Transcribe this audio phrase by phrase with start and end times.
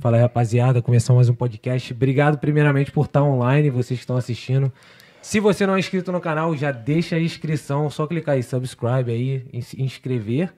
[0.00, 1.92] Fala aí, rapaziada, começou mais um podcast.
[1.92, 4.72] Obrigado primeiramente por estar online, vocês que estão assistindo.
[5.22, 9.10] Se você não é inscrito no canal, já deixa a inscrição, só clicar aí subscribe
[9.10, 9.46] aí,
[9.78, 10.52] inscrever.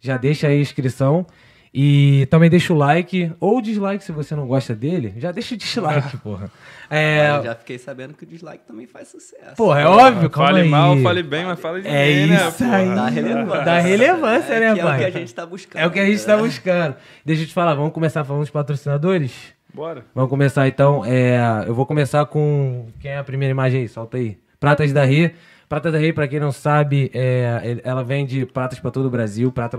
[0.00, 1.26] Já deixa aí a inscrição.
[1.72, 5.14] E também deixa o like ou dislike se você não gosta dele.
[5.18, 6.50] Já deixa o dislike, porra.
[6.90, 7.36] É...
[7.36, 9.54] Eu já fiquei sabendo que o dislike também faz sucesso.
[9.56, 10.68] Porra, é óbvio, calma fale aí.
[10.68, 12.94] mal, fale bem, mas fale de É bem, né, isso aí.
[12.94, 13.64] Dá relevância.
[13.64, 14.92] Dá relevância, É né, pai?
[14.92, 15.82] É o que a gente tá buscando.
[15.82, 16.42] É o que a gente tá né?
[16.42, 16.96] buscando.
[17.24, 19.32] Deixa eu te falar, vamos começar falando dos patrocinadores?
[19.72, 20.04] Bora.
[20.14, 21.04] Vamos começar então.
[21.04, 22.86] É, eu vou começar com.
[23.00, 23.88] Quem é a primeira imagem aí?
[23.88, 24.38] Solta aí.
[24.58, 25.34] Pratas da Ria.
[25.68, 29.52] Pratas da Ria, pra quem não sabe, é, ela vende pratas pra todo o Brasil,
[29.52, 29.76] prata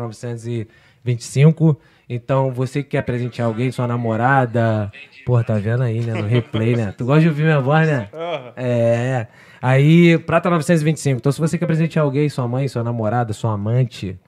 [1.04, 1.80] 925.
[2.08, 4.92] Então, você que quer presentear alguém, sua namorada.
[5.26, 6.20] Porra, tá vendo aí, né?
[6.20, 6.94] No replay, né?
[6.98, 8.10] Tu gosta de ouvir minha voz, né?
[8.56, 9.28] É.
[9.62, 11.18] Aí, prata 925.
[11.18, 14.20] Então, se você quer presentear alguém, sua mãe, sua namorada, sua amante.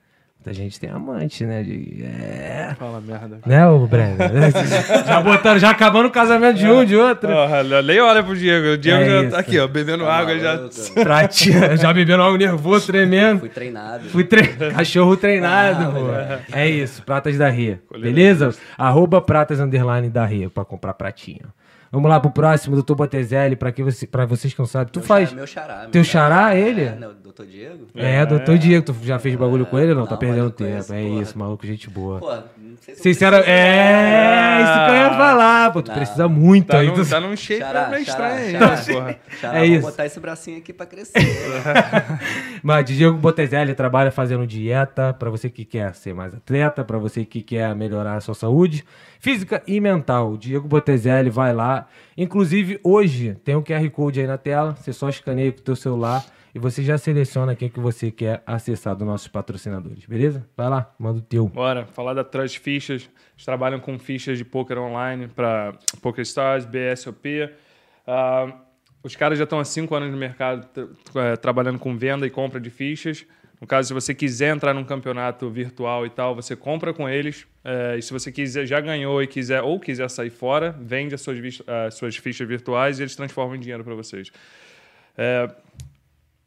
[0.43, 1.61] Muita gente tem amante, né?
[1.61, 2.75] De, é.
[2.79, 3.37] Fala merda.
[3.45, 4.17] Né, ô Breno?
[5.05, 7.29] já botaram, já acabando o casamento de um, de outro.
[7.29, 8.69] Porra, nem olha pro Diego.
[8.73, 9.31] O Diego É já isso.
[9.33, 10.39] tá aqui, ó, bebendo Tá água.
[10.39, 10.57] Já...
[11.03, 13.41] Pratinha, já bebendo algo nervoso, tremendo.
[13.41, 14.09] Fui treinado.
[14.09, 14.47] Fui tre...
[14.47, 16.57] Cachorro treinado, Ah, pô.
[16.57, 17.79] É isso, Pratas da Ria.
[17.91, 18.49] Beleza?
[18.75, 21.45] Arroba Pratas Underline da Ria pra comprar pratinha.
[21.91, 24.93] Vamos lá pro próximo, doutor Botezelli, pra, que você, pra vocês que não sabem.
[24.93, 25.27] Tu Meu faz.
[25.29, 25.77] xará- Meu xará.
[25.81, 26.83] meu Teu xará, ele?
[26.85, 27.87] É, não, doutor Diego?
[27.93, 30.05] É, doutor Diego, tu já fez bagulho com ele ou não?
[30.05, 30.69] Tá Não, perdendo tempo.
[30.69, 31.21] conheço, é porra.
[31.21, 32.19] isso, maluco, gente boa.
[32.19, 35.81] Pô, não sei se Sincero, preciso- é, isso que eu ia falar, pô.
[35.81, 35.95] Tu Não.
[35.95, 36.87] precisa muito Tá, aí.
[36.87, 38.69] num, tu- tá num shape Xará, meio estranho xará.
[38.75, 39.15] né, porra?
[39.41, 39.81] Xará, É vou isso.
[39.87, 41.11] botar esse bracinho aqui pra crescer.
[42.63, 47.25] Mas Diego Botezelli trabalha fazendo dieta para você que quer ser mais atleta, para você
[47.25, 48.85] que quer melhorar a sua saúde
[49.21, 50.35] física e mental.
[50.35, 51.87] Diego Botezelli vai lá.
[52.17, 54.75] Inclusive, hoje tem um QR Code aí na tela.
[54.75, 58.43] Você só escaneia com o teu celular e você já seleciona quem que você quer
[58.45, 60.45] acessar dos nossos patrocinadores, beleza?
[60.57, 61.47] Vai lá, manda o teu.
[61.47, 63.03] Bora, falar da Trust Fichas.
[63.33, 67.49] Eles trabalham com fichas de poker online para PokerStars, BSOP.
[68.05, 68.53] Ah,
[69.03, 72.29] os caras já estão há cinco anos no mercado tra- eh, trabalhando com venda e
[72.29, 73.25] compra de fichas.
[73.61, 77.45] No caso, se você quiser entrar num campeonato virtual e tal, você compra com eles.
[77.63, 81.21] Eh, e se você quiser, já ganhou e quiser ou quiser sair fora, vende as
[81.21, 81.37] suas,
[81.85, 84.31] as suas fichas virtuais e eles transformam em dinheiro para vocês.
[85.15, 85.47] Eh,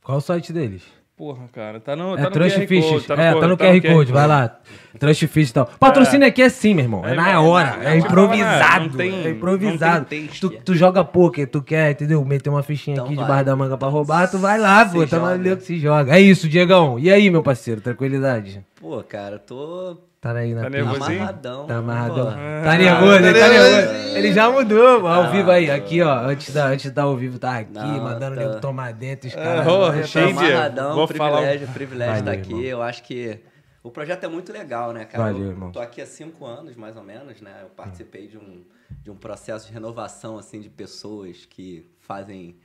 [0.03, 0.83] Qual o site deles?
[1.25, 3.07] Porra, cara, tá no, É tá no Trust QR Fishes.
[3.07, 3.21] Code.
[3.21, 4.59] é, tá no QR Code, vai lá.
[4.99, 5.67] Trust Fish e tal.
[5.81, 7.03] Patrocínio aqui é assim, meu irmão.
[7.05, 7.79] É, É, na hora.
[7.83, 8.85] É improvisado.
[8.91, 9.99] não tem- é improvisado.
[10.01, 12.23] não tem tu, tu joga poker, tu quer, entendeu?
[12.25, 13.25] Meter uma fichinha Então aqui vai.
[13.25, 15.07] debaixo da manga pra roubar, tu vai lá, Se pô.
[15.07, 16.15] Tá maluco que se joga.
[16.15, 16.99] É isso, Diegão.
[16.99, 17.81] E aí, meu parceiro?
[17.81, 18.63] Tranquilidade?
[18.79, 21.19] Pô, cara, tô Tá aí na Tá nervosinho?
[21.19, 21.67] amarradão.
[21.67, 22.27] Tá amarradão.
[22.27, 22.33] Pô.
[22.65, 24.17] Tá nervoso, tá ele tá nervoso.
[24.17, 25.71] Ele já mudou, pô, ao vivo aí.
[25.71, 26.15] Aqui, ó.
[26.21, 28.43] Antes da, antes da ao vivo, tá aqui, Não, mandando tá.
[28.49, 29.67] nego tomar dentro, os É, caras.
[29.97, 32.53] né, cheio de- amarradão, vou falar- privilégio, privilégio estar Valeu, aqui.
[32.55, 32.65] irmão.
[32.71, 33.39] Eu acho que
[33.83, 35.25] o projeto é muito legal, né, cara?
[35.25, 35.71] Valeu, eu irmão.
[35.71, 37.53] tô aqui há cinco anos, mais ou menos, né?
[37.61, 38.65] Eu participei de um,
[39.03, 42.57] de um processo de renovação, assim, de pessoas que fazem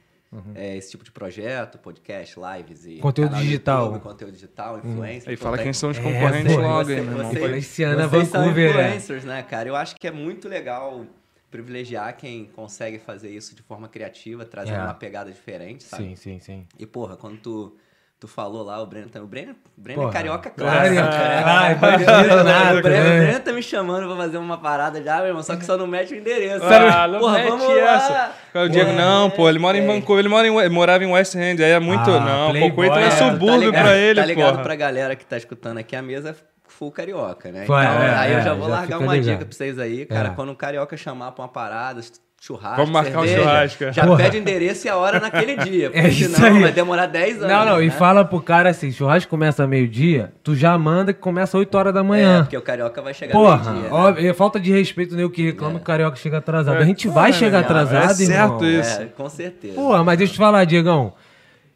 [0.55, 2.95] é, esse tipo de projeto, podcast, lives e...
[2.95, 2.99] Uhum.
[3.01, 3.85] Conteúdo digital.
[3.85, 5.29] YouTube, conteúdo digital, influência.
[5.29, 7.37] Aí pô, fala tem- quem são os É, concorrentes pô, logo você- aí, né, você-
[7.39, 8.87] Influenciando vocês são Vancouver, é.
[8.87, 9.67] influencers, né, cara?
[9.69, 11.05] Eu acho que é muito legal
[11.49, 14.83] privilegiar quem consegue fazer isso de forma criativa, trazendo É.
[14.83, 16.03] uma pegada diferente, sabe?
[16.09, 16.67] Sim, sim, sim.
[16.77, 17.75] E, porra, quando tu,
[18.19, 19.25] tu falou lá, o Breno também.
[19.25, 21.69] O Breno, o Breno Porra, é carioca claro, clássico, é, né?
[21.69, 23.15] O imagina, nada, Breno, né?
[23.15, 25.77] o Breno tá me chamando pra fazer uma parada já, meu irmão, só que só
[25.77, 26.65] não mete o endereço.
[26.65, 28.11] Ah, não porra, mete vamos essa.
[28.53, 28.63] lá.
[28.63, 29.87] O Diego, Porra, não, pô, ele mora em é.
[29.87, 32.09] Vancouver, ele mora em, ele morava em West End, aí é muito.
[32.11, 32.19] Ah,
[32.51, 34.63] não, Cocoito é é, subúrbio ligado- pra ele, Tá ligado porra.
[34.63, 36.35] pra galera que tá escutando aqui a mesa,
[36.67, 37.65] full carioca, né?
[37.65, 39.33] Foi, então, é, aí eu é, já vou já largar uma ligado.
[39.33, 40.29] dica pra vocês aí, cara.
[40.29, 40.31] É.
[40.31, 42.01] Quando um carioca chamar pra uma parada,
[42.41, 43.93] churrasco, Vamos marcar um cerveja, churrasco, é.
[43.93, 44.17] Já Porra.
[44.23, 46.61] pede o endereço e a hora naquele dia, porque É isso senão aí.
[46.61, 47.47] vai demorar 10 anos.
[47.49, 47.91] Não, não, e né?
[47.91, 51.99] fala pro cara assim, churrasco começa meio-dia, tu já manda que começa 8 horas da
[51.99, 52.41] É, manhã.
[52.43, 53.89] porque o carioca vai chegar Porra, meio-dia, né?
[53.91, 56.77] ó, é falta de respeito nego que reclama que o carioca chega atrasado.
[56.77, 58.59] A gente É, vai é, chegar é, atrasado, é irmão.
[58.59, 59.01] certo isso.
[59.01, 59.73] É, com certeza.
[59.75, 61.13] Porra, mas deixa eu te falar, Diegão.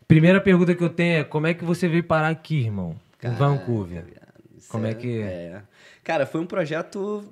[0.08, 2.96] Primeira pergunta que eu tenho é como é que você veio parar aqui, irmão?
[3.24, 4.04] Em Vancouver.
[4.58, 5.62] Isso Como é que- é?
[6.04, 7.24] Cara, foi um projeto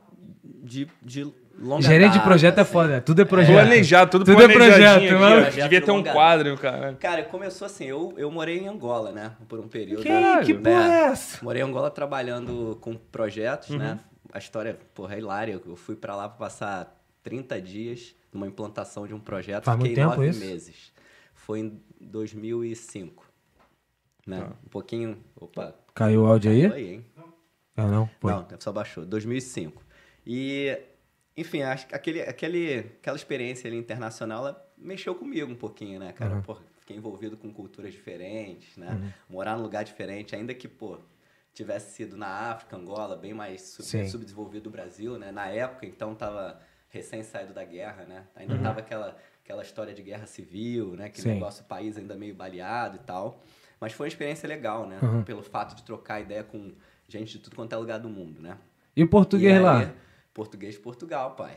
[0.44, 1.28] de, de
[1.62, 2.72] longa Gerente de data, projeto é assim.
[2.72, 3.56] foda, tudo é projeto.
[3.56, 5.52] Planejado, tudo, Tudo é projeto, mano.
[5.52, 6.94] Devia ter um quadro, cara.
[7.00, 9.32] Cara, começou assim, eu, eu morei em Angola, né?
[9.48, 10.02] Por um período.
[10.02, 10.60] Que, Caralho, que né?
[10.60, 11.44] porra é essa?
[11.44, 13.78] Morei em Angola trabalhando com projetos, Uhum.
[13.78, 14.00] né?
[14.34, 15.62] A história, porra, é hilária.
[15.66, 19.66] Eu fui pra lá pra passar 30 dias numa implantação de um projeto.
[19.66, 20.40] Faz muito Fiquei tempo nove isso?
[20.40, 20.92] meses.
[21.34, 23.26] Foi em 2005.
[24.26, 24.40] Né?
[24.40, 24.46] Tá.
[24.66, 25.18] Um pouquinho...
[25.36, 26.70] Opa, Caiu o áudio aí?
[26.70, 27.06] foi, hein?
[27.76, 28.10] Ah, não?
[28.20, 28.32] Foi.
[28.32, 29.06] Não, só baixou.
[29.06, 29.84] 2005.
[30.26, 30.78] E,
[31.36, 36.12] enfim, acho que aquele, aquele, aquela experiência ali internacional, ela mexeu comigo um pouquinho, né,
[36.12, 36.36] cara?
[36.36, 36.42] Uhum.
[36.42, 39.14] Porra, fiquei envolvido com culturas diferentes, né?
[39.30, 40.98] Morar num lugar diferente, ainda que, pô,
[41.54, 45.32] tivesse sido na África, Angola, bem mais sub- subdesenvolvido do Brasil, né?
[45.32, 48.26] Na época, então, tava recém saído da guerra, né?
[48.36, 48.62] Ainda Uhum.
[48.64, 51.06] tava aquela, aquela história de guerra civil, né?
[51.06, 51.34] Aquele Sim.
[51.34, 53.42] negócio, o país ainda meio baleado e tal.
[53.80, 55.00] Mas foi uma experiência legal, né?
[55.02, 55.24] Uhum.
[55.24, 56.72] Pelo fato de trocar ideia com
[57.08, 58.58] gente de tudo quanto é lugar do mundo, né?
[58.96, 59.94] E o português E aí, lá?
[60.34, 61.54] Português de Portugal, pai.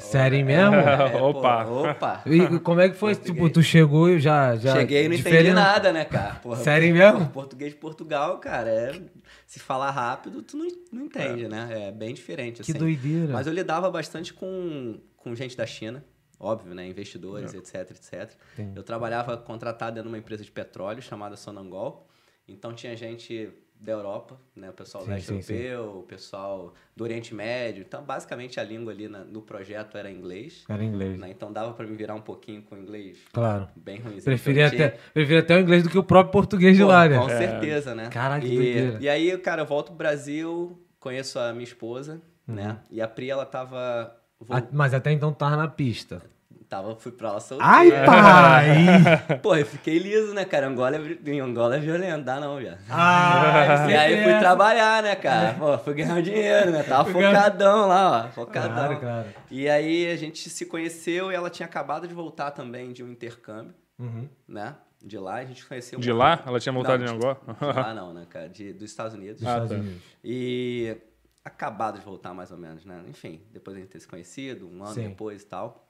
[0.00, 0.72] Sério É, mesmo?
[1.12, 1.64] pô, Opa.
[1.64, 2.22] opa.
[2.26, 3.14] E como é que foi?
[3.14, 3.36] Português.
[3.36, 4.56] Tipo, tu chegou e já.
[4.56, 5.54] já Cheguei e não entendi diferente?
[5.54, 6.34] nada, né, cara?
[6.36, 7.28] Porra, Sério mesmo?
[7.28, 9.00] Português de Portugal, cara, é...
[9.46, 11.88] se falar rápido, tu não, não entende, né?
[11.88, 12.78] É bem diferente, Que assim.
[12.80, 13.32] doideira.
[13.32, 16.04] Mas eu lidava bastante com, com gente da China,
[16.40, 16.84] óbvio, né?
[16.88, 17.58] Investidores, É.
[17.58, 18.32] etc, etc.
[18.54, 18.72] Entendi.
[18.76, 22.08] Eu trabalhava contratado dentro de uma empresa de petróleo chamada Sonangol.
[22.48, 24.70] Então tinha gente da Europa, né?
[24.70, 25.54] O pessoal Sim, leste sim, sim.
[25.54, 27.84] europeu, o pessoal do Oriente Médio.
[27.86, 30.64] Então, basicamente, a língua ali na- no projeto era inglês.
[30.68, 31.18] Era inglês.
[31.18, 31.30] né?
[31.30, 33.68] Então dava pra me virar um pouquinho com o inglês Claro.
[33.76, 34.24] bem ruimzinho.
[34.24, 37.18] Preferia até, preferia até o inglês do que o próprio português de Pô, lá, né?
[37.18, 38.08] Com certeza, né?
[38.08, 38.98] Caraca, que e, doideira.
[39.00, 42.54] e aí, cara, eu volto pro Brasil, conheço a minha esposa, Uhum.
[42.54, 42.78] né?
[42.90, 44.16] E a Pri, ela tava.
[44.50, 46.22] A- Mas até então tava na pista.
[46.68, 47.72] Tava fui pra lá solteira.
[47.72, 47.90] Ai,
[49.26, 49.38] pai!
[49.42, 50.66] Pô, eu fiquei liso, né, cara?
[50.68, 52.78] Angola é, em Angola é violento, dá não, viado.
[52.90, 55.54] Ah, E aí fui trabalhar, né, cara?
[55.54, 56.82] Pô, fui ganhar um dinheiro, né?
[56.82, 58.32] Tava focadão lá, ó.
[58.32, 58.72] Focadão.
[58.74, 59.28] Claro, claro.
[59.50, 63.10] E aí a gente se conheceu e ela tinha acabado de voltar também de um
[63.10, 64.28] intercâmbio, Uhum.
[64.46, 64.74] né?
[65.02, 65.98] De lá, a gente conheceu.
[65.98, 66.42] um De lá?
[66.44, 67.40] Ela tinha voltado Não, de Angola?
[67.60, 68.48] De lá não, né, cara?
[68.48, 69.40] De, dos Estados Unidos.
[69.40, 69.76] Dos Ah, Estados tá.
[69.76, 70.02] Unidos.
[70.24, 70.96] E
[71.44, 73.02] acabado de voltar, mais ou menos, né?
[73.08, 75.08] Enfim, depois a gente ter se conhecido, um ano Sim.
[75.10, 75.85] depois e tal.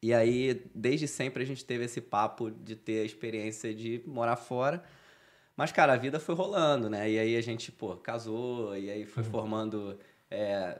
[0.00, 4.36] E aí, desde sempre, a gente teve esse papo de ter a experiência de morar
[4.36, 4.82] fora.
[5.56, 7.10] Mas, cara, a vida foi rolando, né?
[7.10, 9.06] E aí a gente, pô, casou, e aí Uhum.
[9.08, 9.98] foi formando
[10.30, 10.78] é,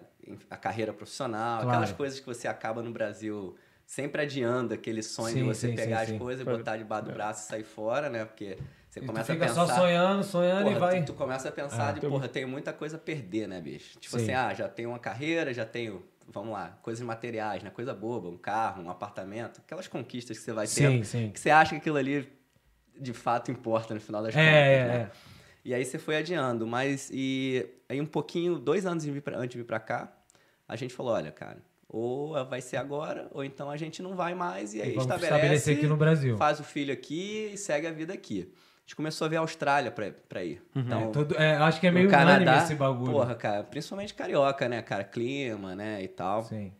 [0.48, 1.68] a carreira profissional, Claro.
[1.70, 5.74] aquelas coisas que você acaba no Brasil sempre adiando aquele sonho de Sim, você sim,
[5.74, 8.24] pegar sim, as coisas e botar debaixo do braço e sair fora, né?
[8.24, 8.56] Porque
[8.88, 9.66] você E começa a pensar.
[9.66, 11.00] só sonhando, sonhando Porra, e vai.
[11.00, 11.92] Tu, tu começa a pensar Ah.
[11.92, 13.98] de, porra, eu tenho muita coisa a perder, né, bicho?
[13.98, 14.22] Tipo Sim.
[14.24, 17.70] assim, ah, já tenho uma carreira, já tenho, vamos lá, coisas materiais, né?
[17.70, 21.30] Coisa boba, um carro, um apartamento, aquelas conquistas que você vai Sim, sim.
[21.30, 22.28] que você acha que aquilo ali
[23.00, 24.94] de fato importa no final das É, contas, é, né?
[24.96, 25.10] é.
[25.64, 29.64] E aí você foi adiando, mas e aí um pouquinho, dois anos antes de vir
[29.64, 30.12] pra cá,
[30.66, 31.58] a gente falou, olha, cara,
[31.88, 35.04] ou vai ser agora, ou então a gente não vai mais e aí E vamos
[35.04, 36.36] estabelece, estabelecer aqui no Brasil.
[36.36, 38.52] faz o filho aqui e segue a vida aqui.
[38.88, 40.62] A gente começou a ver a Austrália pra, pra ir.
[40.74, 43.12] Então, Todo- é, acho que é meio Canadá, esse bagulho.
[43.12, 46.42] porra, cara, principalmente carioca, né, cara, clima, né, e tal.
[46.44, 46.72] Sim.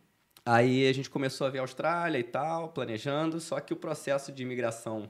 [0.43, 4.31] Aí a gente começou a ver a Austrália e tal, planejando, só que o processo
[4.31, 5.07] de imigração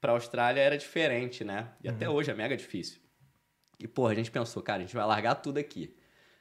[0.00, 1.70] pra Austrália era diferente, né?
[1.82, 1.94] E Uhum.
[1.96, 3.00] até hoje é mega difícil.
[3.80, 5.96] E, porra, a gente pensou, cara, a gente vai largar tudo aqui.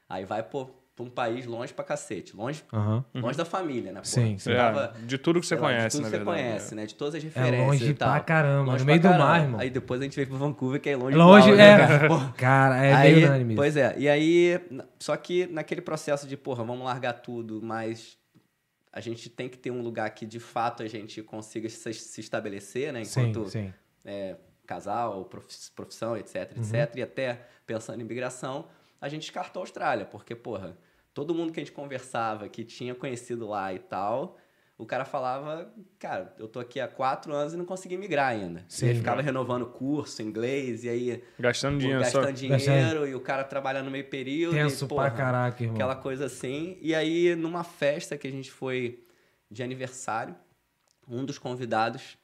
[0.08, 3.03] Aí vai, pô, pra um país longe pra cacete, longe, Aham.
[3.15, 4.06] longe da família, né, pô?
[4.07, 6.24] Sim, Você É, tava, de tudo que você lá, de conhece, tudo na que você
[6.24, 6.42] verdade.
[6.42, 6.86] conhece, né?
[6.86, 8.12] De todas as É referências longe e tal.
[8.12, 9.25] pra caramba, Longe no meio do caramba.
[9.25, 9.59] mar, irmão.
[9.59, 11.77] Aí depois a gente veio pro Vancouver, que é longe Longe, igual, é.
[11.77, 12.31] né, cara?
[12.38, 13.56] Cara, é aí, meio unânime.
[13.56, 14.59] Pois é, e aí,
[15.00, 18.18] só que naquele processo de, porra, vamos largar tudo, mas
[18.94, 22.21] a gente tem que ter um lugar que de fato a gente consiga se, se
[22.21, 23.03] estabelecer, né?
[23.03, 23.74] Sim, Enquanto sim.
[24.06, 26.63] é, casal, prof- profissão, etc, Uhum.
[26.63, 26.95] etc.
[26.95, 28.68] E até pensando em imigração,
[29.01, 30.77] a gente descartou a Austrália, porque, porra,
[31.15, 34.38] todo mundo que a gente conversava, que tinha conhecido lá e tal,
[34.77, 38.65] o cara falava, cara, eu tô aqui há quatro anos e não consegui migrar ainda.
[38.67, 38.88] Sim.
[38.88, 42.19] e aí ficava renovando curso, inglês, e aí Gastando dinheiro só.
[42.19, 44.53] gastando dinheiro, e o cara trabalhando meio período.
[44.53, 45.77] Tenso e, porra, pra caraca, irmão.
[45.77, 46.77] Aquela coisa assim.
[46.81, 49.01] E aí, numa festa que a gente foi
[49.50, 50.36] de aniversário,
[51.07, 52.17] um dos convidados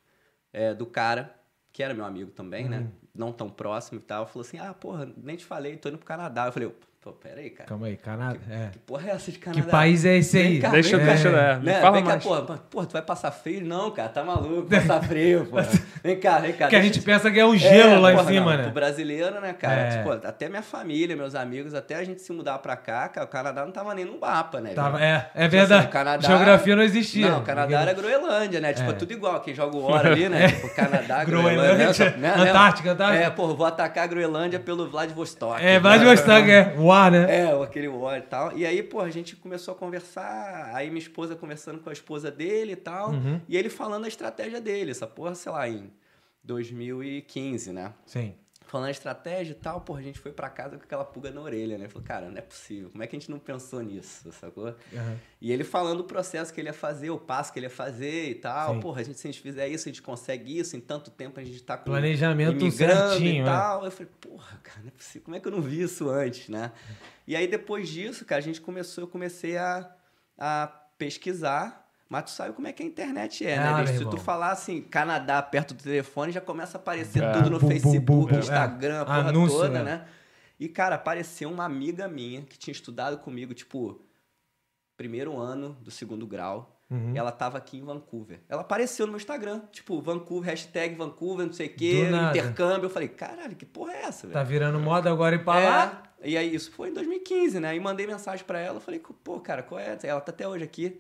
[0.52, 1.34] é, do cara,
[1.72, 2.80] que era meu amigo também, né?
[2.80, 2.92] Uhum.
[3.16, 6.06] Não tão próximo e tal, falou assim: Ah, porra, nem te falei, tô indo pro
[6.06, 6.48] Canadá.
[6.48, 7.68] Eu falei, pô, peraí, cara.
[7.68, 8.38] Calma aí, Canadá.
[8.50, 8.68] É.
[8.72, 9.64] Que porra é essa de Canadá?
[9.64, 10.48] Que país é esse aí?
[10.54, 11.80] Vem cá, Deixa- deixa- é, né?
[11.82, 12.24] fala vem cá, mais.
[12.24, 13.66] porra, porra, tu vai passar frio?
[13.66, 15.68] Não, cara, tá maluco, passar frio, porra.
[16.04, 16.68] Vem cá, vem cá.
[16.68, 18.64] Que a gente pensa que é um gelo é, lá porra, em cima, não, né?
[18.66, 19.74] Pro brasileiro, né, cara?
[19.82, 19.98] É.
[19.98, 23.30] Tipo, até minha família, meus amigos, até a gente se mudar pra cá, cara, o
[23.30, 24.74] Canadá não tava nem no mapa, né?
[24.74, 25.86] Tava, é, é Tipo assim, verdade.
[25.88, 27.30] o Canadá- Geografia não existia.
[27.30, 28.74] Não, o Canadá era Groenlândia, né?
[28.74, 28.94] Tipo, É.
[28.94, 29.40] tudo igual.
[29.42, 30.48] Quem joga o hora ali, né?
[30.52, 32.16] Tipo, Canadá, Groenlândia, Groenlândia.
[32.18, 32.34] né?
[32.38, 33.24] Antártica, Antártica.
[33.26, 35.60] É, pô, vou atacar a Groenlândia pelo Vladivostok.
[35.62, 35.80] É, né?
[35.80, 36.74] Vladivostok, é.
[36.92, 37.44] O ar, né?
[37.46, 38.58] É, aquele war e tal.
[38.58, 42.30] E aí, pô, a gente começou a conversar, aí minha esposa conversando com a esposa
[42.30, 43.42] dele e tal, Uhum.
[43.48, 45.92] e ele falando a estratégia dele, essa porra, sei lá, em
[46.44, 47.94] 2015, né?
[48.06, 48.34] Sim.
[48.72, 51.42] Falando a estratégia e tal, porra, a gente foi pra casa com aquela pulga na
[51.42, 51.90] orelha, né?
[51.90, 54.68] Falei, cara, não é possível, como é que a gente não pensou nisso, sacou?
[54.68, 55.18] Aham.
[55.42, 58.30] E ele falando o processo que ele ia fazer, o passo que ele ia fazer
[58.30, 58.76] e tal.
[58.76, 58.80] Sim.
[58.80, 61.38] Porra, a gente, se a gente fizer isso, a gente consegue isso, em tanto tempo
[61.38, 63.44] a gente tá com Planejamento certinho, e é.
[63.44, 63.84] tal.
[63.84, 65.22] Eu falei, porra, cara, não é possível.
[65.26, 66.72] Como é que eu não vi isso antes, né?
[67.28, 69.94] E aí depois disso, cara, a gente começou, eu comecei a,
[70.38, 71.81] a pesquisar.
[72.12, 73.68] Mas tu sabe como é que a internet é, Ah, né?
[73.70, 73.94] meu bicho?
[73.94, 74.10] Se irmão.
[74.14, 77.32] tu falar assim, Canadá perto do telefone, já começa a aparecer É.
[77.32, 78.40] tudo no Bum, Facebook, bum, é.
[78.40, 79.84] Instagram, a porra Anúncio, toda, é.
[79.84, 80.06] né?
[80.60, 84.02] E, cara, apareceu uma amiga minha que tinha estudado comigo, tipo,
[84.98, 86.78] primeiro ano do segundo grau.
[86.90, 87.14] Uhum.
[87.16, 88.42] Ela tava aqui em Vancouver.
[88.50, 92.88] Ela apareceu no meu Instagram, tipo, Vancouver, hashtag Vancouver, não sei o quê, intercâmbio.
[92.88, 94.34] Eu falei, caralho, que porra é essa, velho?
[94.34, 96.04] Tá virando moda agora ir pra lá?
[96.20, 97.70] É, e aí, isso foi em 2015, né?
[97.70, 99.98] Aí mandei mensagem pra ela, falei, pô, cara, qual é?
[100.04, 101.00] Ela tá até hoje aqui.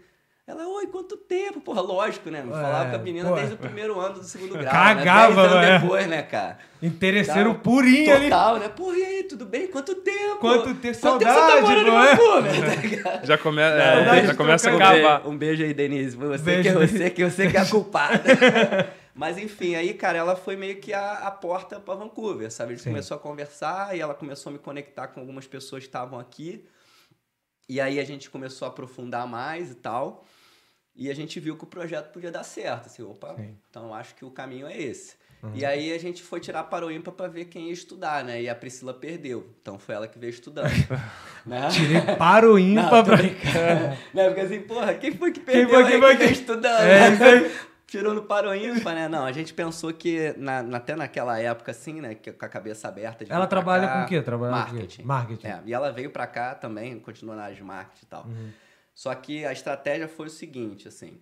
[0.51, 1.61] Ela, oi, quanto tempo?
[1.61, 2.43] Porra, lógico, né?
[2.45, 3.35] É, falava com a menina pô.
[3.35, 4.69] desde o primeiro ano do segundo grau.
[4.69, 5.35] Cagava, né?
[5.35, 5.79] Dez anos né?
[5.79, 6.57] depois, né, cara?
[6.81, 7.59] Interesseiro Tá.
[7.61, 8.25] purinho ali.
[8.25, 8.67] Total, né?
[8.67, 9.67] Porra, e aí, tudo bem?
[9.67, 10.39] Quanto tempo?
[10.41, 10.65] Quanto tempo?
[10.65, 12.15] Quanto tempo Saudade, você tá morando não é?
[12.15, 13.23] Tá ligado?
[13.27, 13.61] Já, come...
[13.61, 16.17] é, Saudade já começa a trocar Um beijo, aí, Denise.
[16.17, 18.21] Você, Beijo, que, é você, que, você que é a culpada.
[19.15, 22.73] Mas enfim, aí, cara, ela foi meio que a, a porta pra Vancouver, sabe?
[22.73, 22.89] A gente Sim.
[22.89, 26.65] começou a conversar e ela começou a me conectar com algumas pessoas que estavam aqui.
[27.69, 30.25] E aí a gente começou a aprofundar mais e tal.
[30.95, 32.87] E a gente viu que o projeto podia dar certo.
[32.87, 33.55] Assim, opa, Sim.
[33.69, 35.15] então acho que o caminho é esse.
[35.55, 38.41] E aí a gente foi tirar para o ímpar pra ver quem ia estudar, né?
[38.41, 39.49] E a Priscila perdeu.
[39.61, 40.69] Então foi ela que veio estudando.
[41.45, 41.67] né?
[41.69, 43.97] Tirei para o ímpar brincando.
[44.13, 46.81] Não, porque assim, porra, quem foi que perdeu foi que aí foi que veio estudando?
[46.81, 47.51] É, aí.
[47.87, 49.09] Tirou no paro ímpar, né?
[49.09, 52.15] Não, a gente pensou que, na, até naquela época, assim, né?
[52.15, 53.25] Que, com a cabeça aberta.
[53.27, 54.21] Ela trabalha cá, com o quê?
[54.21, 55.03] Trabalha o marketing.
[55.03, 55.47] Marketing.
[55.47, 58.25] É, e ela veio pra cá também, continuou na área de marketing e tal.
[59.01, 61.17] Só que a estratégia foi o seguinte, assim.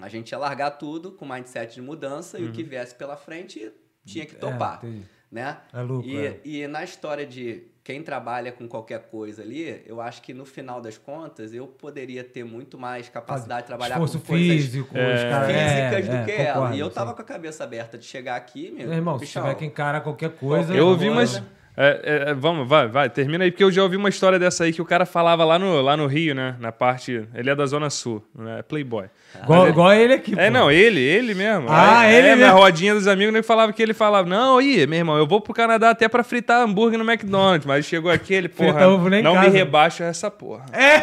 [0.00, 3.70] A gente ia largar tudo com mindset de mudança e o que viesse pela frente
[4.02, 4.88] tinha que topar, É,
[5.30, 5.58] né?
[5.74, 6.40] É lucro, E, é.
[6.42, 10.80] e na história de quem trabalha com qualquer coisa ali, eu acho que no final
[10.80, 15.46] das contas eu poderia ter muito mais capacidade de trabalhar Esforço com coisas físico, caras...
[15.48, 16.54] físicas é, do que é, ela.
[16.54, 16.94] concordo, E eu sim.
[16.94, 20.00] tava com a cabeça aberta de chegar aqui, meu, Meu irmão, se tiver que encarar
[20.00, 20.74] qualquer coisa...
[20.74, 21.42] Eu ouvi umas.
[21.76, 24.72] É, é, vamos, vai, vai, termina aí, porque eu já ouvi uma história dessa aí
[24.72, 26.54] que o cara falava lá no, lá no Rio, né?
[26.60, 27.26] Na parte.
[27.34, 28.62] Ele é da Zona Sul, né?
[28.68, 29.06] Playboy.
[29.42, 30.52] Igual, igual ele aqui, É, pô.
[30.52, 31.66] não, ele, ele mesmo.
[31.70, 32.58] Ah, Aí, ele é, Na mesmo.
[32.58, 35.54] rodinha dos amigos, ele falava que ele falava: Não, aí, meu irmão, eu vou pro
[35.54, 37.64] Canadá até pra fritar hambúrguer no McDonald's.
[37.66, 39.48] Mas chegou aqui, ele, porra, não me casa.
[39.48, 40.66] rebaixa essa porra.
[40.72, 41.00] É!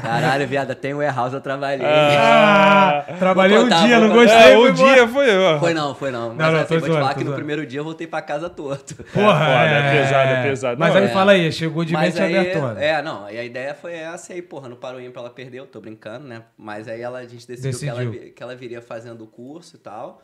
[0.00, 1.84] Caralho, viado, tem warehouse, eu trabalhei.
[1.86, 4.38] Ah, trabalhei um contar, dia, vou não gostei.
[4.38, 4.72] É, embora.
[4.72, 5.36] dia foi.
[5.38, 5.58] ó.
[5.58, 6.28] Foi não, foi não.
[6.28, 8.48] Mas Não, não, assim, vou te falar que no primeiro dia eu voltei pra casa
[8.48, 8.94] torto.
[9.12, 10.80] Porra, foda, é pesado, é pesado.
[10.80, 11.12] Mas Não, aí é.
[11.12, 12.82] fala aí, chegou de Mas mente aí, abertona.
[12.82, 15.80] é, não, e a ideia foi essa, e aí, porra, no pra ela perdeu, tô
[15.80, 16.44] brincando, né?
[16.56, 18.32] Mas aí ela, a gente decidiu, Que, ela, Decidiu.
[18.34, 20.22] que ela viria fazendo o curso e tal,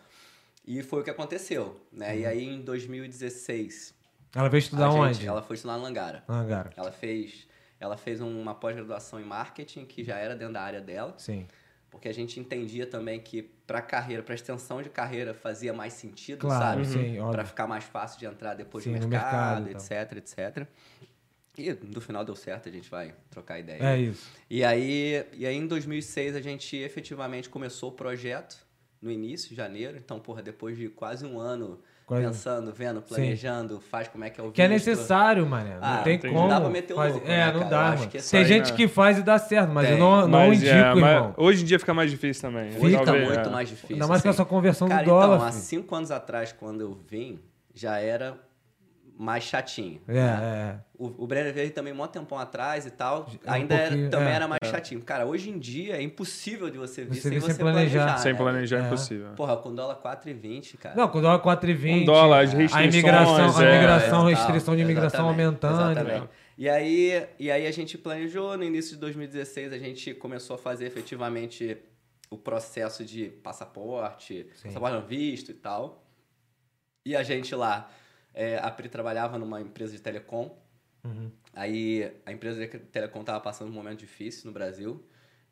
[0.66, 2.18] e foi o que aconteceu, né?
[2.18, 3.94] E aí em 2016,
[4.34, 5.26] Ela veio estudar gente- onde?
[5.26, 6.22] ela foi estudar no Langara.
[6.26, 6.70] Cara.
[6.76, 7.46] Ela fez,
[7.80, 11.46] ela fez uma pós-graduação em marketing, que já era dentro da área dela, Sim.
[11.96, 16.40] Porque a gente entendia também que pra carreira, pra extensão de carreira, fazia mais sentido,
[16.40, 17.14] Claro, sabe?
[17.14, 17.46] Pra óbvio.
[17.46, 20.66] ficar mais fácil de entrar depois Sim, no mercado, mercado etc, etc.
[21.56, 23.82] E no final deu certo, a gente vai trocar ideia.
[23.82, 24.30] É isso.
[24.50, 28.58] E aí, e aí em 2006 a gente efetivamente começou o projeto
[29.00, 29.96] no início, janeiro.
[29.96, 34.40] Então, porra, depois de quase um ano Quase- pensando, vendo, planejando, faz como é que
[34.40, 35.74] é o Que é necessário, mané.
[35.74, 36.32] Não Ah, tem entendi.
[36.32, 36.46] como.
[36.46, 37.70] Não dá pra meter o louco, É, né, não cara?
[37.70, 38.10] dá, Eu mano.
[38.10, 38.76] que isso Tem aí, gente né?
[38.76, 39.98] que faz e dá certo, mas eu Tem.
[39.98, 41.34] não, não Mas, indico, é, mas irmão.
[41.36, 42.70] hoje em dia fica mais difícil também.
[42.70, 43.52] Fica Talvez, muito é.
[43.52, 43.96] mais difícil.
[43.96, 44.36] Ainda mais com assim.
[44.40, 45.34] essa conversão Cara, do dólar.
[45.34, 45.62] então, há filho.
[45.64, 47.40] cinco anos atrás, quando eu vim,
[47.74, 48.38] já era
[49.18, 50.00] mais chatinho.
[50.06, 50.40] É, né?
[50.82, 50.86] é.
[50.98, 53.26] O, o Brenner veio também um tempão atrás e tal.
[53.44, 55.00] É um ainda era- também é, era mais chatinho.
[55.02, 57.98] Cara, hoje em dia é impossível de você vir Você sem você planejar.
[58.00, 58.18] planejar.
[58.18, 58.86] Sem né, planejar é É.
[58.86, 59.28] impossível.
[59.34, 60.94] Porra, com dólar 4,20, cara.
[60.94, 62.02] Não, com dólar 4,20.
[62.02, 65.90] Um dólar, as A restrições, imigração, a é, imigração, é, restrição de imigração exatamente, aumentando.
[65.92, 66.20] exatamente.
[66.22, 66.28] né?
[66.58, 70.58] E aí, e aí a gente planejou, no início de 2016 a gente começou a
[70.58, 71.76] fazer efetivamente
[72.30, 74.68] o processo de passaporte, Sim.
[74.68, 76.02] passaporte não, visto e tal.
[77.04, 77.88] E a gente lá,
[78.36, 80.56] é, a Pri trabalhava numa empresa de telecom,
[81.04, 81.30] Uhum.
[81.54, 85.02] Aí a empresa de telecom tava passando um momento difícil no Brasil.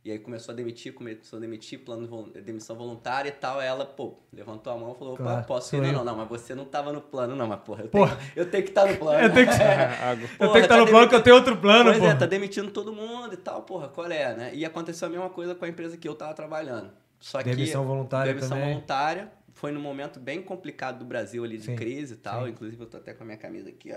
[0.05, 3.59] E aí começou a demitir, começou a demitir, plano vol- demissão voluntária e tal.
[3.63, 5.81] Ela, pô, levantou a mão e falou, Claro, posso ir?
[5.81, 8.17] Não, não, não, mas você não tava no plano, não, mas porra, eu, Porra.
[8.17, 9.19] Tenho, eu tenho que estar no plano.
[9.27, 9.57] Eu tenho que-
[10.37, 12.05] Porra, estar tá no plano que eu tenho outro plano, Pois pô.
[12.07, 14.51] é, tá demitindo todo mundo e tal, porra, qual é, né?
[14.55, 16.91] E aconteceu a mesma coisa com a empresa que eu tava trabalhando.
[17.21, 21.65] Só que Demissão voluntária demissão voluntária foi num momento bem complicado do Brasil ali de
[21.67, 22.45] Sim, crise e tal.
[22.45, 22.51] sim.
[22.51, 23.97] Inclusive eu tô até com a minha camisa aqui, ó.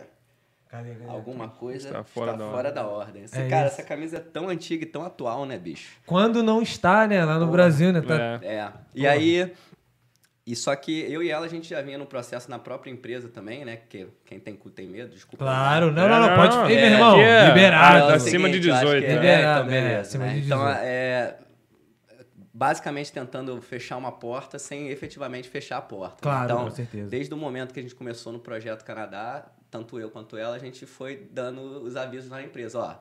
[0.70, 1.10] Cadê, cadê?
[1.10, 3.00] Alguma coisa Está está fora fora, da da, ordem.
[3.08, 3.24] ordem.
[3.24, 3.76] Esse- É cara, isso.
[3.80, 5.92] essa camisa é tão antiga e tão atual, né, bicho?
[6.06, 7.24] Quando não está, né?
[7.24, 8.02] Lá no Brasil, né?
[8.02, 8.40] Tá...
[8.42, 8.48] É.
[8.56, 8.72] É.
[8.94, 9.54] E aí.
[10.46, 13.28] E só que eu e ela, a gente já vinha no processo na própria empresa
[13.28, 13.80] também, né?
[13.90, 15.44] Que quem tem cu tem medo, desculpa.
[15.44, 16.72] Claro, não, É, não, não, pode.
[16.72, 18.14] Ei, é, meu irmão, é- liberado.
[18.14, 19.14] Acima de seguinte, eu acho 18, que né?
[19.14, 20.34] é, Liberado, então, beleza, é, acima né?
[20.34, 20.80] de Então, 18.
[20.84, 21.36] é.
[22.58, 26.18] Basicamente tentando fechar uma porta sem efetivamente fechar a porta.
[26.24, 27.08] Claro, então, com certeza.
[27.08, 30.60] Desde o momento que a gente começou no Projeto Canadá, tanto eu quanto ela, a
[30.60, 32.80] gente foi dando os avisos na empresa.
[32.80, 32.96] Ó,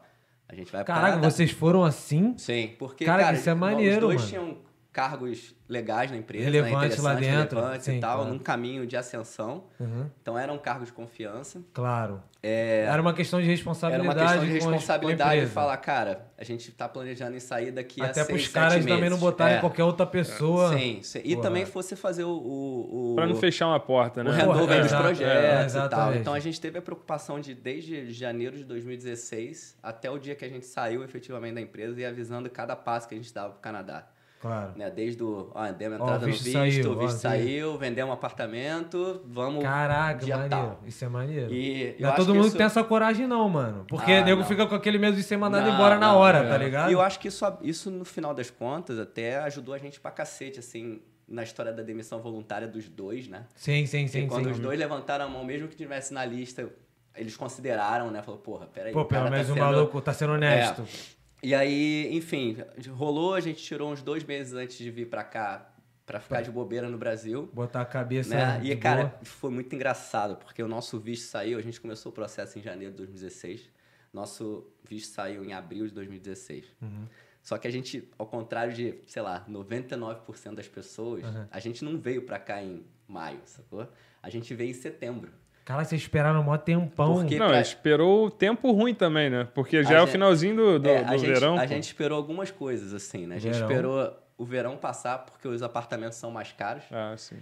[0.47, 1.31] a gente vai Caraca, Canadá.
[1.31, 2.37] vocês foram assim?
[2.37, 4.29] Sim, porque, Cara, cara, isso é os maneiro, dois mano.
[4.29, 4.59] tinham
[4.97, 8.33] cargos legais na empresa, Relevantes né, lá dentro, relevantes sim, e tal, claro.
[8.33, 9.65] num caminho de ascensão.
[9.79, 11.61] Uhum, Então eram cargos de confiança.
[11.75, 12.23] claro.
[12.49, 14.07] É, Era uma questão de era responsabilidade.
[14.07, 18.05] uma questão de responsabilidade de falar, cara, a gente tá planejando em sair daqui a
[18.05, 18.89] Até seis, pros sete caras meses.
[18.91, 19.61] também não botarem É.
[19.61, 20.79] qualquer outra pessoa.
[20.79, 21.21] Sim, sim.
[21.25, 21.43] E Porra.
[21.49, 22.29] também fosse fazer o...
[22.31, 24.31] o, o Pra não fechar uma porta, né?
[24.31, 26.15] o handover Porra, dos exato, é, projetos e tal.
[26.15, 30.45] Então a gente teve a preocupação de, desde janeiro de 2016 até o dia que
[30.45, 33.61] a gente saiu efetivamente da empresa e avisando cada passo que a gente dava pro
[33.61, 34.07] Canadá.
[34.47, 34.73] Claro.
[34.77, 34.91] Né?
[34.91, 37.79] Desde o, ó, demos Ó, entrada o visto no visto, saiu, o visto ó, saiu,
[37.79, 40.49] vendemos um apartamento, vamos Caraca, maneiro.
[40.49, 40.81] tal.
[40.87, 41.53] Isso é maneiro.
[41.53, 43.85] E eu não é todo que mundo isso- tem essa coragem, não, mano.
[43.89, 44.49] Porque Ah, o nego não.
[44.49, 46.49] fica com aquele medo de ser mandado Não, embora na hora, é.
[46.49, 46.91] tá ligado?
[46.91, 50.11] E eu acho que isso, isso, no final das contas, até ajudou a gente pra
[50.11, 53.45] cacete, assim, na história da demissão voluntária dos dois, né?
[53.57, 54.51] Sim, sim, sim, quando sim.
[54.53, 56.69] os dois levantaram a mão, mesmo que tivesse na lista,
[57.17, 58.23] eles consideraram, né?
[58.23, 58.93] Falou, porra, peraí.
[58.93, 60.85] Pô, o pelo tá menos o sendo- maluco tá sendo honesto.
[61.47, 62.57] E aí, enfim,
[62.91, 65.73] rolou, a gente tirou uns dois meses antes de vir pra cá,
[66.05, 67.49] pra ficar de bobeira no Brasil.
[67.53, 68.31] Botar a cabeça.
[68.35, 68.61] Né?
[68.65, 69.21] E, cara, boa.
[69.23, 72.91] foi muito engraçado, porque o nosso visto saiu, a gente começou o processo em janeiro
[72.91, 73.71] de 2016.
[74.13, 76.65] Nosso visto saiu em abril de 2016.
[76.83, 77.07] Uhum.
[77.45, 81.47] Só que a gente, ao contrário de, sei lá, 99% das pessoas, Uhum.
[81.49, 83.89] a gente não veio pra cá em maio, sacou?
[84.21, 85.31] A gente veio em setembro.
[85.67, 87.17] Cara, vocês esperaram mó tempão.
[87.17, 89.47] Porque- Não, pra- esperou o tempo ruim também, né?
[89.53, 91.57] Porque já A é o gente- finalzinho do, do, É, do a gente, verão.
[91.59, 91.67] A pô.
[91.67, 93.35] gente esperou algumas coisas, assim, né?
[93.35, 93.69] A gente Verão.
[93.69, 97.37] esperou o verão passar porque os apartamentos são mais caros, Ah, sim.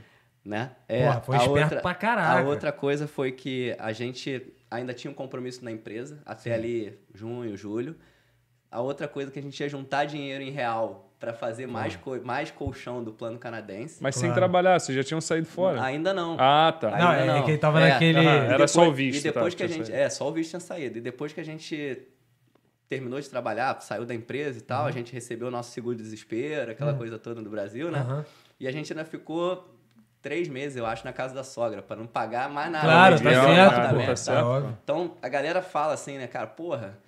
[0.44, 0.70] né?
[0.88, 2.40] Porra, foi a esperto pra caraca.
[2.40, 6.98] A outra coisa foi que a gente ainda tinha um compromisso na empresa até ali
[7.14, 7.94] junho, julho.
[8.70, 11.96] A outra coisa é que a gente ia juntar dinheiro em real para fazer mais,
[11.96, 14.02] co- mais colchão do plano canadense.
[14.02, 14.34] Mas sem Claro.
[14.40, 15.82] trabalhar, vocês já tinham saído fora.
[15.82, 16.36] Ainda não.
[16.38, 16.90] Ah, tá.
[16.90, 17.88] Não, Ainda é que ele tava É.
[17.92, 18.18] naquele.
[18.20, 19.86] E era depois- só o visto, E depois tá, que a gente.
[19.86, 19.98] saído.
[20.02, 20.98] É, só o visto tinha saído.
[20.98, 22.02] E depois que a gente
[22.88, 24.88] terminou de trabalhar, saiu da empresa e tal, Uhum.
[24.88, 28.24] a gente recebeu o nosso seguro-desespero, aquela coisa toda no Brasil, né?
[28.60, 29.66] E a gente ainda ficou
[30.20, 32.84] três meses, eu acho, na casa da sogra, para não pagar mais nada.
[32.86, 33.74] Claro, Não tá certo, cara, pô.
[33.74, 34.78] apartamento, tá Tá certo.
[34.84, 36.98] Então, a galera fala assim, né, cara, porra,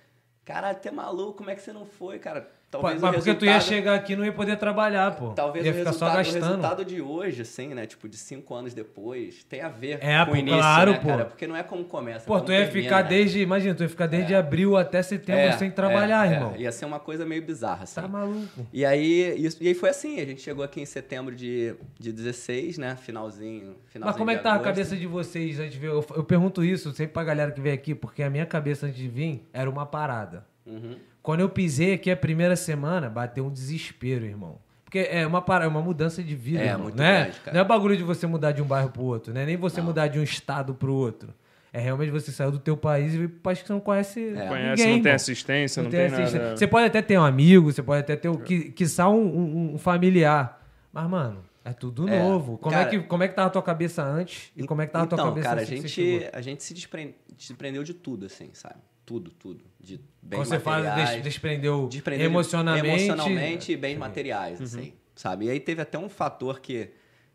[0.43, 2.49] caralho, tu é maluco, como é que você não foi, cara?
[2.69, 5.29] Talvez Mas o porque tu ia chegar aqui e não ia poder trabalhar, pô.
[5.29, 6.43] Talvez ia o ficar resultado, só o gastando.
[6.43, 7.85] resultado de hoje, assim, né?
[7.85, 10.99] Tipo, de cinco anos depois, tem a ver É, com pô, o início, claro, né,
[10.99, 11.07] pô.
[11.07, 11.25] cara?
[11.25, 13.09] Porque não é como começa, é Pô, como tu ia termina, ficar né?
[13.09, 13.39] desde.
[13.39, 16.53] Imagina, tu ia ficar desde abril até setembro É, sem trabalhar, é, irmão.
[16.55, 16.59] É.
[16.59, 18.01] Ia ser uma coisa meio bizarra, assim.
[18.01, 18.67] Tá maluco.
[18.73, 22.11] E aí, isso, e aí foi assim, a gente chegou aqui em setembro de, de
[22.11, 22.97] 16, né?
[22.97, 24.65] Finalzinho, finalzinho Mas como é que tá a agosto.
[24.69, 25.87] cabeça de vocês antes de ver?
[25.87, 28.97] Eu, eu pergunto isso sempre pra galera que vem aqui, porque a minha cabeça antes
[28.99, 30.45] de vir era uma parada.
[30.65, 30.97] Uhum.
[31.27, 34.59] Quando eu pisei aqui a primeira semana, bateu um desespero, irmão.
[34.85, 37.23] Porque é uma, para- é uma mudança de vida, É, irmão, muito né?
[37.23, 37.53] grande, cara.
[37.57, 39.45] Não é bagulho de você mudar de um bairro pro outro, né?
[39.45, 39.87] Nem você Não.
[39.87, 41.33] mudar de um estado pro outro.
[41.73, 44.21] É realmente você saiu do teu país e veio pro país que você não conhece
[44.37, 44.47] É.
[44.47, 45.15] Conhece, ninguém, não tem irmão.
[45.15, 46.39] assistência, não, Não tem, tem assistência.
[46.41, 46.55] nada.
[46.57, 49.73] Você pode até ter um amigo, você pode até ter, um, que, quiçá um, um,
[49.73, 50.65] um familiar.
[50.93, 52.57] Mas, mano, é tudo É, novo.
[52.57, 54.87] Como, cara- é que, como é que tava a tua cabeça antes e como é
[54.87, 56.73] que tava a tua então, cabeça cara, a assim que você gente, a gente se
[56.73, 58.75] despren- desprendeu de tudo, assim, sabe?
[59.07, 59.63] Tudo, tudo.
[59.79, 61.11] De bens Quando você fala materiais.
[61.15, 62.87] des- desprendeu desprendeu de- emocionalmente.
[62.87, 63.99] emocionalmente e bens Sim.
[63.99, 65.45] materiais, assim, sabe?
[65.45, 66.89] E aí teve até um fator que,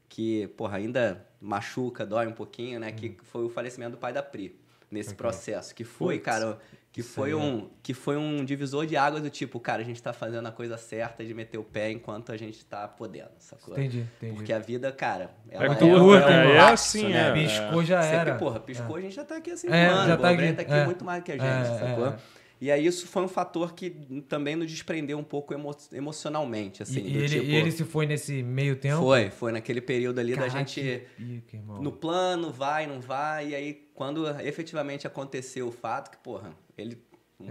[0.07, 2.93] que porra, ainda machuca, dói um pouquinho, né?
[2.93, 4.55] Que foi o falecimento do pai da Pri,
[4.91, 5.75] nesse processo.
[5.75, 6.59] Que foi, Putz, cara,
[6.93, 10.13] que foi, um, que foi um divisor de águas do tipo, cara, a gente tá
[10.13, 13.73] fazendo a coisa certa de meter o pé enquanto a gente tá podendo, sacou?
[13.75, 14.35] Entendi, entendi.
[14.35, 17.31] Porque a vida, cara, ela É é, curta, um é lapso, assim, né?
[17.31, 17.33] é.
[17.33, 18.35] Piscou já Sempre, era.
[18.35, 20.63] porra, piscou, a gente já tá aqui assim, É, mano, já o tá aqui, tá
[20.63, 20.85] aqui é.
[20.85, 22.07] muito mais que a gente, É, sacou?
[22.09, 22.17] é.
[22.61, 23.91] E aí isso foi um fator que
[24.29, 27.45] também nos desprendeu um pouco emo- emocionalmente, assim, E, do ele, tipo...
[27.45, 28.99] e ele se foi nesse meio tempo?
[29.03, 31.83] Foi, foi naquele período ali Caraca, da gente que pica, irmão.
[31.83, 37.03] no plano, vai, não vai, e aí quando efetivamente aconteceu o fato que, porra, ele...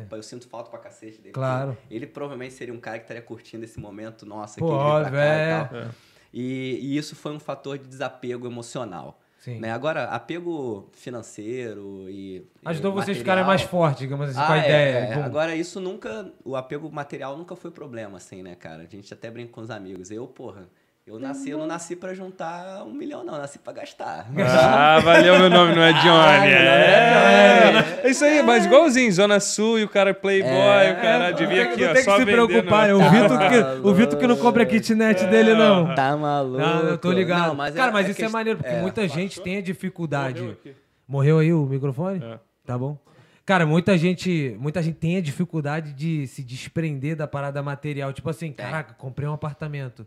[0.09, 1.29] Eu sinto falta pra cacete dele.
[1.29, 1.33] É.
[1.33, 1.77] Claro.
[1.89, 5.23] Ele provavelmente seria um cara que estaria curtindo esse momento, nossa, Pô, que pra cá
[5.25, 5.47] é.
[5.49, 5.91] e tal.
[6.33, 9.19] E, e isso foi um fator de desapego emocional.
[9.39, 9.59] Sim.
[9.59, 9.69] Né?
[9.71, 12.47] Agora, apego financeiro e.
[12.63, 14.97] Ajudou e vocês a material- ficarem mais fortes, digamos assim, com a Ah, é, ideia.
[15.07, 15.13] é.
[15.23, 16.31] Agora, isso nunca.
[16.45, 18.83] O apego material nunca foi problema, assim, né, cara?
[18.83, 20.09] A gente até brinca com os amigos.
[20.11, 20.69] Eu, porra,
[21.05, 23.33] eu nasci, eu não nasci pra juntar um milhão, não.
[23.33, 24.27] Eu nasci pra gastar.
[24.37, 26.07] Ah, valeu, meu nome não é Johnny.
[26.09, 30.13] Ah, nome é, é é isso aí, mas igualzinho, Zona Sul e o cara é
[30.13, 32.93] playboy, É, o cara Não devia aqui, não ó, tem só que se preocupar, né?
[32.93, 35.93] O Tá Vitor, que, o Vitor que não compra a kitnet dele, não.
[35.95, 36.57] Tá maluco.
[36.57, 37.47] Não, eu tô ligado.
[37.47, 38.81] Não, mas Cara, é- mas é isso é maneiro, porque é.
[38.81, 40.39] muita gente tem a dificuldade.
[40.41, 40.75] Morreu aqui.
[41.07, 42.23] Morreu aí o microfone?
[42.23, 42.39] É.
[42.65, 42.97] Tá bom.
[43.45, 48.13] Cara, muita gente, muita gente tem a dificuldade de se desprender da parada material.
[48.13, 50.05] Tipo assim, caraca, comprei um apartamento.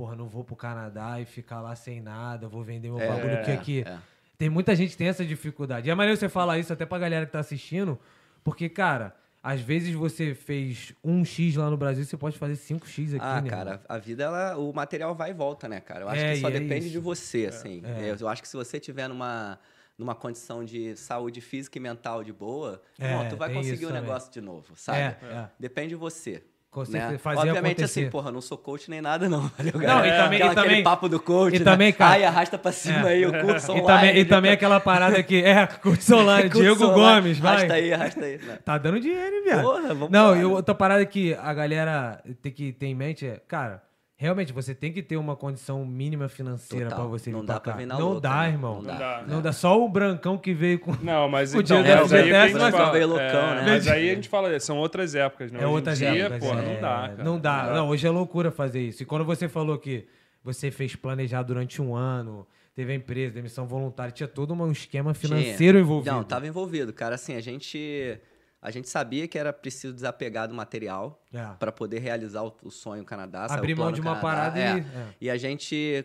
[0.00, 3.44] Porra, não vou pro Canadá e ficar lá sem nada, vou vender meu É, bagulho
[3.44, 3.84] que aqui.
[3.86, 3.98] é.
[4.38, 5.88] Tem muita gente que tem essa dificuldade.
[5.88, 7.98] E é maneiro você falar isso até pra galera que tá assistindo,
[8.42, 13.08] porque, cara, às vezes você fez um X lá no Brasil, você pode fazer 5X
[13.14, 13.50] aqui, Ah, né?
[13.50, 16.04] cara, a vida, ela, o material vai e volta, né, cara?
[16.04, 17.82] Eu acho É, que só é depende de você, assim.
[17.84, 18.16] É.
[18.18, 19.58] Eu acho que se você tiver numa,
[19.98, 23.88] numa condição de saúde física e mental de boa, É, irmão, tu vai conseguir o
[23.88, 24.00] também.
[24.04, 24.98] negócio de novo, sabe?
[24.98, 25.50] É, é.
[25.58, 26.42] Depende de você.
[26.88, 27.18] Né?
[27.24, 27.84] Obviamente, acontecer.
[28.02, 29.50] assim, porra, não sou coach nem nada, não.
[29.58, 30.06] Valeu, Não, galera?
[30.06, 31.64] e também- Aquela- e também- papo do coach, e né?
[31.64, 33.12] também, cara- Ai, arrasta pra cima É.
[33.14, 33.86] aí o curso E online.
[33.86, 34.28] também, e né?
[34.28, 35.42] também aquela parada que.
[35.42, 37.20] É, curso online, Curso Diego online.
[37.22, 37.54] Gomes, vai.
[37.56, 38.38] Arrasta aí, arrasta aí.
[38.46, 38.56] Não.
[38.58, 39.62] Tá dando dinheiro, hein, viado?
[39.62, 43.40] Porra, vamos Não, e outra parada que a galera tem que ter em mente é,
[43.48, 43.82] cara,
[44.20, 47.60] realmente você tem que ter uma condição mínima financeira pra você vir Não pra dá
[47.60, 47.78] pra cá.
[47.78, 48.48] vir na Não louca, dá, né?
[48.48, 48.74] irmão.
[48.74, 48.98] Não Não dá.
[48.98, 49.26] dá.
[49.26, 49.52] Não dá.
[49.52, 50.92] Só o brancão que veio com.
[51.02, 53.54] Não, mas O então, dia mas da aí é FGTS, mas fala, veio loucão, é,
[53.54, 53.62] né?
[53.64, 55.58] Mas aí a gente fala, são outras épocas, né?
[55.60, 56.66] É Hoje em outras dia, épocas, porra, é.
[56.74, 57.24] não dá, cara.
[57.24, 57.72] Não dá.
[57.74, 59.02] Não, hoje é loucura fazer isso.
[59.02, 60.06] E quando você falou que
[60.44, 65.14] você fez planejar durante um ano, teve a empresa, demissão voluntária, tinha todo um esquema
[65.14, 65.80] financeiro Tinha.
[65.80, 66.14] envolvido.
[66.14, 67.14] Não, tava envolvido, cara.
[67.14, 68.18] Assim, a gente,
[68.62, 71.54] a gente sabia que era preciso desapegar do material É.
[71.58, 73.46] para poder realizar o, o sonho Canadá.
[73.48, 74.76] Abrir mão de uma Canadá, parada é.
[74.76, 74.80] e.
[74.80, 75.14] é.
[75.22, 76.04] E a gente,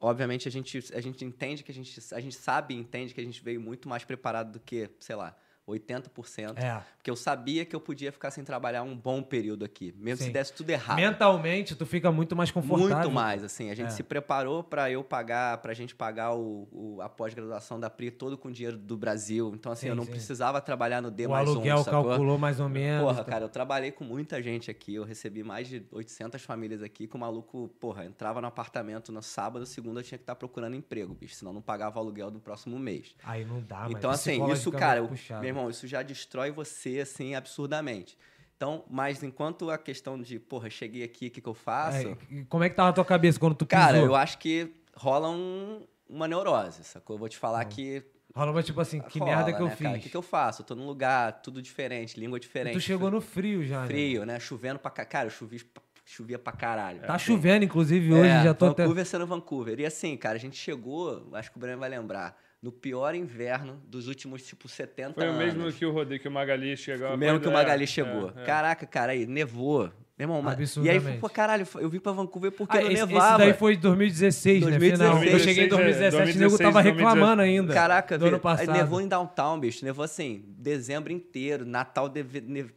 [0.00, 3.20] obviamente, a gente, a gente entende que a gente, a gente sabe e entende que
[3.20, 5.36] a gente veio muito mais preparado do que, sei lá,
[5.70, 6.58] 80%.
[6.58, 6.82] É.
[6.96, 10.24] Porque eu sabia que eu podia ficar sem trabalhar um bom período aqui, mesmo Sim.
[10.26, 10.96] se desse tudo errado.
[10.96, 12.96] Mentalmente, tu fica muito mais confortável.
[12.96, 13.70] Muito mais, assim.
[13.70, 13.90] A gente É.
[13.90, 18.36] se preparou para eu pagar, pra gente pagar o, o- a pós-graduação da PRI todo
[18.36, 19.52] com dinheiro do Brasil.
[19.54, 20.10] Então, assim, Sim, eu não sim.
[20.10, 22.04] precisava trabalhar no D O mais aluguel um, sacou?
[22.04, 23.02] calculou mais ou menos.
[23.04, 23.30] Porra, tá?
[23.32, 24.94] cara, eu trabalhei com muita gente aqui.
[24.94, 29.22] Eu recebi mais de 800 famílias aqui que o maluco, porra, entrava no apartamento no
[29.22, 31.34] sábado, segunda eu tinha que estar procurando emprego, bicho.
[31.34, 33.14] Senão não pagava o aluguel do próximo mês.
[33.24, 35.40] Aí não dá, Então, assim, isso, cara, eu- puxado.
[35.40, 38.16] meu irmão, isso já destrói você, assim, absurdamente.
[38.56, 42.08] Então, mas enquanto a questão de, porra, cheguei aqui, o que, que eu faço?
[42.08, 43.82] É, e como é que tava a tua cabeça quando tu pisou?
[43.84, 47.14] Cara, eu acho que rola um- uma neurose, sacou?
[47.16, 48.02] Eu vou te falar que.
[48.34, 49.72] Rola uma tipo assim, que rola, merda que eu né?
[49.72, 50.02] O fiz.
[50.02, 50.62] que, que eu faço?
[50.62, 52.74] Eu tô num lugar tudo diferente, língua E diferente.
[52.74, 53.86] tu chegou no frio já, né?
[53.88, 54.38] frio, né?
[54.38, 55.60] Chovendo pra ca- Cara, eu chovi,
[56.04, 57.00] chovia pra caralho.
[57.00, 58.82] Tá chovendo, inclusive, hoje, É, já tô até...
[58.82, 59.80] Vancouver sendo Vancouver.
[59.80, 63.80] E assim, cara, a gente chegou, acho que o Breno vai lembrar, no pior inverno
[63.88, 65.38] dos últimos, tipo, 70 Foi o anos.
[65.54, 67.14] mesmo que o Rodrigo, que o Magali chegou.
[67.14, 68.32] O mesmo que o É, Magali é, chegou.
[68.36, 68.44] é.
[68.44, 69.90] Caraca, cara, aí, nevou.
[70.18, 70.44] Meu irmão,
[70.84, 73.36] e aí, pô, caralho, eu vim pra Vancouver porque Ah, não esse, nevava.
[73.36, 74.78] esse daí foi 2016, né?
[74.78, 74.98] Final.
[75.14, 76.96] 2016, Eu cheguei em 2017, o nego 2016, tava 2018.
[76.98, 77.72] reclamando ainda.
[77.72, 78.76] Caraca, do ano velho, aí passado.
[78.76, 79.82] nevou em downtown, bicho.
[79.82, 82.12] Nevou assim, dezembro inteiro, Natal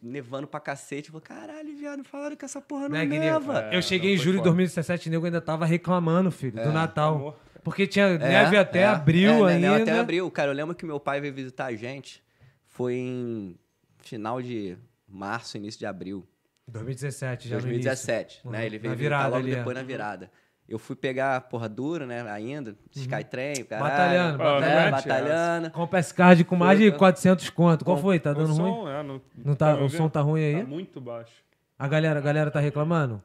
[0.01, 1.09] nevando pra cacete.
[1.13, 3.53] Eu falei, caralho, viado, falaram que essa porra não neva.
[3.61, 4.49] nego- eu cheguei em foi julho de foda.
[4.51, 7.15] 2017, o nego ainda tava reclamando, filho, do Natal.
[7.15, 7.35] amor.
[7.63, 8.85] Porque tinha É, neve até é.
[8.85, 9.69] abril É, ainda.
[9.71, 10.29] Neve até abril.
[10.31, 12.21] Cara, eu lembro que meu pai veio visitar a gente.
[12.67, 13.55] Foi em
[13.99, 16.27] final de março, início de abril.
[16.67, 18.51] 2017, já no 2017, início.
[18.51, 18.59] né?
[18.59, 18.65] Uhum.
[18.65, 19.55] Ele veio Na visitar virada logo ali, é.
[19.57, 20.31] depois na virada.
[20.67, 22.21] Eu fui pegar, porra, duro, né?
[22.31, 23.89] Ainda, Skytrain, caralho.
[24.37, 25.71] Batalhando, né, mete batalhando.
[25.71, 27.83] Com o PS-Card com mais de Foi, 400 conto.
[27.83, 28.17] Qual foi?
[28.17, 28.71] Tá O dando ruim?
[28.73, 30.61] som, é, não, Não tá, me o som tá ruim aí?
[30.61, 31.33] Tá muito baixo.
[31.77, 33.21] A galera, a galera tá reclamando?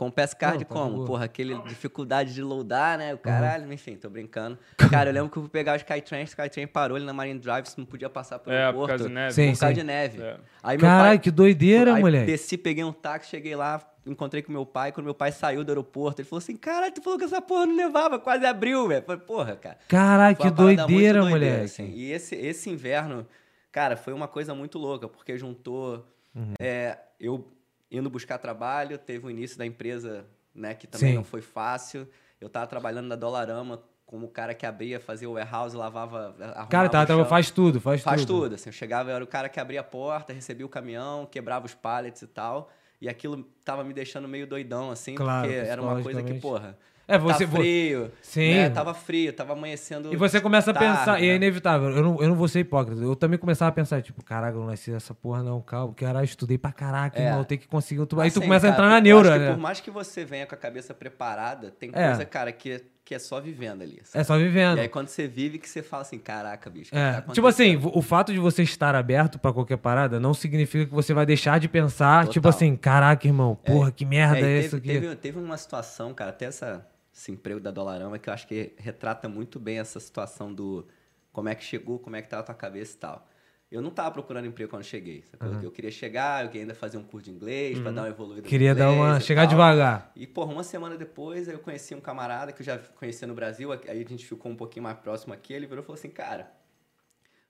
[0.00, 0.94] Com o PSCard Não, tá como?
[0.96, 1.06] boa.
[1.06, 3.12] Porra, aquele dificuldade de loadar, né?
[3.12, 4.58] O caralho, enfim, tô brincando.
[4.90, 7.38] Cara, eu lembro que eu fui pegar o Skytrain, o Skytrain parou ali na Marine
[7.38, 8.88] Drive, você não podia passar pelo É, por aeroporto.
[8.88, 9.32] causa de neve.
[9.34, 9.80] Sim, Por causa sim.
[9.82, 10.22] de neve.
[10.22, 10.36] É.
[10.62, 12.24] Aí meu Caralho, pai, que doideira, aí moleque.
[12.24, 14.90] desci, peguei um táxi, cheguei lá, encontrei com meu pai.
[14.90, 17.66] Quando meu pai saiu do aeroporto, ele falou assim: Caralho, tu falou que essa porra
[17.66, 19.02] não nevava, quase abriu, velho.
[19.04, 19.76] Falei, porra, cara.
[19.86, 21.64] Caralho, que doideira, moleque.
[21.64, 21.90] assim.
[21.90, 23.26] E esse, esse inverno,
[23.70, 26.54] cara, foi uma coisa muito louca, porque juntou Uhum.
[26.58, 27.46] é, eu
[27.90, 31.16] indo buscar trabalho, teve o início da empresa, né, que também Sim.
[31.16, 32.08] não foi fácil.
[32.40, 36.66] Eu tava trabalhando na Dollarama como o cara que abria, fazia o warehouse, lavava, arrumava
[36.66, 38.42] Cara, tá, o tá, faz tudo, faz, Faz tudo.
[38.42, 41.26] tudo, assim, eu chegava, eu era o cara que abria a porta, recebia o caminhão,
[41.26, 45.54] quebrava os pallets e tal, e aquilo tava me deixando meio doidão, assim, Claro, porque
[45.64, 46.76] era uma coisa que, porra,
[47.10, 48.54] É, você- tá frio, Sim.
[48.54, 51.34] né, tava frio, tava amanhecendo E você começa a tarde, pensar, e é né?
[51.36, 54.56] inevitável, eu não, eu não vou ser hipócrita, eu também começava a pensar, tipo, caraca,
[54.56, 57.44] eu não nasci essa porra não, calma, caralho, eu estudei pra caraca, É.
[57.44, 58.20] tenho que conseguir outro...
[58.20, 59.50] Aí tu Assim, começa a cara, entrar na eu neura, que né?
[59.52, 62.06] Por mais que você venha com a cabeça preparada, tem É.
[62.08, 64.00] coisa, cara, que, que é só vivendo ali.
[64.04, 64.20] sabe?
[64.20, 64.78] É só vivendo.
[64.78, 67.46] E aí quando você vive que você fala assim, caraca, bicho, que É, tá tipo
[67.46, 71.26] assim, o fato de você estar aberto pra qualquer parada não significa que você vai
[71.26, 72.32] deixar de pensar, Total.
[72.34, 74.88] tipo assim, caraca, irmão, porra, que merda é, É, isso aqui?
[74.88, 78.46] teve, teve, teve uma situação, cara, até essa, esse emprego da Dollarama, que eu acho
[78.46, 80.86] que retrata muito bem essa situação do
[81.32, 83.28] como é que chegou, como é que tava a tua cabeça e tal.
[83.70, 85.48] Eu não tava procurando emprego quando cheguei, sacou?
[85.62, 88.42] Eu queria chegar, eu queria ainda fazer um curso de inglês pra dar uma evoluída
[88.42, 88.48] Uhum.
[88.48, 89.20] Queria dar uma...
[89.20, 89.50] chegar tal.
[89.50, 90.10] devagar.
[90.16, 93.70] E, porra, uma semana depois eu conheci um camarada que eu já conhecia no Brasil,
[93.70, 96.50] aí a gente ficou um pouquinho mais próximo aqui, ele virou e falou assim, cara,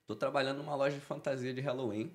[0.05, 2.11] tô trabalhando numa loja de fantasia de Halloween,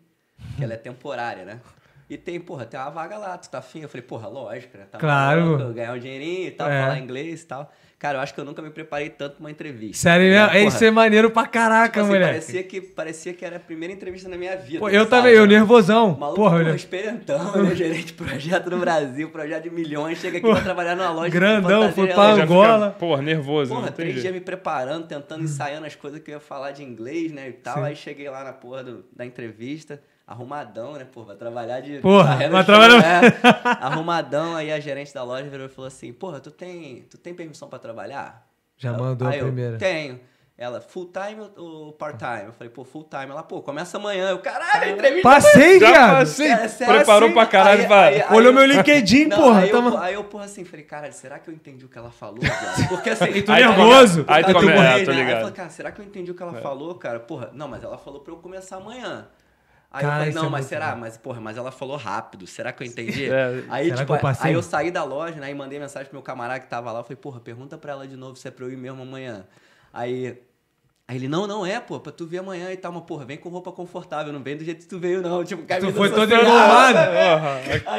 [0.56, 1.60] que ela é temporária, né?
[2.08, 3.80] E tem, porra, tem uma vaga lá, tu tá afim?
[3.82, 4.84] Eu falei, porra, lógico, né?
[4.90, 5.44] Tá Claro.
[5.44, 6.82] maluco, ganhar um dinheirinho e tal, É.
[6.82, 7.72] falar inglês e tal.
[7.98, 10.02] Cara, eu acho que eu nunca me preparei tanto pra uma entrevista.
[10.02, 10.46] Sério mesmo?
[10.48, 12.26] Porra, Isso é maneiro pra caraca, tipo assim, moleque.
[12.30, 14.78] parecia, que, parecia que era a primeira entrevista na minha vida.
[14.80, 15.10] Pô, eu sabe?
[15.10, 16.14] também, eu nervosão.
[16.16, 16.76] Maluco, Porra, porra, eu...
[16.76, 17.74] experientão, né?
[17.74, 21.88] gerente de projeto no Brasil, projeto de milhões, chega aqui pra trabalhar numa loja grandão,
[21.88, 22.88] de pra Angola.
[22.90, 23.74] fica, porra, nervoso.
[23.74, 27.32] Porra, três dias me preparando, tentando, ensaiando as coisas que eu ia falar de inglês,
[27.32, 27.82] né, e tal.
[27.82, 31.98] Aí cheguei lá na porra do- da entrevista, arrumadão, né, porra, vai trabalhar de...
[32.00, 33.32] Porra, vai trabalhar- né?
[33.80, 37.32] Arrumadão, aí a gerente da loja virou e falou assim, porra, tu tem, tu tem
[37.34, 38.46] permissão pra trabalhar?
[38.76, 39.78] Já Eu- mandou a aí eu, primeira.
[39.78, 40.20] Tenho.
[40.58, 42.46] Ela, full time ou part time?
[42.46, 43.26] Eu falei, pô, full time.
[43.30, 44.30] Ela, pô, começa amanhã.
[44.30, 46.16] Eu, caralho, entrevista Passei, Já viado.
[46.20, 46.48] passei.
[46.48, 47.34] Cara, sério, Preparou assim?
[47.34, 48.14] pra caralho, Aí- vai.
[48.14, 49.60] aí- aí Olhou eu- meu LinkedIn, Não, porra.
[49.60, 51.98] Aí, eu, tamo- aí eu, porra, assim, falei, cara, será que eu entendi o que
[51.98, 52.88] ela falou, viado?
[52.88, 53.24] Porque assim.
[53.36, 54.24] E tu Aí nervoso.
[54.26, 54.94] aí tu eu come- morri, é, tô né?
[54.96, 55.38] Aí eu ligado.
[55.40, 57.20] falei, cara, será que eu entendi o que ela falou, cara?
[57.20, 59.28] Porra, não, mas ela falou pra eu começar amanhã.
[59.90, 60.92] Aí Cara, eu falei, isso não, é mas será?
[60.92, 61.00] bom.
[61.00, 62.46] Mas, porra, mas ela falou rápido.
[62.46, 63.30] Será que eu entendi?
[63.30, 63.64] É.
[63.68, 65.50] Aí, tipo, eu aí eu saí da loja, né?
[65.50, 67.00] E mandei mensagem pro meu camarada que tava lá.
[67.00, 69.46] Eu falei, porra, pergunta pra ela de novo se é pra eu ir mesmo amanhã.
[69.92, 70.38] Aí.
[71.08, 73.36] Aí ele, não, não é, pô, pra tu vir amanhã e tal, mas, porra, vem
[73.36, 75.42] com roupa confortável, não vem do jeito que tu veio, não.
[75.46, 76.32] Tipo, camisa foi todo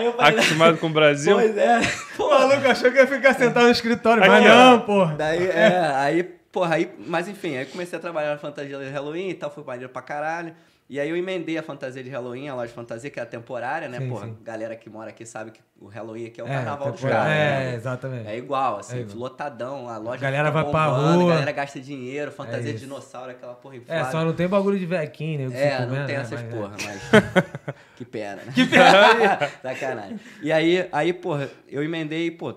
[0.03, 1.33] eu falei, acostumado com o Brasil.
[1.39, 1.79] pois é.
[2.19, 4.21] O maluco achou que ia ficar sentado no escritório.
[4.27, 5.15] Mas não, porra.
[5.15, 9.29] Daí, é, aí, porra, aí, mas enfim, aí comecei a trabalhar na fantasia de Halloween
[9.29, 10.53] e tal, foi maneiro pra caralho.
[10.89, 13.25] E aí eu emendei a fantasia de Halloween, a loja de fantasia, que é a
[13.25, 13.99] temporária, né?
[13.99, 14.37] Sim, porra, sim.
[14.41, 17.27] galera que mora aqui sabe que o Halloween aqui é o É, carnaval dos caras.
[17.27, 17.29] É,
[17.71, 17.75] né?
[17.75, 18.27] exatamente.
[18.29, 19.17] É igual, assim, É igual.
[19.17, 21.25] lotadão, a loja Galera fica vai pra rua.
[21.25, 22.85] A galera gasta dinheiro, fantasia de isso.
[22.85, 24.11] dinossauro, aquela porra É, inflada.
[24.11, 25.61] só não tem bagulho de vequinho, né?
[25.61, 26.21] É, não comendo, tem né?
[26.21, 26.57] essas Mas, é.
[26.57, 27.75] porra, mas.
[27.97, 28.51] que pena, né?
[28.55, 29.39] Que pena!
[29.61, 30.19] Sacanagem.
[30.41, 32.55] E aí, aí, porra, eu emendei, pô,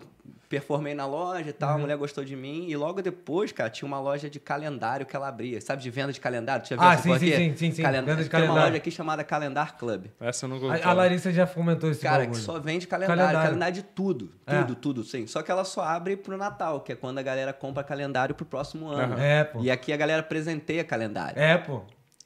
[0.51, 1.53] performei na loja e Uhum.
[1.59, 2.67] tal, a mulher gostou de mim.
[2.69, 5.61] E logo depois, cara, tinha uma loja de calendário que ela abria.
[5.61, 6.65] Sabe, de venda de calendário?
[6.65, 7.37] Tu já viu Ah, sim, sim, aqui?
[7.37, 7.83] sim, sim, sim.
[7.83, 8.69] Calenda- Venda de Tem uma calendário.
[8.73, 10.07] loja aqui chamada Calendar Club.
[10.21, 10.93] Essa eu nunca ouvi A, a.
[10.93, 12.33] Larissa já comentou esse Cara, bagulho.
[12.37, 13.47] que só vende calendário, Calendário.
[13.49, 14.33] calendário, de tudo.
[14.45, 14.59] É.
[14.59, 15.25] Tudo, tudo, sim.
[15.29, 18.45] Só que ela só abre pro Natal, que é quando a galera compra calendário pro
[18.45, 19.15] próximo ano.
[19.15, 19.23] Aham.
[19.23, 19.61] É, pô.
[19.63, 21.41] E aqui a galera presenteia calendário.
[21.41, 21.83] É, pô.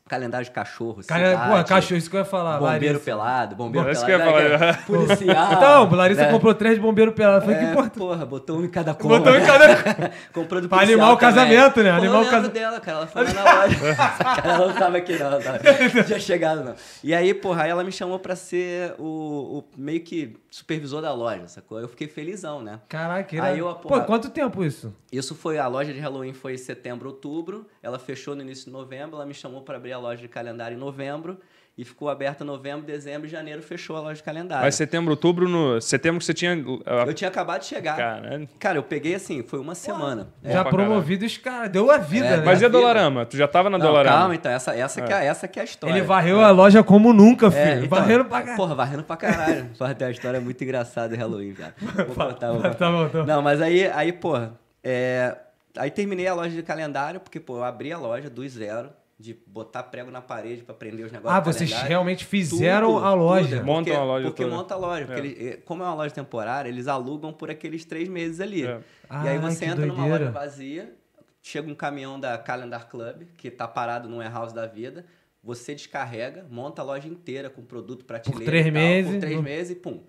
[0.07, 2.59] Calendário de cachorro, Cara, cidade, pô, cachorro, isso que eu ia falar.
[2.59, 3.01] Bombeiro Larissa.
[3.01, 4.31] pelado, bombeiro Isso pelado.
[4.31, 4.75] que eu ia né, falar.
[4.77, 5.53] que é Policial.
[5.57, 6.31] Então, Larissa né?
[6.31, 7.43] comprou três de bombeiro pelado.
[7.47, 7.99] Foi que É, importa.
[7.99, 9.09] Porra, botou um em cada cor.
[9.19, 10.13] Botou em cada.
[10.31, 11.91] Comprou do Pra policial animar o casamento, né?
[11.91, 12.99] Animar o lembro casa- dela, cara.
[12.99, 13.77] Ela foi lá na loja.
[13.97, 15.31] Cara ela não tava aqui, não.
[15.31, 16.05] não.
[16.05, 16.75] Tinha chegado, não.
[17.03, 21.13] E aí, porra, aí ela me chamou pra ser o, o meio que supervisor da
[21.13, 21.81] loja, sacou?
[21.81, 22.81] Eu fiquei felizão, né?
[22.89, 23.59] Caraca, Aí irado.
[23.59, 24.95] eu, Pô, porra- quanto tempo isso?
[25.11, 27.67] Isso foi, a loja de Halloween foi em setembro, outubro.
[27.83, 29.17] Ela fechou no início de novembro.
[29.17, 31.41] Ela me chamou pra abrir a loja de calendário em novembro.
[31.77, 34.65] E ficou aberta novembro, dezembro e janeiro fechou a loja de calendário.
[34.65, 36.53] Mas setembro, outubro, no setembro que você tinha.
[36.55, 37.97] Eu tinha acabado de chegar.
[37.97, 38.49] Caralho.
[38.61, 40.29] Cara, eu peguei assim, foi uma semana.
[40.45, 40.53] É.
[40.53, 41.71] já promovido os caras.
[41.71, 42.43] Deu a vida, É, né?
[42.47, 42.69] Mas e a.
[42.69, 43.27] Dolarama?
[43.27, 44.17] Tu já tava na Não, Dolarama?
[44.19, 44.53] calma, então.
[44.53, 45.93] Essa, essa, Que é, essa que é a história.
[45.93, 47.61] Ele varreu a loja como nunca, filho.
[47.63, 48.57] É, então, varrendo pra caralho.
[48.57, 49.71] Porra, varrendo pra caralho.
[49.77, 51.75] Porra, tem uma história muito engraçada de Halloween, viado.
[52.07, 53.25] Vou contar, vou Tá bom, tá bom.
[53.27, 55.37] Não, mas aí, aí porra, é,
[55.77, 59.33] aí terminei a loja de calendário, porque, pô, eu abri a loja do zero, de
[59.47, 63.57] botar prego na parede pra prender os negócios Ah, vocês realmente fizeram Tudo, a loja.
[63.59, 63.67] tudo.
[63.67, 64.57] Montam Porque- a loja Porque toda.
[64.57, 65.07] monta a loja.
[65.07, 65.25] Porque É.
[65.25, 68.67] eles- como é uma loja temporária, eles alugam por aqueles três meses ali.
[68.67, 68.71] É.
[68.71, 70.25] E aí Ai, você entra numa doideira.
[70.27, 70.95] loja vazia,
[71.43, 75.05] chega um caminhão da Calendar Club, que tá parado num warehouse da vida,
[75.43, 79.37] você descarrega, monta a loja inteira com produto prateleira três e tal, meses, por três
[79.37, 80.03] no- meses e pum.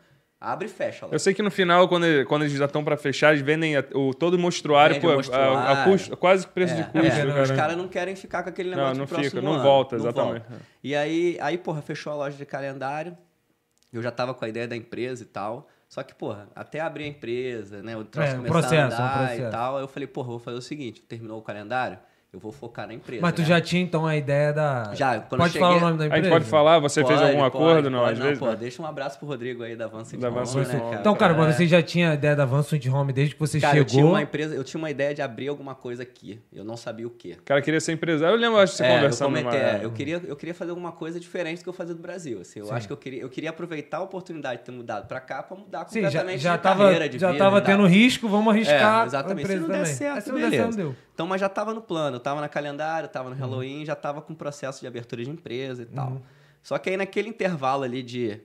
[0.46, 2.84] Abre e fecha a Eu sei que no final, quando, ele- quando eles já estão
[2.84, 5.92] pra fechar, eles vendem a- o, todo o mostruário, pô, o a- a, mostruário.
[5.92, 7.28] custo, quase preço É, de é, custo.
[7.28, 7.56] os cara.
[7.56, 10.04] caras não querem ficar com aquele Não, negócio não próximo fica, não ano, volta, não
[10.06, 10.44] exatamente.
[10.48, 10.64] volta.
[10.84, 13.18] E aí, aí, porra, fechou a loja de calendário.
[13.92, 15.68] Eu já tava com a ideia da empresa e tal.
[15.88, 17.96] Só que, porra, até abrir a empresa, né?
[17.96, 19.42] O troço É, um começar processo, a um andar processo.
[19.48, 19.80] e tal.
[19.80, 21.98] Eu falei, porra, vou fazer o seguinte: terminou o calendário,
[22.36, 23.22] eu vou focar na empresa.
[23.22, 23.48] Mas tu né?
[23.48, 24.92] já tinha então a ideia da.
[24.94, 26.24] Já, quando Pode eu falar o cheguei- nome da A empresa?
[26.24, 27.90] gente pode falar, você fez Pode, algum pode, acordo?
[27.90, 28.12] Não, pode.
[28.14, 28.40] às vezes.
[28.40, 28.56] pô, não.
[28.56, 30.82] deixa um abraço pro Rodrigo aí da Avança Da Avança né, Home.
[30.82, 30.96] cara?
[31.00, 31.52] Então, cara, mas É.
[31.58, 34.12] você já tinha a ideia da Vansant Home desde que você Cara, eu tinha chegou.
[34.12, 36.40] uma empresa, eu tinha uma ideia de abrir alguma coisa aqui.
[36.54, 37.38] Eu não sabia o quê.
[37.40, 38.36] O cara queria ser empresário.
[38.36, 40.54] Eu lembro, acho que você É, eu, conversando comentei, numa- é, eu, queria, eu queria
[40.54, 42.42] fazer alguma coisa diferente do que eu fazia do Brasil.
[42.42, 45.20] assim, eu acho que eu queria, eu queria aproveitar a oportunidade de ter mudado pra
[45.20, 47.68] cá pra mudar Sim, já, completamente já de tava, carreira, de já vida, tava de
[47.68, 49.04] tendo risco, vamos arriscar.
[49.04, 49.38] É, exatamente.
[49.40, 50.64] A empresa Se não der certo, se não der beleza.
[50.64, 50.96] certo, deu.
[51.16, 53.36] Então, mas já tava no plano, tava na calendário, tava Uhum.
[53.36, 56.22] no Halloween, já tava com processo de abertura de empresa e tal.
[56.62, 58.42] Só que aí naquele intervalo ali de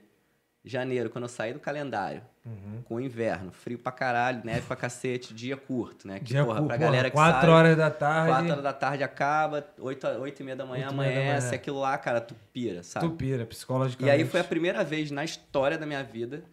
[0.63, 2.81] janeiro, quando eu saí do calendário, Uhum.
[2.85, 6.19] com o inverno, frio pra caralho, neve pra cacete, dia curto, né?
[6.19, 8.31] Que, Dia porra, cu- pra galera que quatro sabe, horas da tarde.
[8.31, 11.47] 4 horas da tarde acaba, 8, 8 e meia da manhã e meia da amanhece,
[11.47, 11.55] manhã.
[11.55, 13.05] aquilo lá, cara, tu pira, sabe?
[13.07, 14.15] Tu pira, E psicologicamente.
[14.17, 16.43] aí foi a primeira vez na história da minha vida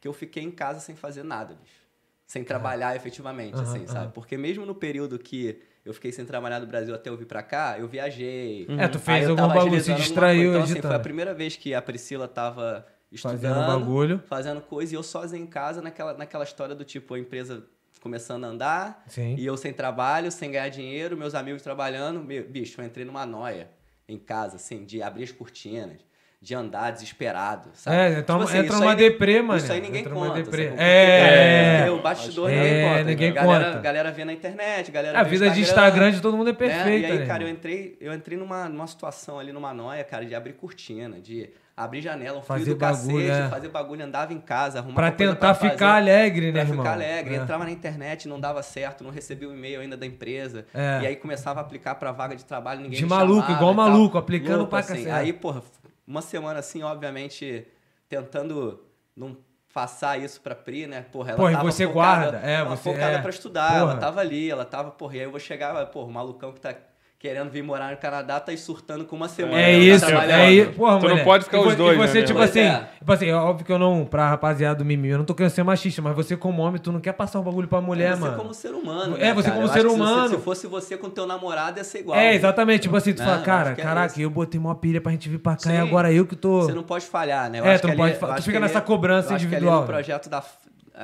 [0.00, 1.86] que eu fiquei em casa sem fazer nada, bicho.
[2.26, 4.00] Sem trabalhar efetivamente, Aham, assim, sabe?
[4.06, 4.10] aham.
[4.10, 7.42] Porque mesmo no período que eu fiquei sem trabalhar no Brasil até eu vir pra
[7.42, 8.66] cá, eu viajei.
[8.78, 10.50] É, tu fez algum bagulho, se distraiu.
[10.50, 14.22] Então, assim, foi a primeira vez que a Priscila tava estudando, Fazendo bagulho.
[14.26, 17.64] fazendo coisa, e eu sozinho em casa naquela, naquela história do tipo, a empresa
[18.02, 19.34] começando a andar, Sim.
[19.36, 22.22] e eu sem trabalho, sem ganhar dinheiro, meus amigos trabalhando.
[22.22, 23.70] Meu, bicho, eu entrei numa noia
[24.06, 26.00] em casa, assim, de abrir as cortinas,
[26.40, 27.96] de andar desesperado, sabe?
[27.96, 29.58] É, então Tipo assim, entra numa aí- deprê, mano.
[29.58, 30.34] Isso aí ninguém Entra conta.
[30.40, 30.72] deprê.
[30.76, 33.04] É, Porque o bastidor É, ninguém conta.
[33.04, 33.78] ninguém galera, conta.
[33.80, 36.52] galera vê na internet, galera A vê no vida de Instagram de todo mundo é
[36.52, 36.58] né?
[36.58, 37.26] perfeita, E aí, né?
[37.26, 41.20] cara, eu entrei, eu entrei numa, numa situação ali, numa noia, cara, de abrir cortina,
[41.20, 43.48] de abrir janela, um frio Fazer do bagulho, cacete, é.
[43.48, 46.78] fazer bagulho, andava em casa, arrumava Pra tentar fazer, ficar alegre, né, pra irmão?
[46.78, 47.34] ficar alegre.
[47.34, 47.38] É.
[47.38, 50.66] Entrava na internet, não dava certo, não recebia o e-mail ainda da empresa.
[50.74, 51.00] É.
[51.02, 54.56] E aí começava a aplicar pra vaga de trabalho, ninguém De maluco, igual maluco, aplicando
[54.58, 54.94] Louco, pra assim.
[55.04, 55.10] cacete.
[55.10, 55.62] Aí, porra,
[56.08, 57.66] uma semana assim, obviamente,
[58.08, 58.82] tentando
[59.14, 59.36] não
[59.72, 61.02] passar isso pra Pri, né?
[61.12, 63.20] Porra, ela Porra, tava você focada, guarda, é, ela você- focada é.
[63.20, 63.80] pra estudar, Porra.
[63.92, 66.60] ela tava ali, ela tava, porra, e aí eu vou chegar, porra, o malucão que
[66.60, 66.74] tá
[67.20, 69.60] querendo vir morar no Canadá tá aí surtando com uma semana.
[69.60, 70.40] É ela tá isso, trabalhando.
[70.40, 70.70] é isso.
[70.72, 71.24] Porra, Tu não moleque.
[71.24, 72.88] pode ficar os dois, E você, né, tipo assim, é.
[72.96, 75.50] tipo assim, é óbvio que eu não, pra rapaziada do mimimi, eu não tô querendo
[75.50, 78.14] ser machista, mas você como homem, tu não quer passar um bagulho pra mulher, é
[78.14, 78.36] você mano.
[78.36, 79.16] como ser humano.
[79.16, 79.54] É, né, você cara?
[79.56, 80.28] como Eu ser que se você- humano.
[80.28, 82.16] Se fosse você com teu namorado, ia ser igual.
[82.16, 82.82] É, exatamente.
[82.82, 84.20] Tipo assim, tu Não, fala, cara, é caraca, isso.
[84.20, 85.72] eu botei uma pilha pra gente vir pra cá Sim.
[85.74, 86.62] e agora eu que tô.
[86.62, 87.58] Você não pode falhar, né?
[87.58, 89.74] Eu É, acho tu que não ali- pode fa- eu tu fica nessa cobrança individual,
[89.74, 89.80] né?
[89.80, 90.40] no projeto da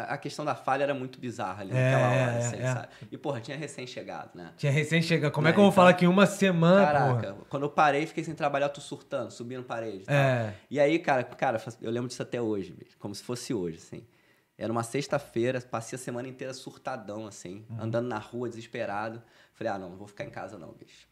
[0.02, 2.72] a questão da falha era muito bizarra ali É, naquela hora, é, assim, é.
[2.72, 2.88] sabe?
[3.12, 4.52] E, porra, tinha recém-chegado, né?
[4.56, 5.32] Tinha recém chegado.
[5.32, 7.46] Como é Né, que eu vou então- falar que em uma semana, Caraca, porra?
[7.48, 10.02] quando eu parei, fiquei sem trabalhar, tô surtando, subindo parede.
[10.02, 10.14] e tal.
[10.16, 10.54] É.
[10.70, 14.04] E aí, cara, cara, eu lembro disso até hoje, bicho, como se fosse hoje, assim.
[14.56, 17.76] Era uma sexta-feira, passei a semana inteira surtadão, assim, Uhum.
[17.82, 19.22] andando na rua, desesperado.
[19.52, 21.08] Falei, ah, não, não vou ficar em casa não, bicho.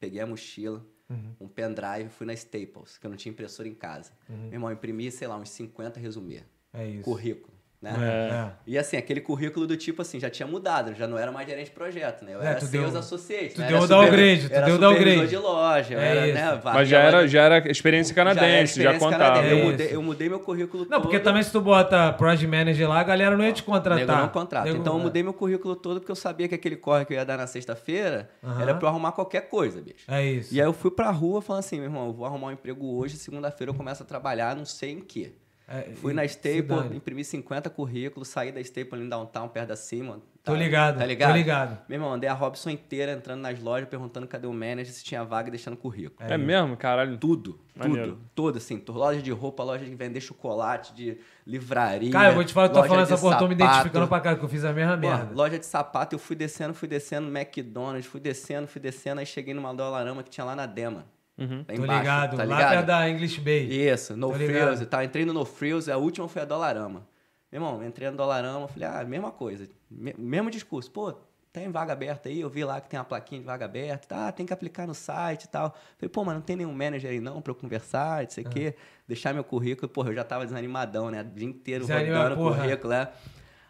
[0.00, 1.32] Peguei a mochila, Uhum.
[1.40, 4.12] um pendrive, fui na Staples, que eu não tinha impressora em casa.
[4.28, 4.36] Uhum.
[4.44, 6.44] Meu irmão, imprimi, sei lá, uns 50 resumir.
[6.72, 7.04] É isso.
[7.04, 7.94] Currículo, né?
[7.98, 8.50] É.
[8.66, 11.66] E assim, aquele currículo do tipo assim, já tinha mudado, já não era mais gerente
[11.66, 12.34] de projeto, né?
[12.34, 13.54] Eu É, era sales deu- associate.
[13.54, 13.66] tu né?
[13.68, 15.28] deu Era o downgrade, tu era deu o supervisor downgrade.
[15.30, 16.60] de loja, eu É era, né?
[16.64, 19.24] Mas já era, já era experiência canadense, já, experiência contava.
[19.40, 19.52] canadense.
[19.54, 21.24] Eu É mudei, eu mudei meu currículo Não, porque todo.
[21.24, 23.98] também se tu bota Project Manager lá, a galera não ia te contratar.
[24.06, 24.66] Nego não contrata.
[24.66, 25.02] Nego- Então eu é.
[25.02, 27.46] mudei meu currículo todo porque eu sabia que aquele corre que eu ia dar na
[27.46, 28.62] sexta-feira Aham.
[28.62, 30.04] era pra eu arrumar qualquer coisa, bicho.
[30.08, 30.54] É isso.
[30.54, 32.96] E aí eu fui pra rua falando assim, meu irmão, eu vou arrumar um emprego
[32.98, 35.32] hoje, segunda-feira eu começo a trabalhar, não sei em quê.
[35.68, 36.96] É, Fui na Staple, dane.
[36.96, 40.20] imprimi 50 currículos, saí da Staple em downtown, perto da Simon.
[40.44, 41.30] Tô ligado, Tá ligado?
[41.32, 41.78] tô ligado.
[41.88, 45.24] Meu irmão, andei a Robson inteira entrando nas lojas, perguntando cadê o manager, se tinha
[45.24, 46.30] vaga e deixando currículo.
[46.30, 47.18] É mesmo, caralho.
[47.18, 48.12] Tudo, Maneiro.
[48.12, 48.80] tudo, tudo, assim.
[48.88, 52.12] Loja de roupa, loja de vender chocolate, de livraria.
[52.12, 54.36] Cara, eu vou te falar, eu tô falando essa porra, tô me identificando pra cá,
[54.36, 55.34] que eu fiz a mesma Pô, merda.
[55.34, 59.52] loja de sapato, eu fui descendo, fui descendo, McDonald's, fui descendo, fui descendo, aí cheguei
[59.52, 61.06] numa Dolarama que tinha lá na Dema.
[61.38, 61.58] Uhum.
[61.58, 62.70] Lá Tô embaixo, ligado, tá lá ligado?
[62.72, 63.66] perto da English Bay.
[63.66, 65.02] Isso, No Tô Frills e tal.
[65.02, 67.06] Entrei no No Frills, a última foi a Dolarama.
[67.52, 69.68] Meu irmão, entrei no Dolarama, falei, ah, mesma coisa.
[69.90, 70.90] Me- mesmo discurso.
[70.90, 71.14] Pô,
[71.52, 72.40] tem vaga aberta aí?
[72.40, 74.08] Eu vi lá que tem uma plaquinha de vaga aberta.
[74.08, 75.74] Tá, tem que aplicar no site e tal.
[75.98, 78.48] Falei, pô, mas não tem nenhum manager aí não pra eu conversar, não sei o
[78.48, 78.74] quê.
[79.06, 79.88] Deixar meu currículo.
[79.88, 81.20] Porra, eu já tava desanimadão, né?
[81.22, 82.62] O dia inteiro Desanima, rodando o porra.
[82.62, 83.08] currículo, né?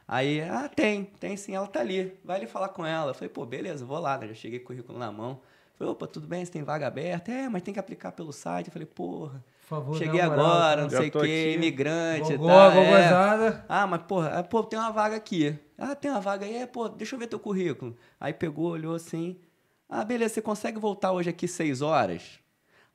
[0.09, 2.17] Aí, ah, tem, tem sim, ela tá ali.
[2.25, 3.11] Vai ali falar com ela.
[3.11, 4.29] Eu falei, pô, beleza, vou lá, né?
[4.29, 5.41] Já cheguei com o currículo na mão.
[5.79, 7.31] Falei, opa, tudo bem, você tem vaga aberta?
[7.31, 8.69] É, mas tem que aplicar pelo site.
[8.69, 12.33] Eu falei, porra, Por favor, cheguei dá uma moral, agora, não sei o quê, imigrante
[12.33, 12.71] e tal.
[12.73, 13.63] é.
[13.69, 15.59] Ah, mas porra, ah, pô, tem uma vaga aqui.
[15.77, 17.95] Ah, tem uma vaga aí, é, pô, deixa eu ver teu currículo.
[18.19, 19.39] Aí pegou, olhou assim.
[19.89, 22.41] Ah, beleza, você consegue voltar hoje aqui seis horas?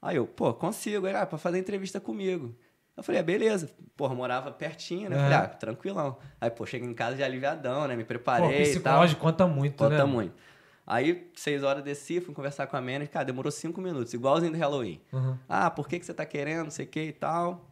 [0.02, 1.06] Aí eu, pô, consigo.
[1.06, 2.56] Aí, ah, pra fazer entrevista comigo.
[2.98, 3.70] Eu falei, ah, beleza.
[3.96, 5.16] Porra, morava pertinho, né?
[5.16, 5.42] Eu Falei, É.
[5.42, 6.18] ah, tranquilão.
[6.42, 7.96] Aí, pô, cheguei em casa já aliviadão, né?
[7.96, 8.64] Me Pô, preparei e tal.
[8.64, 10.04] psicológico conta muito, Conta né?
[10.04, 10.34] muito.
[10.86, 13.10] Aí, seis horas desci, fui conversar com a manager.
[13.12, 15.00] Cara, demorou cinco minutos, igualzinho do Halloween.
[15.14, 15.38] Uhum.
[15.48, 17.66] Ah, por que, que você tá querendo, não sei o que e tal.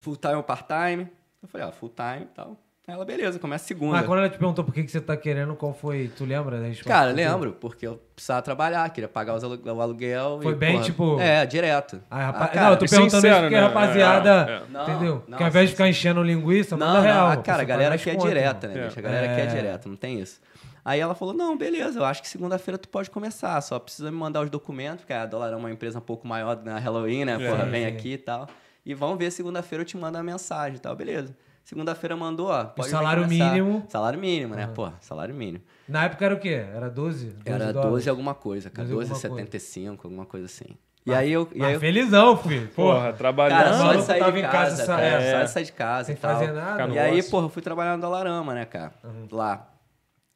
[0.00, 1.08] Full time ou part time?
[1.42, 2.56] Eu falei, ó, full time e tal.
[2.86, 3.98] Aí ela, beleza, começa segunda.
[3.98, 6.10] Mas quando ela te perguntou por que, que você tá querendo, qual foi?
[6.16, 6.88] Tu lembra da resposta?
[6.88, 10.38] Cara, lembro, porque eu precisava trabalhar, queria pagar os alu- o aluguel.
[10.42, 12.00] Foi e, bem, porra, tipo- É, direto.
[12.10, 12.44] Ah, rapaz...
[12.44, 13.60] Ah, cara, não, eu tô perguntando sincero, isso porque, né?
[13.60, 14.62] rapaziada, É, é.
[14.70, 15.24] Não, entendeu?
[15.28, 17.36] não, que ao invés de sim, ficar enchendo linguiça, Não, manda não, real.
[17.36, 18.86] pô, cara, a galera aqui é direta, né, É.
[18.86, 18.98] bicho?
[18.98, 19.46] A galera aqui é É.
[19.48, 20.40] direta, não tem isso.
[20.88, 24.16] Aí ela falou, não, beleza, eu acho que segunda-feira tu pode começar, só precisa me
[24.16, 27.36] mandar os documentos, porque a Dólar é uma empresa um pouco maior na Halloween, né?
[27.38, 28.48] Porra, Sim, vem aqui e tal.
[28.86, 31.36] E vamos ver, segunda-feira eu te mando a mensagem e tal, beleza.
[31.62, 32.64] Segunda-feira mandou, ó.
[32.64, 33.52] Pode vir salário começar.
[33.52, 33.84] mínimo?
[33.86, 34.66] Salário mínimo, né?
[34.68, 35.62] Porra, salário mínimo.
[35.86, 36.64] Na época era o quê?
[36.74, 37.26] Era 12?
[37.26, 37.92] 12 Era dólares?
[37.92, 38.88] 12 alguma coisa, cara.
[38.88, 40.74] 12 alguma 12,75, alguma coisa assim.
[41.04, 41.46] E aí eu.
[41.54, 42.66] E aí eu felizão, filho.
[42.68, 43.12] Porra, Porra.
[43.12, 43.62] trabalhando.
[43.62, 45.32] cara, só de sair tava de em casa, casa, cara, é.
[45.32, 46.32] só de sair de casa Sem e tal.
[46.32, 46.72] fazer nada.
[46.72, 48.94] Ficar no E aí, porra, eu fui trabalhar no Dolarama, né, cara?
[49.30, 49.68] Lá.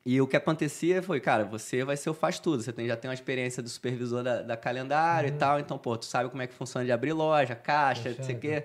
[0.05, 2.63] E o que acontecia foi, cara, você vai ser o faz tudo.
[2.63, 5.61] Você tem, já tem uma experiência do supervisor da, da calendário e tal.
[5.61, 8.39] Então, pô, tu sabe como é que funciona de abrir loja, caixa, não sei o
[8.39, 8.65] quê.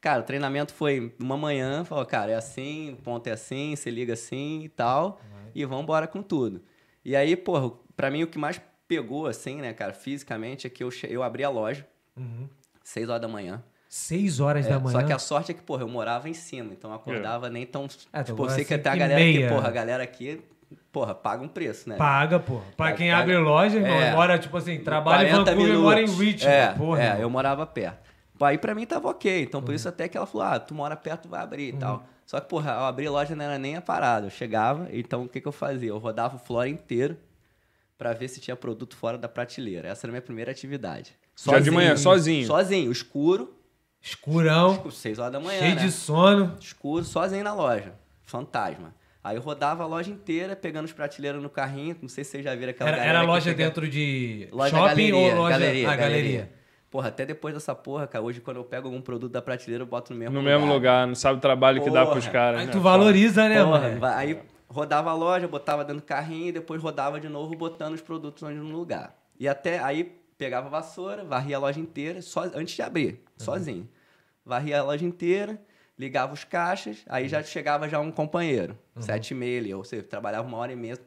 [0.00, 3.88] Cara, o treinamento foi uma manhã, falou, cara, é assim, o ponto é assim, você
[3.90, 5.20] liga assim e tal.
[5.54, 6.60] E vamos embora com tudo.
[7.04, 10.82] E aí, porra, pra mim o que mais pegou, assim, né, cara, fisicamente, é que
[10.82, 12.48] eu, eu abri a loja, Uhum.
[12.82, 13.62] seis horas da manhã.
[13.88, 14.90] 6 horas É, da manhã.
[15.00, 17.64] Só que a sorte é que, porra, eu morava em cima, então eu acordava nem
[17.64, 17.86] tão.
[18.12, 19.46] É, tipo, eu sei que tem a galera meia.
[19.46, 20.42] aqui, porra, a galera aqui
[20.92, 21.96] porra, paga um preço, né?
[21.96, 22.58] Paga, pô.
[22.76, 23.22] Pra Paga- quem paga.
[23.22, 24.12] abre loja, irmão, É.
[24.12, 26.06] mora, tipo assim, trabalha em 40 Vancouver e mora em.
[26.06, 26.46] Richmond.
[26.46, 27.20] É, porra, é irmão.
[27.20, 28.04] eu morava perto.
[28.40, 29.42] Aí pra mim tava ok.
[29.42, 29.66] Então Uhum.
[29.66, 32.04] por isso até que ela falou: ah, tu mora perto, vai abrir e tal.
[32.26, 34.26] Só que, porra, eu abrir loja não era nem a parada.
[34.26, 35.90] Eu chegava, então o que, que eu fazia?
[35.90, 37.16] Eu rodava o Flora inteiro
[37.98, 39.88] pra ver se tinha produto fora da prateleira.
[39.88, 41.14] Essa era a minha primeira atividade.
[41.36, 42.46] Já de manhã, sozinho.
[42.46, 43.54] Sozinho, escuro,
[44.00, 45.58] Escurão, 6 horas da manhã.
[45.60, 45.80] cheio né?
[45.82, 46.56] de sono.
[46.60, 47.94] escuro, sozinho na loja.
[48.24, 48.94] Fantasma.
[49.24, 51.96] Aí eu rodava a loja inteira, pegando os prateleiros no carrinho.
[52.02, 54.68] Não sei se vocês já viram aquela Era, galera era loja fica- dentro de Loja
[54.76, 55.58] shopping galeria, ou loja...
[55.58, 56.52] galeria, ah, galeria.
[56.90, 59.86] Porra, até depois dessa porra, cara, hoje quando eu pego algum produto da prateleira, eu
[59.86, 60.58] boto no mesmo No lugar.
[60.58, 62.12] mesmo lugar, não sabe o trabalho que dá Porra.
[62.12, 62.60] pros caras.
[62.60, 62.72] Aí né?
[62.72, 64.04] tu valoriza, né, Porra, mano?
[64.04, 68.00] aí rodava a loja, botava dentro do carrinho e depois rodava de novo botando os
[68.02, 69.16] produtos onde no lugar.
[69.40, 70.04] E até aí
[70.36, 73.88] pegava a vassoura, varria a loja inteira, só, antes de abrir, sozinho.
[74.44, 75.58] Varria a loja inteira,
[75.98, 80.02] ligava os caixas, aí já chegava já um companheiro, sete e meia ali, ou seja,
[80.02, 80.98] trabalhava uma hora e meia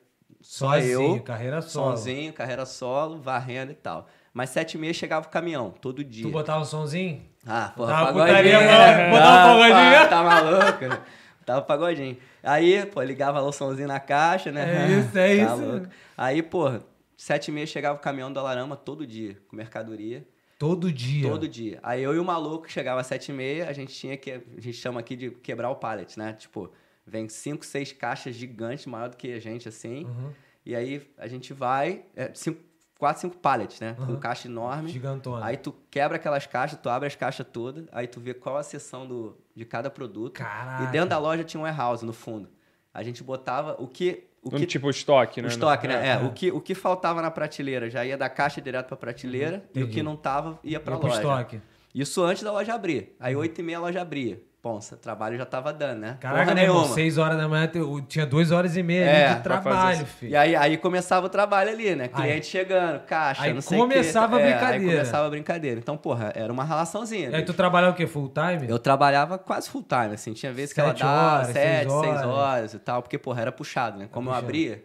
[0.41, 1.97] só Sozinho, eu, carreira solo.
[1.97, 4.07] sozinho, carreira solo, varrendo e tal.
[4.33, 6.23] Mas sete e meia chegava o caminhão, todo dia.
[6.23, 7.23] Tu botava o somzinho?
[7.45, 8.43] Ah, porra, Tava pagodinho.
[8.61, 9.09] né?
[9.09, 9.91] botava um pagodinho.
[9.99, 11.03] pá, Tá maluco?
[11.45, 12.17] Tava pagodinho.
[12.43, 14.85] Aí, pô, ligava o somzinho na caixa, né?
[14.85, 15.65] É isso, é Tá isso.
[15.65, 15.88] louco.
[16.15, 16.83] Aí, porra,
[17.17, 20.25] sete e meia chegava o caminhão do Alarama todo dia, com mercadoria.
[20.58, 21.30] Todo dia.
[21.30, 21.80] Todo dia.
[21.84, 24.32] Aí eu e o maluco chegava às sete e meia, a gente tinha que.
[24.32, 26.34] A gente chama aqui de quebrar o pallet, né?
[26.34, 26.72] Tipo,
[27.05, 30.05] vem cinco, seis caixas gigantes, maior do que a gente, assim.
[30.05, 30.32] Uhum.
[30.66, 32.03] E aí a gente vai.
[32.16, 32.60] É, cinco,
[32.97, 33.95] quatro, cinco pallets, né?
[34.05, 34.89] Com caixa enorme.
[34.89, 35.45] Gigantona.
[35.45, 38.64] Aí tu quebra aquelas caixas, tu abre as caixas todas, aí tu vê qual a
[38.64, 40.34] seção do, de cada produto.
[40.34, 40.84] Caraca.
[40.84, 42.49] E dentro da loja tinha um warehouse no fundo.
[42.93, 44.26] A gente botava o que.
[44.43, 45.47] O Um que tipo estoque, né?
[45.47, 46.07] o estoque, né?
[46.07, 46.17] É, é.
[46.25, 49.83] O, que, o que faltava na prateleira já ia da caixa direto pra prateleira e
[49.83, 51.19] o que não tava ia pra Ia pro loja.
[51.21, 51.61] estoque.
[51.93, 53.15] Isso antes da loja abrir.
[53.19, 54.41] Aí, oito e meia a loja abria.
[54.68, 56.18] Ponça, trabalho já tava dando, né?
[56.20, 56.86] Caraca, meu irmão.
[56.89, 60.32] 6 horas da manhã eu tinha 2 horas e meia É, de trabalho, filho.
[60.32, 62.09] E aí, aí começava o trabalho ali, né?
[62.09, 64.74] Cliente chegando, caixa, aí não sei começava a É, brincadeira.
[64.91, 65.80] Aí começava a brincadeira.
[65.80, 67.30] Então, porra, era uma relaçãozinha.
[67.30, 68.05] E aí tu trabalhava o quê?
[68.05, 68.70] Full time?
[68.70, 70.34] Eu trabalhava quase full time, assim.
[70.34, 71.59] Tinha vezes que ela Sete dava horas, sete,
[71.89, 72.26] seis seis horas.
[72.26, 74.07] horas e tal, porque, porra, era puxado, né?
[74.11, 74.45] Como eu puxado.
[74.47, 74.84] abria,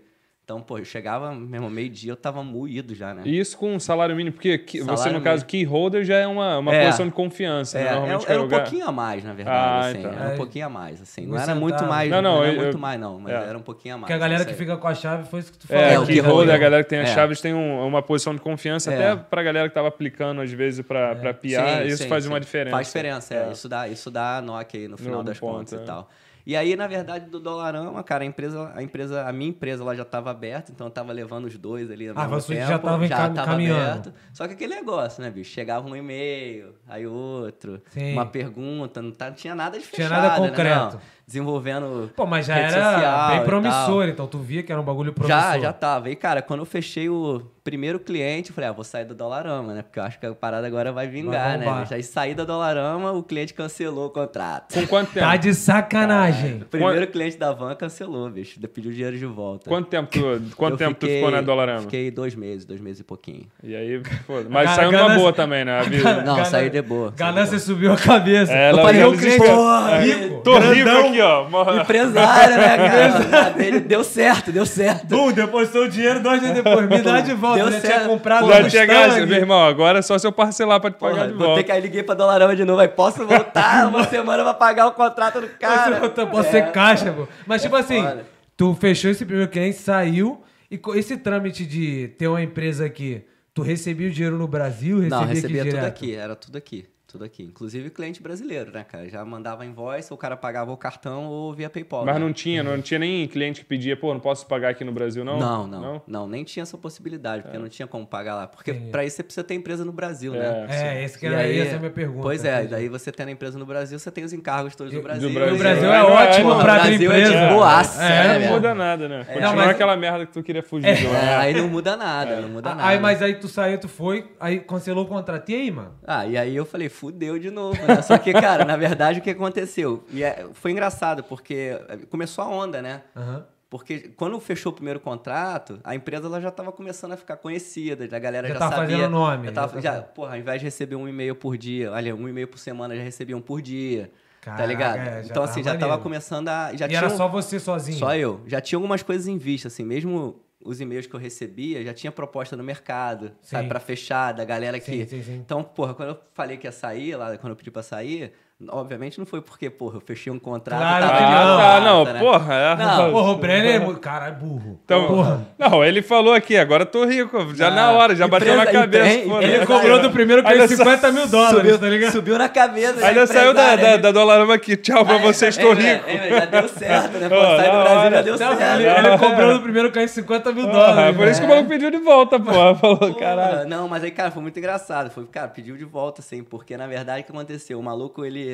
[0.52, 3.22] então, pô, eu chegava, mesmo, meio-dia, eu tava moído já, né?
[3.24, 6.16] E isso com um salário mínimo, porque que- você, Salário no caso, key holder já
[6.16, 6.84] é uma, uma É.
[6.84, 7.86] posição de confiança, É, né?
[7.88, 9.98] era, Normalmente era que um lugar- pouquinho a mais, na verdade, Ah, assim.
[9.98, 10.12] então.
[10.12, 10.34] Era É.
[10.34, 11.26] um pouquinho a mais, assim.
[11.26, 11.94] Não era muito centavos.
[11.94, 13.18] mais, Não, não, não, era eu- muito eu- mais, não.
[13.18, 13.36] Mas é.
[13.48, 14.02] era um pouquinho a mais.
[14.02, 15.82] Porque a galera que fica com a chave foi isso que tu falou.
[15.82, 17.14] É, É, o key holder, a galera que tem as É.
[17.14, 19.12] chaves tem um- uma posição de confiança, É.
[19.12, 22.24] até pra galera que tava aplicando, às vezes, pra, pra piar, Sim, isso sim, faz
[22.24, 22.30] sim.
[22.30, 22.76] uma diferença.
[22.76, 23.48] Faz diferença, é.
[23.48, 23.52] É.
[23.52, 25.82] Isso dá, isso dá aí no final das contas é.
[25.82, 26.08] e tal.
[26.44, 29.94] E aí, na verdade, do Dolarama, cara, a empresa, a empresa, a minha empresa ela
[29.94, 32.68] já estava aberta, então eu tava levando os dois ali Ah, mesmo você tempo.
[32.68, 34.12] já tava encam- caminhando.
[34.32, 35.52] Só que aquele negócio, né, bicho?
[35.52, 38.12] Chegava um e-mail, aí outro, Sim.
[38.14, 40.48] uma pergunta, não, tá, não tinha nada de Tinha fechado, nada né?
[40.48, 40.94] concreto.
[40.96, 41.00] Não.
[41.24, 45.40] Desenvolvendo Pô, mas já era bem promissor, então tu via que era um bagulho promissor.
[45.40, 46.10] já, já tava.
[46.10, 49.72] E, cara, quando eu fechei o primeiro cliente, eu falei, ah, vou sair do Dolarama,
[49.74, 49.82] né?
[49.82, 51.80] Porque eu acho que a parada agora vai vingar, bombar.
[51.80, 51.86] né?
[51.90, 54.74] Já saí da Dolarama, o cliente cancelou o contrato.
[54.74, 55.26] Com quanto tempo?
[55.26, 56.62] Tá de sacanagem.
[56.62, 58.58] O primeiro cliente da van cancelou, bicho.
[58.72, 59.68] Pediu dinheiro de volta.
[59.68, 61.82] Quanto tempo tu, quanto Eu tempo tu fiquei- ficou na Dolarama?
[61.82, 63.46] Fiquei dois meses, dois meses e pouquinho.
[63.62, 65.78] E aí, pô, mas saiu numa boa também, né?
[65.78, 66.14] A vida.
[66.22, 67.12] Não, Gana- saí de boa.
[67.16, 68.52] Ganância subiu a cabeça.
[68.52, 70.40] É, eu ela- falei, ela o cliente, porra, rico.
[70.42, 71.06] Tô rico grandão.
[71.08, 71.48] aqui, ó.
[71.48, 71.82] Morra.
[71.82, 72.76] Empresário, né,
[73.30, 73.80] cara?
[73.80, 75.06] Deu certo, deu certo.
[75.06, 76.88] Bum, depositou o dinheiro dois dias depois.
[76.88, 77.51] Me dá de volta.
[77.54, 78.06] Deu eu já tinha certo.
[78.08, 79.62] comprado Já tinha gasto, meu irmão.
[79.64, 81.60] Agora é só se eu parcelar pra te pagar Porra, de vou volta.
[81.60, 82.80] ter que aí liguei pra Dolarama de novo.
[82.80, 86.00] Aí posso voltar uma semana pra pagar o contrato do cara.
[86.00, 87.26] Você pode ser caixa, pô.
[87.46, 88.26] Mas, tipo assim, foda.
[88.56, 90.42] tu fechou esse primeiro cliente, saiu.
[90.70, 93.22] E esse trâmite de ter uma empresa aqui,
[93.52, 94.96] tu recebia o dinheiro no Brasil?
[95.00, 95.86] Recebia Não, recebia tudo direto?
[95.86, 96.86] aqui, era tudo aqui.
[97.12, 97.42] Tudo aqui.
[97.42, 99.06] Inclusive cliente brasileiro, né, cara?
[99.06, 102.06] Já mandava invoice, o cara pagava o cartão ou via PayPal.
[102.06, 102.20] Mas né?
[102.20, 105.22] não tinha, não tinha nem cliente que pedia, pô, não posso pagar aqui no Brasil,
[105.22, 105.38] não?
[105.38, 108.46] Não, não, não, nem tinha essa possibilidade, porque não tinha como pagar lá.
[108.46, 110.38] Porque pra isso você precisa ter empresa no Brasil, É.
[110.38, 110.66] né?
[110.70, 112.22] É, esse que era aí- essa é a minha pergunta.
[112.22, 114.98] Pois é, daí você tendo a empresa no Brasil, você tem os encargos todos do
[114.98, 115.28] E- Brasil.
[115.28, 115.54] do Brasil.
[115.54, 117.46] O Brasil É, é é, ótimo pra o abrir Brasil é empresa.
[117.48, 119.24] de boaça, É, né, não muda nada, né?
[119.24, 120.88] Continua mas- aquela merda que tu queria fugir.
[120.88, 121.36] É, né?
[121.36, 122.88] aí não muda nada, não muda nada.
[122.88, 125.46] Aí, mas aí tu saiu, tu foi, aí cancelou o contrato.
[125.50, 125.92] E aí, mano?
[126.06, 128.00] Ah, e aí eu falei, fudeu de novo, né?
[128.00, 130.04] Só que, cara, na verdade, o que aconteceu?
[130.12, 131.76] E é- foi engraçado, porque
[132.08, 133.02] começou a onda, né?
[133.16, 133.44] Aham.
[133.68, 138.04] Porque quando fechou o primeiro contrato, a empresa ela já estava começando a ficar conhecida,
[138.14, 138.96] a galera Já já, tava sabia.
[138.98, 141.90] fazendo nome, Já tava, já já, porra, ao invés de receber um e-mail por dia,
[141.90, 144.12] olha, um e-mail por semana, já recebia um por dia.
[144.42, 144.96] Caraca, tá ligado?
[144.98, 145.90] é, já então, assim, já maneiro.
[145.90, 146.72] tava começando a.
[146.76, 147.98] Já E tinha era só você sozinho?
[147.98, 148.40] só eu.
[148.46, 152.10] Já tinha algumas coisas em vista, assim, mesmo os e-mails que eu recebia, já tinha
[152.12, 153.68] proposta no mercado, sabe, Sim.
[153.68, 154.90] pra fechar, da galera que.
[154.90, 155.34] Sim, sim, sim.
[155.36, 158.32] Então, porra, quando eu falei que ia sair, lá, quando eu pedi pra sair,
[158.68, 160.78] Obviamente não foi porque, porra, eu fechei um contrato.
[160.80, 161.28] Claro tava não.
[161.28, 162.20] Ah, graça, não, né?
[162.20, 162.54] porra.
[162.54, 162.76] É.
[162.76, 163.94] Não, Porra, o Brenner é.
[163.94, 164.80] Caralho, burro.
[164.84, 165.46] Então, Porra.
[165.58, 167.54] não, ele falou aqui, agora eu tô rico.
[167.54, 169.14] Já Ah, na hora, já bateu na empresa- cabeça.
[169.14, 169.44] empre-.
[169.44, 172.12] Ele cobrou do primeiro sa- 50 mil dólares, subiu, tá ligado?
[172.12, 172.92] subiu na cabeça.
[172.94, 174.76] né, Ainda saiu da, da, da Dolarama aqui.
[174.76, 176.04] Tchau pra É, vocês, é, tô é, rico.
[176.08, 177.28] é, já deu certo, né?
[177.30, 178.10] Pô, Ó, sai do Brasil hora.
[178.16, 178.80] já deu Não, certo.
[178.80, 181.16] ele, ele cobrou no primeiro que 50 mil Porra, dólares.
[181.16, 181.54] por isso que o né?
[181.54, 182.74] maluco pediu de volta, porra.
[182.74, 183.68] Falou, caralho.
[183.68, 185.10] Não, mas aí, cara, foi muito engraçado.
[185.10, 187.78] Foi, cara, pediu de volta, assim, porque na verdade o que aconteceu?
[187.78, 188.51] O maluco, ele.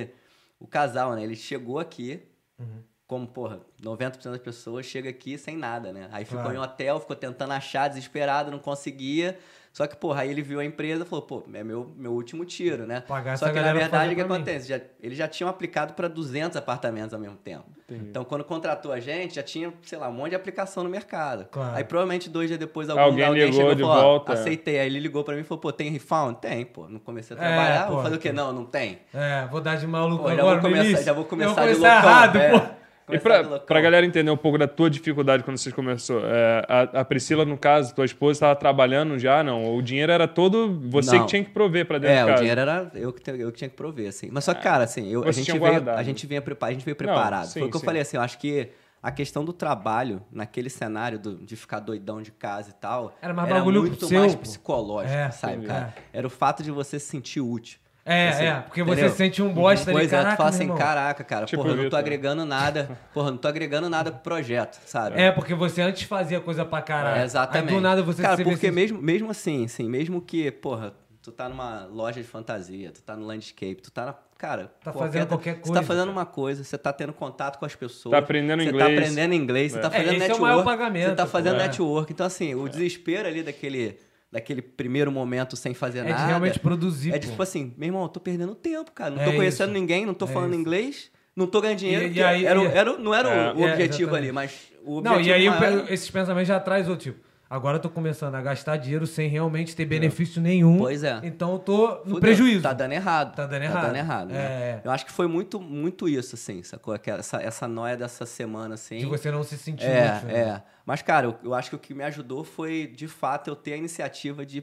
[0.59, 1.23] O casal, né?
[1.23, 2.23] Ele chegou aqui,
[2.59, 2.83] Uhum.
[3.07, 6.09] como, porra, 90% das pessoas chega aqui sem nada, né?
[6.13, 6.57] Aí ficou Claro.
[6.57, 9.39] em hotel, ficou tentando achar, desesperado, não conseguia.
[9.73, 12.45] Só que, porra, aí ele viu a empresa e falou, pô, é meu, meu último
[12.45, 13.03] tiro, né?
[13.07, 14.69] Pagar Só que na verdade o que acontece?
[14.69, 17.65] Já, eles já tinham aplicado para 200 apartamentos ao mesmo tempo.
[17.89, 18.07] Entendi.
[18.11, 21.47] Então, quando contratou a gente, já tinha, sei lá, um monte de aplicação no mercado.
[21.51, 21.77] Claro.
[21.77, 24.33] Aí, provavelmente, dois dias depois, algum, Alguém alguém, ligou chegou de e falou, ó, volta,
[24.33, 24.35] é.
[24.35, 24.79] aceitei.
[24.81, 26.37] Aí ele ligou pra mim e falou, pô, tem refund?
[26.39, 26.89] Tem, pô.
[26.89, 28.31] Não comecei a É, trabalhar, pô, vou fazer o quê?
[28.31, 28.35] pô.
[28.37, 28.99] Não, não tem.
[29.15, 31.55] É, vou dar de maluco Pô, já agora vou no começar, já vou começar, Eu
[31.57, 32.11] vou de começar loucão.
[32.11, 32.59] errado, é.
[32.59, 32.79] pô.
[33.17, 33.67] E loucão.
[33.67, 37.45] pra galera entender um pouco da tua dificuldade quando vocês começou, é, a, a Priscila,
[37.45, 39.75] no caso, tua esposa, estava trabalhando já, não?
[39.77, 41.21] O dinheiro era todo você Não.
[41.25, 42.39] que tinha que prover pra dentro É, de o casa.
[42.41, 44.29] dinheiro era eu que, eu que tinha que prover, assim.
[44.31, 45.99] Mas só que, cara, assim, eu, a, gente veio, guardado.
[45.99, 47.47] a gente preparado, a gente veio preparado.
[47.47, 47.87] sim, Foi o que eu sim.
[47.87, 48.69] falei, assim, eu acho que
[49.03, 53.33] a questão do trabalho, naquele cenário do- de ficar doidão de casa e tal, Era
[53.33, 55.95] mais bagulho muito seu, mais psicológico, É, sabe, cara?
[56.13, 57.79] Era o fato de você se sentir útil.
[58.09, 59.11] É, Assim, é, porque você entendeu?
[59.11, 61.75] se sente um bosta ali, Pois é, caraca, tu fala assim, caraca, cara, Tipo porra,
[61.75, 65.21] eu não tô agregando nada, porra, não tô agregando nada pro projeto, sabe?
[65.21, 67.21] É, porque você antes fazia coisa pra caralho.
[67.21, 67.69] É, exatamente.
[67.71, 70.95] Aí do nada você Cara, se porque assim, mesmo, mesmo assim, assim, mesmo que, porra,
[71.23, 74.15] tu tá numa loja de fantasia, tu tá no landscape, tu tá na.
[74.39, 77.65] Cara, Tá fazendo qualquer Você coisa, tá fazendo uma coisa, você tá tendo contato com
[77.67, 78.13] as pessoas.
[78.13, 78.87] Tá aprendendo você inglês.
[78.89, 80.43] tá aprendendo inglês, você tá É, fazendo esse é o network.
[80.43, 81.59] maior pagamento, Você tá fazendo é.
[81.67, 82.13] network.
[82.13, 83.99] Então, assim, o desespero ali daquele,
[84.31, 86.27] daquele primeiro momento sem fazer É de nada.
[86.27, 89.15] realmente produzir, É tipo assim, meu irmão, eu tô perdendo tempo, cara.
[89.15, 89.81] Não É tô conhecendo isso.
[89.81, 90.61] ninguém, não tô É falando isso.
[90.61, 92.07] inglês, não tô ganhando dinheiro.
[92.07, 93.69] E- e aí- era, e- era, não era o- É.
[93.69, 97.05] É, objetivo ali, mas o Não, objetivo e aí maior- esses pensamentos já traz outro
[97.13, 97.28] tipo.
[97.51, 100.77] Agora eu tô começando a gastar dinheiro sem realmente ter benefício nenhum.
[100.79, 101.19] Pois é.
[101.23, 102.21] Então eu tô no Fudeu.
[102.21, 102.63] prejuízo.
[102.63, 103.35] Tá dando errado.
[103.35, 103.87] Tá dando Tá errado.
[103.87, 104.37] dando errado, né?
[104.39, 104.81] É.
[104.85, 106.95] Eu acho que foi muito, muito isso, assim, sacou?
[107.07, 108.99] Essa, essa noia dessa semana, assim.
[108.99, 110.35] De você não se sentir é, útil, né?
[110.39, 110.63] é.
[110.85, 113.73] Mas, cara, eu, eu acho que o que me ajudou foi, de fato, eu ter
[113.73, 114.63] a iniciativa de,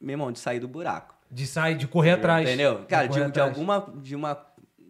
[0.00, 1.14] meu irmão, de sair do buraco.
[1.30, 2.48] De sair, de correr atrás.
[2.48, 2.84] Entendeu?
[2.88, 3.48] Cara, de, de atrás.
[3.48, 3.92] alguma.
[4.02, 4.38] De uma.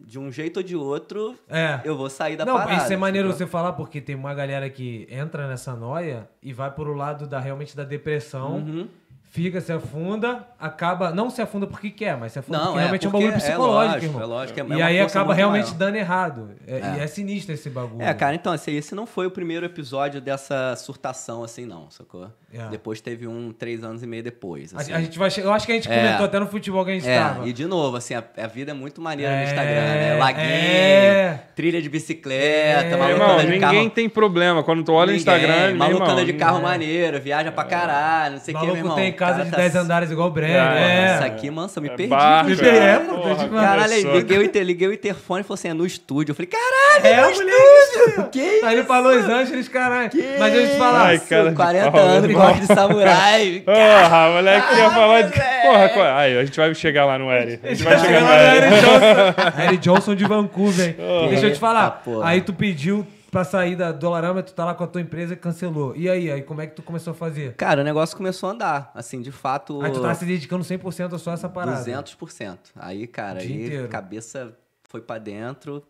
[0.06, 1.80] De um jeito ou de outro, É.
[1.84, 2.82] eu vou sair da não, parada.
[2.82, 6.70] isso é maneiro você falar, porque tem uma galera que entra nessa noia e vai
[6.70, 8.88] pro lado da realmente da depressão, Uhum.
[9.34, 11.10] Fica, se afunda, acaba.
[11.10, 13.24] Não se afunda porque quer, mas se afunda Não, porque é, realmente é um porque
[13.26, 14.22] bagulho é psicológico, lógico, irmão.
[14.22, 15.76] é lógico, é e aí acaba realmente maior.
[15.78, 16.50] dando errado.
[16.66, 16.94] É, É.
[16.98, 18.00] E é sinistro esse bagulho.
[18.02, 22.30] É, cara, então, assim, esse não foi o primeiro episódio dessa surtação, assim, não, sacou?
[22.52, 22.68] É.
[22.68, 24.72] Depois teve um três anos e meio depois.
[24.72, 24.92] A, Assim.
[24.92, 25.96] a gente vai Eu acho que a gente É.
[26.04, 27.48] comentou até no futebol que a gente É, tava.
[27.48, 30.14] e de novo, assim, a, a vida é muito maneira É, no Instagram, né?
[30.20, 31.40] Laguinho, é.
[31.56, 32.96] trilha de bicicleta, É.
[32.96, 33.90] maluco Irmão, anda de ninguém carro.
[33.90, 34.62] tem problema.
[34.62, 36.62] Quando tu olha o Ninguém, Instagram, meu maluco irmão, anda de carro é.
[36.62, 38.94] maneiro, viaja pra caralho, não sei o que, meu irmão.
[39.24, 40.54] O casa cara de tá 10 s- andares igual o Breno.
[40.56, 41.14] É.
[41.14, 42.10] Isso aqui, mano, eu me É perdi.
[42.10, 42.64] barco, bicho.
[42.64, 44.14] é, é, porra, de- Caralho, aí começou.
[44.20, 46.32] liguei o, inter- liguei o interfone e falou assim, é no estúdio.
[46.32, 47.60] Eu falei, caralho, É, no moleque.
[47.80, 48.28] estúdio!
[48.30, 50.10] Que Tá indo pra Los Angeles, caralho.
[50.38, 51.02] Mas deixa eu te falar.
[51.06, 52.34] Ai, cara de 40 pau, anos, né?
[52.34, 53.62] gosto de samurai.
[53.66, 55.32] Porra, moleque ia falar de.
[55.32, 57.60] Porra, qual- aí, a gente vai chegar lá no Eri.
[57.62, 58.80] A gente vai chegar no Eric Eri.
[58.80, 59.60] Johnson.
[59.62, 60.96] Eric Johnson de Vancouver.
[61.30, 62.02] Deixa eu te falar.
[62.22, 65.36] Aí tu pediu pra sair da Dolarama, tu tá lá com a tua empresa e
[65.36, 65.96] cancelou.
[65.96, 67.54] E aí, aí como é que tu começou a fazer?
[67.56, 68.92] Cara, o negócio começou a andar.
[68.94, 69.82] Assim, de fato.
[69.82, 71.84] Aí tu tá se dedicando 100% a só essa parada.
[71.84, 72.58] 200%.
[72.76, 73.88] Aí, cara, aí inteiro.
[73.88, 75.82] cabeça foi pra dentro,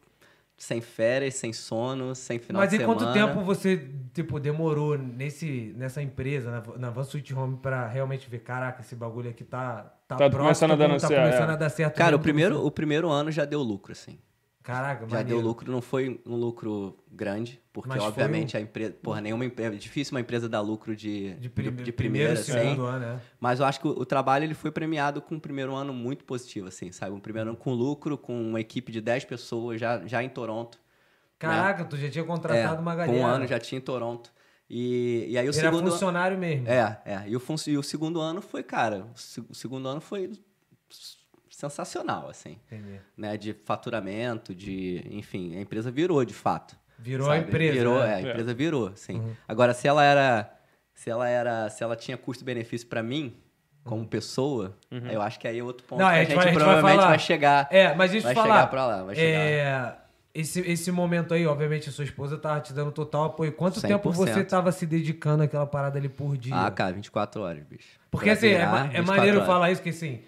[0.57, 2.99] sem férias, sem sono, sem final Mas de e semana.
[2.99, 8.31] quanto tempo você, tipo, demorou nesse, nessa empresa, na, na Van Sweet Home, pra realmente
[8.31, 11.51] ver, caraca, esse bagulho aqui tá, tá, Tá próximo, começando a dar tá certo, começando
[11.51, 11.53] é.
[11.53, 11.95] a dar certo.
[11.95, 14.19] Cara, o primeiro, o primeiro ano já deu lucro, assim.
[14.65, 15.29] Caraca, Já maneiro.
[15.29, 18.95] deu lucro, não foi um lucro grande, porque Mas obviamente a empresa.
[19.03, 19.75] Porra, nenhuma empresa.
[19.75, 22.53] É difícil uma empresa dar lucro de, De, prim de, de primeiro, primeira, assim.
[22.53, 23.21] segundo ano, né?
[23.39, 26.25] Mas eu acho que o, o trabalho ele foi premiado com um primeiro ano muito
[26.25, 27.15] positivo, assim, sabe?
[27.15, 30.81] Um primeiro ano com lucro, com uma equipe de 10 pessoas já, já em Toronto.
[31.39, 33.19] Caraca, tu já tinha contratado É, uma com galera.
[33.19, 34.33] um ano já tinha em Toronto.
[34.71, 35.91] E, e aí o Era segundo.
[35.91, 36.67] funcionário mesmo.
[36.67, 37.25] É, é.
[37.29, 40.33] E o, e o segundo ano foi, cara, o, se- o segundo ano foi
[41.71, 42.59] sensacional, assim.
[42.67, 43.01] Entendi.
[43.17, 43.37] Né?
[43.37, 45.05] De faturamento, de.
[45.11, 46.77] Enfim, a empresa virou de fato.
[46.99, 47.49] Virou a sabe?
[47.49, 47.73] empresa.
[47.73, 48.11] Virou, né?
[48.11, 49.23] é, a empresa virou, sim.
[49.49, 50.51] Agora, se ela era.
[50.95, 51.69] Se ela era.
[51.71, 53.35] Se ela tinha custo-benefício pra mim,
[53.83, 54.77] como pessoa,
[55.11, 56.53] eu acho que aí é outro ponto Não, que a a gente a gente vai
[56.55, 57.09] provavelmente falar.
[57.09, 57.69] vai chegar.
[57.71, 58.55] É, mas deixa eu vai falar.
[58.57, 59.39] chegar pra lá, vai chegar.
[59.41, 59.97] É,
[60.33, 63.53] esse, esse momento aí, obviamente, a sua esposa tava te dando total apoio.
[63.53, 63.87] Quanto 100%.
[63.87, 66.55] tempo você tava se dedicando àquela parada ali por dia?
[66.57, 68.01] Ah, cara, 24 horas, bicho.
[68.11, 69.47] Porque Pra assim, é, virar, é 24 maneiro horas.
[69.47, 70.23] falar isso, que assim,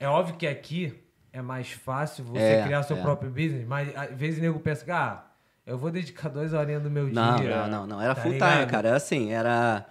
[0.00, 0.94] é óbvio que aqui
[1.32, 3.02] é mais fácil você É, criar seu é.
[3.02, 5.24] próprio business, mas às vezes o nego pensa que, ah,
[5.66, 7.62] eu vou dedicar duas horinhas do meu Não, dia.
[7.62, 8.00] não, não, não.
[8.02, 8.70] Era tá full time, ligado?
[8.70, 8.88] cara.
[8.88, 9.86] Era assim, era.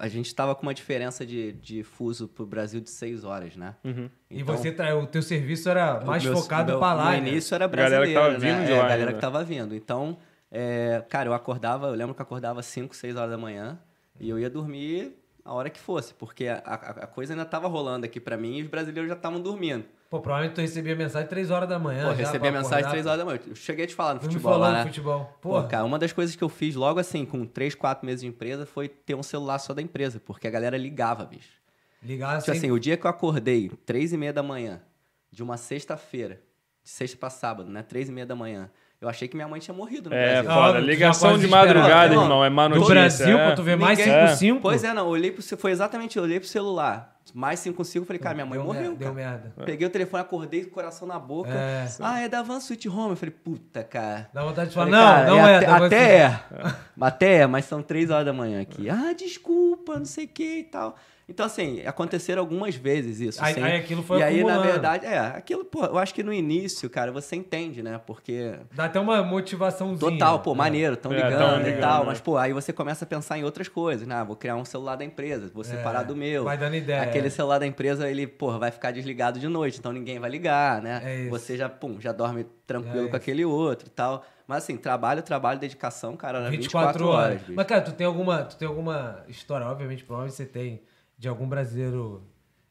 [0.00, 3.74] A gente tava com uma diferença de, de fuso pro Brasil de seis horas, né?
[3.82, 4.08] Uhum.
[4.30, 4.96] E Então, você tra...
[4.96, 7.18] o teu serviço era mais meu- focado meu- pra lá, No né?
[7.18, 8.64] início era Galera que brasileiro, tava vindo né?
[8.66, 9.12] de é, lá a galera ainda.
[9.14, 9.74] que tava vindo.
[9.74, 10.16] Então,
[10.52, 13.76] é, cara, eu acordava, eu lembro que eu acordava 5, 6 horas da manhã
[14.20, 15.18] e eu ia dormir
[15.48, 16.74] a hora que fosse, porque a, a-
[17.04, 19.84] a coisa ainda tava rolando aqui pra mim e os brasileiros já estavam dormindo.
[20.10, 22.04] Pô, provavelmente tu recebia mensagem 3 horas da manhã.
[22.04, 23.40] Pô, já recebi pra a mensagem acordar, 3 horas da manhã.
[23.46, 24.84] Eu cheguei a te falar no futebol lá, né?
[24.86, 25.38] futebol.
[25.40, 28.20] Pô, Pô, cara, uma das coisas que eu fiz logo assim, com 3, 4 meses
[28.22, 31.52] de empresa, foi ter um celular só da empresa, porque a galera ligava, bicho.
[32.02, 32.58] ligar Tipo assim.
[32.58, 34.80] assim, o dia que eu acordei, 3 e meia da manhã,
[35.30, 36.40] de uma sexta-feira,
[36.82, 37.82] de sexta pra sábado, né?
[37.82, 38.70] 3 e meia da manhã,
[39.00, 40.50] eu achei que minha mãe tinha morrido no É, Brasil.
[40.50, 40.80] Ah, foda.
[40.80, 42.44] já Ligação de madrugada, Não, irmão.
[42.44, 42.94] É má do notícia.
[42.94, 43.46] Brasil, é.
[43.46, 44.60] pra tu ver mais Ninguém- 5-5.
[44.60, 48.06] Pois é, não, eu olhei pro, foi exatamente, eu olhei pro celular, mais 5 5
[48.06, 49.52] falei, cara, minha mãe deu morreu, merda, Deu merda.
[49.64, 51.50] Peguei o telefone, acordei, com o coração na boca.
[51.50, 51.86] É.
[52.00, 53.10] Ah, é da Van Sweet Home.
[53.10, 54.28] Eu falei, puta, cara.
[54.32, 55.56] Dá vontade de falar, Falei, não, cara, não é.
[55.56, 56.40] Até, até é.
[57.00, 58.88] Até é, mas são três horas da manhã aqui.
[58.90, 60.96] Ah, desculpa, não sei o que e tal.
[61.28, 63.44] Então, assim, aconteceram algumas vezes isso.
[63.44, 63.62] Aí- assim.
[63.62, 64.72] aí aquilo foi E aí, na acumulando.
[64.72, 68.00] verdade, é, aquilo, pô, eu acho que no início, cara, você entende, né?
[68.06, 68.54] Porque.
[68.72, 69.98] Dá até uma motivaçãozinha.
[70.12, 70.56] Total, pô, É.
[70.56, 72.00] maneiro, tão É, ligando tão e ligando, tal.
[72.00, 72.06] né?
[72.06, 74.14] Mas, pô, aí você começa a pensar em outras coisas, né?
[74.14, 76.44] Ah, vou criar um celular da empresa, vou separar É, do meu.
[76.44, 79.92] vai dando ideia, Aquele celular da empresa, ele, porra, vai ficar desligado de noite, então
[79.92, 81.02] ninguém vai ligar, né?
[81.04, 81.30] É isso.
[81.30, 84.24] Você já, pum, já dorme tranquilo É com aquele outro e tal.
[84.46, 87.38] Mas assim, trabalho, trabalho, dedicação, cara, era 24, horas.
[87.40, 87.52] bicho.
[87.54, 90.80] Mas, cara, tu tem alguma, tu tem alguma história, obviamente, provavelmente você tem,
[91.18, 92.22] de algum brasileiro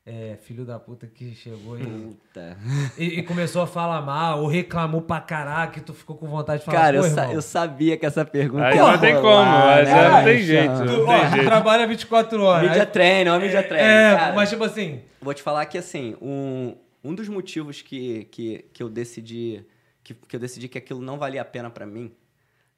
[0.05, 2.57] é, filho da puta que chegou e, Puta.
[2.97, 6.59] e, e começou a falar mal, ou reclamou pra caraca, e tu ficou com vontade
[6.61, 9.25] de falar, Cara, eu, sa- eu sabia que essa pergunta Aí ia não tem como,
[9.51, 10.73] mas né, é, não tem jeito.
[10.77, 11.45] tu, Não ó, tem tu jeito.
[11.45, 12.67] trabalha 24 horas.
[12.69, 13.85] Mídia aí- treino, ó, mídia treino.
[13.85, 14.33] É, cara.
[14.35, 18.81] mas tipo assim, Vou te falar que, assim, um, um dos motivos que, que, que
[18.81, 19.65] eu decidi
[20.03, 22.13] que, que eu decidi que aquilo não valia a pena pra mim,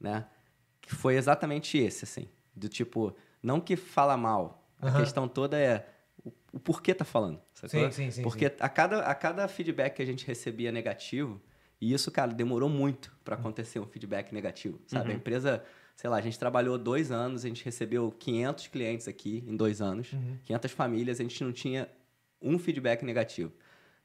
[0.02, 0.26] né?
[0.82, 2.28] Que foi exatamente esse, assim.
[2.56, 4.59] Do tipo, não que fala mal.
[4.82, 4.98] A Aham.
[4.98, 5.88] questão toda é
[6.24, 7.40] o, o porquê tá falando.
[7.54, 7.86] sacou?
[7.86, 11.42] Sim, sim, sim, Porque A, cada, a cada feedback que a gente recebia negativo,
[11.82, 15.12] e isso, cara, demorou muito pra acontecer um feedback negativo, sabe?
[15.12, 15.64] A empresa,
[15.96, 19.82] sei lá, a gente trabalhou dois anos, a gente recebeu 500 clientes aqui em dois
[19.82, 20.14] anos,
[20.44, 21.90] 500 famílias, a gente não tinha
[22.42, 23.52] um feedback negativo.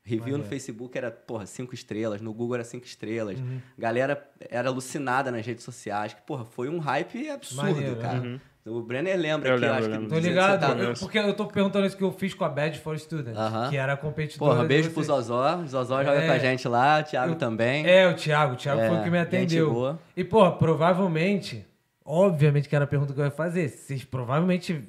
[0.04, 0.44] Review no.
[0.44, 3.42] Facebook era, porra, cinco estrelas, no Google era cinco estrelas.
[3.76, 6.12] Galera era alucinada nas redes sociais.
[6.12, 8.40] Que, porra, foi um hype absurdo, cara.
[8.66, 10.08] O Brenner lembra Eu que lembro, acho eu que lembro.
[10.08, 12.48] tô você ligado, tá- eu- porque eu tô perguntando isso que eu fiz com a
[12.48, 13.68] Bad for Student, Aham.
[13.68, 15.02] que era a competidora Porra, beijo pro.
[15.02, 15.58] Zozó.
[15.58, 16.26] O Zozó joga É.
[16.26, 17.86] com a gente lá, o Thiago Eu- também.
[17.86, 18.54] É, o Thiago.
[18.54, 19.70] O Thiago É, foi o que me gente atendeu.
[19.70, 19.98] boa.
[20.16, 21.66] E, pô, provavelmente,
[22.02, 23.68] obviamente que era a pergunta que eu ia fazer.
[23.68, 24.86] Vocês provavelmente, em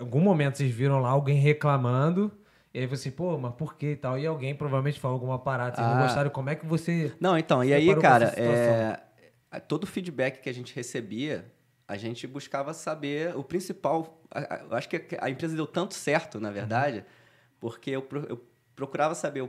[0.00, 2.30] algum momento, vocês viram lá alguém reclamando.
[2.72, 4.16] E aí você, pô, mas por que e tal?
[4.18, 5.74] E alguém provavelmente falou alguma parada.
[5.74, 6.02] Vocês não Ah.
[6.02, 6.30] gostaram?
[6.30, 7.12] Como é que você.
[7.18, 9.00] Não, então, e aí, cara, é,
[9.66, 11.44] todo o feedback que a gente recebia,
[11.88, 14.20] a gente buscava saber o principal.
[14.30, 17.04] a- a- Eu acho que a empresa deu tanto certo, na verdade,
[17.60, 18.44] porque eu, eu
[18.76, 19.48] procurava saber o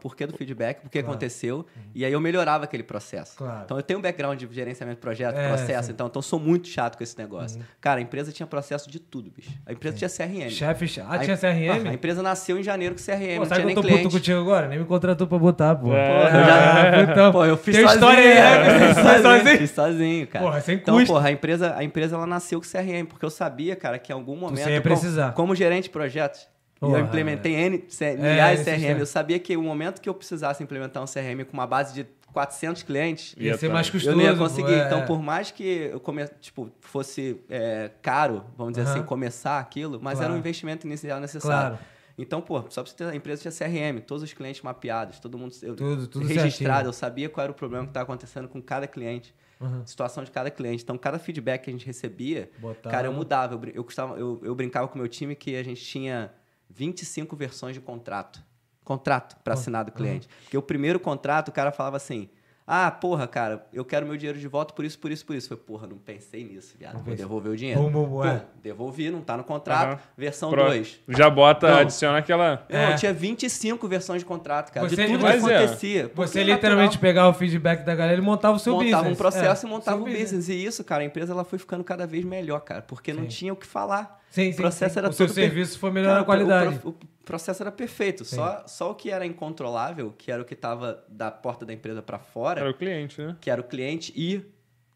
[0.00, 1.12] porquê, do feedback, por que Claro.
[1.12, 3.36] aconteceu, e aí eu melhorava aquele processo.
[3.36, 3.62] Claro.
[3.64, 5.88] Então eu tenho um background de gerenciamento de projeto, É, processo.
[5.88, 5.94] Uhum.
[5.94, 7.60] então, então eu sou muito chato com esse negócio.
[7.80, 9.50] Cara, a empresa tinha processo de tudo, bicho.
[9.66, 10.50] A empresa tinha CRM.
[10.50, 11.00] Chefe.
[11.00, 11.86] Ah, A- tinha CRM?
[11.86, 13.74] Ah, a empresa nasceu em janeiro com CRM, Pô, não sabe tinha que nem eu
[13.82, 14.02] tô cliente.
[14.04, 14.68] puto contigo agora?
[14.68, 15.92] Nem me contratou pra botar, pô.
[15.92, 16.08] É.
[16.24, 17.32] Porra, eu já- putão.
[17.32, 18.10] Pô, eu fiz Tem sozinho.
[18.10, 18.90] história aí, né?
[18.90, 19.58] Eu Fiz sozinho.
[19.58, 20.44] Fiz sozinho, cara.
[20.44, 21.12] Porra, sem então, custo.
[21.12, 24.14] porra, a empresa, a empresa ela nasceu com CRM, porque eu sabia, cara, que em
[24.14, 24.58] algum momento.
[24.68, 25.32] ia como- precisar.
[25.32, 26.46] Como, gerente de projetos.
[26.78, 28.98] E Porra, eu implementei N, C- É, milhares de esse CRM.
[29.00, 32.06] Eu sabia que o momento que eu precisasse implementar um CRM com uma base de
[32.32, 33.92] 400 clientes, Ia ser mais tá.
[33.92, 34.12] custoso.
[34.14, 34.74] eu não ia conseguir.
[34.74, 34.86] é.
[34.86, 36.24] Então, por mais que eu come...
[36.40, 40.26] tipo, fosse é, caro, vamos dizer assim, começar aquilo, mas Claro.
[40.32, 41.76] era um investimento inicial necessário.
[41.76, 41.84] Claro.
[42.16, 45.38] Então, pô, só pra você ter, a empresa tinha CRM, todos os clientes mapeados, todo
[45.38, 46.88] mundo eu- Tudo- tudo registrado, certinho.
[46.88, 49.82] eu sabia qual era o problema que estava acontecendo com cada cliente, Uhum.
[49.86, 50.82] situação de cada cliente.
[50.82, 52.90] Então, cada feedback que a gente recebia, Botava.
[52.94, 53.54] cara, eu mudava.
[53.54, 56.30] Eu, eu, custava, eu, eu brincava com o meu time que a gente tinha
[56.70, 58.40] 25 versões de contrato.
[58.84, 60.28] Contrato para assinar do cliente.
[60.44, 62.28] Porque o primeiro contrato, o cara falava assim.
[62.70, 65.48] Ah, porra, cara, eu quero meu dinheiro de volta por isso, por isso, por isso.
[65.48, 66.96] Falei, porra, não pensei nisso, viado.
[66.96, 67.16] Vou pensei.
[67.16, 67.80] devolver o dinheiro.
[67.80, 68.40] Bum, bum, bum, é.
[68.40, 69.92] Pum, devolvi, não tá no contrato.
[69.94, 70.00] Aham.
[70.18, 71.00] Versão Pro- 2.
[71.08, 71.78] Já bota, Não.
[71.78, 72.66] adiciona aquela.
[72.68, 72.92] Não, É.
[72.92, 74.86] eu tinha 25 versões de contrato, cara.
[74.86, 75.56] Você- de tudo que é.
[75.56, 76.12] acontecia.
[76.14, 77.00] Você é literalmente natural.
[77.00, 79.12] pegava o feedback da galera e montava o seu montava business.
[79.14, 80.48] um processo É, e montava um business.
[80.50, 82.82] E isso, cara, a empresa ela foi ficando cada vez melhor, cara.
[82.82, 83.28] Porque não Sim.
[83.28, 84.17] tinha o que falar.
[84.30, 84.98] Sim, o sim, processo sim.
[85.00, 86.78] era O seu todo per- serviço foi melhorando a Cara, o qualidade.
[86.80, 88.24] pro- O, processo era perfeito.
[88.24, 92.00] Só, só o que era incontrolável, que era o que estava da porta da empresa
[92.02, 93.36] para fora, Era o cliente, né?
[93.40, 94.42] que era o cliente e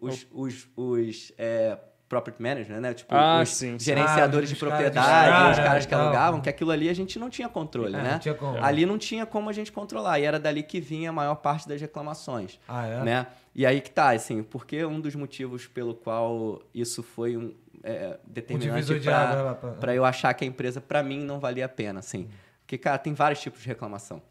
[0.00, 1.76] os, os, os é,
[2.08, 2.94] property management, né?
[2.94, 6.48] Tipo, Ah, os sim, gerenciadores Ah, de propriedade, estrada os caras e que alugavam, que
[6.48, 8.12] aquilo ali a gente não tinha controle, É, né?
[8.12, 8.62] não tinha como.
[8.64, 11.68] Ali não tinha como a gente controlar, e era dali que vinha a maior parte
[11.68, 13.02] das reclamações Ah, é?
[13.02, 13.26] né?
[13.54, 18.18] E aí que tá, assim, porque um dos motivos pelo qual isso foi um é,
[18.26, 21.22] determinante divisor de água lá pra, pra- pra eu achar que a empresa, pra mim,
[21.24, 22.28] não valia a pena, assim.
[22.60, 24.22] Porque, cara, tem vários tipos de reclamação,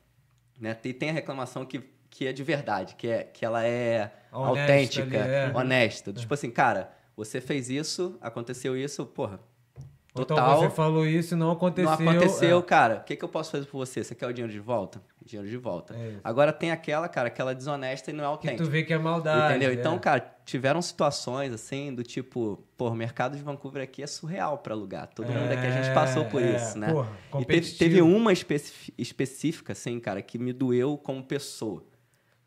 [0.60, 0.74] né?
[0.74, 4.62] Tem, tem a reclamação que, que é de verdade, que, é, que ela é Honesta
[4.62, 5.52] autêntica, ali, é.
[5.56, 6.14] honesta.
[6.14, 9.40] Tipo assim, cara, você fez isso, aconteceu isso, porra,
[10.14, 10.38] total...
[10.38, 11.98] Então você falou isso e não aconteceu.
[12.00, 12.62] Não aconteceu, é.
[12.62, 12.96] cara.
[12.98, 14.04] O que, que eu posso fazer por você?
[14.04, 15.02] Você quer o dinheiro de volta?
[15.26, 15.94] Dinheiro de volta.
[15.94, 16.16] É.
[16.24, 18.64] Agora tem aquela, cara, aquela desonesta e não é Que autêntica.
[18.64, 19.52] tu vê que é maldade.
[19.56, 19.70] Entendeu?
[19.70, 19.74] é.
[19.74, 24.58] Então, cara, tiveram situações assim do tipo, pô, o mercado de Vancouver aqui é surreal
[24.58, 25.08] pra alugar.
[25.14, 26.92] Todo mundo aqui a gente passou por É, isso, né?
[26.92, 27.10] porra,
[27.40, 28.34] e teve, teve uma
[28.98, 31.84] específica, assim, cara, que me doeu como pessoa,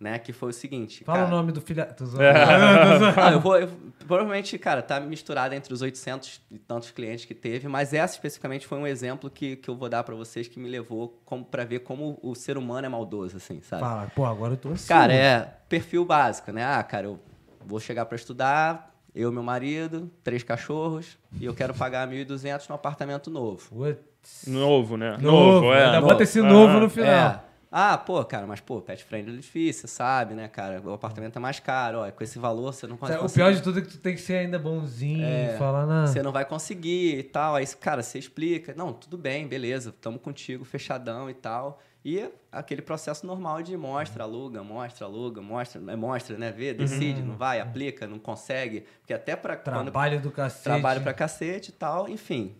[0.05, 0.19] né?
[0.19, 1.03] Que foi o seguinte.
[1.03, 1.83] Fala cara, o nome do filho.
[1.83, 3.69] Ah, eu vou, eu-
[4.07, 8.67] provavelmente, cara, tá misturado entre os 800 e tantos clientes que teve, mas essa especificamente
[8.67, 11.81] foi um exemplo que, que eu vou dar pra vocês que me levou pra ver
[11.81, 13.81] como o ser humano é maldoso, assim, sabe?
[13.83, 14.87] Fala, pô, agora eu tô assim.
[14.87, 16.63] Cara, é perfil básico, né?
[16.65, 17.19] Ah, cara, eu
[17.65, 22.69] vou chegar pra estudar, eu e meu marido, três cachorros, e eu quero pagar 1.200
[22.69, 23.69] num apartamento novo.
[23.71, 24.45] Putz.
[24.47, 25.17] Novo, né?
[25.21, 25.85] Novo, é.
[25.87, 26.09] ainda Novo.
[26.09, 26.81] bota esse novo Aham.
[26.81, 27.09] no final.
[27.11, 27.54] É.
[27.77, 30.81] Ah, pô, cara, mas pô, pet friendly é difícil, sabe, né, cara?
[30.81, 33.25] O apartamento é mais caro, ó, com esse valor você não consegue.
[33.25, 36.07] O pior de tudo é que tu tem que ser ainda bonzinho, É, falar na.
[36.07, 37.57] Você não vai conseguir e tal.
[37.57, 38.73] Aí, cara, você explica.
[38.77, 41.81] Não, tudo bem, beleza, tamo contigo, fechadão e tal.
[42.05, 46.53] E aquele processo normal de mostra, aluga, mostra, aluga, mostra, é, mostra, né?
[46.53, 48.85] Vê, decide, não vai, aplica, não consegue.
[49.01, 50.63] Porque até pra quando Trabalho do cacete.
[50.63, 52.55] trabalho pra cacete e tal, enfim.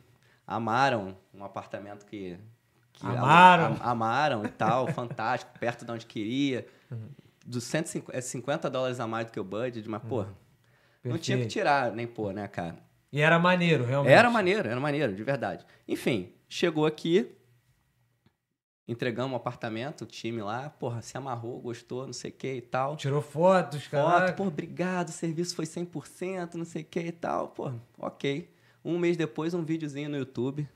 [0.45, 2.37] Amaram um apartamento que.
[2.95, 3.65] Que Amaram.
[3.75, 6.67] am- amaram e tal, fantástico, perto de onde queria.
[7.47, 10.23] Dos 150 é 50 dólares a mais do que o budget, mas, pô,
[11.05, 11.49] não tinha que Perfeito.
[11.49, 12.79] tirar nem pôr, né, cara?
[13.13, 14.13] E era maneiro, realmente.
[14.13, 15.65] Era maneiro, era maneiro, de verdade.
[15.87, 17.31] Enfim, chegou aqui,
[18.89, 22.61] entregamos um apartamento, o time lá, porra, se amarrou, gostou, não sei o que e
[22.63, 22.97] tal.
[22.97, 24.33] Tirou fotos, Foto, cara.
[24.33, 27.49] pô, obrigado, o serviço foi 100%, não sei o que e tal.
[27.49, 28.51] Pô, ok.
[28.85, 30.69] Um mês depois, um videozinho no YouTube.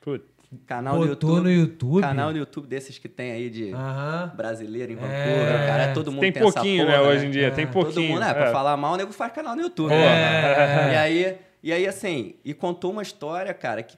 [0.00, 0.24] Putz.
[0.66, 1.42] Canal no Botou YouTube.
[1.44, 2.00] no YouTube.
[2.02, 4.32] Canal no YouTube desses que tem aí de Aham.
[4.36, 4.98] brasileiro em É.
[4.98, 5.92] Vancouver, cara.
[5.92, 7.50] Todo mundo Tem tem, essa pouquinho, porra, né, hoje em dia.
[7.50, 7.66] Tem É.
[7.66, 7.94] pouquinho.
[7.94, 8.52] Todo mundo, é, pra é.
[8.52, 9.92] falar mal, o nego faz canal no YouTube.
[9.92, 10.92] É.
[10.92, 13.96] E aí, e aí, assim, e contou uma história, cara, que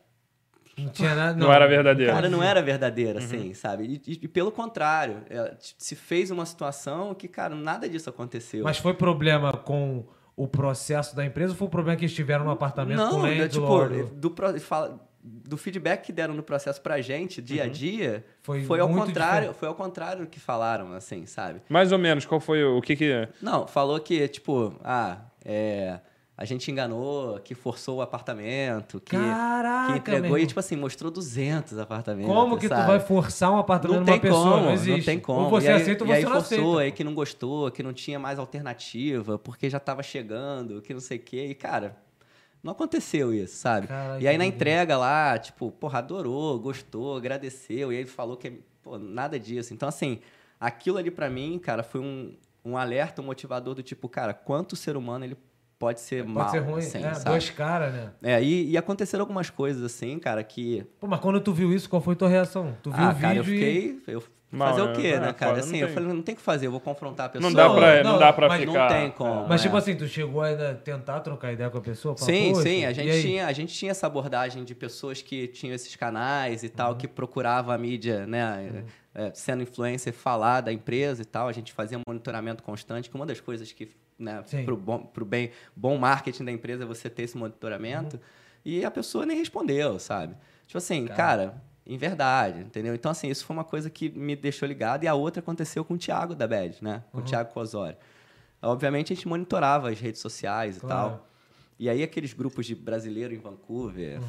[0.77, 1.37] Não tinha nada.
[1.37, 2.13] Não era verdadeiro.
[2.13, 2.67] Cara, não era Uhum.
[2.67, 4.01] verdadeira, assim, sabe?
[4.07, 8.09] E, e- e pelo contrário, ela t- se fez uma situação que, cara, nada disso
[8.09, 8.63] aconteceu.
[8.63, 10.05] Mas foi problema com
[10.37, 13.09] o processo da empresa ou foi o problema que eles tiveram no apartamento com o
[13.09, 14.05] não, né, landlord?
[14.05, 15.01] tipo, do, pro- fala-
[15.31, 19.41] do feedback que deram no processo pra gente, dia a dia, Foi foi, ao contrário,
[19.49, 19.55] diferente.
[19.59, 21.61] foi ao contrário do que falaram, assim, sabe?
[21.69, 23.29] Mais ou menos, qual foi o, o que que...
[23.43, 26.01] Não, falou que, tipo, ah, é,
[26.37, 31.11] a gente enganou, que forçou o apartamento, que, Caraca, que entregou e, tipo assim, mostrou
[31.11, 32.33] 200 apartamentos.
[32.33, 32.87] Como que tu sabe?
[32.87, 34.51] vai forçar um apartamento Não numa tem pessoa?
[34.53, 35.05] como, não existe.
[35.05, 35.41] tem como.
[35.41, 36.81] Ou você e aí, aceita ou e aí você não forçou, aceita.
[36.83, 41.01] aí que não gostou, que não tinha mais alternativa, porque já tava chegando, que não
[41.01, 41.47] sei o quê.
[41.51, 41.97] E, cara,
[42.63, 43.87] não aconteceu isso, sabe?
[44.21, 47.93] E aí na entrega lá, tipo, porra, adorou, gostou, agradeceu.
[47.93, 49.73] E aí ele falou que, pô, nada disso.
[49.73, 50.21] Então, assim,
[50.59, 54.77] aquilo ali pra mim, cara, foi um, um alerta, um motivador do tipo, cara, quanto
[54.77, 55.37] ser humano ele
[55.79, 56.79] pode ser Pode mal, ser ruim.
[56.79, 57.25] assim, é, sabe?
[57.31, 58.11] dois caras, né?
[58.23, 61.89] É, e, e aconteceram algumas coisas, assim, cara, que Pô, mas quando tu viu isso,
[61.89, 62.77] qual foi tua reação?
[62.83, 63.47] Tu viu ah, o vídeo cara, eu e...
[63.47, 64.03] fiquei.
[64.15, 64.93] Eu Mal, fazer né?
[64.93, 65.51] o quê, É, né, cara?
[65.53, 65.95] foda, Assim, não eu tem.
[65.95, 67.51] falei, não tem o que fazer, eu vou confrontar a pessoa.
[67.51, 68.73] Não dá pra, não, não, dá pra mas ficar...
[68.73, 69.47] não tem como.
[69.47, 69.65] Mas, É.
[69.65, 72.17] tipo assim, tu chegou ainda a tentar trocar ideia com a pessoa?
[72.17, 74.75] Falar, Sim, "Poxa, sim, a e gente, aí?" tinha, a gente tinha essa abordagem de
[74.75, 76.73] pessoas que tinham esses canais e Uhum.
[76.75, 81.47] tal, que procuravam a mídia, né, é, sendo influencer, falar da empresa e tal.
[81.47, 84.65] A gente fazia um monitoramento constante, que uma das coisas que, né, Sim.
[84.65, 88.17] pro bom, pro bem, bom marketing da empresa você ter esse monitoramento.
[88.17, 88.23] Uhum.
[88.65, 90.35] E a pessoa nem respondeu, sabe?
[90.67, 92.95] Tipo assim, cara, em verdade, entendeu?
[92.95, 95.05] Então, assim, isso foi uma coisa que me deixou ligado.
[95.05, 97.03] E a outra aconteceu com o Thiago da Bad, né?
[97.11, 97.97] Com o Thiago Cosori.
[98.61, 101.11] Obviamente, a gente monitorava as redes sociais e Claro.
[101.11, 101.29] tal.
[101.79, 104.21] E aí, aqueles grupos de brasileiro em Vancouver,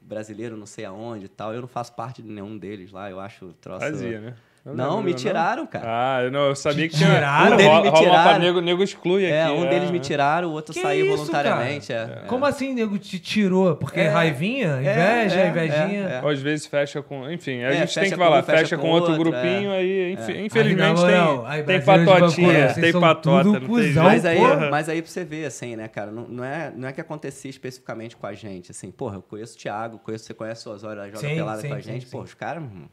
[0.00, 3.18] brasileiro não sei aonde e tal, eu não faço parte de nenhum deles lá, eu
[3.18, 3.80] acho o troço...
[3.80, 4.36] Fazia, né?
[4.64, 5.84] Não, lembro, me tiraram, cara.
[5.86, 7.10] Ah, eu, não, eu sabia que tinha...
[7.14, 7.52] tiraram?
[7.52, 8.38] Um deles me tiraram.
[8.38, 9.52] nego, nego exclui É, aqui.
[9.52, 11.88] um deles me tiraram, o outro Que saiu isso, voluntariamente.
[11.88, 12.22] cara?
[12.24, 12.26] é.
[12.26, 13.76] Como assim, nego, te tirou?
[13.76, 14.08] Porque É.
[14.08, 14.68] raivinha?
[14.82, 16.08] É, Inveja, é, invejinha?
[16.08, 16.20] é, é.
[16.22, 17.30] Ou às vezes fecha com...
[17.30, 18.38] Enfim, a É, gente tem que com falar.
[18.40, 19.76] um, fecha fecha com com outro outro, grupinho, é.
[19.76, 24.04] aí, inf- Aí, infelizmente, na moral, tem, aí, tem patotinha, tem patota, não cuzão.
[24.04, 24.38] Mas aí,
[24.70, 27.50] mas aí pra você ver, assim, né, cara, não, não, é, não é que acontecia
[27.50, 31.00] especificamente com a gente, assim, porra, eu conheço o Thiago, conheço, você conhece o Osório,
[31.02, 32.86] ela joga pelada com a gente, pô, os caras hum,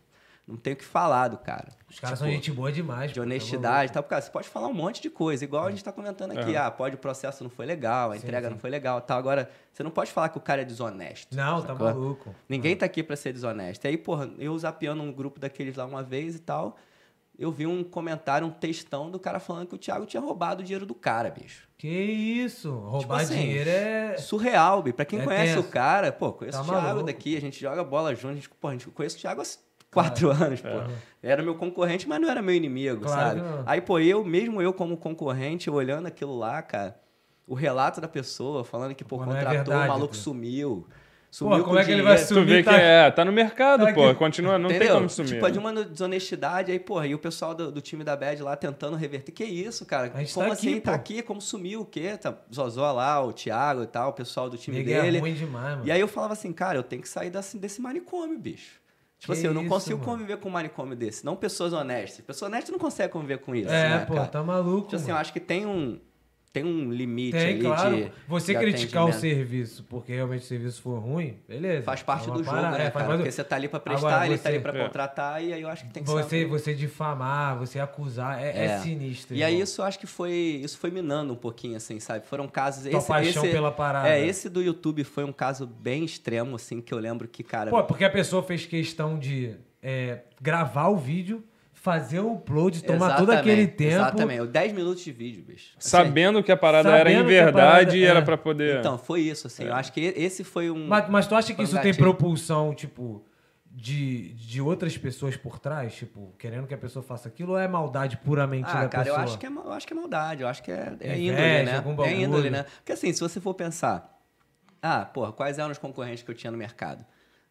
[0.52, 1.70] não tem o que falar do cara.
[1.90, 3.10] Os caras Tipo, são gente boa demais.
[3.12, 4.04] de tá honestidade e tal.
[4.04, 5.72] Cara, você pode falar um monte de coisa, igual a É.
[5.72, 6.56] gente tá comentando aqui.
[6.56, 6.68] Aham.
[6.68, 8.54] Ah, pode o processo não foi legal, a Sim, entrega sim.
[8.54, 9.18] não foi legal tal.
[9.18, 11.36] Agora, você não pode falar que o cara é desonesto.
[11.36, 12.36] Não, tá maluco.
[12.48, 13.86] Ninguém tá aqui pra ser desonesto.
[13.86, 16.78] E aí, porra, eu zapeando um grupo daqueles lá uma vez e tal,
[17.40, 20.64] eu vi um comentário, um textão do cara falando que o Thiago tinha roubado o
[20.64, 21.68] dinheiro do cara, bicho.
[21.78, 22.72] Que isso?
[22.72, 24.16] Roubar assim, dinheiro é.
[24.18, 24.94] Surreal, bi.
[24.94, 25.68] Pra quem É conhece tenso.
[25.68, 27.06] o cara, pô, conheço Tá o Thiago maluco.
[27.08, 29.46] daqui, a gente joga bola junto, a gente, pô, a gente conhece o Thiago há
[29.92, 30.68] quatro anos, pô.
[31.22, 33.64] Era meu concorrente, mas não era meu inimigo, Claro sabe?
[33.66, 37.00] Aí, pô, eu, mesmo eu como concorrente, olhando aquilo lá, cara,
[37.48, 40.20] o relato da pessoa falando que, pô, Pô, é contratou, verdade, o maluco pô.
[40.20, 40.88] sumiu.
[41.30, 44.08] Sumiu como com é que ele vai Sumir tá- é, tá no mercado, tá pô.
[44.10, 44.16] aqui.
[44.20, 44.96] Continua, não tem Entendeu?
[44.98, 45.30] como sumir.
[45.30, 45.52] Tipo, é né?
[45.54, 48.98] de uma desonestidade aí, porra, e o pessoal do, do time da Bad lá tentando
[48.98, 49.32] reverter.
[49.32, 50.10] Que isso, cara?
[50.10, 50.72] Como tá assim?
[50.74, 50.96] aqui, tá pô.
[50.98, 52.18] aqui, como sumiu o quê?
[52.18, 55.20] Tá Zozó lá, o Thiago e tal, o pessoal do time é dele.
[55.20, 55.88] ruim demais, mano.
[55.88, 58.81] E aí eu falava assim, cara, eu tenho que sair desse, desse manicômio, bicho.
[59.22, 60.12] Tipo Que assim, eu não isso, consigo mano.
[60.12, 61.24] conviver com um manicômio desse.
[61.24, 62.26] Não pessoas honestas.
[62.26, 64.28] Pessoa honesta não consegue conviver com isso, É, né, pô, cara?
[64.28, 64.88] tá maluco.
[64.88, 65.22] Tipo assim, eu mano.
[65.22, 66.00] acho que tem um,
[66.54, 67.96] tem um limite Tem, ali claro.
[67.96, 71.84] de Você de criticar o serviço porque realmente o serviço for ruim, beleza.
[71.84, 73.06] Faz parte É do jogo, parada, né, é, cara?
[73.08, 74.84] do- Porque você tá ali pra prestar, Agora, ele tá ali você- pra É.
[74.84, 76.46] contratar, e aí eu acho que tem que Você, ser...
[76.48, 78.78] você difamar, você acusar, é, é É.
[78.80, 79.36] sinistro.
[79.36, 79.64] E aí irmão.
[79.64, 82.26] isso eu acho que foi isso foi minando um pouquinho assim, sabe?
[82.28, 84.10] Foram casos Tua esse, paixão esse- pela parada.
[84.10, 87.70] É, esse do YouTube foi um caso bem extremo assim que eu lembro que, cara,
[87.70, 89.56] Pô, porque a pessoa fez questão de
[90.42, 91.44] gravar o vídeo,
[91.82, 93.92] fazer o upload, tomar todo aquele Exatamente, tempo.
[93.94, 95.74] Exatamente, 10 minutos de vídeo, bicho.
[95.76, 98.22] Assim, Sabendo que a parada era em verdade parada- e era é.
[98.22, 98.78] pra poder.
[98.80, 99.64] Então, foi isso, assim.
[99.64, 100.88] Eu acho que esse foi um.
[100.88, 103.26] Mas, mas tu acha que um isso tem propulsão, tipo,
[103.66, 105.96] de, de outras pessoas por trás?
[105.96, 109.14] Tipo, querendo que a pessoa faça aquilo ou é maldade puramente Ah, da cara, eu
[109.16, 109.24] pessoa?
[109.24, 111.64] acho, que é, eu acho que é maldade, eu acho que é, é Inveja, índole,
[111.64, 111.76] né?
[111.78, 112.66] algum É índole, né?
[112.78, 114.22] Porque assim, se você for pensar,
[114.84, 117.04] ah, porra, quais eram os concorrentes que eu tinha no mercado?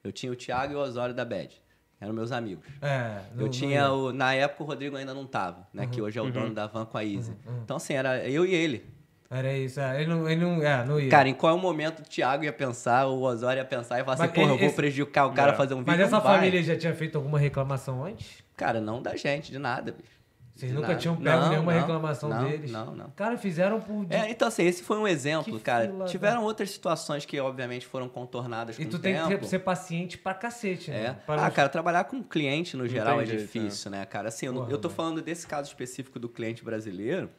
[0.05, 1.61] Eu tinha o Thiago e o Osório da Bad,
[2.01, 2.65] eram meus amigos.
[2.81, 3.93] É, não- Eu não tinha ia.
[3.93, 4.13] o.
[4.13, 5.85] Na época o Rodrigo ainda não tava, né?
[5.85, 5.89] Uhum.
[5.91, 7.33] Que hoje é o dono da van com a Easy.
[7.63, 8.85] Então, assim, era eu e ele.
[9.33, 11.09] Era isso, é, ele não, ele não, é, não ia.
[11.09, 14.33] Cara, em qual momento o Thiago ia pensar, o Osório ia pensar e falar assim,
[14.35, 15.55] porra, eu vou esse- prejudicar o cara É.
[15.55, 15.93] a fazer um vídeo.
[15.93, 16.39] Mas essa não vai.
[16.39, 18.43] família já tinha feito alguma reclamação antes?
[18.57, 20.20] Cara, não da gente, de nada, bicho.
[20.61, 20.99] Vocês nunca nada.
[21.01, 22.71] tinham pego Não, nenhuma não, reclamação não, deles?
[22.71, 23.11] Não, não.
[23.17, 24.07] Cara, fizeram por...
[24.11, 25.87] É, então assim, esse foi um exemplo, Que cara.
[25.87, 29.59] fila Tiveram outras situações que, obviamente, foram contornadas E com tu o tem que ser-
[29.61, 31.07] paciente pra cacete, né?
[31.07, 31.13] É.
[31.13, 34.29] Para Ah, não- cara, trabalhar com cliente no geral é jeito, difícil, né, cara?
[34.29, 34.97] Assim, eu, não- Porra, eu tô mano.
[34.97, 37.31] falando desse caso específico do cliente brasileiro,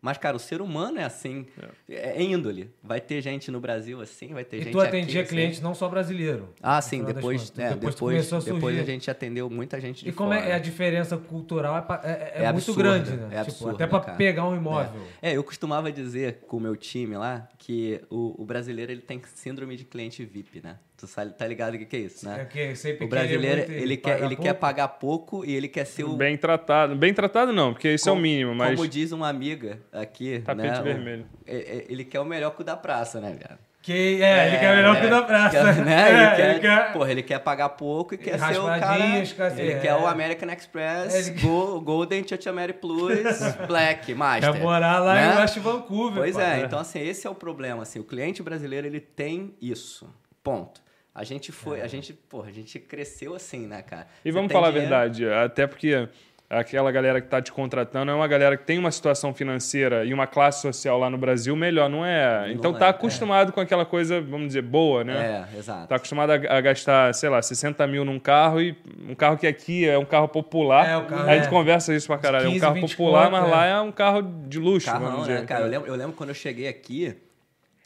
[0.00, 1.46] mas, cara, o ser humano é assim,
[1.88, 2.70] é, é índole.
[2.82, 5.28] Vai ter gente no Brasil assim, vai ter E gente tu atendia aqui, assim.
[5.36, 6.48] clientes não só brasileiro?
[6.62, 10.12] Ah, sim, depois, é, depois, depois, a depois a gente atendeu muita gente de E
[10.12, 10.44] como fora.
[10.46, 13.24] é, a diferença cultural é, é- é É muito absurda, grande, né?
[13.24, 14.16] é tipo, absurda, até pra cara.
[14.16, 15.00] pegar um imóvel.
[15.20, 19.20] É, eu costumava dizer com o meu time lá que o, o brasileiro ele tem
[19.34, 20.76] síndrome de cliente VIP, né?
[20.96, 22.44] Tu sabe, tá ligado o que, que é isso, É né?
[22.46, 24.60] que sempre O brasileiro, muito ele, quer, pagar ele quer pouco.
[24.60, 26.16] pagar pouco e ele quer ser o...
[26.16, 26.96] Bem tratado.
[26.96, 30.40] Bem tratado não, porque isso é o como- mínimo, mas Como diz uma amiga aqui,
[30.40, 30.80] Tapete né?
[30.80, 31.26] o- vermelho.
[31.46, 33.58] é- é- ele quer o melhor cu da praça, né, viado?
[33.80, 35.50] Que, é, ele quer melhor que o da praça.
[35.50, 35.94] Quer, né?
[35.96, 38.80] É, ele, quer, ele quer- Porra, ele quer pagar pouco e quer ser o cara...
[38.80, 39.78] Cacete, Ele é.
[39.78, 44.52] quer o American Express, Ele- Go- Golden Church Mary Plus, Black, Master.
[44.52, 45.34] Quer morar lá né?
[45.34, 46.18] em West Vancouver.
[46.18, 50.12] Pois é, então assim, esse é o problema, assim, o cliente brasileiro ele tem isso.
[50.42, 50.82] Ponto.
[51.14, 54.06] A gente foi, a gente, porra, a gente cresceu assim, né, cara?
[54.24, 56.08] E Você vamos falar dinheiro- a verdade, até porque
[56.50, 60.14] aquela galera que está te contratando é uma galera que tem uma situação financeira e
[60.14, 62.46] uma classe social lá no Brasil melhor, não é?
[62.46, 62.88] Não então é, tá é.
[62.90, 65.46] acostumado com aquela coisa, vamos dizer, boa, né?
[65.52, 65.88] É, exato.
[65.88, 68.74] Tá acostumado a, a gastar, sei lá, 60 mil num carro e
[69.06, 70.88] um carro que aqui é um carro popular.
[70.88, 72.46] É, o carro a gente é conversa isso pra caralho.
[72.46, 73.50] É um 15, carro 20 popular, mas é.
[73.50, 75.46] lá é um carro de luxo, Carrão, vamos né, dizer.
[75.46, 75.64] cara?
[75.64, 77.14] Eu lembro, eu lembro quando eu cheguei aqui,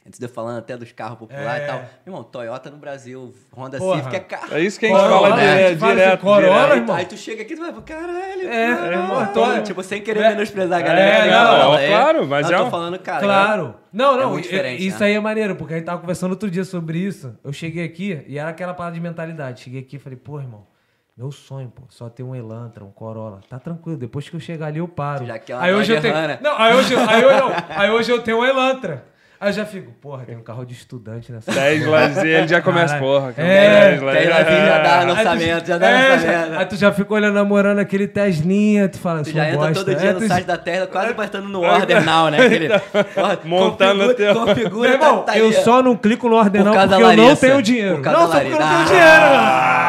[0.06, 1.64] antes de eu falando até dos carros populares É.
[1.64, 1.84] e tal.
[2.06, 3.98] Irmão, Toyota no Brasil, Honda Porra.
[3.98, 4.54] Civic é carro.
[4.54, 5.76] É isso que a gente fala né?
[5.76, 6.08] Fala direto.
[6.12, 6.72] assim, Corolla, direto.
[6.72, 6.96] Aí, irmão.
[6.96, 10.02] aí tu chega aqui e tu vai, caralho, É, cara, irmão, mano, tô- tipo, sem
[10.02, 11.08] querer menosprezar a galera.
[11.08, 13.20] É, que não, não, claro, mas não, é tô um- falando, cara.
[13.20, 13.74] Claro.
[13.92, 15.06] Não, não, é muito i- diferente, isso né?
[15.06, 17.36] aí é maneiro, porque a gente tava conversando outro dia sobre isso.
[17.44, 19.60] Eu cheguei aqui e era aquela parada de mentalidade.
[19.60, 20.66] Cheguei aqui e falei, pô, irmão,
[21.14, 23.40] meu sonho, pô, só ter um Elantra, um Corolla.
[23.50, 25.26] Tá tranquilo, depois que eu chegar ali eu paro.
[25.26, 26.14] Já quer uma aí hoje eu tenho.
[26.14, 26.38] Runner.
[26.42, 29.04] Não, aí hoje, aí, eu, não, aí hoje eu tenho um Elantra.
[29.42, 31.50] Aí eu já fico, porra, tem um carro de estudante nessa.
[31.52, 33.04] Tesla, ele já começa, Caralho.
[33.04, 33.32] porra.
[33.32, 34.66] cara, É, Tesla, Tesla é.
[34.68, 36.58] já dá tu- lançamento, já dá é, lançamento.
[36.60, 39.74] Aí tu já fica olhando, namorando aquele Teslinha, tu fala, Tu sou já entra bosta.
[39.84, 42.38] todo dia É, no tu- site da Tesla, quase botando no order now, né?
[42.46, 46.36] Aquele, ó, Montando o teu- configura, Meu irmão, tá, tá eu só não clico no
[46.36, 47.96] ordenal Por causa porque eu não tenho dinheiro.
[47.96, 49.06] Por causa não, da só porque eu não tenho dinheiro.
[49.10, 49.81] Ah, mano.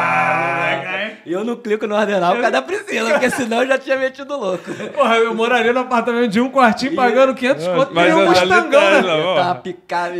[1.25, 3.97] E eu não clico no ordenal por causa da Priscila, porque senão eu já tinha
[3.97, 4.65] metido louco.
[4.93, 9.01] Porra, eu moraria no apartamento de um quartinho pagando 500 conto e um eu- mustangão,
[9.01, 9.35] né?
[9.41, 10.15] Tá picado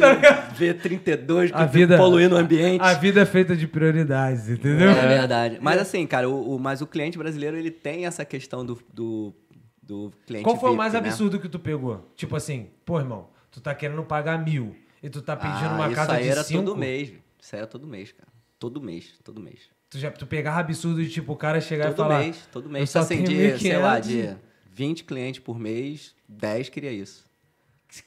[0.58, 2.82] V32 que A vida- poluindo o ambiente.
[2.82, 4.92] A vida é feita de prioridades, entendeu?
[4.92, 5.58] É verdade.
[5.62, 9.34] Mas assim, cara, o, o- mas o cliente brasileiro, ele tem essa questão do, do,
[9.82, 11.00] do cliente Qual foi o VIP, mais né?
[11.00, 12.10] absurdo que tu pegou?
[12.16, 15.88] Tipo assim, pô, irmão, tu tá querendo pagar mil e tu tá pedindo Ah, uma
[15.88, 16.64] isso casa aí de era cinco.
[16.64, 17.10] todo mês.
[17.42, 18.30] Isso aí era todo mês, cara.
[18.58, 19.60] Todo mês, todo mês.
[19.94, 22.20] Tu, já, tu pegava absurdo de tipo o cara chegar e Todo falar.
[22.20, 22.90] mês, todo "Eu mês.
[22.90, 24.36] só Assim, tenho de, sei lá, 1.500 de
[24.74, 27.24] 20 clientes por mês, 10 queria isso.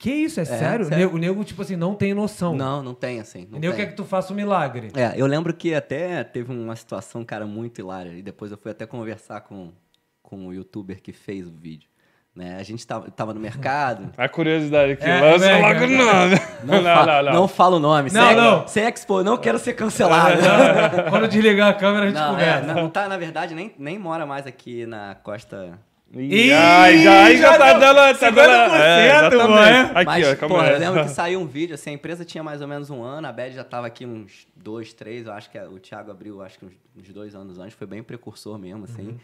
[0.01, 0.41] Que isso?
[0.41, 0.85] É, sério?
[0.87, 1.05] O sério.
[1.05, 2.57] nego, o nego, tipo assim, não tem noção.
[2.57, 3.47] Não, não tem assim.
[3.49, 3.85] Não o nego tem.
[3.85, 4.91] quer que tu faça um milagre.
[4.97, 8.11] É, eu lembro que até teve uma situação, cara, muito hilária.
[8.11, 9.71] E depois eu fui até conversar com,
[10.21, 11.89] com o youtuber que fez o vídeo.
[12.37, 12.59] Né?
[12.61, 14.13] A gente tava, tava no mercado.
[14.19, 15.67] A curiosidade aqui, É, lança mega.
[15.69, 16.35] logo o nome.
[16.65, 18.11] Não, fa- não fala o nome.
[18.13, 18.69] Não, sem, não.
[18.69, 20.37] Sem expor, não quero ser cancelado.
[21.09, 22.75] Quando desligar a câmera, a gente Não, é, conversa.
[22.75, 25.79] não tá, na verdade, nem, nem mora mais aqui na costa.
[26.13, 27.97] Ih, ai, já, aí já, já tá dando.
[28.19, 29.49] Tá 50%, dando é, exatamente.
[29.49, 29.81] mano, é?
[29.95, 30.73] Aqui, Mas, ó, calma pô, aí.
[30.73, 33.27] eu lembro que saiu um vídeo, assim, a empresa tinha mais ou menos um ano,
[33.27, 36.59] a Bad já tava aqui uns dois, três, eu acho que o Thiago abriu, acho
[36.59, 39.19] que uns, uns dois anos antes, foi bem precursor mesmo, assim.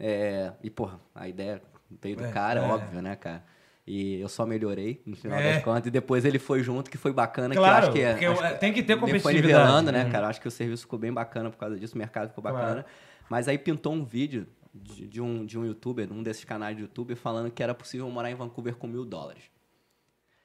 [0.00, 2.62] É, e, porra, a ideia veio do É, cara, é.
[2.62, 3.44] óbvio, né, cara?
[3.86, 5.54] E eu só melhorei no final É.
[5.54, 8.00] das contas, e depois ele foi junto, que foi bacana, que eu Claro, acho que
[8.00, 8.10] é.
[8.12, 9.62] porque acho que tem que ter ele Foi competitividade.
[9.64, 10.10] nivelando, né, Uhum.
[10.10, 10.28] cara?
[10.28, 12.56] Acho que o serviço ficou bem bacana por causa disso, o mercado ficou Claro.
[12.58, 12.86] bacana.
[13.30, 16.82] Mas aí pintou um vídeo de, de um, de um youtuber, um desses canais de
[16.82, 19.44] YouTube, falando que era possível morar em Vancouver com mil dólares.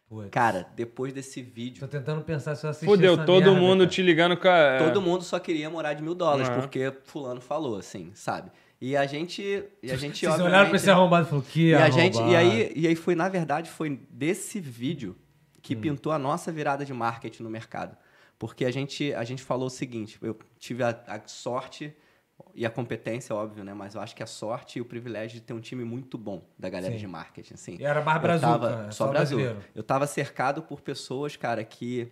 [0.08, 0.30] Putz.
[0.30, 3.80] Cara, depois desse vídeo, Tô tentando pensar se eu assisti Fudeu, essa todo merda, mundo
[3.80, 3.89] cara.
[3.89, 4.78] te ligando com a...
[4.78, 6.56] todo mundo só queria morar de mil dólares, Uhum.
[6.60, 8.52] porque fulano falou, assim, sabe?
[8.82, 11.75] E a gente, e a gente Vocês olharam pra esse arrombado e falaram, que e
[11.75, 15.15] a gente, e aí, e aí foi, na verdade, foi desse vídeo
[15.61, 15.82] que Hum.
[15.82, 17.95] pintou a nossa virada de marketing no mercado.
[18.39, 21.93] Porque a gente, a gente falou o seguinte, eu tive a, a sorte
[22.55, 23.71] e a competência, óbvio, né?
[23.71, 26.41] Mas eu acho que a sorte e o privilégio de ter um time muito bom
[26.57, 26.99] da galera Sim.
[26.99, 27.77] de marketing, assim.
[27.79, 29.38] E era mais brazuca, tava- é só só Brasil.
[29.38, 29.69] brasileiro.
[29.75, 32.11] Eu tava cercado por pessoas, cara, que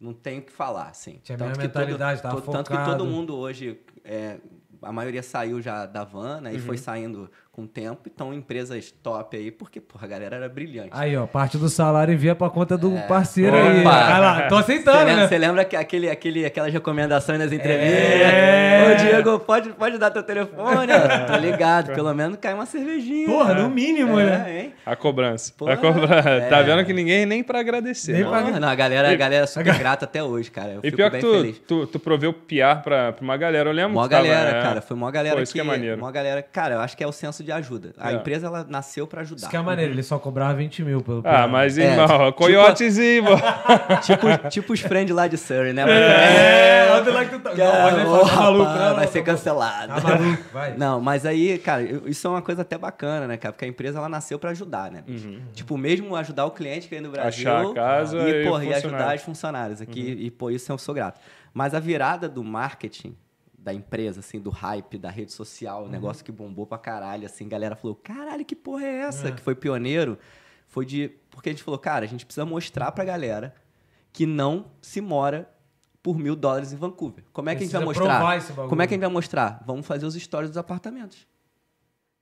[0.00, 1.20] não tem o que falar, assim.
[1.22, 2.96] Tinha a Tanto mesma que todo- mentalidade, tava to- Tanto que focado.
[2.96, 4.38] todo mundo hoje, é,
[4.82, 6.52] a maioria saiu já da van, né?
[6.52, 6.62] E Uhum.
[6.62, 7.30] foi saindo
[7.60, 8.00] com o tempo.
[8.12, 10.90] Então, empresas top aí, porque, porra, a galera era brilhante.
[10.92, 13.80] Aí, ó, parte do salário envia pra conta do parceiro aí.
[13.80, 13.90] Opa.
[13.90, 15.28] Vai lá, tô aceitando, Você lembra, né?
[15.28, 18.00] você lembra que aquele, aquele, aquelas recomendações nas entrevistas?
[18.02, 18.92] É.
[18.92, 20.92] Ô, Diego, pode, pode dar teu telefone?
[21.26, 21.92] Tô ligado.
[21.92, 23.26] Pelo menos cai uma cervejinha.
[23.28, 24.44] Porra, no mínimo, né?
[24.46, 24.74] É, hein?
[24.86, 25.52] A cobrança.
[25.56, 26.28] Porra, a cobrança.
[26.30, 26.48] é.
[26.48, 28.12] Tá vendo que ninguém nem pra agradecer.
[28.12, 28.28] Nem né?
[28.28, 30.70] pra- não, a galera, a E- galera é super grata até hoje, cara.
[30.72, 31.58] Eu E fico pior que bem tu, feliz.
[31.66, 33.68] tu, tu proveu PR pra, pra uma galera.
[33.68, 34.62] Eu lembro Mó que tu tava- galera, é.
[34.62, 34.80] cara.
[34.80, 35.98] Foi mó galera Pô, isso que é maneiro.
[36.00, 36.42] Mó galera.
[36.42, 37.92] Cara, eu acho que é o senso de ajuda.
[37.98, 38.14] A É.
[38.14, 39.40] empresa, ela nasceu pra ajudar.
[39.42, 42.32] Isso que é maneiro, ele só cobrava 20 mil pelo Ah, mas, É, irmão, tipo-
[42.34, 43.24] coiotezinho,
[44.02, 45.82] tipo, tipo os friends lá de Surrey, né?
[45.88, 47.50] É, olha lá que tu tá.
[47.54, 49.94] Maluco, rapaz, não, vai ser cancelado.
[49.94, 50.76] Tá maluco, vai.
[50.76, 53.52] Não, mas aí, cara, isso é uma coisa até bacana, né, cara?
[53.52, 55.02] Porque a empresa ela nasceu pra ajudar, né?
[55.54, 57.50] Tipo, mesmo ajudar o cliente que vem do Brasil.
[57.50, 57.56] Uhum.
[57.58, 60.00] Achar a casa e, e porra, e ajudar os funcionários aqui.
[60.20, 61.20] E, pô, isso eu sou grato.
[61.52, 63.16] Mas a virada do marketing
[63.62, 67.44] da empresa, assim, do hype, da rede social, o negócio que bombou pra caralho, assim,
[67.44, 69.30] a galera falou, caralho, que porra é essa?
[69.30, 70.18] Que foi pioneiro.
[70.66, 71.12] Foi de...
[71.30, 73.54] Porque a gente falou, cara, a gente precisa mostrar pra galera
[74.12, 75.48] que não se mora
[76.02, 77.24] por mil dólares em Vancouver.
[77.32, 78.68] Como é que a gente vai Precisa mostrar?
[78.68, 79.62] Como é que a gente vai mostrar?
[79.66, 81.26] Vamos fazer os stories dos apartamentos.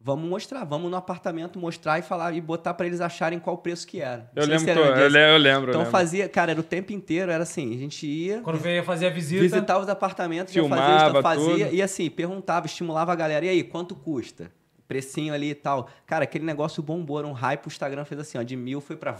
[0.00, 3.58] Vamos mostrar, vamos no apartamento mostrar e falar e botar pra eles acharem qual o
[3.58, 4.30] preço que era.
[4.34, 5.08] Eu lembro, era eu, eu disso.
[5.08, 5.66] le- eu lembro.
[5.66, 5.90] eu Então lembro.
[5.90, 9.10] fazia, cara, era o tempo inteiro, era assim, a gente ia, Quando veio fazer a
[9.10, 9.42] visita.
[9.42, 10.82] visitar os apartamentos, Filmava
[11.20, 11.74] fazia, fazia tudo.
[11.74, 14.52] e assim, perguntava, estimulava a galera, e aí, quanto custa?
[14.86, 15.88] Precinho ali e tal.
[16.06, 18.96] Cara, aquele negócio bombou, era um hype, o Instagram fez assim, ó, de mil foi
[18.96, 19.16] pra...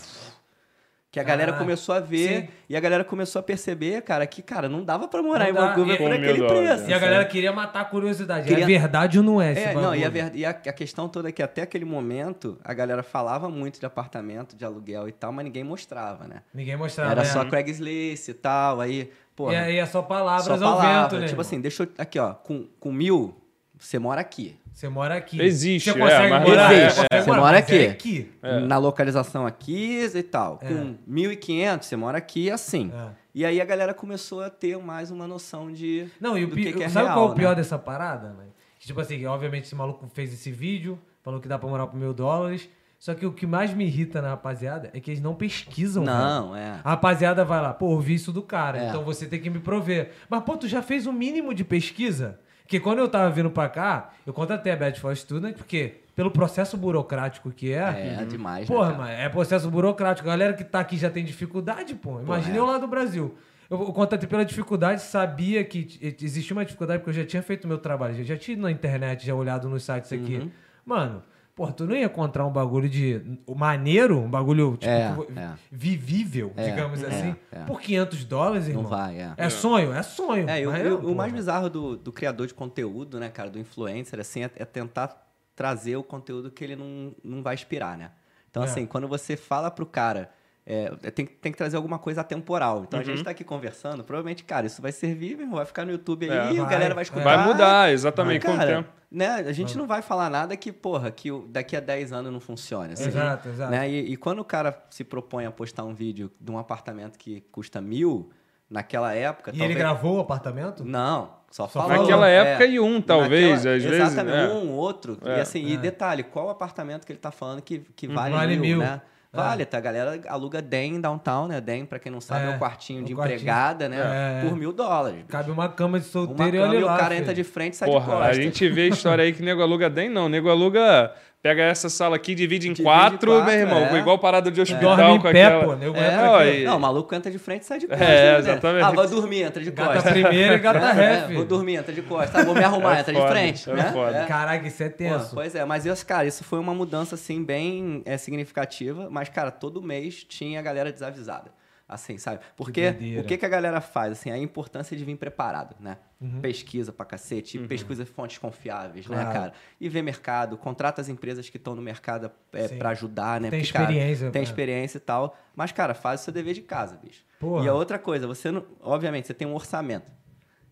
[1.10, 2.48] Que a galera Ah, começou a ver sim.
[2.68, 5.68] e a galera começou a perceber, cara, que, cara, não dava pra morar Não em.
[5.68, 6.84] Vancouver E- por aquele preço.
[6.90, 8.46] E a galera queria matar a curiosidade.
[8.46, 11.08] Queria- É verdade ou não é É, não, e, a, ver- e a- a questão
[11.08, 15.12] toda é que até aquele momento a galera falava muito de apartamento, de aluguel e
[15.12, 16.42] tal, mas ninguém mostrava, né?
[16.52, 17.10] Ninguém mostrava.
[17.10, 17.24] Era é.
[17.24, 19.50] só Craigslist e tal, aí, pô.
[19.50, 21.20] E aí é só palavras só ao palavra, vento, né?
[21.20, 21.40] Tipo irmão?
[21.40, 21.88] assim, deixa eu.
[21.96, 23.34] Aqui, ó, com, com mil,
[23.78, 24.56] você mora aqui.
[24.72, 25.40] Você mora aqui.
[25.40, 26.88] Existe, Você é, consegue mas- morar, Existe.
[27.00, 27.76] consegue Você morar, mora mas aqui.
[27.78, 28.30] é aqui.
[28.66, 30.58] Na localização aqui e tal.
[30.62, 30.68] É.
[30.68, 32.90] Com 1.500, você mora aqui assim.
[32.94, 33.08] É.
[33.34, 36.06] E aí a galera começou a ter mais uma noção de.
[36.20, 36.64] Não, e o do pi...
[36.64, 37.40] que que é sabe real, qual é o né?
[37.40, 38.52] pior dessa parada, mano?
[38.78, 41.96] Que, tipo assim, obviamente esse maluco fez esse vídeo, falou que dá pra morar por
[41.98, 42.68] mil dólares.
[43.00, 46.02] Só que o que mais me irrita na rapaziada é que eles não pesquisam.
[46.02, 46.80] Não, é.
[46.82, 48.88] A rapaziada vai lá, pô, eu vi isso do cara, É.
[48.88, 50.10] então você tem que me prover.
[50.28, 52.40] Mas, pô, tu já fez o mínimo de pesquisa?
[52.68, 56.30] Que quando eu tava vindo pra cá, eu contratei a Bad for Student, porque pelo
[56.30, 58.18] processo burocrático que é.
[58.20, 58.68] É, demais.
[58.68, 58.98] né, Porra, cara?
[58.98, 60.28] mano, é processo burocrático.
[60.28, 62.20] A galera que tá aqui já tem dificuldade, pô.
[62.20, 62.58] Imagina é.
[62.58, 63.34] eu lá do Brasil.
[63.70, 67.64] Eu, eu contatei pela dificuldade, sabia que existia uma dificuldade, porque eu já tinha feito
[67.64, 70.36] o meu trabalho, já, já tinha ido na internet, já olhado nos sites aqui.
[70.36, 70.50] Uhum.
[70.84, 71.22] Mano,
[71.58, 73.20] porra, tu não ia encontrar um bagulho de
[73.56, 75.50] maneiro, um bagulho tipo, É, é.
[75.72, 77.64] vivível, É, digamos é, assim, é.
[77.64, 78.84] por 500 dólares, irmão.
[78.84, 79.34] Não vai, é.
[79.36, 80.48] É sonho, é sonho.
[80.48, 83.50] É, e o, mas e o- mais bizarro do, do criador de conteúdo, né, cara,
[83.50, 87.98] do influencer, assim, é, é tentar trazer o conteúdo que ele não, não vai expirar,
[87.98, 88.12] né?
[88.48, 88.66] Então, É.
[88.66, 90.30] assim, quando você fala pro cara,
[90.70, 92.84] é, tem, tem que trazer alguma coisa atemporal.
[92.86, 95.86] Então, a gente tá aqui conversando, provavelmente, cara, isso vai servir, meu irmão, vai ficar
[95.86, 96.60] no YouTube aí, É.
[96.60, 97.04] a Vai, galera vai é.
[97.04, 97.24] escutar.
[97.24, 98.88] Vai mudar, exatamente, com o cara, tempo.
[99.10, 102.38] Né, a gente não vai falar nada que, porra, que daqui a 10 anos não
[102.40, 102.92] funcione.
[102.92, 103.06] assim.
[103.08, 103.70] Exato, exato.
[103.70, 103.88] Né?
[103.88, 107.40] E, e quando o cara se propõe a postar um vídeo de um apartamento que
[107.50, 108.28] custa mil,
[108.70, 109.50] naquela época.
[109.50, 110.84] E ele talvez- gravou o apartamento?
[110.84, 112.02] Não, só, Só falou.
[112.02, 112.34] Naquela É.
[112.50, 114.00] época e um, talvez, Naquela- às vezes.
[114.12, 114.54] Exatamente, é.
[114.54, 115.16] um, outro.
[115.24, 115.38] É.
[115.38, 115.76] E assim, e É.
[115.78, 118.78] detalhe, qual apartamento que ele tá falando que, que vale, Vale mil, mil.
[118.80, 119.00] né?
[119.30, 119.36] É.
[119.36, 119.76] Vale, tá?
[119.76, 121.60] A galera aluga DEM em downtown, né?
[121.60, 123.36] DEM, pra quem não sabe, é, É, o quartinho o de quartinho.
[123.36, 124.40] empregada, né?
[124.42, 124.48] É.
[124.48, 125.22] Por mil dólares.
[125.28, 126.96] Cabe uma cama de Uma solteiro e cama olha e o lá.
[126.96, 127.20] cara filho.
[127.20, 128.36] entra de frente e sai de Porra, a costas.
[128.36, 130.28] gente vê história aí que nego aluga DEM, não.
[130.30, 131.12] Nego aluga.
[131.40, 133.78] Pega essa sala aqui, divide em Divide em quatro, quatro, meu irmão.
[133.78, 133.98] é.
[134.00, 135.64] Igual parada de hospital Dorme em com pé, aquela...
[135.66, 135.76] pô.
[135.76, 136.50] Nego É, entra ó, aqui.
[136.50, 138.08] e- Não, o maluco entra de frente e sai de costas.
[138.08, 138.38] É, né?
[138.40, 138.84] exatamente.
[138.84, 140.12] Ah, vou dormir, entra de Gata costas.
[140.12, 141.36] primeiro e gata ré, É, filho.
[141.36, 142.40] vou dormir, entra de costas.
[142.42, 143.70] Ah, vou me arrumar, É entra foda, de frente.
[143.70, 143.92] é né?
[143.92, 144.18] foda.
[144.18, 144.26] É.
[144.26, 145.30] Caraca, isso é Pô, tenso.
[145.34, 149.06] pois é, mas isso, cara, isso foi uma mudança, assim, bem é, significativa.
[149.08, 151.52] Mas, cara, todo mês tinha a galera desavisada.
[151.88, 152.40] Assim, sabe?
[152.54, 154.12] Porque o que, que a galera faz?
[154.12, 155.96] Assim, a importância de vir preparado, né?
[156.20, 156.38] Uhum.
[156.42, 159.32] Pesquisa pra cacete, pesquisa fontes confiáveis, né, Claro.
[159.32, 159.52] cara?
[159.80, 162.76] E ver mercado, contrata as empresas que estão no mercado é, Sim.
[162.78, 163.48] pra ajudar, né?
[163.48, 164.44] Tem Porque, cara, experiência, tem né?
[164.44, 165.34] experiência e tal.
[165.56, 167.24] Mas, cara, faz o seu dever de casa, bicho.
[167.40, 167.64] Porra.
[167.64, 168.66] E a outra coisa, você não.
[168.82, 170.12] Obviamente, você tem um orçamento.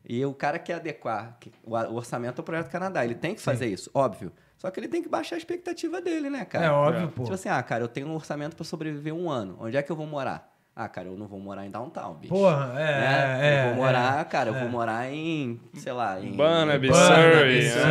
[0.09, 3.03] E o cara quer adequar o orçamento ao Projeto Canadá.
[3.05, 4.31] Ele tem que fazer isso, óbvio.
[4.59, 6.67] Só que ele tem que baixar a expectativa dele, né, cara?
[6.67, 7.07] É óbvio, É.
[7.09, 7.23] pô.
[7.23, 9.57] Tipo assim, ah, cara, eu tenho um orçamento pra sobreviver um ano.
[9.61, 10.55] Onde é que eu vou morar?
[10.79, 12.35] Ah, cara, eu não vou morar em downtown, bicho.
[12.35, 13.39] Porra, é, Né?
[13.41, 14.61] é, Eu vou morar, é, cara, eu é.
[14.61, 16.33] vou morar em, sei lá, em...
[16.33, 17.83] Burnaby, em Surrey, Surrey,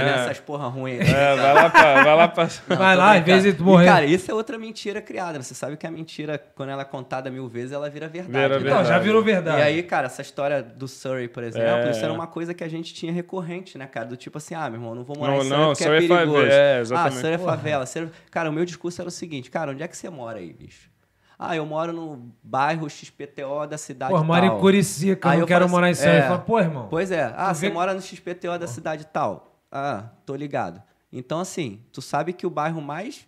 [0.00, 0.04] é.
[0.04, 0.14] né?
[0.24, 1.08] Essas porra ruins.
[1.08, 2.02] É, vai lá pra.
[2.02, 2.48] Vai lá pra...
[2.68, 3.84] Não, Vai lá, às vezes tu morrer.
[3.84, 5.34] E, cara, isso é outra mentira criada.
[5.38, 5.44] né?
[5.44, 8.32] Você sabe que a mentira, quando ela é contada mil vezes, ela vira verdade.
[8.32, 8.66] Vira né?
[8.66, 9.04] Então, já verdade.
[9.04, 9.58] virou verdade.
[9.58, 11.90] E aí, cara, essa história do Surrey, por exemplo, É.
[11.92, 14.06] isso era uma coisa que a gente tinha recorrente, né, cara?
[14.06, 16.00] Do tipo assim, ah, meu irmão, não vou morar Não, em Surrey não, porque Surrey
[16.00, 16.52] é é favela, perigoso.
[16.52, 17.16] é, ah, exatamente.
[17.20, 17.86] Surrey é favela.
[17.86, 20.52] Surrey- Cara, o meu discurso era o seguinte, cara, onde é que você mora aí,
[20.52, 20.90] bicho?
[21.48, 24.56] Ah, eu moro no bairro XPTO da cidade Pô, mora tal.
[24.56, 26.18] em Curicica, Aí eu quero falo morar em assim, Santos.
[26.18, 26.28] é.
[26.28, 26.86] Fala, pô, irmão.
[26.88, 27.32] Pois é.
[27.36, 29.60] Ah, você vê- mora no XPTO da cidade tal.
[29.70, 30.82] Ah, tô ligado.
[31.12, 33.26] Então, assim, tu sabe que o bairro mais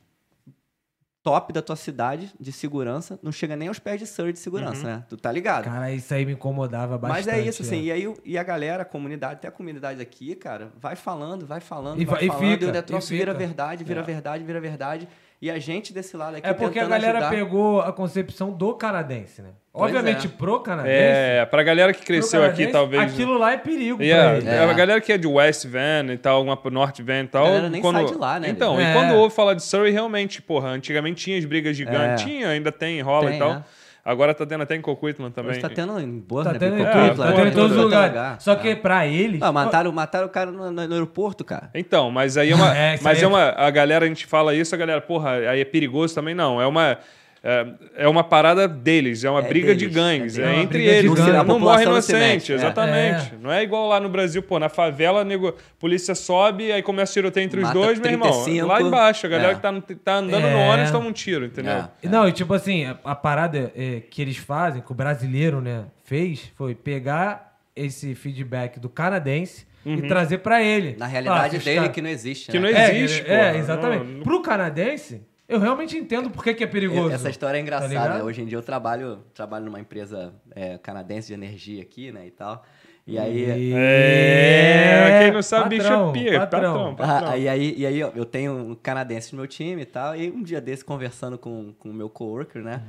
[1.23, 4.87] top da tua cidade de segurança não chega nem aos pés de Surrey de segurança,
[4.87, 5.05] né?
[5.09, 5.65] Tu tá ligado?
[5.65, 7.27] Cara, isso aí me incomodava bastante.
[7.27, 7.83] Mas é isso, assim, é.
[7.85, 11.61] e aí e a galera, a comunidade, até a comunidade aqui, cara, vai falando, vai
[11.61, 13.35] falando, E vai vai- e falando, fica, e o vira fica.
[13.35, 14.05] verdade, vira É.
[14.05, 15.09] verdade, vira verdade.
[15.45, 17.29] E a gente desse lado aqui É porque a galera ajudar.
[17.29, 19.51] pegou a concepção do canadense, né?
[19.71, 20.31] Pois Obviamente, é.
[20.31, 20.97] pro canadense.
[20.97, 23.13] É, pra galera que cresceu aqui, talvez.
[23.13, 24.51] Aquilo lá é perigo Yeah, pra.
[24.51, 24.65] É.
[24.65, 27.45] A galera que é de West Van e tal, uma pro North Van e tal.
[27.45, 27.97] A galera nem quando...
[27.97, 28.91] sai de lá, né, Então, É.
[28.91, 32.25] e quando ouve falar de Surrey, realmente, porra, antigamente tinha as brigas gigantes.
[32.25, 32.27] É.
[32.27, 33.63] Tinha, ainda tem, rola Tem, e tal.
[34.05, 34.11] É.
[34.11, 35.53] Agora tá tendo até em Coquitlam também.
[35.53, 37.85] Hoje tá tendo em Tá Burnaby, tendo É, tá tendo em porra, todos os todo
[37.85, 38.09] lugares.
[38.09, 38.41] lugar.
[38.41, 39.41] Só que pra eles...
[39.43, 41.71] Ah, mataram, mataram o cara no, no- aeroporto, cara.
[41.75, 42.75] Então, mas aí é uma.
[42.77, 43.49] É, mas aí é é- uma.
[43.57, 46.35] A galera, a gente fala isso, a galera, porra, aí é perigoso também.
[46.35, 46.99] Não, é uma.
[47.47, 47.67] É,
[48.05, 50.85] é uma parada deles, é uma É briga de deles, gangues, é é, entre de
[50.89, 51.13] eles.
[51.13, 51.31] gangue.
[51.33, 52.55] Não, A população morre não inocente, mete, é.
[52.55, 53.35] exatamente.
[53.39, 57.15] Não é igual lá no Brasil, pô, na favela, nego, polícia sobe, aí começa o
[57.15, 58.31] tiroteio entre os Mata dois, meu irmão.
[58.33, 59.55] 35, Lá embaixo, a galera é.
[59.57, 59.73] que tá,
[60.03, 60.69] tá andando no É.
[60.71, 61.73] ônibus toma um tiro, entendeu?
[62.03, 62.09] É.
[62.09, 65.85] Não, e tipo assim, a, a parada é, que eles fazem, que o brasileiro, né,
[66.03, 70.97] fez, foi pegar esse feedback do canadense e trazer pra ele.
[70.99, 72.51] Na realidade Ah, os dele, cara- que não existe.
[72.51, 72.71] Que né?
[72.73, 73.59] não É, existe, é, porra.
[73.59, 74.05] exatamente.
[74.05, 77.11] Não- Pro canadense, eu realmente entendo por que, que é perigoso.
[77.15, 78.15] Essa história é Tá engraçada.
[78.15, 78.23] né?
[78.23, 82.31] Hoje em dia eu trabalho, trabalho numa empresa é, canadense de energia aqui, né, e
[82.31, 82.65] tal.
[83.07, 83.73] E aí...
[83.75, 86.95] É, quem não sabe, bicho patrão, é pia, patrão.
[86.95, 87.29] patrão.
[87.31, 90.17] Ah, e aí, e aí ó, eu tenho um canadense no meu time e tal,
[90.17, 92.83] e um dia desse conversando com com o meu coworker, né?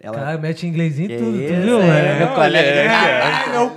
[0.00, 1.80] Ela, Cara, mete inglês em Que tudo, tu isso, viu?
[1.80, 3.70] é, É, meu colega é, trabalho, meu.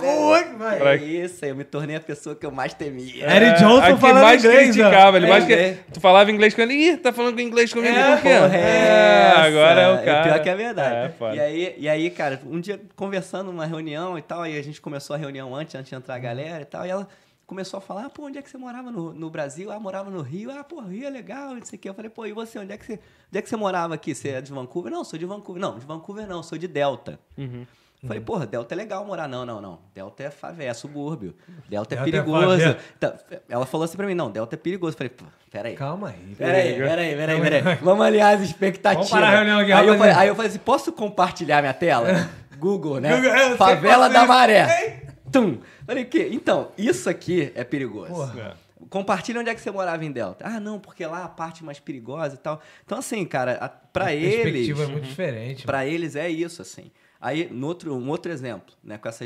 [0.78, 3.24] Pra- É isso, eu me tornei a pessoa que eu mais temia.
[3.34, 5.52] Eric Johnson a que falando mais inglês, criticava, ele mais É, que...
[5.54, 5.78] é.
[5.92, 8.28] Tu falava inglês com ele, ih, tá falando inglês comigo, É, por quê?
[8.34, 9.40] Porra, é essa?
[9.40, 10.22] agora é o cara.
[10.24, 11.06] pior que é verdade.
[11.06, 11.34] É, foda.
[11.36, 14.80] e, aí, e aí, cara, um dia conversando numa reunião e tal, aí a gente
[14.80, 17.08] começou a reunião antes, antes de entrar a galera e tal, e ela
[17.48, 19.72] começou a falar, ah, pô, onde é que você morava no, no Brasil?
[19.72, 20.50] Ah, morava no Rio.
[20.50, 21.88] Ah, pô, Rio é legal, não sei o quê.
[21.88, 24.14] Eu falei, pô, e você, onde é que você, onde é que você morava aqui?
[24.14, 24.92] Você é de Vancouver?
[24.92, 25.60] Não, sou de Vancouver.
[25.60, 27.18] Não, de Vancouver não, sou de Delta.
[27.38, 27.66] Uhum.
[28.06, 29.26] Falei, porra, Delta é legal morar.
[29.26, 29.80] Não, não, não.
[29.92, 31.34] Delta é favela, é subúrbio.
[31.68, 32.50] Delta é Delta é perigoso.
[32.50, 32.78] favela.
[33.00, 33.16] Tá,
[33.48, 34.96] ela falou assim pra mim, não, Delta é perigoso.
[34.96, 35.74] Falei, pô, peraí.
[35.74, 36.34] Calma aí.
[36.36, 37.76] Peraí, peraí, peraí, peraí.
[37.82, 39.08] Vamos alinhar as expectativas.
[39.08, 41.74] Vamos parar a reunião aqui, aí, eu falei, aí eu falei assim, posso compartilhar minha
[41.74, 42.28] tela?
[42.56, 43.16] Google, né?
[43.16, 44.26] Google, sei Favela da.
[44.26, 45.07] Maré.
[45.32, 45.58] Tum.
[45.86, 46.20] Falei, que?
[46.32, 48.12] Então, isso aqui é perigoso.
[48.12, 48.56] Porra.
[48.90, 50.44] Compartilha onde é que você morava em Delta.
[50.46, 52.60] Ah, não, porque lá a parte mais perigosa e tal.
[52.84, 54.34] Então, assim, cara, a- pra A eles.
[54.42, 55.66] perspectiva é muito diferente.
[55.66, 56.90] Pra eles é isso, assim.
[57.20, 59.24] Aí, no outro, um outro exemplo, né, com essa,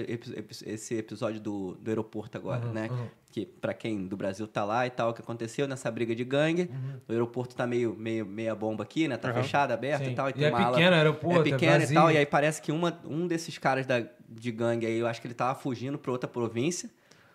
[0.66, 2.88] esse episódio do, do aeroporto agora, Uhum, né?
[2.90, 3.06] uhum.
[3.30, 6.24] Que pra quem do Brasil tá lá e tal, o que aconteceu nessa briga de
[6.24, 7.00] gangue, Uhum.
[7.08, 9.16] o aeroporto tá meio, meio meia bomba aqui, né?
[9.18, 9.34] Tá Uhum.
[9.34, 10.12] fechado, aberto Sim.
[10.12, 10.28] e tal.
[10.30, 11.94] E tem é uma ala- pequeno o aeroporto, É é pequeno e vazio.
[11.94, 12.10] tal.
[12.10, 15.26] E aí parece que uma, um desses caras da, de gangue aí, eu acho que
[15.26, 16.88] ele tava fugindo pra outra província.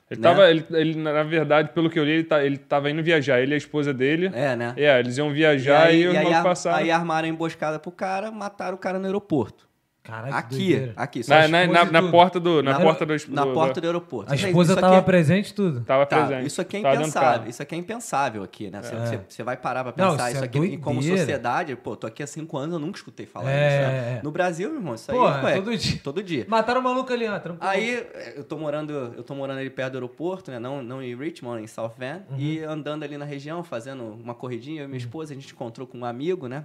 [0.09, 0.29] Ele né?
[0.29, 3.41] tava, ele, ele, na verdade, pelo que eu li, ele, tá, ele tava indo viajar.
[3.41, 4.31] Ele e a esposa dele.
[4.33, 4.73] É, né?
[4.77, 6.77] É, eles iam viajar e, e os aí, passaram.
[6.77, 9.66] aí armaram a emboscada pro cara, mataram o cara no aeroporto.
[10.07, 10.93] Que aqui, doideira.
[10.95, 11.21] aqui.
[11.27, 12.63] Na, na, na, na porta do.
[12.63, 13.13] Na, Na- porta do.
[13.29, 14.31] na do- porta do aeroporto.
[14.31, 15.81] A esposa isso tava aqui é- presente tudo.
[15.81, 16.47] Tava Tá, presente.
[16.47, 17.49] isso aqui é Tava impensável.
[17.49, 18.81] Isso aqui é impensável aqui, né?
[18.81, 18.99] Você, É.
[19.05, 21.17] você- você vai parar pra Não, pensar isso isso é aqui e como doideira.
[21.19, 23.81] sociedade, pô, tô aqui há cinco anos, eu nunca escutei falar É, disso.
[23.91, 24.17] né?
[24.17, 24.21] é.
[24.23, 25.99] No Brasil, meu irmão, isso aí Porra, ué, todo dia.
[26.03, 26.45] Todo dia.
[26.47, 27.69] Mataram o maluco ali, ó, tranquilo.
[27.69, 30.59] Aí eu tô morando, eu tô morando ali perto do aeroporto, né?
[30.59, 32.21] Não, não em Richmond, em South Van.
[32.31, 32.37] Uhum.
[32.39, 35.85] E andando ali na região, fazendo uma corridinha, eu e minha esposa, a gente encontrou
[35.85, 36.63] com um amigo, né?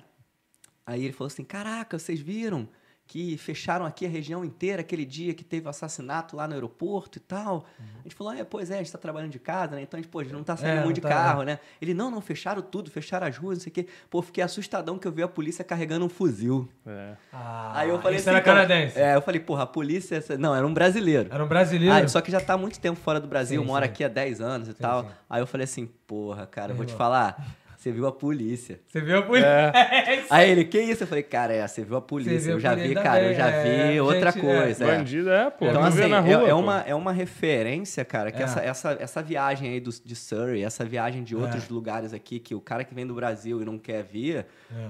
[0.87, 2.69] Aí ele falou assim: Caraca, vocês viram
[3.07, 7.19] que fecharam aqui a região inteira aquele dia que teve o assassinato lá no aeroporto
[7.19, 7.67] e tal?
[8.01, 9.83] A gente falou: é, Pois é, a gente tá trabalhando de casa, né?
[9.83, 10.81] Então a gente, pô, a gente não tá saindo Uhum.
[10.81, 11.59] É, muito não de tá, carro, né?
[11.81, 13.87] Ele: Não, não, fecharam tudo, fecharam as ruas, não sei o quê.
[14.09, 16.69] Pô, fiquei assustadão que eu vi a polícia carregando um fuzil.
[16.87, 17.15] É.
[17.33, 18.99] Ah, Aí eu falei esse assim: era canadense.
[18.99, 20.17] É, eu falei: Porra, a polícia.
[20.17, 21.29] essa- Não, era um brasileiro.
[21.33, 21.95] Era um brasileiro.
[21.95, 23.93] Ah, só que já tá há muito tempo fora do Brasil, Sim, mora sim.
[23.93, 25.03] aqui há 10 anos e tal.
[25.03, 25.09] sim.
[25.29, 27.45] Aí eu falei assim, porra, cara, eu vou te falar,
[27.83, 28.81] você viu a polícia.
[28.87, 29.47] Você viu a polícia?
[29.49, 30.25] É.
[30.31, 31.03] Aí ele, que isso?
[31.03, 32.39] Eu falei, cara, é, você viu a polícia.
[32.39, 34.41] viu eu já vi, cara, eu já é, vi outra gente, é.
[34.41, 34.85] coisa.
[34.85, 34.97] é.
[34.97, 35.67] Bandido é, pô.
[35.67, 36.47] Então, assim, é, rua.
[36.49, 36.57] é pô.
[36.59, 38.45] uma, é uma referência, cara, que É.
[38.45, 41.73] essa, essa, essa viagem aí do, de Surrey, essa viagem de outros É.
[41.73, 44.47] lugares aqui, que o cara que vem do Brasil e não quer vir,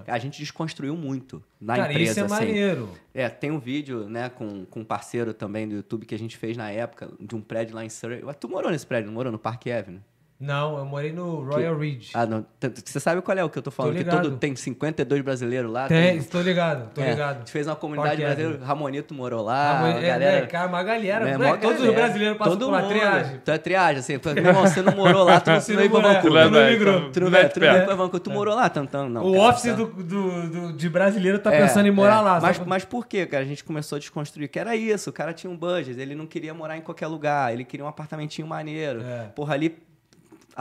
[0.06, 0.12] É.
[0.12, 2.34] a gente desconstruiu muito na Cara, empresa, isso é assim.
[2.46, 2.90] maneiro.
[3.14, 6.36] É, tem um vídeo, né, com, com um parceiro também do YouTube que a gente
[6.36, 8.22] fez na época, de um prédio lá em Surrey.
[8.38, 10.00] Tu morou nesse prédio, não morou no Parque Avenue?
[10.42, 12.10] Não, eu morei no Royal Ridge.
[12.14, 12.44] Ah, não.
[12.84, 13.92] Você sabe qual é o que eu tô falando?
[13.92, 14.22] que ligado.
[14.22, 15.86] todo, tem 52 brasileiros lá.
[15.86, 17.36] Tem, tô ligado, tô É, ligado.
[17.36, 18.66] A gente fez uma comunidade brasileira, Avenue.
[18.66, 20.40] Ramonito morou lá, a é, galera...
[20.40, 21.24] né, cara, uma galera.
[21.24, 22.02] né, né, todos os galera.
[22.06, 23.40] brasileiros passam Todo por uma triagem.
[23.44, 24.18] Tu é triagem, assim.
[24.34, 26.44] Meu irmão, você não morou lá, tu não veio pra Vancouver.
[26.44, 27.10] tu não migrou.
[27.12, 28.20] Tu não Mete veio tu não veio pra Vancouver.
[28.20, 28.66] Tu morou lá?
[28.66, 32.20] Então, então, não, o office do, de brasileiro tá É, pensando em morar é.
[32.20, 32.40] lá.
[32.40, 33.44] Mas, mas por quê, cara?
[33.44, 34.48] A gente começou a desconstruir.
[34.48, 37.52] Que era isso, o cara tinha um budget, ele não queria morar em qualquer lugar,
[37.52, 39.02] ele queria um apartamentinho maneiro.
[39.02, 39.28] É.
[39.34, 39.76] Porra, ali,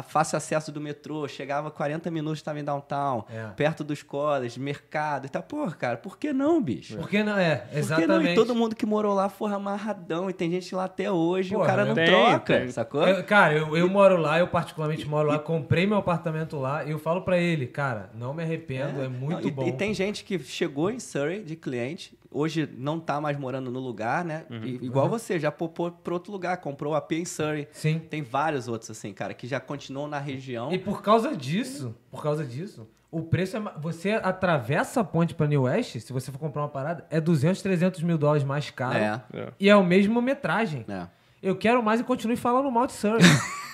[0.01, 3.47] fácil acesso do metrô, chegava 40 minutos, estava em downtown, É.
[3.55, 5.43] perto dos colleges, mercado e tal.
[5.43, 6.95] Porra, cara, por que não, bicho?
[6.97, 7.37] Por que não?
[7.37, 8.07] É, Por que exatamente.
[8.25, 8.31] não?
[8.31, 11.55] E todo mundo que morou lá foi amarradão e tem gente lá até hoje e
[11.55, 12.71] o Porra, cara não tem, troca, tem.
[12.71, 13.07] sacou?
[13.07, 16.91] Eu- cara, eu, eu moro lá, eu particularmente moro lá, comprei meu apartamento lá e
[16.91, 19.67] eu falo pra ele, cara, não me arrependo, é, muito Não, e, bom.
[19.67, 23.79] E tem gente que chegou em Surrey de cliente, hoje não tá mais morando no
[23.79, 24.45] lugar, né?
[24.49, 24.63] Uhum.
[24.63, 27.67] E- igual você, já popou pra outro lugar, comprou AP em Surrey.
[27.71, 27.99] Sim.
[27.99, 30.71] Tem vários outros, assim, cara, que já continuam na região.
[30.71, 33.59] E por causa disso, por causa disso, o preço é.
[33.79, 37.61] Você atravessa a ponte pra New West, se você for comprar uma parada, é 200,
[37.61, 38.97] 300 mil dólares mais caro.
[38.97, 39.47] É, É.
[39.59, 40.85] E é o mesmo metragem.
[40.87, 41.07] é.
[41.43, 43.19] Eu quero mais e continue falando mal de Surrey.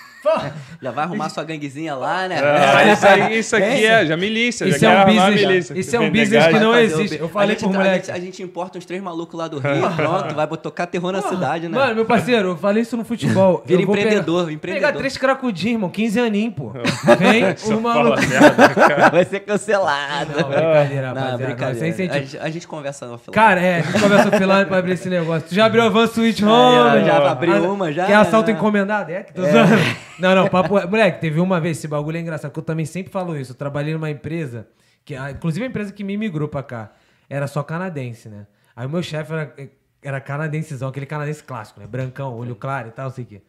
[0.82, 2.36] Já vai arrumar sua ganguezinha lá, né?
[2.38, 4.64] É, isso, aí, isso aqui Tem, é já milícia.
[4.66, 5.74] Isso já é um business- milícia.
[5.78, 7.18] isso é um business que não existe.
[7.20, 8.06] Eu falei a gente, pro a moleque.
[8.06, 11.22] gente- A gente importa uns três malucos lá do Rio, pronto, vai tocar terror na
[11.22, 11.76] cidade, né?
[11.78, 13.62] Mano, meu parceiro, eu falei isso no futebol.
[13.66, 14.86] Vira Eu vou empreendedor, pegar, empreendedor.
[14.88, 16.70] Pegar três cracudinhos, irmão, 15 aninhos, pô.
[17.18, 17.44] Vem
[17.76, 18.16] o maluco.
[19.12, 20.32] Vai ser cancelado.
[20.32, 21.74] Não, brincadeira, Não, brincadeira.
[21.78, 22.14] Sem A sentido.
[22.26, 23.34] gente, a gente conversa no offline.
[23.34, 25.48] Cara, é, a gente conversa offline pra abrir esse negócio.
[25.48, 26.50] Tu já abriu a Van Switch Home?
[26.52, 28.56] ó, já Ah, abriu uma, já, Quer assalto né?
[28.56, 29.10] encomendado?
[29.12, 29.68] É que tô usando.
[30.18, 30.74] Não, não, papo.
[30.88, 33.52] Moleque, teve uma vez, esse bagulho é engraçado, que eu também sempre falo isso.
[33.52, 34.66] Eu trabalhei numa empresa,
[35.04, 36.92] que, ah, inclusive a empresa que me migrou pra cá,
[37.28, 38.46] era só canadense, né?
[38.74, 39.54] Aí o meu chefe era,
[40.02, 41.86] era canadensezão, aquele canadense clássico, né?
[41.86, 43.42] Brancão, olho claro e tal, não sei o quê.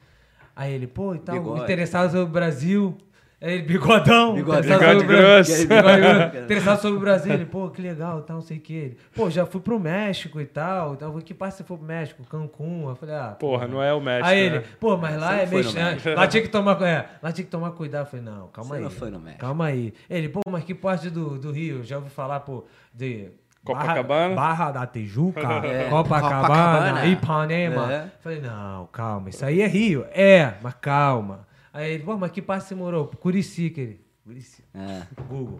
[0.56, 1.64] Aí ele, pô, e tal, Bigode.
[1.64, 2.98] interessado sobre o Brasil.
[3.42, 4.34] Aí ele, bigodão.
[4.34, 4.68] Bigode.
[4.68, 5.68] interessado Bigode sobre o Brasil.
[5.68, 6.38] grosso.
[6.44, 7.34] Interessado sobre o Brasil.
[7.34, 8.74] Ele, pô, que legal, tal, não sei o quê.
[8.74, 10.94] Ele, pô, já fui pro México e tal.
[10.94, 12.24] então, Que parte você foi pro México?
[12.26, 12.90] Cancún.
[12.90, 14.28] Eu falei, ah, Porra, não é o México.
[14.28, 14.64] Aí ele, né?
[14.78, 16.16] pô, mas lá Você é mexicano.
[16.18, 18.02] Lá tinha que tomar, é, lá tinha que tomar cuidado.
[18.02, 18.84] Eu falei, não, calma Você aí.
[18.84, 19.40] não foi no México.
[19.42, 19.94] Calma aí.
[20.10, 21.82] Ele, pô, mas que parte do, do Rio?
[21.84, 23.30] Já ouvi falar, pô, de.
[23.64, 24.36] Copacabana?
[24.36, 27.06] Barra, Barra da Tijuca, É, Copacabana, Copacabana.
[27.06, 27.94] Ipanema.
[27.94, 28.08] É.
[28.22, 30.06] Falei, não, calma, isso aí é Rio.
[30.12, 31.48] É, mas calma.
[31.80, 33.08] Aí ele, pô, mas que parte você morou?
[33.20, 33.80] Curicica.
[33.80, 34.64] Ele, Curicica.
[34.76, 35.02] É.
[35.30, 35.60] Google.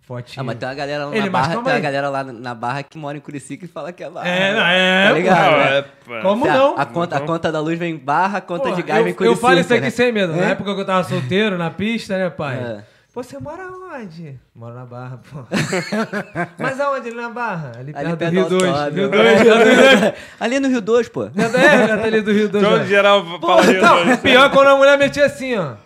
[0.00, 0.40] Fotinho.
[0.40, 1.80] Ah, mas tem uma galera lá Ele, na Barra, tem uma aí.
[1.80, 4.28] galera lá na Barra que mora em Curicica e fala que é Barra.
[4.28, 5.50] É, não, é, Tá ligado?
[5.50, 5.78] Não, né?
[5.78, 6.20] é, pô.
[6.22, 6.78] Como não?
[6.78, 9.12] A, conta, a conta da luz vem Barra, a conta Porra, de gás eu, vem
[9.12, 9.40] eu Curicica.
[9.40, 9.90] falo isso aqui né?
[9.90, 10.32] sem medo.
[10.36, 10.50] Na É?
[10.52, 12.56] época que eu tava solteiro, na pista, né, pai?
[12.56, 12.84] É.
[13.16, 14.38] Você mora onde?
[14.54, 15.38] Moro na Barra, pô.
[16.62, 17.08] Mas aonde?
[17.08, 17.72] Ali na Barra?
[17.78, 18.94] Ali perto Ali do perto Rio do 2.
[18.94, 20.12] Rio 2, Rio 2.
[20.38, 21.24] Ali no Rio 2, pô.
[21.24, 22.62] É, perto ali do Rio 2.
[22.62, 22.84] Então, ó.
[22.84, 24.20] geral, Pô, fala Rio não, dois.
[24.20, 25.76] pior quando a mulher metia assim, ó.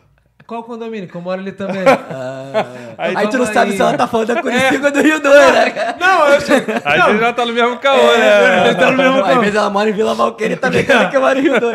[0.51, 1.09] Qual condomínio?
[1.09, 1.85] Que eu moro ali também.
[2.99, 3.77] Aí, Aí tu não Vamos sabe aí.
[3.77, 5.97] se ela tá falando da Curicica ou do Rio 2, né, cara?
[6.01, 6.73] Não, eu chego.
[6.85, 8.75] aí não, já tá no mesmo caô, É, né?
[8.75, 9.41] tá no mesmo Às campo.
[9.41, 11.73] vezes ela mora em Vila Valqueira e também quer que eu moro em Rio 2.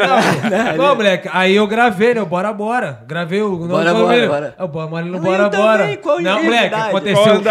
[0.51, 0.73] né?
[0.77, 2.21] Não, moleque, aí eu gravei, né?
[2.21, 2.99] o Bora Bora.
[3.07, 4.27] Gravei o nome Bora, do Bora, condomínio.
[4.29, 4.55] Bora.
[4.59, 6.21] Eu bora, moro ali no Eu Bora também, Bora.
[6.21, 7.41] Não, moleque, aconteceu.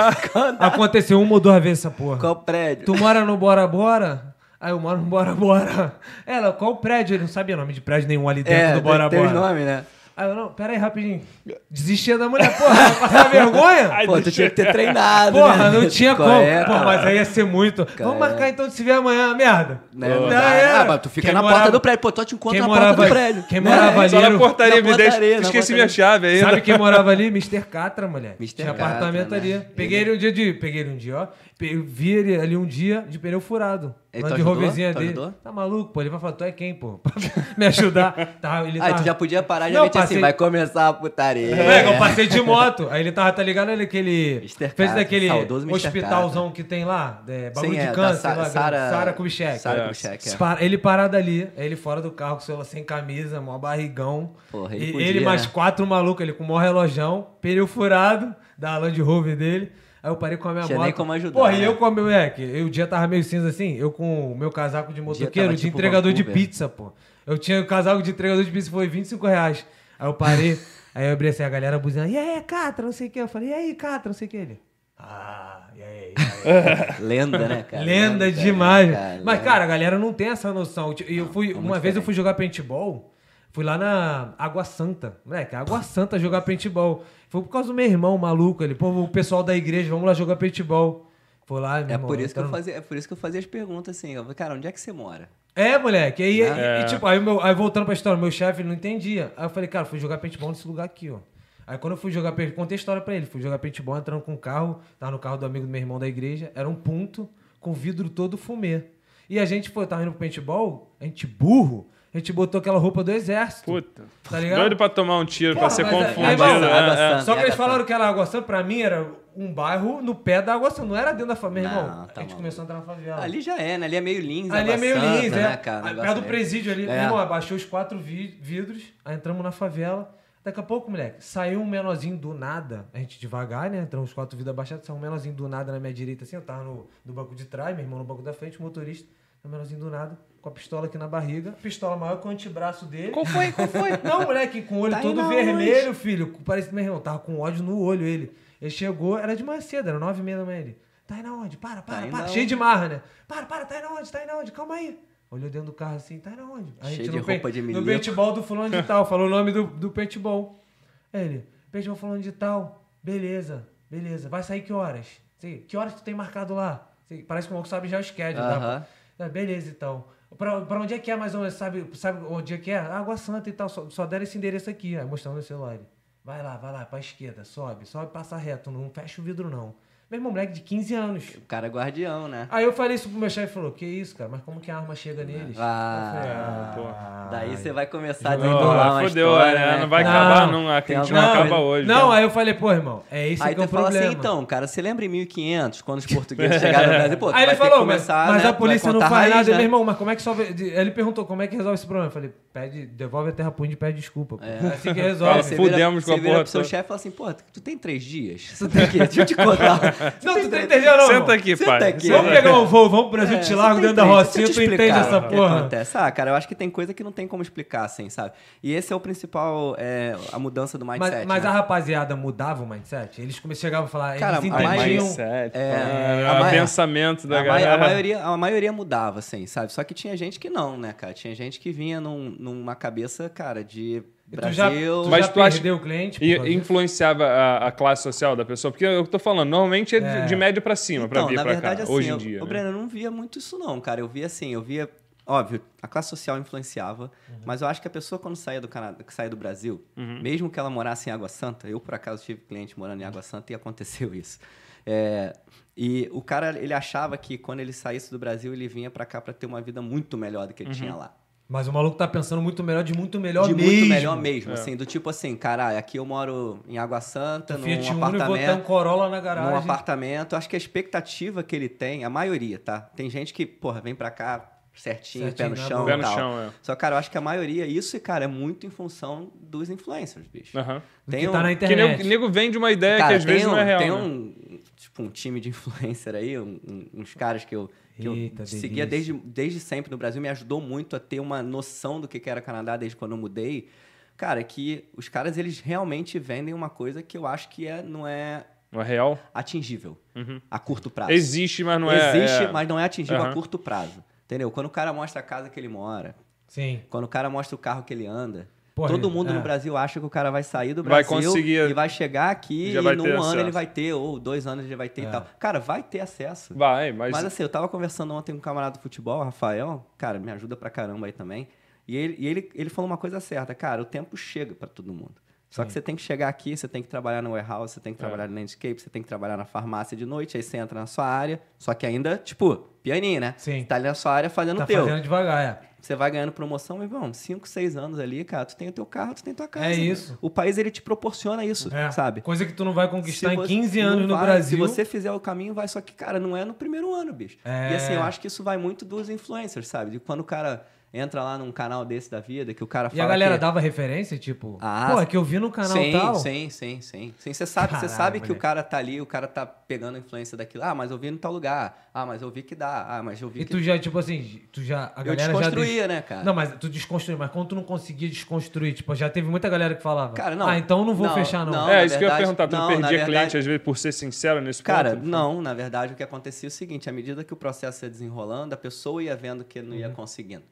[0.60, 2.18] Aconteceu uma ou duas vezes essa porra.
[2.18, 2.84] Qual prédio?
[2.84, 4.34] Tu mora no Bora Bora?
[4.60, 5.94] Aí eu moro no Bora Bora.
[6.26, 7.14] Ela, qual prédio?
[7.14, 9.40] Ele não sabia nome de prédio nenhum ali dentro É, do Bora tem os Bora.
[9.48, 9.84] nomes, né?
[10.16, 11.20] Aí eu, não, pera aí, rapidinho.
[11.68, 13.88] Desistia da mulher, porra, passar vergonha?
[13.92, 15.78] Ai, Pô, tu tinha que ter treinado, Porra, né?
[15.80, 16.40] não tinha Qual como.
[16.40, 17.84] é, Pô, mas aí ia ser muito.
[17.98, 18.18] Vamos é?
[18.20, 19.80] marcar então de se ver amanhã, merda.
[19.92, 20.40] Né, não dá.
[20.54, 20.80] era.
[20.80, 22.00] Ah, mas tu fica Quem na morava- porta do prédio.
[22.00, 23.44] Pô, tu te encontra Quem na porta do prédio.
[23.48, 23.70] quem Né?
[23.70, 25.10] morava Só na ali- portaria, Na me deixa.
[25.10, 25.74] portaria, Esqueci portaria.
[25.76, 26.40] minha chave ainda.
[26.48, 27.26] Sabe quem morava ali?
[27.26, 27.60] Mr.
[27.62, 28.36] Catra, mulher.
[28.38, 28.54] Mr.
[28.54, 29.36] Tinha Catra, apartamento né?
[29.36, 29.60] ali.
[29.74, 30.52] Peguei ele um dia de.
[30.52, 31.26] Peguei ele um dia, ó.
[31.58, 33.94] Vi ele ali um dia de pneu furado.
[34.12, 35.06] Ele de rovezinha dele.
[35.06, 35.32] ajudou?
[35.42, 36.00] Tá maluco, pô?
[36.00, 36.98] Ele vai falar, tu é quem, pô?
[37.02, 37.12] Pra
[37.56, 38.12] me ajudar.
[38.40, 38.98] Tá, ele Aí tá...
[38.98, 41.54] tu já podia parar já Não, meter passei- assim, vai começar a putaria.
[41.54, 42.88] É, eu passei de moto.
[42.90, 43.70] Aí ele tava, tá ligado?
[43.70, 44.46] Ele aquele.
[44.76, 45.30] Fez daquele
[45.70, 47.22] hospitalzão que tem lá.
[47.26, 48.44] É, bagulho Sim, de é, da câncer Sa- lá.
[48.46, 49.58] Sara- Sara Kubitschek.
[49.58, 49.82] Sara É.
[49.84, 50.64] Kubitschek, é.
[50.64, 54.32] Ele parado ali, ele fora do carro, com o celular sem camisa, mó barrigão.
[54.50, 55.50] Porra, ele E- podia, ele mais né?
[55.52, 59.72] quatro malucos, ele com maior relojão, pneu furado, da Land Rover dele.
[60.04, 60.84] Aí eu parei com a minha Tinha moto.
[60.84, 61.66] nem como ajudar, Porra, e né?
[61.66, 64.36] eu com a meu moleque, eu, o dia tava meio cinza assim, eu com o
[64.36, 66.46] meu casaco de motoqueiro, tava de tipo entregador de Vancouver.
[66.46, 66.92] pizza, pô.
[67.26, 69.66] Eu tinha o casaco de entregador de pizza, foi 25 reais.
[69.98, 70.58] Aí eu parei,
[70.94, 73.18] aí eu abri assim, a galera buzinando, e aí, Catra, não sei o que.
[73.18, 74.36] Eu falei, e aí, Catra, não sei o que.
[74.36, 74.60] Ele,
[74.98, 76.14] ah, e aí,
[76.44, 76.94] e aí.
[77.00, 77.82] Lenda, né, cara?
[77.82, 78.90] Lenda né, demais.
[78.92, 79.20] cara?
[79.24, 79.50] Mas, Lenda.
[79.50, 80.94] cara, a galera não tem essa noção.
[81.08, 83.10] E eu fui, É uma vez eu fui jogar paintball,
[83.52, 85.16] fui lá na Água Santa.
[85.24, 87.02] Moleque, Água Santa jogar paintball.
[87.34, 88.76] Foi por causa do meu irmão maluco ali.
[88.76, 91.10] Pô, o pessoal da igreja, vamos lá jogar paintball.
[91.44, 93.12] Foi lá, meu É irmão, por, isso que eu entrando- fazia, é por isso que
[93.12, 94.12] eu fazia as perguntas assim.
[94.12, 95.28] Eu, falei, cara, onde é que você mora?
[95.52, 96.22] É, moleque.
[96.22, 96.46] Aí, Né?
[96.46, 96.84] e- e, É.
[96.84, 99.32] tipo, aí, meu- aí voltando pra história, meu chefe não entendia.
[99.36, 101.18] Aí eu falei, cara, fui jogar paintball nesse lugar aqui, ó.
[101.66, 103.26] Aí quando eu fui jogar paintball, contei a história pra ele.
[103.26, 105.98] Fui jogar paintball entrando com o carro, tava no carro do amigo do meu irmão
[105.98, 107.28] da igreja, era um ponto
[107.58, 108.82] com vidro todo fumê.
[109.28, 112.78] E a gente foi, tava indo pro paintball, a gente burro, a gente botou aquela
[112.78, 113.64] roupa do exército.
[113.64, 114.04] Puta.
[114.30, 114.60] Tá ligado?
[114.60, 116.42] Doido pra tomar um tiro, pra Porra, ser mas é- confundido.
[116.44, 116.72] é, né?
[116.72, 117.22] Água É, Santa.
[117.22, 120.40] Só que eles falaram que era Água Santa, pra mim era um bairro no pé
[120.40, 121.94] da Água Santa, não era dentro da favela, Não, irmão.
[121.94, 122.36] tá a gente maluco.
[122.36, 123.20] começou a entrar na favela.
[123.22, 123.86] Ali já é, né?
[123.86, 125.56] Ali é meio lins, Ali é meio Santa, lins, né, é.
[125.56, 125.78] cara?
[125.78, 126.82] Aí, negócio Perto do é- presídio ali.
[126.84, 126.86] É.
[126.86, 130.14] Meu irmão, abaixou os quatro vi- vidros, aí entramos na favela.
[130.44, 132.86] Daqui a pouco, moleque, saiu um menorzinho do nada.
[132.94, 133.78] A gente devagar, né?
[133.80, 136.36] Entramos os quatro vidros abaixados, saiu um menorzinho do nada na minha direita, assim.
[136.36, 139.08] Eu tava no, no banco de trás, meu irmão no banco da frente, o motorista.
[139.44, 141.52] Um menorzinho do nada, com a pistola aqui na barriga.
[141.62, 143.12] Pistola maior que o antebraço dele.
[143.12, 143.50] Qual foi?
[143.50, 143.90] Qual foi?
[144.04, 146.36] Não, moleque, com o olho Tá todo vermelho, filho.
[146.44, 148.30] Parece meu irmão, tava com ódio no olho ele.
[148.60, 150.78] Ele chegou, era de manhã cedo, era nove e meia da manhã ele.
[151.06, 151.56] Tá aí na onde?
[151.56, 152.28] Para, para, Tá para.
[152.28, 153.02] Cheio de marra, né?
[153.26, 154.12] Para, para, tá aí na onde?
[154.12, 154.52] Tá aí na onde?
[154.52, 155.00] Calma aí.
[155.30, 156.74] Olhou dentro do carro assim, tá aí na onde?
[156.78, 159.30] A Cheio gente de no, roupa de no paintball do fulano de tal, falou o
[159.30, 160.62] nome do, do paintball.
[161.10, 164.28] Aí ele, paintball fulano de tal, beleza, beleza.
[164.28, 165.06] Vai sair que horas?
[165.38, 166.90] Sei, que horas tu tem marcado lá?
[167.08, 168.46] Sei, parece que o maluco sabe já o schedule.
[168.46, 168.56] tá?
[168.56, 168.86] Aham.
[169.18, 170.04] Ah, beleza, então.
[170.38, 171.54] Pra, pra onde é que é mais ou menos?
[171.54, 172.78] Sabe, sabe onde é que é?
[172.78, 173.68] Água Santa e tal.
[173.68, 175.78] Só, só deram esse endereço aqui, aí mostrando no celular.
[176.24, 179.74] Vai lá, vai lá, pra esquerda, sobe, sobe, passa reto, não fecha o vidro não.
[180.10, 181.24] Meu irmão, moleque de 15 anos.
[181.36, 182.46] O cara é guardião, né?
[182.50, 184.70] Aí eu falei isso pro meu chefe e falou: Que isso, cara, mas como que
[184.70, 185.56] a arma chega neles?
[185.58, 187.30] Ah, falei, ah, pô.
[187.30, 189.72] Daí você vai começar a desenrolar uma Fodeu, história, né?
[189.72, 189.80] né?
[189.80, 190.18] Não vai cara?
[190.18, 190.62] acabar, Não.
[190.64, 190.70] não.
[190.70, 191.88] A gente não acaba hoje.
[191.88, 192.16] Não, né?
[192.18, 194.06] aí eu falei, pô, irmão, é isso Aí que é tu o fala problema.
[194.08, 197.16] assim, então, cara, você lembra em 1500, quando os portugueses chegaram no Brasil?
[197.16, 198.48] Pô, Aí ele falou, mas, começar, mas né?
[198.50, 199.50] a polícia não faz nada.
[199.50, 199.56] né?
[199.56, 200.42] Meu irmão, mas como é que solve.
[200.44, 202.08] Ele perguntou como é que resolve esse problema.
[202.08, 204.36] Eu falei, pede, devolve a terra punha e pede desculpa.
[204.36, 204.44] pô.
[204.44, 205.42] É assim que Aí resolve.
[205.42, 207.60] você Fudemos com a você vira porra pro seu chefe e fala assim, pô, tu
[207.60, 208.58] tem três dias?
[208.70, 208.98] Tem que...
[208.98, 209.93] Deixa eu te contar.
[210.22, 211.06] Não, tu tem entendeu, não?
[211.06, 211.88] Senta aqui, Senta pai.
[211.90, 212.08] aqui.
[212.10, 214.70] Vamos pegar um voo, vamos pro Brasil, É, te largo dentro da rocinha, tu entende
[214.74, 215.58] explicar essa porra.
[215.60, 215.96] acontece.
[215.98, 218.32] Ah, cara, eu acho que tem coisa que não tem como explicar, assim, sabe?
[218.62, 221.48] E esse é o principal, é, a mudança do mindset, Mas, mas né?
[221.48, 223.20] a rapaziada mudava o mindset?
[223.20, 225.04] Eles chegavam a falar, Cara, eles entendiam.
[225.04, 227.74] Mindset, É, a o ma- pensamento da a, galera.
[227.74, 229.72] a maioria, a maioria mudava, assim, sabe?
[229.72, 231.12] Só que tinha gente que não, né, cara?
[231.12, 234.02] Tinha gente que vinha num- numa cabeça, cara, de
[234.34, 235.02] E Tu já, Brasil...
[235.04, 236.22] tu Mas já tu acha- perdeu o cliente?
[236.22, 238.70] E influenciava a, a classe social da pessoa?
[238.72, 240.24] Porque eu tô falando, normalmente é de, É.
[240.26, 242.16] de médio pra cima, pra Então, vir na pra verdade, cá, assim, hoje em eu,
[242.18, 242.38] dia.
[242.40, 242.48] Ô, né?
[242.48, 244.00] Breno, eu não via muito isso, não, cara.
[244.00, 244.88] Eu via assim, eu via.
[245.26, 247.36] Óbvio, a classe social influenciava, Uhum.
[247.46, 250.20] mas eu acho que a pessoa, quando saía do Canadá, que saía do Brasil, Uhum.
[250.20, 253.22] mesmo que ela morasse em Água Santa, eu por acaso tive cliente morando em Água
[253.22, 254.38] Santa e aconteceu isso.
[254.84, 255.32] É,
[255.74, 259.18] e o cara, ele achava que quando ele saísse do Brasil, ele vinha pra cá
[259.18, 260.76] pra ter uma vida muito melhor do que ele Uhum.
[260.76, 261.14] tinha lá.
[261.48, 263.70] Mas o maluco tá pensando muito melhor, de muito melhor de mesmo.
[263.70, 264.54] muito melhor mesmo, É.
[264.54, 268.00] assim, do tipo assim, caralho, aqui eu moro em Água Santa, num Fiat Uno e
[268.00, 269.58] botar um apartamento, Corolla na num garagem.
[269.58, 272.80] apartamento, acho que a expectativa que ele tem, a maioria, tá?
[272.80, 275.84] Tem gente que, porra, vem pra cá certinho, Certinho, pé no na chão.
[275.84, 276.14] Pé no tal.
[276.14, 276.50] chão, é.
[276.62, 280.26] Só, cara, eu acho que a maioria, isso, cara, é muito em função dos influencers,
[280.26, 280.58] bicho.
[280.58, 280.82] Aham.
[281.06, 281.98] Do que tá na Que internet.
[281.98, 283.78] nego, nego vende uma ideia Cara, que às tem vezes um, não é real.
[283.80, 283.96] Tem né?
[283.96, 285.50] um, tipo, um time de
[285.94, 289.12] influencer aí, um- um- uns caras que eu, que eu Eita, seguia delícia.
[289.14, 292.40] desde, desde sempre no Brasil, me ajudou muito a ter uma noção do que era
[292.40, 293.68] Canadá desde quando eu mudei.
[294.16, 298.06] Cara, que os caras, eles realmente vendem uma coisa que eu acho que é, não
[298.06, 299.18] é Não é real?
[299.32, 300.40] atingível Uhum.
[300.50, 301.12] a curto prazo.
[301.12, 302.16] Existe, mas não é.
[302.16, 303.34] Existe, é- mas não é atingível a Aham.
[303.34, 304.02] curto prazo.
[304.24, 304.50] Entendeu?
[304.50, 306.14] Quando o cara mostra a casa que ele mora,
[306.46, 306.80] Sim.
[306.88, 309.32] quando o cara mostra o carro que ele anda, Porra, todo mundo é.
[309.34, 312.30] no Brasil acha que o cara vai sair do Vai Brasil conseguir- e vai chegar
[312.30, 313.38] aqui e vai num ano acesso.
[313.38, 315.04] ele vai ter, ou dois anos ele vai ter É.
[315.04, 315.26] e tal.
[315.38, 316.52] Cara, vai ter acesso.
[316.56, 317.12] Vai, mas.
[317.12, 320.32] Mas assim, eu tava conversando ontem com um camarada do futebol, o Rafael, cara, me
[320.32, 321.46] ajuda pra caramba aí também.
[321.86, 324.92] E ele, e ele, ele falou uma coisa certa, cara, o tempo chega pra todo
[324.92, 325.14] mundo.
[325.50, 327.92] Só que você tem que chegar aqui, você tem que trabalhar no warehouse, você tem
[327.92, 330.80] que trabalhar no landscape, você tem que trabalhar na farmácia de noite, aí você entra
[330.80, 333.34] na sua área, só que ainda, tipo, pianinho, né?
[333.36, 333.60] Sim.
[333.60, 334.84] Você tá ali na sua área fazendo Tá o teu.
[334.84, 335.73] fazendo devagar, é.
[335.84, 338.86] Você vai ganhando promoção, e vamos, 5, 6 anos ali, cara, tu tem o teu
[338.86, 339.66] carro, tu tem tua casa.
[339.66, 339.74] É né?
[339.76, 340.16] isso.
[340.22, 341.90] O país, ele te proporciona isso, É.
[341.90, 342.22] sabe?
[342.22, 344.56] Coisa que tu não vai conquistar Se em você- 15 não anos no vai, Brasil.
[344.56, 345.68] Se você fizer o caminho, vai.
[345.68, 347.36] Só que, cara, não é no primeiro ano, bicho.
[347.44, 347.72] É.
[347.72, 349.90] E assim, eu acho que isso vai muito dos influencers, sabe?
[349.90, 352.96] De quando o cara entra lá num canal desse da vida, que o cara E
[352.96, 353.02] fala.
[353.04, 353.40] a galera que...
[353.40, 356.14] dava referência, tipo, Ah, pô, é que eu vi no canal sim, tal.
[356.14, 357.32] Sim, sim, sim, sim.
[357.32, 359.98] Você sabe, você Caralho, sabe que o cara tá ali, o cara tá pegando a
[359.98, 360.62] influência daquilo.
[360.62, 361.88] Ah, mas eu vi em tal lugar.
[361.92, 362.86] Ah, mas eu vi que dá.
[362.88, 363.50] Ah, mas eu vi E que.
[363.50, 364.92] tu já, tipo assim, tu já.
[364.94, 365.38] A eu galera já.
[365.40, 366.22] desconstruía, né, cara?
[366.22, 369.74] Não, mas tu desconstruiu, mas quando tu não conseguia desconstruir, tipo, já teve muita galera
[369.74, 370.12] que falava.
[370.14, 370.46] Cara, não.
[370.46, 371.52] Ah, então eu não vou Não, fechar, não.
[371.52, 371.68] não.
[371.68, 372.48] é, isso que eu ia verdade- perguntar.
[372.48, 375.06] Tu não, perdia verdade- cliente, às vezes, por ser sincero nesse Cara, ponto?
[375.06, 377.90] não, na verdade o que acontecia é o seguinte, à medida que o processo ia
[377.90, 380.44] desenrolando, a pessoa ia vendo que não ia conseguindo.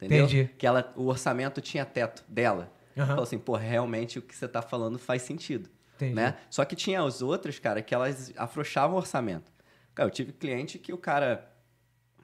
[0.00, 0.24] Entendeu?
[0.24, 0.30] Uhum.
[0.30, 0.50] Entendi.
[0.56, 2.72] Que ela, o orçamento tinha teto dela.
[2.96, 3.06] Aham.
[3.06, 5.68] Falou assim, pô, realmente o que você tá falando faz sentido.
[5.96, 6.14] Entendi.
[6.14, 6.36] Né?
[6.48, 9.52] Só que tinha os outros, cara, que elas afrouxavam o orçamento.
[9.94, 11.50] Cara, eu tive cliente que o cara,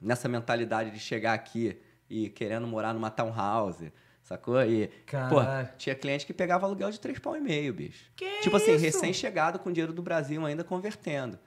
[0.01, 1.79] nessa mentalidade de chegar aqui
[2.09, 3.91] e querendo morar numa townhouse,
[4.23, 4.61] sacou?
[4.63, 4.87] E,
[5.29, 5.37] pô,
[5.77, 8.11] tinha cliente que pegava aluguel de 3 pau e meio, bicho.
[8.15, 8.83] Que tipo assim, isso?
[8.83, 11.37] recém-chegado com dinheiro do Brasil ainda convertendo.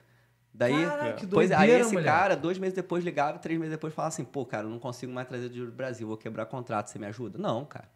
[0.53, 2.07] Daí, Caralho, que pois é, aí doideira, esse mulher.
[2.07, 5.13] cara, dois meses depois ligava, três meses depois falava assim, pô, cara, eu não consigo
[5.13, 7.39] mais trazer dinheiro do Brasil, vou quebrar contrato, você me ajuda?
[7.39, 7.89] Não, cara.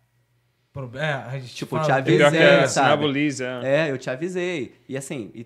[0.73, 3.05] Pro- É, a gente Tipo, fala te avisei, é, sabe?
[3.43, 3.87] é.
[3.87, 4.75] É, eu te avisei.
[4.89, 5.41] E assim, e,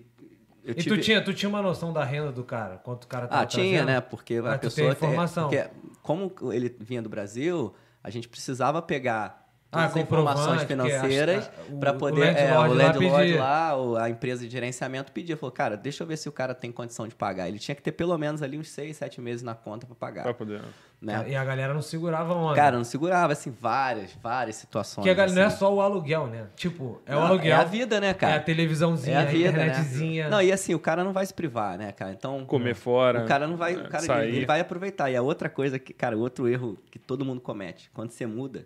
[0.63, 0.97] eu E tive...
[0.97, 2.77] tu tinha, tu tinha uma noção da renda do cara?
[2.77, 3.85] Quanto o cara tava Ah, tinha, trazendo?
[3.87, 4.01] né?
[4.01, 5.49] Porque a Mas tu pessoa tem informação.
[5.49, 5.69] porque
[6.01, 7.73] como ele vinha do Brasil,
[8.03, 12.51] a gente precisava pegar Ah, as informações porque financeiras que, ah, para poder o é,
[12.53, 16.17] o lá landlord lá, ou a empresa de gerenciamento pedia, falou, cara, deixa eu ver
[16.17, 17.47] se o cara tem condição de pagar.
[17.47, 20.23] Ele tinha que ter pelo menos ali uns seis, sete meses na conta para pagar,
[20.23, 20.61] Pra poder.
[20.99, 21.23] né?
[21.27, 22.55] E a galera não segurava onda.
[22.55, 24.95] Cara, não segurava assim várias, várias situações.
[24.95, 25.57] Porque a galera não é assim.
[25.57, 26.47] só o aluguel, né?
[26.55, 27.55] Tipo, é o Não, aluguel.
[27.55, 28.33] É a vida, né, cara?
[28.33, 29.67] É a televisãozinha, É a vida, a né?
[29.67, 30.29] internetzinha.
[30.29, 32.11] Não, e assim, o cara não vai se privar, né, cara?
[32.11, 33.23] Então, Comer fora.
[33.23, 33.75] O cara não vai.
[33.75, 34.29] O cara sair.
[34.29, 35.11] ele, ele vai aproveitar.
[35.11, 38.65] E a outra coisa que, cara, outro erro que todo mundo comete, quando você muda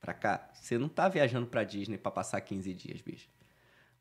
[0.00, 3.28] pra cá, você não tá viajando pra Disney pra passar 15 dias, bicho.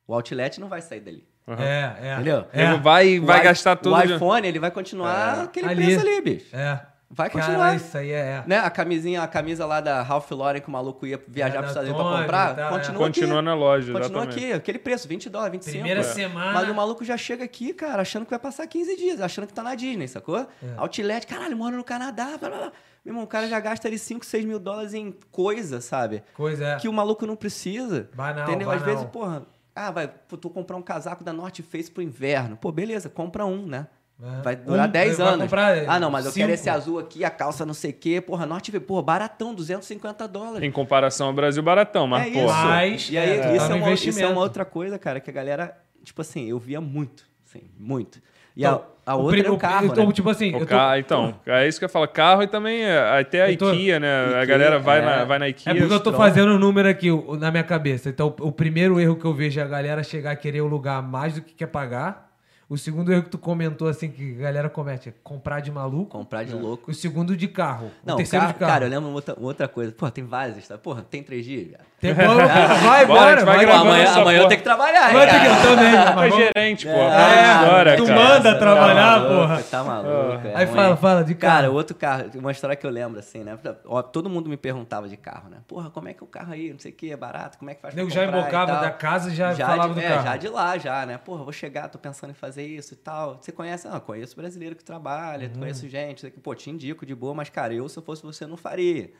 [0.07, 1.27] O outlet não vai sair dali.
[1.47, 1.63] Aham.
[1.63, 2.13] É, é.
[2.15, 2.45] Entendeu?
[2.53, 3.95] É, Nego vai, O vai gastar tudo.
[3.95, 5.41] O de- iPhone, ele vai continuar É.
[5.43, 5.85] aquele Ali.
[5.85, 6.55] preço ali, bicho.
[6.55, 6.81] é.
[7.09, 7.75] Vai Cara, continuar.
[7.77, 8.43] isso aí é.
[8.45, 8.57] Né?
[8.57, 11.73] A camisinha, a camisa lá da Ralph Lauren que o maluco ia viajar É, pros
[11.73, 12.69] da Estados Unidos pra comprar, e tal, é.
[12.79, 14.43] continua Continua na loja, Continua exatamente.
[14.45, 15.71] aqui, aquele preço, 20 dólares, 25.
[15.77, 16.03] Primeira é.
[16.03, 16.51] semana.
[16.51, 19.53] Mas o maluco já chega aqui, cara, achando que vai passar 15 dias, achando que
[19.53, 20.37] tá na Disney, sacou?
[20.39, 20.47] É.
[20.75, 22.71] Outlet, caralho, mora no Canadá, blá, blá, blá.
[23.07, 26.21] Meu irmão, o cara já gasta ali 5, 6 mil dólares em coisa, sabe?
[26.33, 26.75] Coisa é.
[26.75, 28.09] Que o maluco não precisa.
[28.13, 28.69] Banal, entendeu?
[28.69, 28.95] Às banal.
[28.95, 30.11] vezes, porra, ah, vai,
[30.41, 32.57] tu comprar um casaco da North Face pro inverno.
[32.57, 33.87] Pô, beleza, compra um, né?
[34.21, 34.41] É.
[34.41, 35.43] Vai durar Um, 10 vai anos.
[35.45, 36.53] comprar ah, não, mas eu quero cinco.
[36.55, 38.19] esse azul aqui, a calça não sei o quê.
[38.19, 40.67] Porra, Norte V, porra, baratão, 250 dólares.
[40.67, 42.39] Em comparação ao Brasil, baratão, mas, é pô.
[42.39, 42.53] isso.
[42.53, 45.29] Mas, e aí, é, isso, tá é uma, isso é uma outra coisa, cara, que
[45.29, 47.23] a galera, tipo assim, eu via muito.
[47.45, 48.21] Assim, muito.
[48.57, 50.11] E Então, a, a o outra pri- é o o- carro, então, né?
[50.11, 52.07] tipo assim, O eu tô- ca- Então, é isso que eu falo.
[52.07, 54.07] Carro e também é, até a tô- IKEA, né?
[54.07, 55.05] a IKEA, galera vai, é.
[55.05, 55.71] na, vai na IKEA.
[55.71, 56.17] É porque eu tô Strong.
[56.17, 58.09] fazendo o número aqui o- na minha cabeça.
[58.09, 61.03] Então, o primeiro erro que eu vejo é a galera chegar a querer o lugar
[61.03, 62.26] mais do que quer pagar.
[62.69, 66.11] O segundo erro que tu comentou, assim, que a galera comete é comprar de maluco.
[66.17, 66.91] Comprar de louco.
[66.91, 67.89] O segundo de carro.
[68.05, 68.71] Não, o terceiro carro, de carro.
[68.73, 69.93] cara, eu lembro outra, outra coisa.
[69.93, 70.77] Pô, tem várias, tá?
[70.77, 71.81] Porra, tem 3G, viado.
[72.01, 73.75] Tem- Bora, vai, Bora, bora, a gente vai vai.
[73.75, 74.49] amanhã essa amanhã eu porra.
[74.49, 76.91] tenho que trabalhar, Vai hein, ter que eu também, mas vamos- gerente, pô.
[76.91, 78.19] É, É, história, tu cara.
[78.19, 79.63] manda Tá trabalhar, maluco, porra.
[79.63, 80.47] Tá maluco.
[80.47, 80.75] é Aí ruim.
[80.75, 81.53] fala, fala de carro.
[81.55, 83.57] Cara, outro carro, uma história que eu lembro, assim, né?
[83.85, 85.57] Ó, todo mundo me perguntava de carro, né?
[85.67, 86.71] Porra, como é que é o carro aí?
[86.71, 87.57] Não sei o que, é barato?
[87.57, 90.07] Como é que faz pra já embocava da casa e já, falava de, do é,
[90.09, 90.23] carro.
[90.23, 91.17] já de lá, já, né?
[91.17, 93.37] Porra, vou chegar, tô pensando em fazer isso e tal.
[93.41, 93.87] Você conhece?
[93.87, 95.59] Ah, conheço brasileiro que trabalha, Uhum.
[95.59, 96.29] conheço gente.
[96.31, 99.11] Pô, te indico de boa, mas, cara, eu, se eu fosse você, não faria.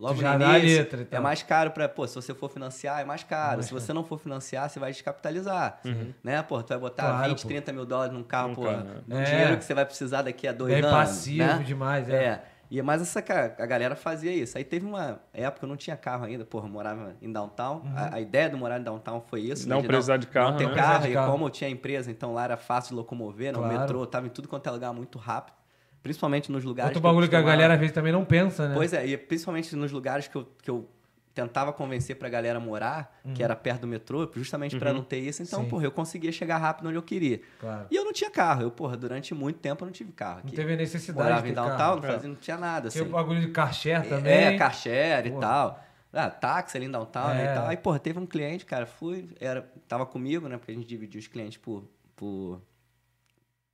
[0.00, 3.00] Logo já no início, letra e é mais caro para, pô, se você for financiar,
[3.00, 3.56] é mais caro.
[3.58, 5.78] mais se você não for financiar, você vai descapitalizar.
[5.84, 6.12] Uhum.
[6.24, 7.48] Né, pô, tu vai botar Claro, 20, pô.
[7.48, 8.94] 30 mil dólares num carro, Num pô, carro, né?
[9.08, 9.24] um É.
[9.24, 10.96] dinheiro que você vai precisar daqui a dois Bem anos.
[10.96, 11.62] passivo né?
[11.64, 12.24] demais, é.
[12.24, 12.42] É.
[12.74, 14.56] E mais essa ca- a galera fazia isso.
[14.56, 17.82] Aí teve uma época eu não tinha carro ainda, porra, eu morava em downtown.
[17.84, 17.92] Uhum.
[17.94, 19.68] A, a ideia do morar em downtown foi isso.
[19.68, 20.74] Não de precisar de carro, Não ter né?
[20.74, 21.30] Carro, e carro.
[21.32, 23.58] como eu tinha empresa, então lá era fácil de locomover, né?
[23.58, 23.78] o Claro.
[23.80, 25.54] metrô tava em tudo quanto é lugar muito rápido.
[26.02, 28.24] Principalmente nos lugares Outro que eu bagulho que a costumava- galera às vezes também não
[28.24, 28.74] pensa, né?
[28.74, 30.88] Pois é, e principalmente nos lugares que eu, que eu
[31.34, 35.42] tentava convencer pra galera morar, que era perto do metrô, justamente pra não ter isso.
[35.42, 35.64] Então, Uhum.
[35.64, 35.70] Sim.
[35.70, 37.40] porra, eu conseguia chegar rápido onde eu queria.
[37.58, 37.86] Claro.
[37.90, 38.62] E eu não tinha carro.
[38.62, 40.56] Eu, porra, durante muito tempo eu não tive carro Não aqui.
[40.56, 41.94] teve necessidade Morava de em downtown, carro.
[41.96, 43.10] não, fazia, não tinha nada, Tem assim.
[43.10, 44.32] o bagulho de car share também.
[44.32, 45.38] É, car share Pô.
[45.38, 45.84] e tal.
[46.14, 47.50] Ah, táxi ali em downtown, né, É.
[47.50, 47.66] e tal.
[47.68, 51.18] Aí, porra, teve um cliente, cara, fui, era, tava comigo, né, porque a gente dividia
[51.18, 52.60] os clientes por, por,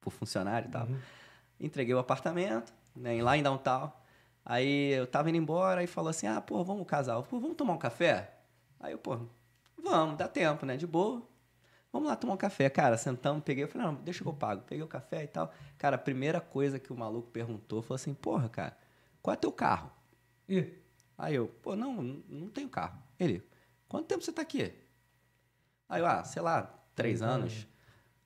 [0.01, 0.86] por funcionário e tal.
[0.86, 0.98] Uhum.
[1.59, 3.90] Entreguei o apartamento, né, lá em downtown.
[4.49, 7.75] Aí eu tava indo embora e falou assim, ah, pô, vamos casal, pô, vamos tomar
[7.75, 8.33] um café?
[8.81, 9.19] Aí eu, pô,
[9.83, 11.23] vamos, dá tempo, né, de boa.
[11.93, 12.97] Vamos lá tomar um café, cara.
[12.99, 14.62] Sentamos, peguei, eu falei, não, deixa que eu pago.
[14.66, 15.53] Peguei o café e tal.
[15.79, 18.77] Cara, a primeira coisa que o maluco perguntou foi assim, porra, cara,
[19.23, 19.91] qual é teu carro?
[20.49, 20.73] Ih,
[21.16, 23.03] Aí eu, pô, não, não- não tenho carro.
[23.20, 23.43] Ele,
[23.89, 24.73] quanto tempo você tá aqui?
[25.89, 26.62] Aí eu, ah, sei lá,
[26.95, 27.66] três anos.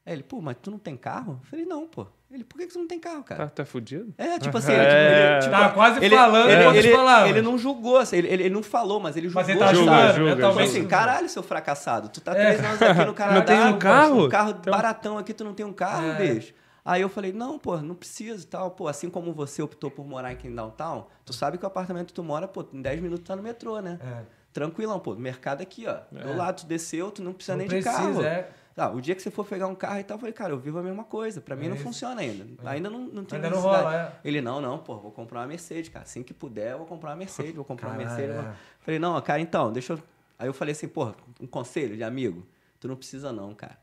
[0.04, 1.34] Aí ele, pô, mas tu não tem carro?
[1.42, 2.06] Eu falei, não, pô.
[2.32, 3.44] Ele, por que que você não tem carro, cara?
[3.44, 4.14] Tá, tá fudido?
[4.16, 5.32] É, tipo assim, É.
[5.34, 7.30] ele, tipo, Tá quase ele, falando ele, ele, palavras.
[7.30, 9.42] ele não julgou, assim, ele, ele não falou, mas ele julgou.
[9.42, 10.30] Mas ele tá Julga, ajudando, julga, né?
[10.36, 10.70] Tipo Talvez.
[10.70, 12.08] assim, caralho, seu fracassado.
[12.08, 12.54] Tu tá É.
[12.56, 13.42] três anos aqui no Canadá.
[13.42, 14.24] tem um pô, carro?
[14.24, 16.34] Um carro Então- baratão aqui, tu não tem um carro, É.
[16.34, 16.54] bicho.
[16.84, 18.70] Aí eu falei, não, pô, não precisa e tal.
[18.72, 22.06] Pô, assim como você optou por morar aqui em downtown, tu sabe que o apartamento
[22.08, 23.98] que tu mora, pô, em 10 minutos tá no metrô, né?
[24.02, 24.22] É.
[24.52, 25.98] Tranquilão, pô, mercado aqui, ó.
[26.10, 28.22] Do lado, tu desceu, tu não precisa Não nem precisa, de carro.
[28.24, 28.48] é.
[28.76, 30.58] Ah, o dia que você for pegar um carro e tal, eu falei, cara, eu
[30.58, 31.40] vivo a mesma coisa.
[31.40, 31.84] Pra mim É não isso.
[31.84, 32.46] funciona ainda.
[32.68, 34.12] Ainda não, não tem Ainda não rola, é.
[34.28, 36.04] Ele, não, não, pô, vou comprar uma Mercedes, cara.
[36.04, 38.36] Assim que puder, eu vou comprar uma Mercedes, vou comprar uma Caralho, Mercedes.
[38.36, 38.42] é.
[38.48, 40.02] vou- Falei, não, cara, então, deixa eu.
[40.38, 42.46] Aí eu falei assim, porra, um conselho de amigo.
[42.80, 43.78] Tu não precisa, não, cara.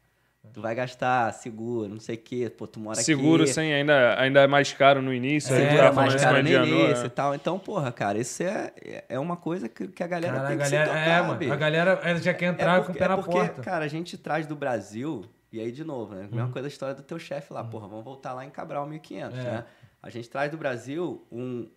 [0.54, 3.54] Tu vai gastar seguro, não sei o quê, pô, tu mora Seguro aqui.
[3.54, 5.56] sem ainda, ainda é mais caro no início.
[5.56, 7.06] Seguro tava é mais caro isso no a início é.
[7.06, 7.36] e tal.
[7.36, 8.72] Então, porra, cara, isso é,
[9.08, 11.22] é uma coisa que, que a galera Cara, a tem que galera, se tocar, é,
[11.22, 11.36] mano.
[11.36, 11.54] bicho.
[11.54, 13.62] A galera ela já quer entrar é com o porque, pé é na porque, porta.
[13.62, 16.24] cara, a gente traz do Brasil, e aí de novo, né?
[16.24, 16.36] Uhum.
[16.38, 19.38] Mesma coisa a história do teu chefe lá, porra, vamos voltar lá em Cabral 1500,
[19.40, 19.44] É.
[19.44, 19.64] né?
[20.02, 21.68] A gente traz do Brasil um,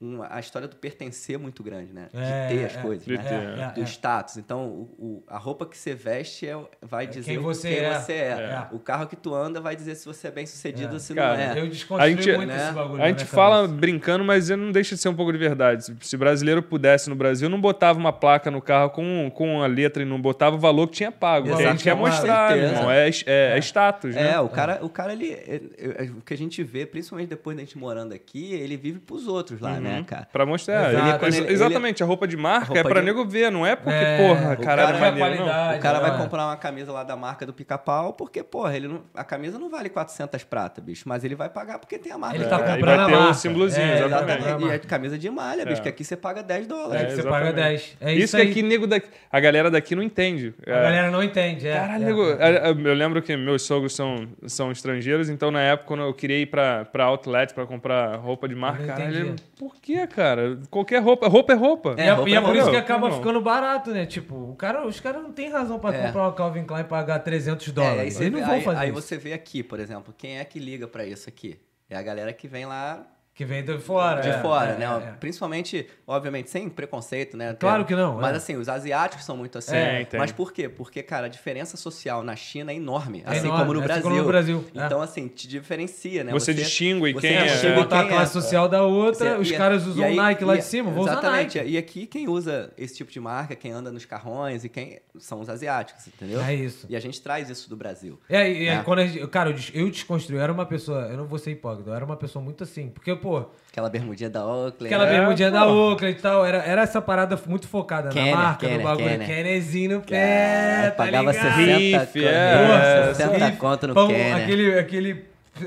[0.00, 2.08] um- a história do pertencer muito grande, né?
[2.14, 3.22] É, de ter as é, coisas, de né?
[3.22, 3.84] ter, é, do é.
[3.84, 4.36] status.
[4.38, 7.98] Então, o, o- a roupa que você veste é, vai dizer quem você quem é.
[8.00, 8.16] você é.
[8.28, 8.66] É.
[8.72, 10.92] O carro que tu anda vai dizer se você é bem sucedido É.
[10.94, 11.60] ou se Cara, não é.
[11.60, 12.64] Eu desconstruí A gente- muito né?
[12.64, 13.02] esse bagulho.
[13.02, 15.84] A gente fala brincando, mas não deixa de ser um pouco de verdade.
[16.00, 20.02] Se- brasileiro pudesse no Brasil, não botava uma placa no carro com, com a letra
[20.02, 21.48] e não botava o valor que tinha pago.
[21.48, 22.90] Porque a gente quer Exato, mostrar, irmão.
[22.90, 24.32] É, é, é status, né?
[24.32, 27.28] É, o cara, o cara ele, é- é- é- o que a gente vê, principalmente
[27.28, 30.28] depois da gente morando aqui, ele vive pros outros lá, né, cara?
[30.32, 30.90] Pra mostrar.
[30.92, 31.08] Exato.
[31.08, 33.66] Ele- Quando ele- exatamente, a roupa de marca roupa é pra de- nego ver, não
[33.66, 35.70] é porque, É, porra, o cara, cara é é maneiro, qualidade.
[35.72, 35.76] não.
[35.78, 36.00] O cara é.
[36.00, 39.58] vai comprar uma camisa lá da marca do pica-pau porque, porra, ele não, a camisa
[39.58, 42.50] não vale 400 prata, bicho, mas ele vai pagar porque tem a marca Ele do
[42.50, 43.34] tá É, comprando vai a ter o marca.
[43.34, 44.38] símbolozinho, É, exatamente.
[44.40, 44.70] exatamente.
[44.70, 45.82] E é camisa de malha, bicho, É.
[45.84, 47.02] que aqui você paga 10 É, dólares.
[47.06, 47.40] que você exatamente.
[47.46, 47.96] paga 10.
[48.00, 48.50] É isso isso, que aí.
[48.50, 50.54] aqui, nego daqui, a galera daqui não entende.
[50.66, 51.66] A É, galera não entende.
[51.68, 52.06] É, Caralho, é.
[52.06, 56.02] nego, a- a- eu lembro que meus sogros são, são estrangeiros, então na época quando
[56.02, 59.42] eu queria ir pra, pra outlet pra comprar roupa de marca, Eu não caralho, entendi.
[59.58, 60.58] por que, cara?
[60.70, 61.94] Qualquer roupa, roupa é roupa.
[61.98, 62.70] E é, roupa e é é por isso roupa.
[62.70, 63.18] que acaba Irmão.
[63.18, 64.06] ficando barato, né?
[64.06, 66.06] Tipo, o cara, os caras não têm razão pra É.
[66.06, 68.14] comprar uma Calvin Klein e pagar 300 É, aí dólares.
[68.14, 69.00] você Eles não vão aí- fazer Aí isso.
[69.00, 71.58] você vê aqui, por exemplo, quem é que liga pra isso aqui?
[71.88, 73.04] É a galera que vem lá
[73.40, 74.20] Que vem de fora.
[74.20, 74.84] de é, fora, é, né?
[74.84, 75.12] é, é.
[75.12, 77.56] Principalmente, obviamente, sem preconceito, né?
[77.58, 78.36] Claro que não, Mas é.
[78.36, 79.74] assim, os asiáticos são muito assim.
[79.74, 80.20] É, tem.
[80.20, 80.68] Mas por quê?
[80.68, 83.22] Porque, cara, a diferença social na China é enorme.
[83.24, 84.02] É assim enorme, como no assim Brasil.
[84.02, 84.84] como no Brasil, é.
[84.84, 86.32] Então, assim, te diferencia, né?
[86.32, 87.46] Você distingue você quem é.
[87.46, 90.56] distingue Botar a classe social da outra, Você- os e- caras usam aí- Nike lá
[90.56, 91.56] e- de cima, vou usar Exatamente.
[91.56, 91.70] Nike.
[91.70, 95.40] E aqui quem usa esse tipo de marca, quem anda nos carrões e quem são
[95.40, 96.42] os asiáticos, entendeu?
[96.42, 96.84] É isso.
[96.90, 98.20] E a gente traz isso do Brasil.
[98.28, 98.82] É, e, e É.
[98.82, 101.88] quando a gente, cara, eu desconstruí, eu era uma pessoa, eu não vou ser hipócrita,
[101.88, 103.29] eu era uma pessoa muito assim, porque, pô,
[103.70, 104.86] Aquela bermudinha da Oakley.
[104.88, 105.12] aquela né?
[105.18, 105.72] bermudinha da porra.
[105.92, 109.08] Oakley e tal, era, era essa parada muito focada Kenner, na marca, Kenner, no bagulho,
[109.08, 109.26] Kenner.
[109.28, 111.54] Kennerzinho no pé, tá pagava ligado?
[111.54, 112.66] 60, Riff, é.
[112.66, 114.36] Porra, 60 riff, conto no pão, Kenner.
[114.36, 115.24] Aquele, aquele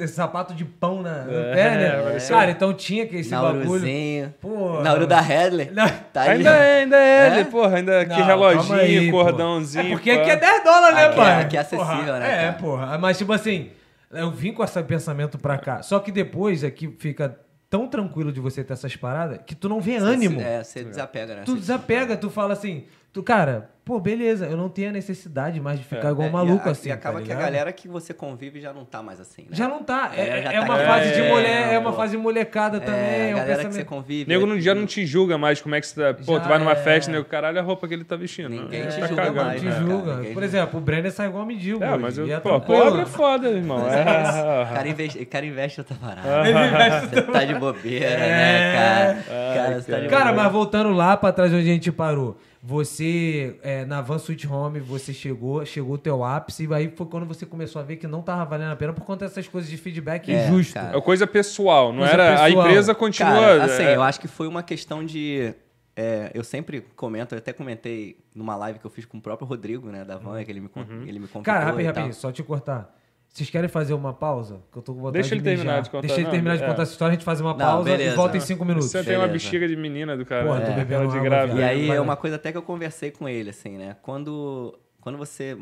[0.08, 2.02] sapato de pão na, no É, pé, né?
[2.04, 3.64] parecia Cara, então tinha que esse bagulho.
[3.64, 4.34] Nauruzinho.
[4.42, 4.84] Porra.
[4.84, 5.72] Nauru da Headley.
[5.72, 5.88] Não.
[6.12, 6.24] Tá.
[6.24, 7.36] Ainda é, ainda é É?
[7.40, 7.78] ele, porra.
[7.78, 9.18] Ainda que Não, reloginho, calma aí, pô.
[9.24, 9.86] cordãozinho.
[9.88, 10.22] É porque pá.
[10.22, 11.42] aqui é 10 dólares, né, é- pai?
[11.42, 12.98] aqui é acessível, Porra, né, É, porra.
[12.98, 13.70] Mas, tipo assim,
[14.12, 15.82] eu vim com esse pensamento pra cá.
[15.82, 17.38] Só que depois aqui fica
[17.74, 20.40] tão tranquilo de você ter essas paradas que tu não vê ânimo.
[20.40, 21.42] É, você desapega, né?
[21.44, 22.86] Tu desapega, tu fala assim.
[23.12, 26.34] tu, cara, pô, beleza, eu não tenho a necessidade mais de ficar igual um É,
[26.34, 26.90] maluco e a- assim.
[26.90, 29.48] E acaba tá que a galera que você convive já não tá mais assim, né?
[29.52, 30.12] Já não tá.
[30.16, 31.98] É, já é tá uma aqui, fase de é, mulher, é uma pô.
[31.98, 33.00] fase molecada também.
[33.02, 34.30] É, É, a um galera que você convive.
[34.30, 36.14] Nego não, já não te julga mais como é que você tá.
[36.26, 36.76] Pô, Já tu vai numa é.
[36.76, 38.50] festa, nego, caralho, a roupa que ele tá vestindo.
[38.50, 39.46] Ninguém É, te tá julga cagando.
[39.48, 39.84] mais, te né, cara?
[39.84, 40.16] julga.
[40.16, 40.46] Ninguém Por julga.
[40.46, 41.84] exemplo, o Brenner sai igual mendigo.
[41.84, 43.84] É, hoje, mas eu, é pô, pobre é foda, irmão.
[43.84, 44.04] O É.
[44.74, 47.02] cara investe, o cara investe outra parada.
[47.10, 49.54] Você tá de bobeira, né, cara?
[49.54, 50.08] Cara, tá É.
[50.08, 52.38] Cara, mas voltando lá pra trás onde a gente parou.
[52.66, 57.06] Você, é, na Van Sweet Home, você chegou, chegou o teu ápice, e aí foi
[57.08, 59.70] quando você começou a ver que não tava valendo a pena por conta dessas coisas
[59.70, 60.74] de feedback É, injusto.
[60.76, 60.98] cara.
[60.98, 62.36] É coisa pessoal, não Coisa era.
[62.42, 62.66] A pessoal.
[62.68, 63.32] empresa continua.
[63.34, 65.54] Cara, assim, é, eu acho que foi uma questão de.
[65.96, 69.48] é, eu sempre comento, eu até comentei numa live que eu fiz com o próprio
[69.48, 71.38] Rodrigo, né, da Van, que ele me, con- ele me convidou.
[71.38, 71.44] Uhum.
[71.44, 72.94] Cara, rapidinho, rapidinho, só te cortar.
[73.34, 74.62] Vocês querem fazer uma pausa?
[74.72, 76.56] Que eu tô com vontade Deixa de ele terminar de contar, Deixa ele não, terminar
[76.56, 76.68] de é.
[76.68, 78.16] contar essa história, a gente faz uma Não, pausa e beleza.
[78.16, 78.46] volta em Não.
[78.46, 78.92] cinco minutos.
[78.92, 79.46] Você tem uma Beleza.
[79.46, 80.46] bexiga de menina do cara.
[80.46, 80.76] Porra, tô né?
[80.76, 81.60] bebendo Aquela de grávida.
[81.60, 83.98] E aí é uma coisa até que eu conversei com ele, assim, né?
[84.04, 85.58] Quando, quando você.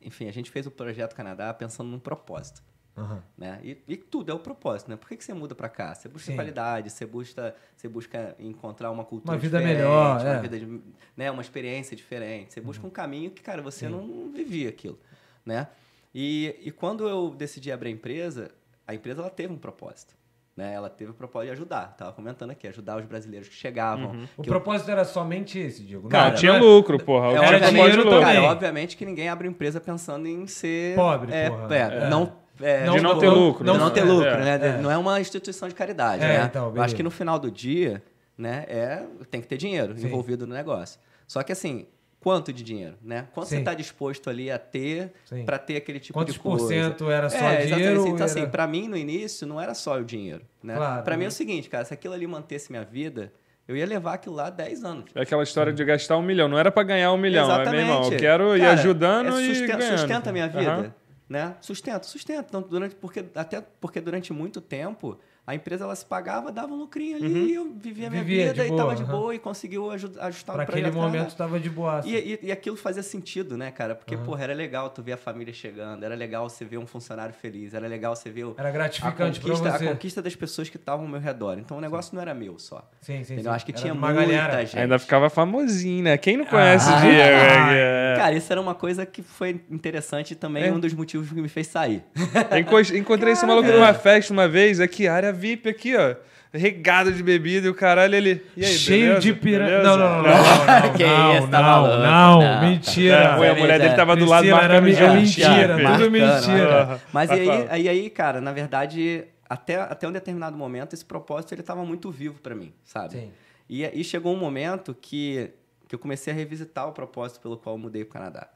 [0.00, 2.60] Enfim, a gente fez o Projeto Canadá pensando num propósito.
[2.98, 3.22] Aham.
[3.38, 3.60] Né?
[3.62, 4.96] E, e tudo é o propósito, né?
[4.96, 5.94] Por que, que você muda pra cá?
[5.94, 6.34] Você busca Sim.
[6.34, 10.40] qualidade, você busca, você busca encontrar uma cultura Uma vida diferente, melhor, uma, é.
[10.40, 10.80] vida de-
[11.16, 11.30] né?
[11.30, 12.52] uma experiência diferente.
[12.52, 14.98] Você busca um caminho que, cara, você não vivia aquilo,
[15.46, 15.68] né?
[16.14, 18.50] E, e quando eu decidi abrir a empresa,
[18.86, 20.14] a empresa ela teve um propósito.
[20.54, 20.74] Né?
[20.74, 21.94] Ela teve o propósito de ajudar.
[21.96, 24.10] Tava comentando aqui, ajudar os brasileiros que chegavam.
[24.10, 24.24] Uhum.
[24.36, 26.02] O que eu- propósito era somente esse, Diego.
[26.02, 27.28] Não, Cara, tinha não é- lucro, porra.
[27.28, 28.20] é, O Era tinha obviamente, dinheiro lucro.
[28.20, 28.34] também.
[28.36, 31.74] cara, obviamente que ninguém abre empresa pensando em ser Pobre, é, porra.
[31.74, 32.08] é, É.
[32.10, 33.78] não é, De não ter lucro, de né?
[33.78, 34.68] não ter É, lucro, é, né?
[34.68, 34.82] é.
[34.82, 36.44] Não é uma instituição de caridade, É, né?
[36.44, 38.02] então, Eu acho que no final do dia,
[38.36, 40.06] né, é tem que ter dinheiro Sim.
[40.06, 41.00] envolvido no negócio.
[41.26, 41.86] Só que assim,
[42.22, 43.26] quanto de dinheiro, né?
[43.34, 43.60] Quanto você Sim.
[43.62, 45.12] está disposto ali a ter
[45.44, 46.68] para ter aquele tipo Quantos de por coisa?
[46.68, 47.64] cento era só é, dinheiro?
[47.74, 47.98] Exatamente.
[47.98, 50.76] ou Então, assim, era- pra mim, no início, não era só o dinheiro, né?
[50.76, 51.28] Claro, pra mim é né?
[51.28, 53.32] o seguinte, cara, se aquilo ali mantesse minha vida,
[53.66, 55.10] eu ia levar aquilo lá 10 anos.
[55.14, 56.46] É aquela história de gastar um milhão.
[56.48, 57.50] Não era pra ganhar um milhão.
[57.50, 59.98] É, meu irmão, eu quero ir Cara, ajudando é e sustenta, ganhando.
[59.98, 60.94] Sustenta a minha vida, Aham.
[61.28, 61.54] né?
[61.60, 62.46] Sustenta, sustenta.
[62.48, 66.76] Então, durante, porque, até porque durante muito tempo, a empresa ela se pagava, dava um
[66.76, 68.28] lucrinho ali, e eu vivia a minha Uhum.
[68.28, 69.10] Vivia vida e boa, tava de aham.
[69.12, 72.00] boa e conseguiu aju- ajustar Pra o projeto aquele momento tava de boa.
[72.04, 73.94] E, e, e aquilo fazia sentido, né, cara?
[73.96, 77.34] Porque, porra, era legal tu ver a família chegando, era legal você ver um funcionário
[77.34, 79.86] feliz, era legal você ver o, Era a, gratificante pra conquista, a você.
[79.86, 81.58] conquista das pessoas que estavam ao meu redor.
[81.58, 82.88] Então o negócio não era meu só.
[83.00, 83.50] Sim, sim, Entendeu?
[83.50, 83.56] sim.
[83.56, 84.64] Acho que Era tinha muita galera.
[84.64, 84.78] gente.
[84.78, 86.16] Ainda ficava famosinho, né?
[86.16, 87.18] Quem não conhece Ah, o Diego?
[87.20, 90.72] ah, é, Cara, isso era uma coisa que foi interessante e também É.
[90.72, 92.04] um dos motivos que me fez sair.
[92.50, 92.60] é.
[92.60, 96.14] Enco- Encontrei esse maluco numa festa uma vez, aqui, área VIP aqui, ó.
[96.54, 98.44] Regado de bebida e o caralho, ele.
[98.54, 99.20] E aí, Cheio beleza?
[99.20, 99.82] de piranha.
[99.82, 101.96] Não, não, não, não, não, Que não, isso, tá não, maluco?
[102.02, 102.60] não, Não.
[102.68, 103.16] mentira.
[103.16, 105.04] É, foi, a mulher dele tava do lado Mentira, era marcando já.
[105.06, 106.86] é mentira, Já, tudo mentira.
[106.86, 107.00] marcando.
[107.10, 111.54] Mas e aí, aí, aí, cara, na verdade, até, até um determinado momento, esse propósito
[111.54, 113.14] ele tava muito vivo pra mim, sabe?
[113.14, 113.30] Sim.
[113.70, 115.48] E, e chegou um momento que,
[115.88, 118.46] que eu comecei a revisitar o propósito pelo qual eu mudei pro Canadá.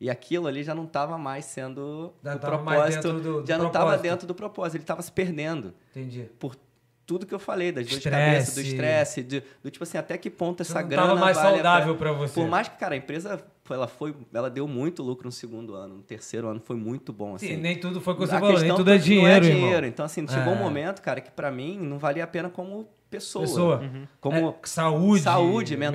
[0.00, 3.66] E aquilo ali já não estava mais sendo Já o propósito, do- do já não
[3.66, 6.26] estava dentro do propósito, ele estava se perdendo Entendi.
[6.38, 6.56] por
[7.06, 10.16] tudo que eu falei, das dores de cabeça, do estresse, de- do tipo assim, até
[10.16, 11.98] que ponto essa não grana tava mais vale saudável pena.
[11.98, 12.34] pra você.
[12.34, 15.96] Por mais que, cara, a empresa, ela foi, ela deu muito lucro no segundo ano,
[15.96, 17.48] no terceiro ano foi muito bom, assim.
[17.48, 19.66] Sim, nem tudo foi o que você A falou, nem tudo é não dinheiro, dinheiro.
[19.76, 19.88] irmão.
[19.88, 20.60] Então, assim, chegou um É.
[20.60, 23.42] momento, cara, que pra mim não valia a pena como pessoa.
[23.44, 23.82] Pessoa.
[24.20, 25.22] Como É, saúde.
[25.22, 25.92] saúde mental,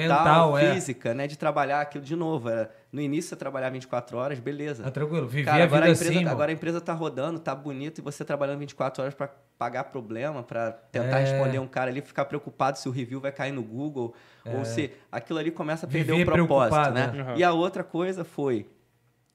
[0.52, 0.73] mental, é.
[0.73, 1.27] física, né?
[1.27, 2.49] De trabalhar aquilo de novo.
[2.49, 4.84] Era, no início você trabalhava 24 horas, beleza.
[4.84, 6.31] Tá tranquilo, viver Cara, a agora vida a, empresa, assim, irmão.
[6.34, 10.41] agora a empresa tá rodando, tá bonito, e você trabalhando 24 horas pra pagar problema,
[10.43, 11.23] pra tentar É.
[11.26, 14.13] responder um cara ali, ficar preocupado se o review vai cair no Google,
[14.45, 17.07] ou se aquilo ali começa a perder Viver o propósito, né?
[17.13, 17.23] né?
[17.31, 17.38] Uhum.
[17.38, 18.65] E a outra coisa foi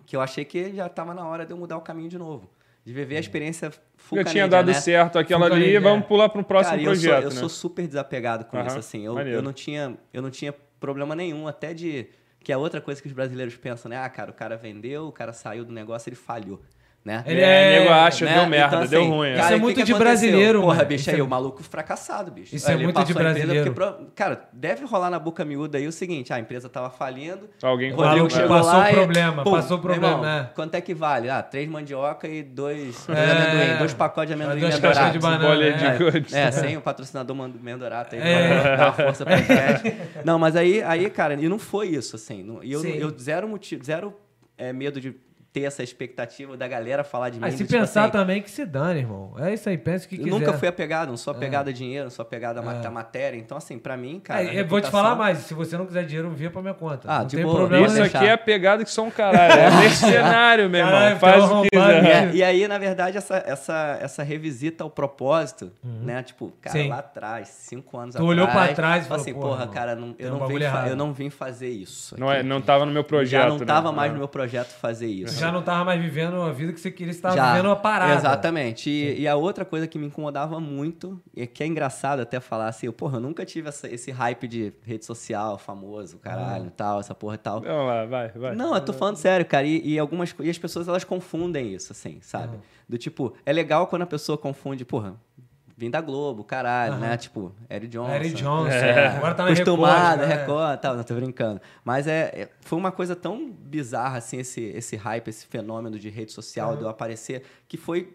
[0.06, 2.50] que eu achei que já tava na hora de eu mudar o caminho de novo.
[2.82, 4.72] De viver a experiência full Já tinha Canadian, dado né?
[4.80, 6.08] certo aquela Full ali, Canadian, vamos é.
[6.08, 7.36] pular para um próximo Cara, eu sou- projeto, eu né?
[7.40, 9.04] sou super desapegado com Aham, isso, assim.
[9.04, 12.06] Eu, eu, não tinha, eu não tinha problema nenhum, até de...
[12.40, 13.98] Que é outra coisa que os brasileiros pensam, né?
[13.98, 16.60] Ah, cara, o cara vendeu, o cara saiu do negócio, ele falhou,
[17.04, 17.24] né?
[17.26, 17.44] Ele é,
[17.76, 18.34] é- nego acha, né?
[18.34, 19.28] deu merda, Então, assim, deu ruim.
[19.28, 19.32] é.
[19.32, 19.98] Isso é o que muito que de aconteceu?
[19.98, 20.88] brasileiro, Porra, mano.
[20.88, 22.54] bicho, Isso aí é- o maluco fracassado, bicho.
[22.54, 23.72] Isso é Ele muito de brasileiro.
[23.72, 27.48] porque Cara, deve rolar na boca miúda aí o seguinte, ah, a empresa tava falindo,
[27.62, 30.50] Alguém Rodrigo chegou passou lá o e, problema, pum, passou problema, irmão, é.
[30.54, 31.30] Quanto é que vale?
[31.30, 33.30] Ah, três mandioca e dois, dois É.
[33.30, 34.98] amendoim, dois pacotes de amendoim Duas mendorados.
[34.98, 36.20] caixas de banana, bolinha é.
[36.20, 36.34] de.
[36.36, 38.60] É, sem o patrocinador Mendorato aí, É.
[38.60, 39.96] pra dar uma força pra gente.
[40.24, 42.42] Não, mas aí, aí, cara, e não foi isso, assim.
[42.42, 42.82] não- E eu,
[43.18, 44.14] zero motivo, zero
[44.58, 45.14] é, medo de
[45.52, 47.44] ter essa expectativa da galera falar de mim.
[47.44, 49.34] Aí se do tipo pensar assim, também que se dane, irmão.
[49.38, 50.30] É isso aí, pensa o que eu quiser.
[50.38, 52.88] nunca fui apegado, não sou apegado a dinheiro, não sou apegado a É.
[52.88, 53.36] matéria.
[53.36, 54.42] Então, assim, pra mim, cara.
[54.42, 56.74] É, eu vou te reputação- falar mais, se você não quiser dinheiro, via pra minha
[56.74, 57.08] conta.
[57.10, 59.52] Ah, não de tem problema Isso aqui é pegado que só um caralho.
[59.52, 60.94] É mercenário, meu irmão.
[60.94, 62.34] Caralho, Faz o que quiser.
[62.34, 66.22] E, e aí, na verdade, essa, essa, essa revisita ao propósito, né?
[66.22, 66.88] Tipo, cara, Sim.
[66.88, 68.66] lá atrás, cinco anos Tu olhou atrás.
[68.68, 70.88] pra trás e falou assim, "Porra, irmão, cara, não- eu, não vim bagulho fa- errado."
[70.88, 72.14] eu não vim fazer isso.
[72.18, 73.42] Não, é, não tava no meu projeto.
[73.42, 73.64] Já não né?
[73.64, 74.12] tava mais Ah.
[74.12, 75.39] no meu projeto fazer isso.
[75.40, 77.76] Já não tava mais vivendo a vida que você queria, você tava Já, vivendo uma
[77.76, 78.14] parada.
[78.14, 78.88] Exatamente.
[78.90, 82.68] E, e a outra coisa que me incomodava muito, e que é engraçado até falar
[82.68, 86.70] assim, eu, porra, eu nunca tive essa- esse hype de rede social, famoso, caralho, e
[86.70, 87.60] tal, essa porra e tal.
[87.60, 88.54] Vamos lá, vai, vai.
[88.54, 89.66] Não, eu tô falando sério, cara.
[89.66, 92.58] E, e algumas e as pessoas elas confundem isso, assim, sabe?
[92.88, 95.14] Do tipo, é legal quando a pessoa confunde, porra,
[95.80, 97.16] vim da Globo, caralho, né?
[97.16, 98.12] Tipo, Eric Johnson.
[98.14, 98.68] Eric Johnson.
[98.68, 99.06] É.
[99.16, 100.28] Agora tá na Acostumado, Record.
[100.28, 100.36] né?
[100.36, 101.60] Record, tal, não tô brincando.
[101.82, 106.10] Mas é, é- foi uma coisa tão bizarra, assim, esse, esse hype, esse fenômeno de
[106.10, 108.12] rede social, de eu aparecer, que foi.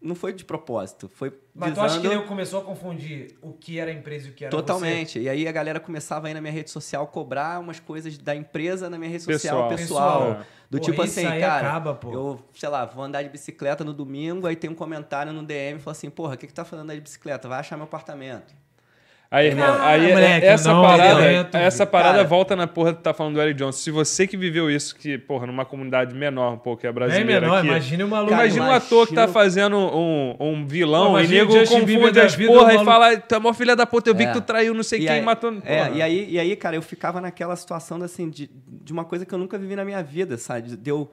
[0.00, 3.52] Não foi de propósito, foi Mas tu acha que visando- ele começou a confundir o
[3.52, 4.56] que era a empresa e o que era você?
[4.62, 5.18] Totalmente.
[5.18, 8.88] E aí a galera começava aí na minha rede social cobrar umas coisas da empresa
[8.88, 9.76] na minha rede social Pessoal.
[9.76, 10.26] pessoal.
[10.28, 10.46] Pessoal.
[10.70, 12.12] Do Pô, tipo assim, cara, acaba, pô.
[12.12, 15.78] eu, sei lá, vou andar de bicicleta no domingo, aí tem um comentário no DM
[15.78, 17.48] e fala assim, porra, o que que tá fazendo aí de bicicleta?
[17.48, 18.54] Vai achar meu apartamento.
[19.30, 21.90] Aí, irmão, Ah, aí é- moleque, essa não, parada, violento, essa cara.
[22.04, 23.78] parada volta na porra que tá falando do Eric Johnson.
[23.78, 27.42] Se você que viveu isso, que, porra, numa comunidade menor um pouco, que é brasileira
[27.42, 27.66] menor, aqui.
[27.66, 28.30] imagine o maluco.
[28.30, 31.52] Cara, Imagina um imagina- ator que tá fazendo um, um vilão Pô, e imagina nego
[31.68, 34.28] confunde as porra e fala, tu é mó filha da puta, eu vi É.
[34.28, 35.52] que tu traiu não sei E quem, aí, matou...
[35.62, 35.90] É, Porra.
[35.98, 39.34] e aí, e aí, cara, eu ficava naquela situação assim, de, de uma coisa que
[39.34, 40.74] eu nunca vivi na minha vida, sabe?
[40.74, 41.10] De eu,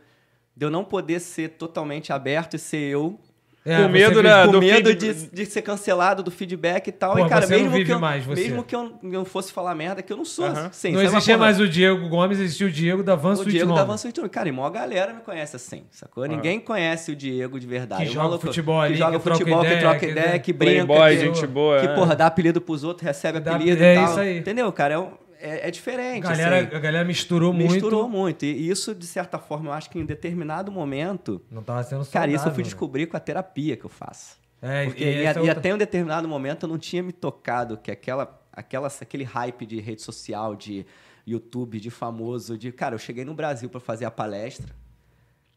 [0.55, 3.19] de eu não poder ser totalmente aberto e ser eu.
[3.67, 4.45] É, Com medo, vive- né?
[4.45, 7.13] com do medo feed- de, de ser cancelado do feedback e tal.
[7.13, 8.41] Pô, e, cara, você não mesmo, vive que eu, mais, você.
[8.43, 10.45] mesmo que eu não fosse falar merda, que eu não sou.
[10.45, 10.69] Aham.
[10.71, 11.45] Sim, Não sabe uma existia porra?
[11.47, 13.79] mais o Diego Gomes, existia o Diego da Van O Sweet Diego Home.
[13.79, 14.29] da Van Home.
[14.29, 16.25] Cara, e maior galera me conhece assim, sacou?
[16.27, 18.03] Ninguém conhece o Diego de verdade.
[18.03, 20.53] Que O joga futebol que ali, joga que troca futebol, que troca que- ideia, que
[20.53, 20.85] brinca.
[20.85, 21.79] Playboy, que, gente boa.
[21.79, 21.95] que, é.
[21.95, 24.05] porra, dá apelido pros outros, recebe Dá- apelido é e tal.
[24.11, 24.37] isso aí.
[24.37, 24.93] Entendeu, cara?
[24.93, 25.09] É, um-
[25.39, 26.75] é, é diferente, A galera, assim.
[26.75, 28.43] a galera misturou, Misturou muito.
[28.43, 28.45] muito.
[28.45, 31.41] E isso, de certa forma, eu acho que em determinado momento...
[31.51, 32.11] Não tava sendo saudável.
[32.13, 32.69] Cara, isso eu fui né?
[32.69, 34.37] descobrir com a terapia que eu faço.
[34.61, 37.11] É, Porque, e e, é e outra- até um determinado momento eu não tinha me
[37.11, 40.85] tocado que aquela, aquela, aquele hype de rede social, de
[41.27, 42.71] YouTube, de famoso, de.
[42.71, 44.73] Cara, eu cheguei no Brasil para fazer a palestra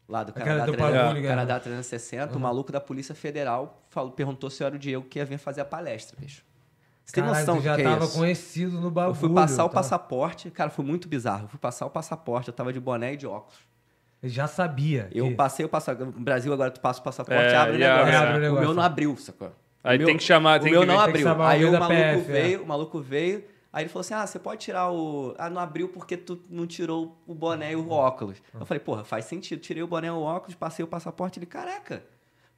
[0.07, 1.27] lá do Canadá, do 300, bagulho, cara.
[1.35, 2.35] Canadá 360.
[2.35, 5.37] O maluco da Polícia Federal falou, perguntou se eu era o Diego que ia vir
[5.37, 6.43] fazer a palestra, bicho.
[7.09, 8.17] Você tem noção tu do já que é tava isso?
[8.17, 9.11] conhecido no bagulho.
[9.11, 9.73] Eu fui passar o tá?
[9.75, 11.45] passaporte, cara, foi muito bizarro.
[11.45, 13.57] Eu fui passar o passaporte, eu tava de boné e de óculos.
[14.21, 15.09] Ele já sabia.
[15.11, 16.13] Eu que- passei o passaporte.
[16.13, 18.17] No Brasil, agora tu passa o passaporte, É, abre o negócio.
[18.17, 18.63] abre o O negócio.
[18.65, 19.51] meu não abriu, sacou?
[19.83, 21.27] Aí O meu- tem que chamar, o tem meu que não abriu.
[21.43, 22.41] Aí o o maluco PF, é.
[22.41, 23.45] veio, o maluco veio.
[23.71, 25.33] Aí ele falou assim: Ah, você pode tirar o.
[25.37, 28.41] Ah, não abriu porque tu não tirou o boné e o óculos.
[28.53, 29.59] Eu falei, porra, faz sentido.
[29.61, 31.39] Tirei o boné e o óculos, passei o passaporte.
[31.39, 32.03] Ele, caraca.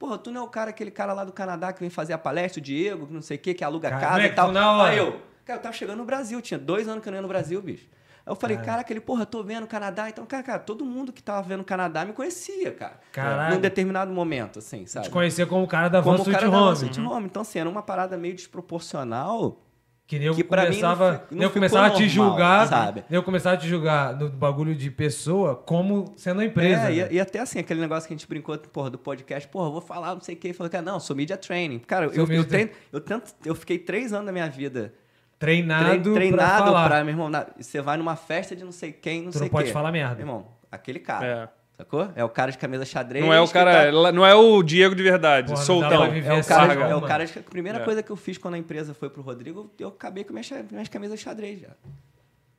[0.02, 2.18] Porra, tu não é o cara, aquele cara lá do Canadá que vem fazer a
[2.18, 4.48] palestra, o Diego, que não sei o quê, que aluga Cara, casa moleque, e tal.
[4.48, 4.90] hora.
[4.90, 7.22] Aí eu, cara, eu tava chegando no Brasil, tinha dois anos que eu não ia
[7.22, 7.86] no Brasil, bicho.
[8.26, 10.08] Aí eu falei, cara, aquele, porra, tô vendo o Canadá.
[10.08, 12.98] Então, cara, cara, todo mundo que tava vendo o Canadá me conhecia, cara.
[13.12, 13.54] Caralho.
[13.54, 15.06] Num determinado momento, assim, sabe?
[15.06, 16.56] Te conhecer como o cara da Van como o Sweet Home.
[16.56, 17.26] Van Sweet Home.
[17.26, 19.62] Então, assim, era uma parada meio desproporcional.
[20.06, 23.04] Que nego Que pra mim não começava, não ficou começava a te normal, julgar, sabe?
[23.08, 26.90] nego começava a te julgar no bagulho de pessoa como sendo uma empresa.
[26.92, 27.08] É, né?
[27.12, 29.72] e, e até assim, aquele negócio que a gente brincou, porra, do podcast, porra, eu
[29.72, 31.78] vou falar, não sei o que, falou, cara, não, sou media training.
[31.78, 34.92] Cara, Sou eu, eu, media treino, eu, tento, eu fiquei três anos da minha vida
[35.38, 36.88] Treinado, trein- pra treinado falar.
[36.88, 39.40] pra, meu irmão, na- você vai numa festa de não sei quem, não Tu sei
[39.42, 39.72] não o pode quê.
[39.72, 40.14] falar merda.
[40.16, 41.48] Meu irmão, aquele cara, É.
[41.84, 42.08] sacou?
[42.14, 43.24] É o cara de camisa xadrez.
[43.24, 46.04] Não é o cara, tá- não é o Diego de verdade, Porra, soltão.
[46.04, 47.84] É o essa cara, Sarga, é o cara de- a primeira É.
[47.84, 51.20] coisa que eu fiz quando a empresa foi pro Rodrigo, eu acabei com minhas camisas
[51.20, 51.68] xadrez já.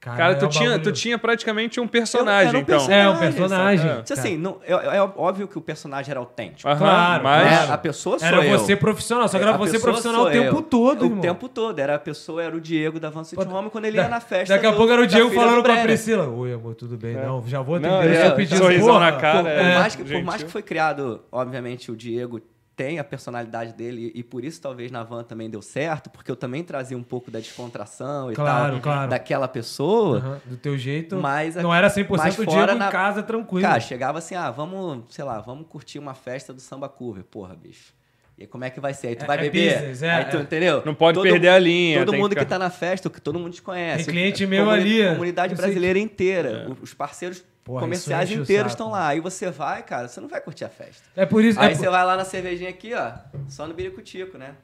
[0.03, 2.91] Cara, tu, é um tinha, bagulho- tu tinha praticamente um personagem, era um então.
[2.91, 3.87] É, um personagem.
[3.89, 4.03] sabe?
[4.03, 6.67] Tipo assim, não, é, é óbvio que o personagem era autêntico.
[6.69, 7.47] Aham, Claro, mas...
[7.57, 7.71] claro.
[7.73, 8.59] A pessoa sou Era eu.
[8.59, 10.61] você profissional, só que era A você profissional o tempo eu.
[10.61, 11.21] todo, O irmão.
[11.21, 11.79] tempo todo.
[11.79, 14.19] Era a pessoa, era o Diego da Van Pô, Home quando ele da- ia na
[14.19, 14.53] festa.
[14.55, 15.77] Daqui a do- pouco era o Diego falando do com a.
[15.83, 16.27] Priscila.
[16.27, 17.15] Oi, amor, tudo bem?
[17.15, 18.57] Não, já vou Não, atender é, o seu pedido.
[18.57, 19.57] sorrisão na cara, Por, é.
[19.57, 20.25] por mais que, por gentil.
[20.25, 22.41] mais que foi criado, obviamente, o Diego
[22.75, 26.35] tem a personalidade dele e por isso talvez na van também deu certo, porque eu
[26.35, 29.09] também trazia um pouco da descontração e Claro, tal claro.
[29.09, 30.17] daquela pessoa.
[30.17, 31.15] Aham, do teu jeito.
[31.17, 33.61] Mas a- não era 100% mas o fora Diego na- em casa, tranquilo.
[33.67, 37.55] Cara, chegava assim, ah, vamos, sei lá, vamos curtir uma festa do samba cover, porra,
[37.55, 37.93] bicho.
[38.35, 39.09] E aí, como é que vai ser?
[39.09, 39.75] Aí tu É- vai é beber?
[39.77, 40.41] business, é, aí tu, é.
[40.41, 40.81] entendeu?
[40.83, 43.37] Não pode perder a linha, Todo mundo que que, ficar- tá na festa, que todo
[43.37, 44.05] mundo te conhece.
[44.05, 46.67] Tem cliente meu ali, A comunidade brasileira inteira.
[46.81, 49.07] Os parceiros Porra, comerciais inteiros estão lá.
[49.07, 51.03] Aí você vai, cara, você não vai curtir a festa.
[51.15, 51.59] É por isso.
[51.59, 53.11] Aí é você por- vai lá na cervejinha aqui, ó,
[53.47, 54.55] só no biricutico, né?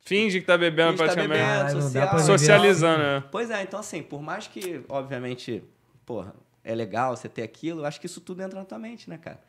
[0.00, 1.64] Finge que tá bebendo Finge que tá praticamente.
[1.64, 1.82] bebendo.
[1.82, 2.08] Social.
[2.08, 3.12] pra viver Socializando, assim.
[3.22, 3.24] né?
[3.30, 5.62] Pois é, então assim, por mais que, obviamente,
[6.04, 6.34] porra,
[6.64, 9.16] é legal você ter aquilo, eu acho que isso tudo entra na tua mente, né,
[9.16, 9.40] cara?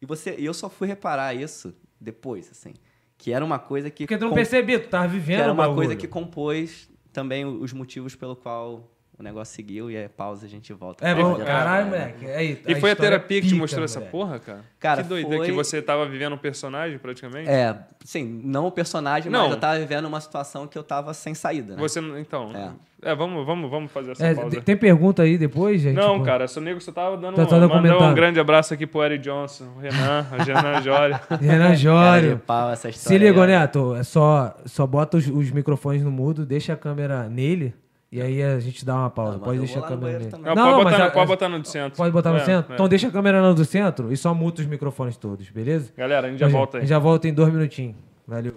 [0.00, 2.74] E você, eu só fui reparar isso depois, assim,
[3.16, 5.50] que era uma coisa que Porque tu não com- percebia, tu tava que vivendo era
[5.50, 5.76] o uma bagulho.
[5.76, 10.48] coisa que compôs também os motivos pelo qual o negócio seguiu e é pausa a
[10.48, 11.06] gente volta.
[11.06, 12.26] É, vamos, caralho, moleque.
[12.26, 14.10] Aí, E foi a terapia que te mostrou essa moleque.
[14.12, 14.64] porra, cara?
[14.80, 17.48] Cara, que doideira foi- que você tava vivendo um personagem praticamente?
[17.48, 19.44] É, sim, não o personagem, Não.
[19.44, 21.80] mas eu tava vivendo uma situação que eu tava sem saída, né?
[21.80, 22.50] Você não- então.
[22.54, 22.70] É.
[23.04, 24.60] É, vamos, vamos, vamos fazer essa É, pausa.
[24.60, 25.96] tem pergunta aí depois, gente?
[25.96, 27.56] Não, Tipo, cara, seu nego só tava dando Tá um, só
[28.10, 31.20] um grande abraço aqui pro Eric Johnson, o Renan, a Renan Jório.
[31.40, 32.40] Renan Jório.
[32.72, 33.46] essa Se ó.
[33.46, 33.94] Neto.
[33.96, 37.74] É só, só bota os, os microfones no mudo, deixa a câmera nele
[38.12, 39.32] e aí a gente dá uma pausa.
[39.32, 40.30] Não, pode deixar a câmera nele.
[40.30, 40.54] também.
[40.54, 41.96] Não, pode, mas botar, a- no- pode botar no do centro.
[41.96, 42.72] Pode botar no É, centro?
[42.72, 42.74] é.
[42.74, 45.90] Então deixa a câmera no do centro e só muta os microfones todos, beleza?
[45.96, 46.80] Galera, a gente já volta aí.
[46.80, 47.96] A gente já volta em dois minutinhos.
[48.28, 48.54] Valeu.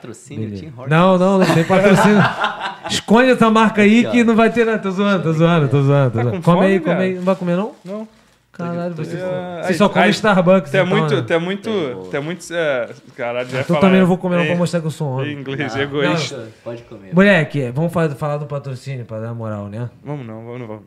[0.00, 0.62] Patrocínio Beleza.
[0.62, 0.88] Tim Hortons.
[0.90, 2.22] Não, não, não tem patrocínio.
[2.90, 4.78] Esconde essa marca aí que não vai ter nada.
[4.78, 6.10] Tô zoando, tô zoando, tô zoando.
[6.10, 6.36] Tô Tá zoando.
[6.38, 7.00] com come fome, aí, come cara?
[7.04, 7.14] aí.
[7.14, 7.72] Não vai comer, não?
[7.84, 8.08] Não.
[8.52, 10.74] Caralho, você, É, você só come aí- Starbucks.
[10.74, 11.24] É então, muito, né?
[11.30, 11.70] é muito,
[12.12, 14.80] é muito, é, caralho, já Então falar, também não vou comer não pra em- mostrar
[14.80, 15.32] que eu sou Em homem.
[15.40, 16.34] inglês, Ah, egoísta.
[16.36, 17.14] Pode- Pode comer.
[17.14, 19.88] Moleque, vamos falar, falar do patrocínio pra dar moral, né?
[20.04, 20.66] Vamos não, vamos não.
[20.66, 20.82] Vamos.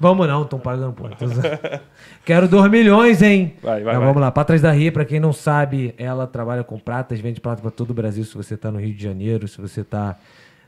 [0.00, 1.30] Vamos não, estão pagando, pontos.
[2.24, 3.54] Quero 2 milhões, hein?
[3.62, 4.32] Vai, vai, então, Vamos vai.
[4.34, 4.44] lá.
[4.44, 7.90] trás da Ria, para quem não sabe, ela trabalha com pratas, vende prata para todo
[7.90, 8.24] o Brasil.
[8.24, 10.16] Se você tá no Rio de Janeiro, se você tá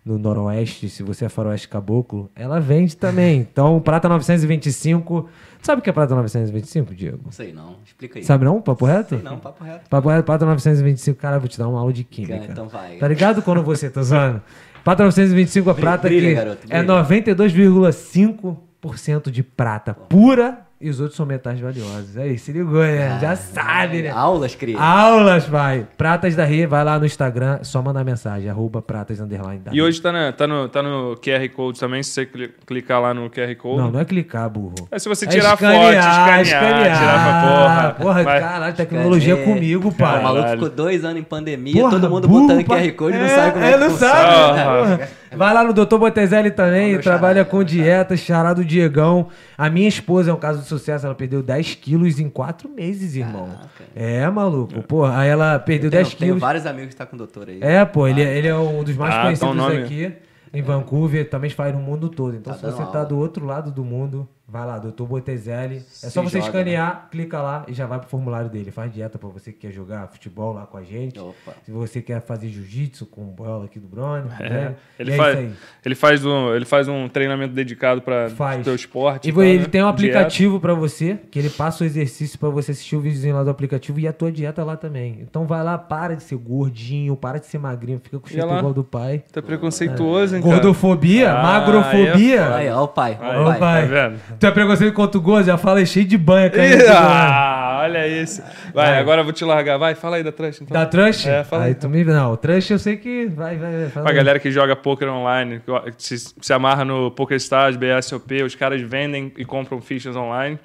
[0.05, 3.47] no Noroeste, se você é faroeste caboclo, ela vende também.
[3.51, 5.29] Então, prata 925.
[5.61, 7.21] Sabe o que é prata 925, Diego?
[7.25, 7.77] Não sei não.
[7.85, 8.25] Explica aí.
[8.25, 8.63] Sabe não?
[8.63, 9.17] Papo reto?
[9.17, 9.89] Sei não, papo reto.
[9.91, 11.19] Papo reto, prata 925.
[11.19, 12.47] Cara, vou te dar uma aula de química.
[12.51, 12.97] Então vai.
[12.97, 14.41] Tá ligado quando você tá zoando?
[14.83, 20.99] Prata 925 a prata brilha, que garoto, é 92,5 100% de prata pura e os
[20.99, 22.17] outros são metais valiosos.
[22.17, 23.19] Aí, se ligou, né?
[23.21, 24.09] Já sabe, né?
[24.11, 24.79] Aulas, cria.
[24.81, 25.87] Aulas, vai.
[25.99, 29.83] Pratas da Ria, vai lá no Instagram, só mandar mensagem, arroba pratas underline da E
[29.83, 33.13] hoje tá, na, tá, no, tá no QR Code também, se você cli- clicar lá
[33.13, 33.77] no QR Code.
[33.83, 34.75] Não, não é clicar, burro.
[34.91, 36.99] É se você É tirar escanear, foto, escanear, escanear.
[36.99, 37.95] tirar pra porra.
[38.01, 38.41] Porra, Vai.
[38.41, 39.45] caralho, tecnologia É.
[39.45, 40.23] comigo, O pai.
[40.23, 40.61] maluco Caralho.
[40.63, 42.89] ficou dois anos em pandemia, Porra, todo mundo burro, botando pai.
[42.89, 45.05] QR Code e não É, sabe como é, é, que não sabe.
[45.37, 45.97] Vai lá no Dr.
[45.97, 49.29] Botezelli também, trabalha com dieta, chará do Diegão.
[49.57, 53.15] A minha esposa é um caso de sucesso, ela perdeu 10 quilos em 4 meses,
[53.17, 53.47] irmão.
[53.49, 53.85] Caraca.
[53.95, 54.83] É, maluco.
[54.85, 56.41] Porra, aí ela perdeu Tenho, 10 tenho quilos.
[56.41, 57.59] vários amigos que estão com o doutor aí.
[57.63, 59.83] É, pô, ele, ele é um dos mais Ah, conhecidos tá o nome.
[59.83, 60.13] aqui
[60.53, 62.35] em Vancouver, também faz no mundo todo.
[62.37, 63.05] Então, Tá se você tá aula.
[63.07, 65.05] do outro lado do mundo, vai lá, Dr.
[65.05, 65.77] Botezelli.
[66.03, 68.71] É só você joga, escanear, clica lá e já vai pro formulário dele.
[68.71, 71.19] Faz dieta pra você que quer jogar futebol lá com a gente.
[71.19, 71.53] Opa.
[71.65, 74.29] Se você quer fazer jiu-jitsu com o bola aqui do Brony.
[74.41, 74.75] É, né?
[74.99, 75.53] ele, E é faz, isso aí.
[75.85, 78.61] ele, faz um, ele faz um treinamento dedicado para Faz.
[78.61, 79.29] o teu esporte.
[79.29, 79.65] E tal, ele né?
[79.67, 79.91] tem um Dieta.
[80.19, 83.51] aplicativo pra você, que ele passa o exercício pra você assistir o videozinho lá do
[83.51, 85.19] aplicativo e a tua dieta lá também.
[85.21, 88.47] Então vai lá, para de ser gordinho, para de ser magrinho, fica com o jeito
[88.47, 88.61] lá?
[88.61, 88.73] cara.
[88.73, 89.23] do pai.
[89.33, 90.55] Tá preconceituoso, hein, cara?
[90.55, 92.55] Gordofobia, Ah, magrofobia.
[92.57, 93.89] Aí, ó o pai, ó o pai.
[93.89, 94.21] Tá vendo?
[94.41, 95.45] Tu é preconceito contra o gozo?
[95.45, 96.47] Já fala cheio de banha.
[96.47, 98.43] Ih, ah, olha isso.
[98.73, 99.77] Vai, agora eu vou te largar.
[99.77, 100.73] Vai, fala aí da Trust, então.
[100.73, 101.29] Da Trust?
[101.29, 101.75] É, fala aí aí.
[101.75, 102.03] tu me...
[102.03, 103.27] Não, o Trust eu sei que...
[103.27, 104.07] Vai, vai, vai.
[104.07, 104.17] aí.
[104.17, 105.61] galera que joga poker online,
[105.99, 110.59] se, se amarra no PokerStars, BSOP, os caras vendem e compram fichas online.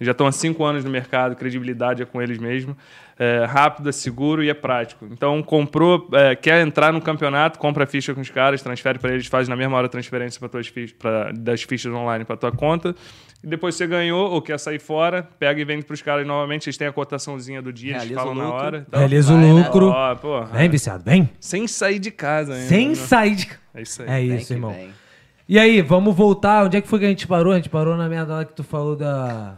[0.00, 2.74] Já estão há cinco anos no mercado, credibilidade é com eles mesmo.
[3.20, 5.04] É rápido, é seguro e é prático.
[5.10, 9.12] Então, comprou, é, quer entrar no campeonato, compra a ficha com os caras, transfere para
[9.12, 12.36] eles, faz na mesma hora a transferência pra tuas fichas, pra, das fichas online para
[12.36, 12.94] tua conta.
[13.42, 16.68] E depois você ganhou ou quer sair fora, pega e vende para os caras novamente.
[16.68, 18.78] Eles têm a cotaçãozinha do dia, eles Realiza falam o na hora.
[18.86, 19.00] e tal.
[19.00, 19.52] Realiza o Vai, né?
[19.52, 19.86] lucro.
[19.88, 20.46] Ó, porra.
[20.46, 21.28] Vem, viciado, vem.
[21.40, 22.66] Sem sair de casa ainda.
[22.66, 22.94] Sem né?
[22.94, 23.48] sair de...
[23.74, 24.08] É isso aí.
[24.08, 24.72] É isso, irmão.
[24.72, 24.90] vem.
[25.48, 26.66] E aí, vamos voltar.
[26.66, 27.52] Onde é que foi que a gente parou?
[27.52, 29.56] A gente parou na merda lá que tu falou da...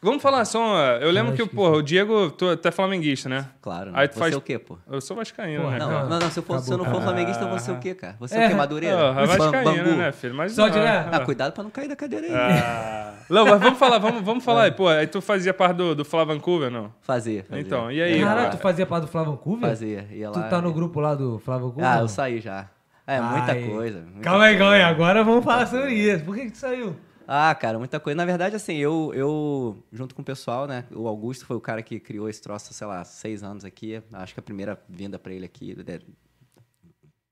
[0.00, 0.76] Vamos falar só.
[1.00, 3.46] Eu lembro que, acho que porra, o Diego, tu, tu é flamenguista, né?
[3.60, 3.98] Claro, né?
[4.00, 4.32] Aí tu Você faz.
[4.34, 4.78] é o quê, pô?
[4.88, 5.78] Eu sou vascaíno, Porra, né?
[5.80, 7.94] Não, não, não, se eu, for, se eu não for flamenguista, você é o quê,
[7.94, 8.14] cara?
[8.20, 8.46] Você é, É.
[8.46, 8.96] o quê, Madureira?
[8.96, 10.34] Porra, vascaíno, né, filho?
[10.34, 11.08] Mas Sorte, não, né?
[11.10, 12.32] Ah, cuidado pra não cair da cadeira aí.
[12.32, 13.14] Ah.
[13.28, 14.70] Não, mas vamos falar, vamos, vamos falar aí.
[14.78, 16.92] Pô, aí tu fazia parte do, do Fla Vancouver, não?
[17.02, 17.60] Fazer, fazer.
[17.60, 18.24] Então, e aí?
[18.24, 19.68] Lá, tu fazia parte do Flávio Vancouver?
[19.68, 20.42] Fazia, ia lá.
[20.42, 21.90] Tu tá no grupo lá do Flávio Vancouver?
[21.90, 22.66] Ah, eu saí já.
[23.04, 23.62] É, muita Ai.
[23.62, 24.00] coisa.
[24.00, 24.82] muita Calma aí, calma aí.
[24.82, 26.24] Agora vamos falar sobre isso.
[26.24, 26.94] Por que, que tu saiu?
[27.30, 28.16] Ah, cara, muita coisa.
[28.16, 30.86] Na verdade, assim, eu, eu, junto com o pessoal, né?
[30.90, 34.02] O Augusto foi o cara que criou esse troço, sei lá, seis anos aqui.
[34.14, 36.00] Acho que a primeira vinda pra ele aqui, de-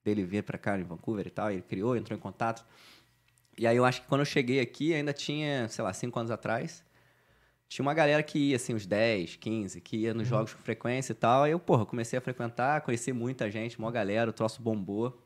[0.04, 2.62] dele vir pra cá em Vancouver e tal, ele criou, entrou em contato.
[3.58, 6.30] E aí eu acho que quando eu cheguei aqui, ainda tinha, sei lá, cinco anos
[6.30, 6.84] atrás,
[7.66, 11.12] tinha uma galera que ia, assim, uns 10, 15, que ia nos jogos com frequência
[11.12, 11.44] e tal.
[11.44, 15.18] Aí eu, porra, comecei a frequentar, conheci muita gente, mó galera, o troço bombou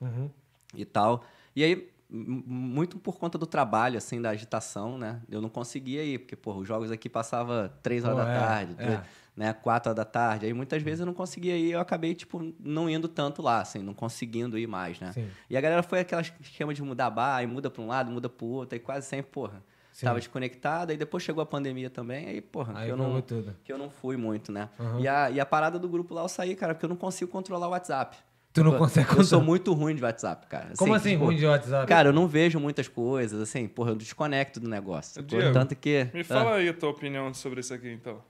[0.76, 1.24] e tal.
[1.56, 5.20] E aí, muito por conta do trabalho, assim, da agitação, né?
[5.30, 8.38] Eu não conseguia ir, porque, porra, os jogos aqui passava três horas Pô, da é,
[8.38, 9.02] tarde, é.
[9.36, 9.52] né?
[9.52, 10.46] Quatro horas da tarde.
[10.46, 13.78] Aí muitas vezes eu não conseguia ir, eu acabei, tipo, não indo tanto lá, assim,
[13.80, 15.12] não conseguindo ir mais, né?
[15.12, 15.28] Sim.
[15.48, 18.28] E a galera foi aquele esquema de mudar bar, aí muda pra um lado, muda
[18.28, 19.62] pro outro, aí quase sempre, porra,
[19.92, 20.06] Sim.
[20.06, 23.56] tava desconectado, aí depois chegou a pandemia também, aí, porra, Aí que eu não tudo.
[23.62, 24.68] que eu não fui muito, né?
[24.78, 25.00] Uhum.
[25.00, 27.30] E, a, e a parada do grupo lá eu saí, cara, porque eu não consigo
[27.30, 28.16] controlar o WhatsApp.
[28.52, 30.72] Tu não Eu- consegue Eu sou muito ruim de WhatsApp, cara.
[30.76, 31.86] Como assim, tipo, ruim de WhatsApp?
[31.86, 35.22] Cara, eu não vejo muitas coisas, assim, porra, eu desconecto do negócio.
[35.22, 36.08] Diego, Tanto que.
[36.12, 38.20] Me fala aí a tua opinião sobre isso aqui, então.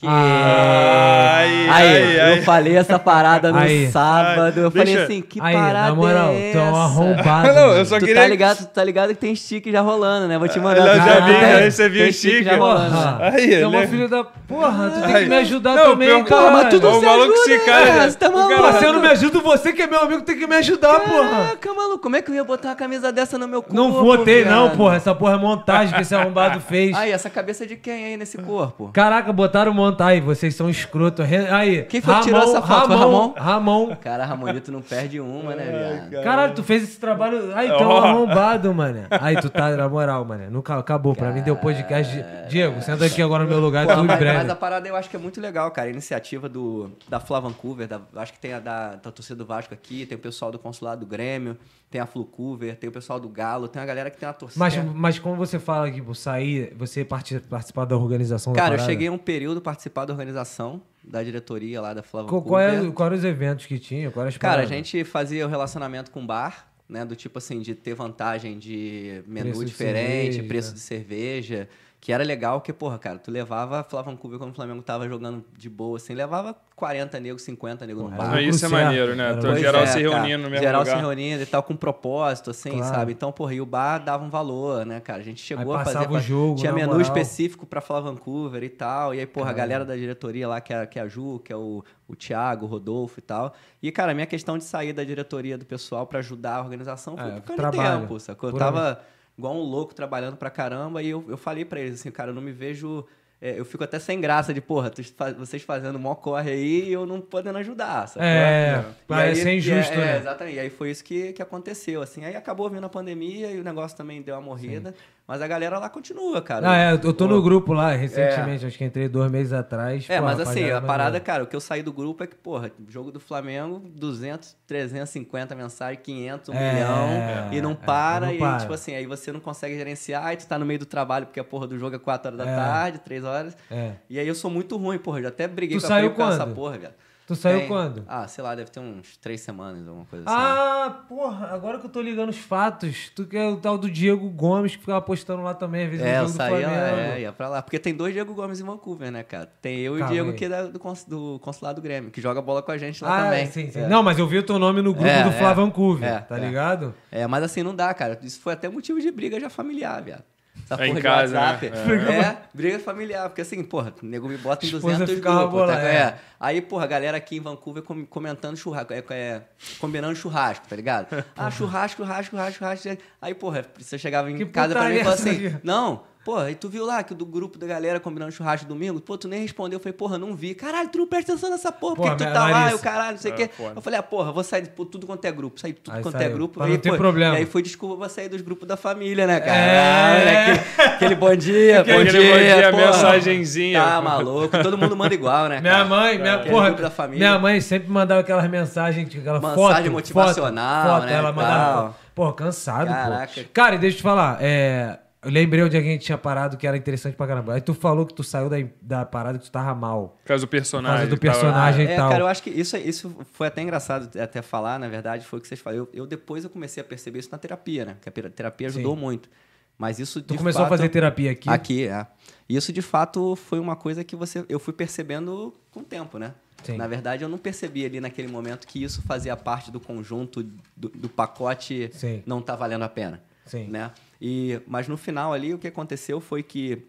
[0.00, 0.06] Que...
[0.08, 3.90] Ai, Aí, ai, eu falei essa parada no Aí.
[3.90, 4.58] sábado.
[4.60, 6.76] eu falei assim, que aí, parada na moral, é tu é essa?
[6.78, 7.48] arrombado.
[7.54, 10.26] Não, eu só tu queria- tá ligado, tu tá ligado que tem stick já rolando,
[10.26, 10.38] né?
[10.38, 10.86] Vou te mandar.
[10.86, 12.44] Eu já vi, já recebi tem o stick.
[12.44, 12.90] já rolando.
[12.94, 13.00] né?
[13.12, 14.24] Porra, Aí, é uma filha da...
[14.24, 15.22] Porra, tu tem Aí.
[15.24, 16.50] que me ajudar Não, também, pior- cara.
[16.50, 17.94] Mas tu não O se maluco se cara, né?
[17.96, 18.56] já- Você tá maluco?
[18.62, 21.28] cara- Você não me ajuda, você que é meu amigo tem que me ajudar, porra.
[21.30, 23.76] Caraca, maluco, como é que eu ia botar uma camisa dessa no meu corpo?
[23.76, 24.96] Não votei não, porra.
[24.96, 26.96] Essa porra é montagem que esse arrombado fez.
[26.96, 28.90] Ai, essa cabeça de quem aí nesse corpo?
[28.92, 31.22] Caraca, botaram uma levantar aí, vocês são escroto.
[31.22, 32.88] Aí, Quem foi que tirou essa foto?
[32.88, 33.34] Ramon, Ramon?
[33.36, 33.96] Ramon.
[33.96, 36.22] Cara, Ramonito não perde uma, né, viado?
[36.24, 37.54] Caralho, tu fez esse trabalho.
[37.54, 39.06] Aí, tu é um arrombado, mano.
[39.10, 40.50] Aí, tu tá, na moral, mano.
[40.50, 41.14] Nunca acabou.
[41.14, 42.12] Pra mim deu podcast.
[42.14, 44.38] de- Diego, senta aqui agora no meu lugar, Pô, tudo mas, breve.
[44.38, 45.88] mas a parada eu acho que é muito legal, cara.
[45.88, 49.46] A iniciativa do, da Fla Vancouver, da- acho que tem a da, da torcida do
[49.46, 51.56] Vasco aqui, tem o pessoal do consulado do Grêmio,
[51.90, 54.58] tem a Flucover, tem o pessoal do Galo, tem uma galera que tem uma torcida.
[54.64, 58.78] Mas, mas como você fala por sair, você parti- participar da organização da Cara, eu
[58.78, 58.92] parada?
[58.92, 62.48] cheguei um período a participar da organização, da diretoria lá da Qual, Vancouver.
[62.48, 64.10] qual, é, qual eram os eventos que tinha?
[64.10, 67.04] Qual era Cara, a gente fazia o relacionamento com bar, né?
[67.04, 70.42] Do tipo assim, de ter vantagem de menu Preço de diferente, cerveja.
[70.48, 71.68] preço de cerveja.
[72.02, 75.44] Que era legal, porque, porra, cara, tu levava Flá Vancouver quando o Flamengo tava jogando
[75.54, 78.40] de boa, assim, levava 40 negros, 50 negros no bar.
[78.42, 79.34] isso é maneiro, né?
[79.36, 80.14] Então, geral se é, cara.
[80.22, 80.96] reunindo no mesmo Geral lugar.
[80.96, 82.86] se reunindo e tal, com propósito, assim, Claro.
[82.94, 83.12] sabe?
[83.12, 85.20] Então, porra, e o bar dava um valor, né, cara?
[85.20, 86.10] A gente chegou Aí a fazer...
[86.10, 87.02] o jogo, Tinha menu moral.
[87.02, 89.14] específico pra Flá Vancouver e tal.
[89.14, 91.52] E aí, porra, a galera da diretoria lá, que é, que é a Ju, que
[91.52, 93.52] é o, o Thiago, o Rodolfo e tal.
[93.82, 97.14] E, cara, a minha questão de sair da diretoria do pessoal pra ajudar a organização
[97.14, 97.94] foi É, por causa trabalho.
[97.96, 98.48] de tempo, sacou?
[98.48, 99.02] Eu tava
[99.40, 102.34] igual um louco trabalhando pra caramba e eu, eu falei pra eles assim, cara, eu
[102.34, 103.04] não me vejo...
[103.40, 104.92] é, eu fico até sem graça de, porra,
[105.38, 108.22] vocês fazendo mó corre aí e eu não podendo ajudar, sacou?
[108.22, 110.18] É, parece aí- ser injusto, é, é, né?
[110.18, 110.56] exatamente.
[110.56, 112.24] E aí foi isso que, que aconteceu, assim.
[112.24, 114.94] Aí acabou vindo a pandemia e o negócio também deu uma morrida.
[115.30, 116.68] Mas a galera lá continua, cara.
[116.68, 120.04] Ah, é, eu tô no grupo lá, recentemente, acho que entrei dois meses atrás.
[120.10, 121.24] É, Pô, mas assim, a parada, maneiro.
[121.24, 125.54] cara, o que eu saí do grupo é que, porra, jogo do Flamengo, 200, 350
[125.54, 127.08] mensagens, 500, 1 É, milhão,
[127.52, 128.58] e não é, para, não e para.
[128.58, 131.38] tipo assim, aí você não consegue gerenciar, e tu tá no meio do trabalho, porque
[131.38, 132.56] a porra do jogo é 4 horas da É.
[132.56, 133.56] tarde, 3 horas.
[133.70, 133.92] É.
[134.10, 136.10] E aí eu sou muito ruim, porra, eu já até briguei Tu com a saiu
[136.10, 136.54] quando?
[136.56, 136.94] porra, velho.
[137.30, 138.04] Tu saiu Tem- quando?
[138.08, 140.34] Ah, sei lá, deve ter uns 3 semanas, alguma coisa assim.
[140.36, 143.88] Ah, porra, agora que eu tô ligando os fatos, tu que é o tal do
[143.88, 146.68] Diego Gomes que ficava postando lá também, às vezes É, no eu jogo do saía,
[146.68, 146.96] Flamengo.
[147.12, 147.62] é, ia pra lá.
[147.62, 149.46] Porque tem dois Diego Gomes em Vancouver, né, cara?
[149.62, 150.36] Tem eu e o Calma Diego aí.
[150.36, 153.04] que é da- do, cons- do Consulado do Grêmio, que joga bola com a gente
[153.04, 153.46] lá Ah, também.
[153.46, 153.78] sim, sim.
[153.80, 153.86] É.
[153.86, 155.32] Não, mas eu vi o teu nome no grupo É, do é.
[155.32, 156.40] Flá Vancouver, É, tá é.
[156.40, 156.92] ligado?
[157.12, 158.18] É, mas assim, não dá, cara.
[158.24, 160.24] Isso foi até motivo de briga já familiar, viado.
[160.64, 161.70] Essa É em porra casa, de WhatsApp.
[161.70, 162.20] né?
[162.20, 162.38] É.
[162.54, 163.28] briga familiar.
[163.28, 165.66] Porque assim, porra, o nego me bota em Esposa 200 ficava grupos.
[165.68, 165.82] tá?
[165.82, 165.96] é.
[165.96, 166.14] é.
[166.38, 168.92] Aí, porra, a galera aqui em Vancouver com- comentando churrasco.
[168.92, 169.42] É, é,
[169.78, 171.24] combinando churrasco, tá ligado?
[171.36, 173.02] Ah, churrasco, churrasco, churrasco, churrasco.
[173.20, 176.09] Aí, porra, você chegava em Que casa pra mim e falava assim, não...
[176.22, 179.00] Porra, e tu viu lá que do grupo da galera combinando churrasco domingo?
[179.00, 179.78] Pô, tu nem respondeu.
[179.78, 180.54] Eu falei, porra, não vi.
[180.54, 181.96] Caralho, tu não presta atenção nessa porra.
[181.96, 182.50] Porra, que tu tá lá?
[182.50, 182.70] Larissa.
[182.72, 183.50] E o caralho, não sei o É, quê.
[183.56, 183.72] foda.
[183.76, 185.58] Eu falei, ah, porra, vou sair de pô, tudo quanto é grupo.
[185.58, 186.58] Sair de tudo Aí quanto saiu, é grupo.
[186.58, 187.34] pra aí, não pô, problema.
[187.34, 189.56] E aí foi desculpa pra sair dos grupos da família, né, cara?
[189.56, 189.80] É.
[189.80, 192.20] Ah, olha, aquele, aquele bom dia, bom Aquele dia.
[192.32, 192.86] bom dia, porra.
[192.86, 193.82] mensagenzinha.
[193.82, 195.84] Tá maluco, todo mundo manda igual, né, Minha cara?
[195.86, 197.18] mãe, minha, Aquele porra, da família.
[197.28, 201.30] minha mãe sempre mandava aquelas mensagens, tipo, aquela Mensagem foto, motivacional, foto, foto, né, ela
[201.30, 203.32] e mandava, porra, cansado, Caraca.
[203.42, 203.48] pô.
[203.54, 206.66] Cara, e deixa eu te falar, é, eu lembrei onde a gente tinha parado que
[206.66, 207.54] era interessante pra caramba.
[207.54, 210.16] Aí tu falou que tu saiu da, da parada que tu tava mal.
[210.22, 210.96] Por causa do personagem.
[210.96, 211.86] Por causa do personagem.
[211.86, 212.10] é, e tal.
[212.10, 215.42] cara, eu acho que isso, isso foi até engraçado até falar, na verdade, foi o
[215.42, 215.84] que vocês falaram.
[215.92, 217.96] Eu, eu depois eu comecei a perceber isso na terapia, né?
[218.00, 219.00] Que a terapia ajudou Sim.
[219.00, 219.28] muito.
[219.76, 221.48] Mas isso Tu começou a fato- fazer terapia aqui.
[221.48, 222.06] Aqui, é.
[222.48, 226.34] Isso de fato foi uma coisa que você, eu fui percebendo com o tempo, né?
[226.62, 226.76] Sim.
[226.76, 230.42] Na verdade, eu não percebi ali naquele momento que isso fazia parte do conjunto
[230.76, 232.22] do, do pacote Sim.
[232.26, 233.22] não tá valendo a pena.
[233.46, 233.68] Sim.
[233.68, 233.90] Né?
[234.20, 236.82] E, mas no final ali, o que aconteceu foi que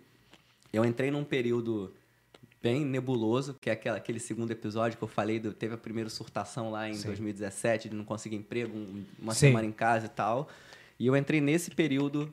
[0.74, 1.94] eu entrei num período
[2.62, 6.10] bem nebuloso, que é aquela, aquele segundo episódio que eu falei, do, teve a primeira
[6.10, 7.08] surtação lá em Sim.
[7.08, 9.48] 2017, de não conseguir emprego, um- uma Sim.
[9.48, 10.48] semana em casa e tal.
[10.99, 12.32] E eu entrei nesse período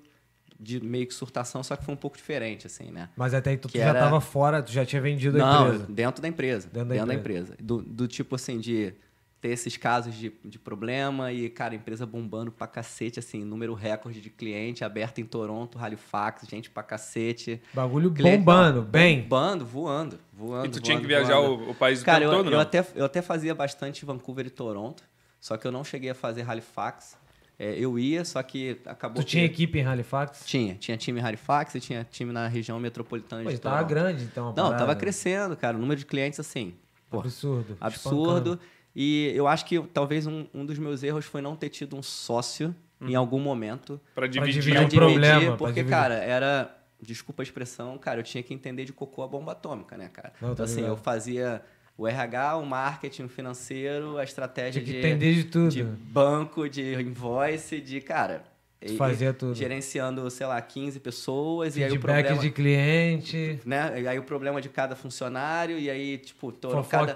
[0.61, 3.09] de meio que surtação, só que foi um pouco diferente, assim, né?
[3.17, 5.39] Mas até aí tu, tu Que já era- tava fora, tu já tinha vendido a
[5.41, 5.87] Não, empresa.
[5.89, 6.69] dentro da empresa.
[6.69, 7.57] Dentro Dentro, da da empresa.
[7.61, 8.93] Do, do tipo assim, de
[9.41, 14.21] ter esses casos de, de problema e, cara, empresa bombando pra cacete, assim, número recorde
[14.21, 17.61] de cliente, aberta em Toronto, Halifax, gente pra cacete.
[17.73, 19.21] Bagulho Cliente- bombando, não, bem.
[19.23, 20.67] Bombando, voando, voando.
[20.67, 22.87] E tu tinha voando, que viajar o, o país Cara, todo, eu, todo, eu até,
[22.97, 25.05] eu até fazia bastante Vancouver e Toronto,
[25.41, 27.17] só que eu não cheguei a fazer Halifax.
[27.61, 30.43] É, eu ia, só que acabou Tu que- tinha equipe em Halifax?
[30.47, 33.89] Tinha, tinha time em Halifax e tinha time na região metropolitana Pô, de tava Toronto.
[33.89, 34.45] grande então.
[34.45, 34.79] a Não, parada.
[34.79, 35.77] tava crescendo, cara.
[35.77, 36.75] O número de clientes, assim,
[37.11, 37.77] pô, Absurdo.
[37.81, 38.17] absurdo.
[38.51, 38.61] espancando.
[39.01, 42.03] E eu acho que talvez um, um dos meus erros foi não ter tido um
[42.03, 44.55] sócio em algum momento Pra dividir.
[44.61, 45.91] dividir um problema, porque, dividir.
[45.97, 46.75] cara, era.
[47.01, 50.33] Desculpa a expressão, cara, eu tinha que entender de cocô a bomba atômica, né, cara?
[50.41, 50.91] Não, tô então, assim, ligado.
[50.91, 51.63] eu fazia
[51.97, 55.69] o RH, o marketing, o financeiro, a estratégia Tinha que de, entender de tudo.
[55.71, 58.43] de banco, de invoice, de, cara,
[58.81, 59.55] E- fazia e tudo.
[59.55, 61.77] Gerenciando, sei lá, 15 pessoas.
[61.77, 64.01] e aí o Feedback problema, de cliente, né?
[64.01, 65.79] E aí o problema de cada funcionário.
[65.79, 67.15] E aí, tipo, todo, cada,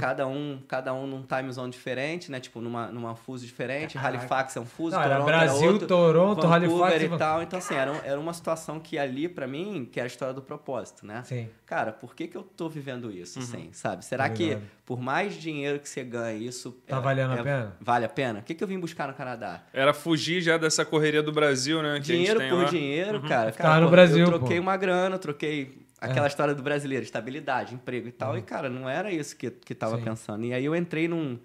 [0.00, 2.40] cada um cada um num time zone diferente, né?
[2.40, 3.94] Tipo, numa, numa fuso diferente.
[3.94, 4.18] Caraca.
[4.18, 5.88] Halifax é um fuso, Não, era Toronto Brasil, era outro.
[5.88, 6.52] Toronto, Vancouver
[6.86, 7.42] Halifax e e tal.
[7.42, 10.34] Então, assim, era, um- era uma situação que ali, pra mim, que era a história
[10.34, 11.22] do propósito, né?
[11.24, 11.48] Sim.
[11.66, 13.44] Cara, por que, que eu tô vivendo isso, Uhum.
[13.44, 14.04] assim, sabe?
[14.04, 14.70] Será que Obrigado.
[14.84, 16.72] por mais dinheiro que você ganha, isso...
[16.86, 17.76] Tá é- valendo a é- pena?
[17.80, 18.40] Vale a pena?
[18.40, 19.62] O que, que eu vim buscar no Canadá?
[19.72, 21.92] Era fugir já dessa correria do Brasil, né?
[21.94, 22.70] Que a Dinheiro gente tem por lá.
[22.70, 23.52] dinheiro, cara.
[23.52, 24.38] Ficar cara no pô, Brasil, Eu pô.
[24.38, 26.28] troquei uma grana, troquei aquela É.
[26.28, 28.36] história do brasileiro, estabilidade, emprego e tal.
[28.36, 30.04] E, cara, não era isso que, que tava Sim.
[30.04, 30.44] pensando.
[30.44, 31.38] E aí eu entrei num,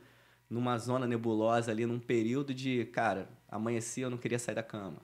[0.49, 4.97] numa zona nebulosa ali, num período de, cara, amanhecia, eu não queria sair da cama.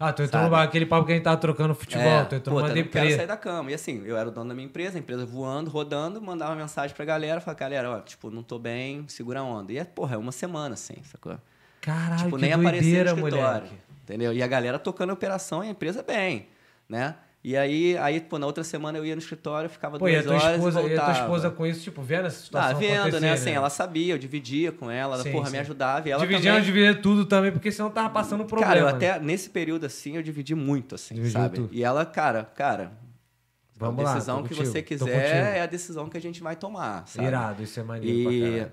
[0.00, 0.54] Ah, tu entrou Sabe?
[0.54, 3.26] aquele papo que a gente tava trocando futebol, É, tu entrou puta, numa eu sair
[3.26, 3.72] da cama.
[3.72, 6.94] E assim, eu era o dono da minha empresa, a empresa voando, rodando, mandava mensagem
[6.94, 9.72] pra galera, falava, galera, ó, tipo, não tô bem, segura a onda.
[9.72, 11.36] E é, porra, é uma semana assim, sacou?
[11.94, 13.54] Caralho, tipo, que nem aparecia doideira, no escritório.
[13.66, 13.74] moleque.
[14.04, 14.32] Entendeu?
[14.32, 16.46] E a galera tocando a operação e a empresa bem,
[16.88, 17.14] né?
[17.44, 20.22] E aí, aí pô, na outra semana eu ia no escritório, ficava Pô, e a
[20.22, 21.20] duas tua horas esposa, e e a tua voltava.
[21.24, 23.32] esposa com isso, tipo, vendo essa Ah, situação vendo, acontecer, né?
[23.32, 25.52] Assim, ela sabia, eu dividia com ela, ela, Sim, porra, sim.
[25.52, 26.08] me ajudava.
[26.08, 26.62] E ela Dividindo, também...
[26.64, 28.74] dividia tudo também, porque senão tava passando problema.
[28.74, 28.92] Cara, eu né?
[28.92, 31.54] até, nesse período assim, eu dividi muito, assim, Dividiu sabe?
[31.56, 31.68] tudo.
[31.72, 32.92] E ela, cara, cara,
[33.76, 36.42] Vamos a lá, decisão tô que contigo, você quiser é a decisão que a gente
[36.42, 37.28] vai tomar, sabe?
[37.28, 38.72] Irado, isso é maneiro pra E, caralho.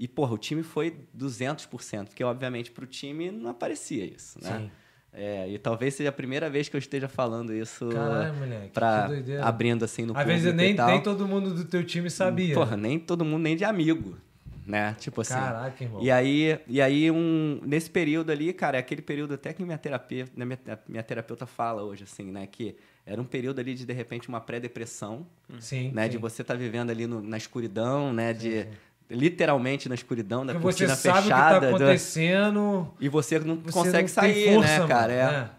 [0.00, 4.58] E, porra, o time foi 200%, porque, obviamente, pro time não aparecia isso, né?
[4.58, 4.70] Sim.
[5.12, 9.02] É, e talvez seja a primeira vez que eu esteja falando isso Caralho, moleque, pra,
[9.02, 9.44] que doideira.
[9.44, 10.88] abrindo assim no Às público vezes e nem, tal.
[10.88, 12.54] nem todo mundo do teu time sabia.
[12.54, 14.16] Porra, nem todo mundo, nem de amigo,
[14.64, 14.94] né?
[15.00, 15.34] Tipo assim.
[15.34, 16.00] Caraca, irmão.
[16.00, 19.76] E aí, e aí um, nesse período ali, cara, é aquele período até que minha
[19.78, 20.58] terapeuta, né, minha,
[20.88, 22.46] minha terapeuta fala hoje, assim, né?
[22.46, 25.26] Que era um período ali de, de repente, uma pré-depressão,
[25.58, 26.04] Sim, né?
[26.04, 26.10] sim.
[26.10, 28.32] De você estar vivendo ali no- na escuridão, né?
[28.32, 28.68] de
[29.10, 31.56] literalmente na escuridão, da Porque você cortina sabe fechada.
[31.56, 32.94] o que tá do- acontecendo.
[33.00, 35.12] E você não Você consegue não sair, tem força, né, cara?
[35.12, 35.26] É.
[35.26, 35.50] né?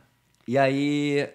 [0.48, 1.30] E aí,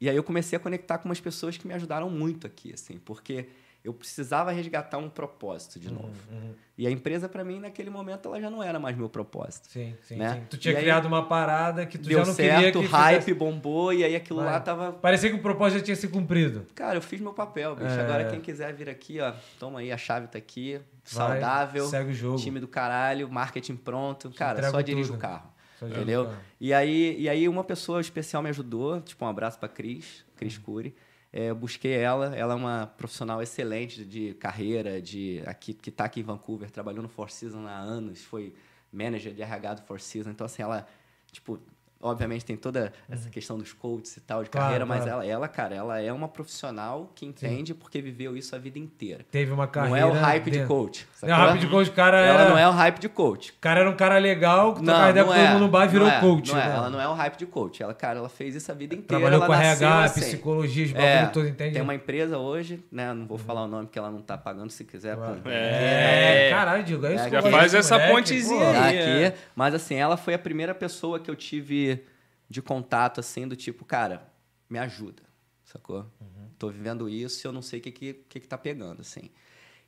[0.00, 2.98] e aí eu comecei a conectar com umas pessoas que me ajudaram muito aqui, assim,
[3.04, 3.48] porque
[3.84, 6.12] eu precisava resgatar um propósito Uhum, de novo.
[6.76, 9.68] E a empresa, pra mim, naquele momento, ela já não era mais meu propósito.
[9.68, 10.34] Sim, sim, Né?
[10.34, 10.42] sim.
[10.50, 13.18] Tu tinha E aí- criado uma parada que tu já não queria certo, que hype
[13.20, 14.52] fizesse- bombou, e aí aquilo Vai.
[14.52, 14.92] lá tava...
[14.92, 16.66] Parecia que o propósito já tinha se cumprido.
[16.76, 17.88] Cara, eu fiz meu papel, bicho.
[17.88, 18.00] É.
[18.00, 20.82] Agora quem quiser vir aqui, ó, toma aí, a chave tá aqui, Vai,
[21.40, 22.38] saudável, segue o jogo.
[22.38, 24.30] time do caralho, marketing pronto.
[24.36, 25.16] Cara, só dirige tudo.
[25.16, 25.50] o carro.
[25.80, 26.22] Só Entendeu?
[26.22, 26.38] o carro.
[26.60, 30.56] E aí, e aí uma pessoa especial me ajudou, tipo, um abraço pra Cris, Cris
[30.56, 30.62] Uhum.
[30.62, 30.94] Cury.
[31.32, 36.20] É, busquei ela, ela é uma profissional excelente de carreira, de aqui que tá aqui
[36.20, 38.54] em Vancouver, trabalhou no Four Seasons há anos, foi
[38.90, 40.32] manager de RH do Four Seasons.
[40.32, 40.86] Então, assim, ela,
[41.30, 41.60] tipo,
[42.00, 44.52] obviamente tem toda essa questão dos coaches e tal, de Uhum.
[44.52, 45.22] Claro, carreira, mas claro.
[45.22, 49.24] ela, ela, cara, ela é uma profissional que entende porque viveu isso a vida inteira.
[49.30, 49.98] Teve uma Não carreira.
[50.00, 50.68] é o hype de dentro.
[50.68, 51.06] coach.
[51.22, 51.50] Não é o sacou?
[51.50, 52.50] hype de coach, o cara Ela era...
[52.50, 53.50] não é o hype de coach.
[53.50, 55.60] O cara era um cara legal, que Não, trocava ideia não com é, todo mundo
[55.64, 56.52] no bar virou não é, coach.
[56.52, 56.74] Não é, né?
[56.74, 57.82] ela não é o hype de coach.
[57.82, 59.06] Ela, cara, ela fez isso a vida inteira.
[59.08, 60.20] Trabalhou ela com RH, assim.
[60.20, 61.72] psicologia, os É, todo, entende?
[61.74, 63.12] Tem uma empresa hoje, né?
[63.12, 65.16] Não vou falar o nome porque ela não tá pagando, se quiser.
[65.16, 65.22] pô.
[65.48, 66.50] É, É.
[66.50, 68.96] caralho, Diego, é isso É, já faz essa moleque, pontezinha aí.
[68.96, 69.26] É.
[69.26, 69.38] aqui.
[69.54, 71.87] Mas assim, ela foi a primeira pessoa que eu tive
[72.48, 74.32] de contato, assim, do tipo, cara,
[74.68, 75.22] me ajuda,
[75.64, 76.10] sacou?
[76.58, 79.30] Tô vivendo isso e eu não sei o que, que, que, que tá pegando, assim.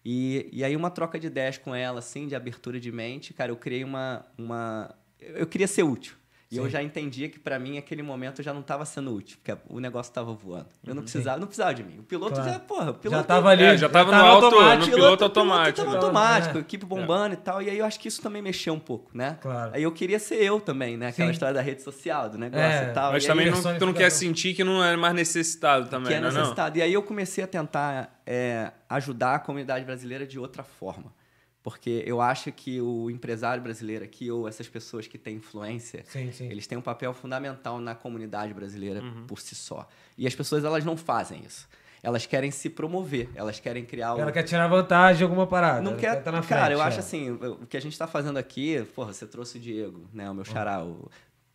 [0.04, 3.50] E, e aí uma troca de ideias com ela, assim, de abertura de mente, cara,
[3.50, 4.26] eu criei uma...
[4.36, 4.94] uma...
[5.18, 6.16] Eu queria ser útil.
[6.52, 6.70] E eu Sim.
[6.70, 9.78] já entendia que pra mim aquele momento eu já não estava sendo útil, porque o
[9.78, 10.66] negócio estava voando.
[10.84, 11.12] Eu não Sim.
[11.12, 12.00] precisava, não precisava de mim.
[12.00, 12.50] O piloto Claro.
[12.50, 14.86] já, porra, o piloto Já tava ali, É, já tava no tava alto, automático.
[14.90, 15.76] no piloto automático.
[15.76, 16.60] Tava Então, automático, é.
[16.60, 17.62] equipe bombando e tal.
[17.62, 19.38] E aí eu acho que isso também mexeu um pouco, né?
[19.40, 19.70] Claro.
[19.72, 21.06] Aí eu queria ser eu também, né?
[21.08, 21.32] Aquela Sim.
[21.34, 23.12] história da rede social, do negócio É, e tal.
[23.12, 26.08] Mas e também aí, não, tu não quer sentir que não é mais necessitado também,
[26.08, 26.38] que é não é não?
[26.40, 26.76] necessitado.
[26.78, 31.12] E aí eu comecei a tentar é, ajudar a comunidade brasileira de outra forma.
[31.62, 36.32] Porque eu acho que o empresário brasileiro aqui, ou essas pessoas que têm influência, Sim,
[36.32, 36.46] sim.
[36.50, 39.26] eles têm um papel fundamental na comunidade brasileira Uhum.
[39.26, 39.86] por si só.
[40.16, 41.68] E as pessoas, elas não fazem isso.
[42.02, 44.32] Elas querem se promover, elas querem criar cara o...
[44.32, 45.82] quer tirar vantagem de alguma parada.
[45.82, 46.22] Não quer.
[46.22, 46.86] tá na cara, frente, eu é.
[46.86, 50.30] acho assim, o que a gente tá fazendo aqui, porra, você trouxe o Diego, né?
[50.30, 50.82] O meu xará.
[50.82, 51.10] o-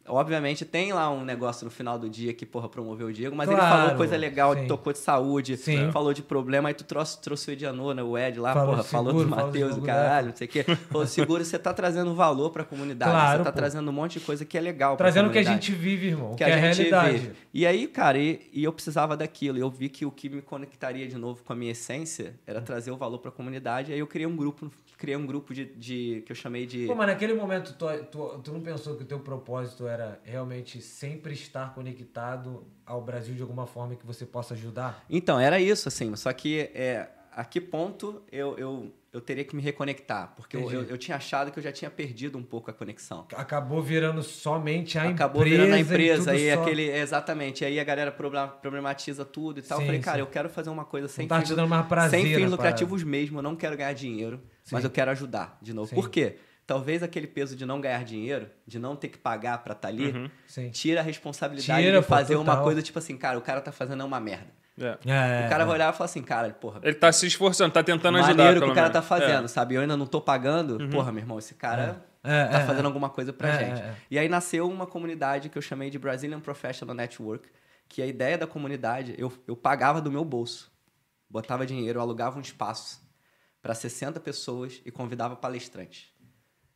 [0.07, 3.49] Obviamente tem lá um negócio no final do dia que, porra, promoveu o Diego, mas
[3.49, 4.67] ele Claro, falou coisa legal, sim.
[4.67, 5.91] tocou de saúde, Sim.
[5.91, 8.03] falou de problema, aí tu trouxe, trouxe o Edianor, né?
[8.03, 10.35] O Ed lá, Falou porra, falou seguro, do falou de Matheus, do bagulho, caralho, não
[10.35, 10.65] sei o quê.
[10.91, 13.57] Pô, seguro, você tá trazendo valor pra comunidade, Claro, você tá pô.
[13.57, 16.07] trazendo um monte de coisa que é legal pra Trazendo o que a gente vive,
[16.07, 16.31] irmão.
[16.31, 17.17] Que, que é a a gente realidade.
[17.17, 17.35] vive.
[17.53, 19.57] E aí, cara, e, e eu precisava daquilo.
[19.57, 22.91] Eu vi que o que me conectaria de novo com a minha essência era trazer
[22.91, 23.91] o valor para a comunidade.
[23.91, 24.69] Aí eu criei um grupo,
[25.05, 28.39] criei um grupo de, de- que eu chamei de Pô, mas naquele momento tu, tu,
[28.43, 33.41] tu não pensou que o teu propósito era realmente sempre estar conectado ao Brasil de
[33.43, 35.05] alguma forma que você possa ajudar?
[35.09, 36.15] Então, era isso, assim.
[36.15, 40.33] Só que é, a que ponto eu, eu, eu teria que me reconectar.
[40.35, 43.27] Porque eu, eu, eu tinha achado que eu já tinha perdido um pouco a conexão.
[43.35, 45.55] Acabou virando somente a Acabou empresa.
[45.63, 46.89] virando a e empresa tudo e só- aquele.
[46.89, 47.63] Exatamente.
[47.63, 49.77] E aí a galera proble- problematiza tudo e tal.
[49.77, 50.21] Sim, eu falei, cara, sim.
[50.21, 53.03] eu quero fazer uma coisa sem tá fins te dando mais prazer sem fins lucrativos
[53.03, 54.41] mesmo, eu não quero ganhar dinheiro,
[54.71, 55.89] mas eu quero ajudar de novo.
[55.89, 55.95] Sim.
[55.95, 56.37] Por quê?
[56.67, 60.31] Talvez aquele peso de não ganhar dinheiro, de não ter que pagar pra estar ali,
[60.47, 60.71] Sim.
[60.71, 62.63] tira a responsabilidade Tira, de pô, fazer uma total.
[62.63, 64.47] coisa tipo assim, cara, o cara tá fazendo uma merda.
[64.77, 64.97] É.
[65.05, 65.65] É, o cara é.
[65.65, 68.35] vai olhar e falar assim, cara, porra, Ele tá se esforçando, tá tentando ajudar.
[68.35, 68.93] maneiro que o cara menos.
[68.93, 69.41] tá fazendo, É.
[69.41, 69.47] Uhum.
[69.47, 69.75] sabe?
[69.75, 72.87] Eu ainda não tô pagando, porra, meu irmão, esse cara É, tá é, fazendo é.
[72.87, 73.83] alguma coisa pra É, gente.
[74.09, 77.47] E aí nasceu uma comunidade que eu chamei de Brazilian Professional Network,
[77.87, 80.71] que a ideia da comunidade, eu, eu pagava do meu bolso.
[81.29, 83.04] Botava dinheiro, eu alugava um espaço
[83.65, 86.05] para 60 pessoas e convidava palestrantes.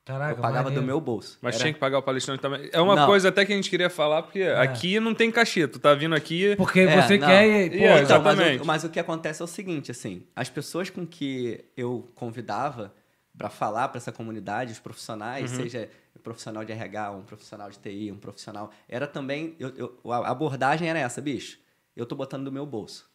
[0.03, 0.81] Caraca, eu pagava maneiro.
[0.81, 1.37] do meu bolso.
[1.39, 2.67] Mas Era- tinha que pagar o palestrante também.
[2.73, 3.05] É uma Não.
[3.05, 5.67] coisa até que a gente queria falar, porque aqui não tem cachê.
[5.67, 6.55] Tu tá vindo aqui.
[6.55, 7.27] Porque É, você não.
[7.27, 7.45] quer.
[7.47, 8.63] e- Pô, Yeah, Então, mas, Exatamente.
[8.63, 12.91] o, mas o que acontece é o seguinte, assim, as pessoas com que eu convidava
[13.37, 15.87] para falar para essa comunidade, os profissionais, seja
[16.17, 19.69] um profissional de RH, um profissional de TI, um profissional, era também, eu,
[20.03, 21.59] eu- a abordagem era essa, bicho,
[21.95, 23.07] eu tô botando do meu bolso.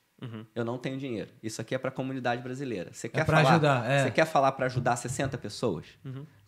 [0.54, 1.30] Eu não tenho dinheiro.
[1.42, 2.90] Isso aqui é para a comunidade brasileira.
[2.92, 3.50] Você quer pra falar?
[3.50, 4.02] ajudar, é.
[4.04, 5.86] Você quer falar para ajudar 60 pessoas?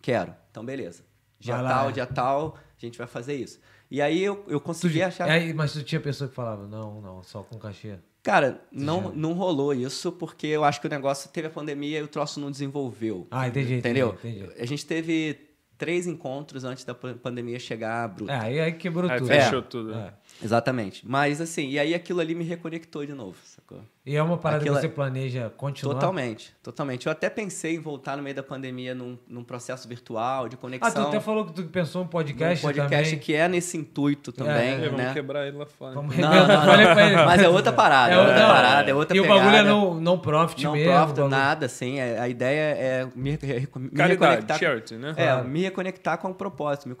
[0.01, 0.33] Quero.
[0.49, 1.03] Então beleza.
[1.39, 1.91] Dia Vai tal, é.
[1.91, 3.59] dia tal, a gente vai fazer isso.
[3.91, 5.29] E aí eu, eu Tu, consegui achar.
[5.29, 7.99] aí, mas tu tinha pessoa que falava, não, não, só com cachê.
[8.23, 12.03] Cara, não, não rolou isso porque eu acho que o negócio teve a pandemia e
[12.03, 13.27] o troço não desenvolveu.
[13.29, 14.17] Ah, entendi, entendi, Entendeu?
[14.21, 14.49] entendi.
[14.61, 15.39] A gente teve
[15.77, 18.33] três encontros antes da pan- pandemia chegar bruta.
[18.33, 19.27] É, aí, aí quebrou Aí tudo.
[19.27, 19.61] fechou É.
[19.61, 19.93] tudo.
[19.93, 20.13] É.
[20.43, 21.03] Exatamente.
[21.07, 23.79] Mas assim, e aí aquilo ali me reconectou de novo, sacou?
[24.05, 25.95] E é uma parada Aquilo que é- você planeja continuar?
[25.95, 27.05] Totalmente, totalmente.
[27.07, 30.57] Eu até pensei em voltar no meio da pandemia num, num processo virtual de Ah,
[30.57, 31.07] tu conexão.
[31.09, 33.19] até falou que tu pensou em num podcast, podcast também.
[33.19, 35.13] que é nesse intuito também, É, E vamos né?
[35.13, 35.93] quebrar ele lá fora.
[35.93, 36.65] Vamos Não, arrebentar.
[36.65, 36.65] não,
[36.95, 36.99] não.
[37.03, 37.15] ele.
[37.25, 39.39] Mas é outra parada, é, outra não, parada, é outra E pegada.
[39.39, 40.93] o bagulho é não, não profit não mesmo.
[40.93, 41.27] profit, bagulho.
[41.29, 41.99] nada, assim.
[41.99, 43.37] é- A ideia é me, re-
[43.75, 44.57] me Caridade, reconectar.
[44.59, 45.13] charity, né?
[45.17, 45.47] É, Claro.
[45.49, 46.95] me reconectar com o propósito, me,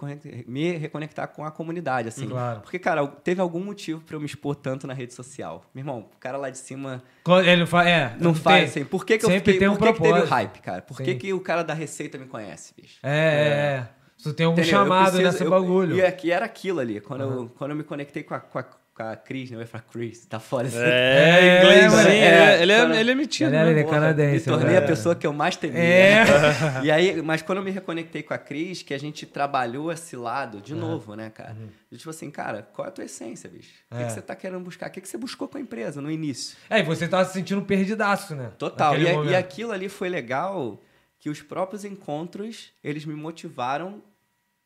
[0.45, 2.27] me reconectar com a comunidade, assim.
[2.27, 2.59] Claro.
[2.59, 5.65] Porque, cara, teve algum motivo pra eu me expor tanto na rede social.
[5.75, 7.03] Meu irmão, o cara lá de cima
[7.43, 7.87] Ele não faz.
[7.89, 8.89] É, não faz tem- assim.
[8.89, 9.59] Por que, que eu fiquei.
[9.59, 10.81] tem um por que, que teve o hype, cara?
[10.81, 12.99] Por que, que o cara da receita me conhece, bicho?
[13.03, 13.47] É, é,
[13.83, 13.89] é.
[14.23, 14.79] Tu tem algum Entendeu?
[14.79, 15.95] Eu chamado preciso- nessa eu- bagulho.
[15.97, 17.01] E aqui era aquilo ali.
[17.01, 18.65] Quando, eu, quando eu me conectei com a, com a,
[18.97, 19.57] com a Cris, né?
[19.57, 20.67] Eu ia falar Chris, tá fora.
[20.67, 20.77] assim.
[20.79, 21.97] É, É, inglês, sim.
[22.09, 22.99] É, ele, é, cara.
[22.99, 23.71] ele é metido, Galera, né?
[23.79, 24.85] ele é canadense, Me tornei velho.
[24.85, 25.79] a pessoa que eu mais temia.
[25.79, 26.23] É.
[26.83, 30.15] E aí, mas quando eu me reconectei com a Cris, que a gente trabalhou esse
[30.15, 31.55] lado de novo, né, cara?
[31.91, 33.71] Eu, tipo assim, cara, qual é a tua essência, bicho?
[33.91, 34.01] O que, Uhum.
[34.01, 34.05] É.
[34.07, 34.87] que você tá querendo buscar?
[34.89, 36.57] O que, que você buscou com a empresa no início?
[36.69, 38.51] É, e você tava se sentindo perdidaço, né?
[38.57, 38.97] Total.
[38.97, 40.81] E, a- e aquilo ali foi legal
[41.19, 44.01] que os próprios encontros, eles me motivaram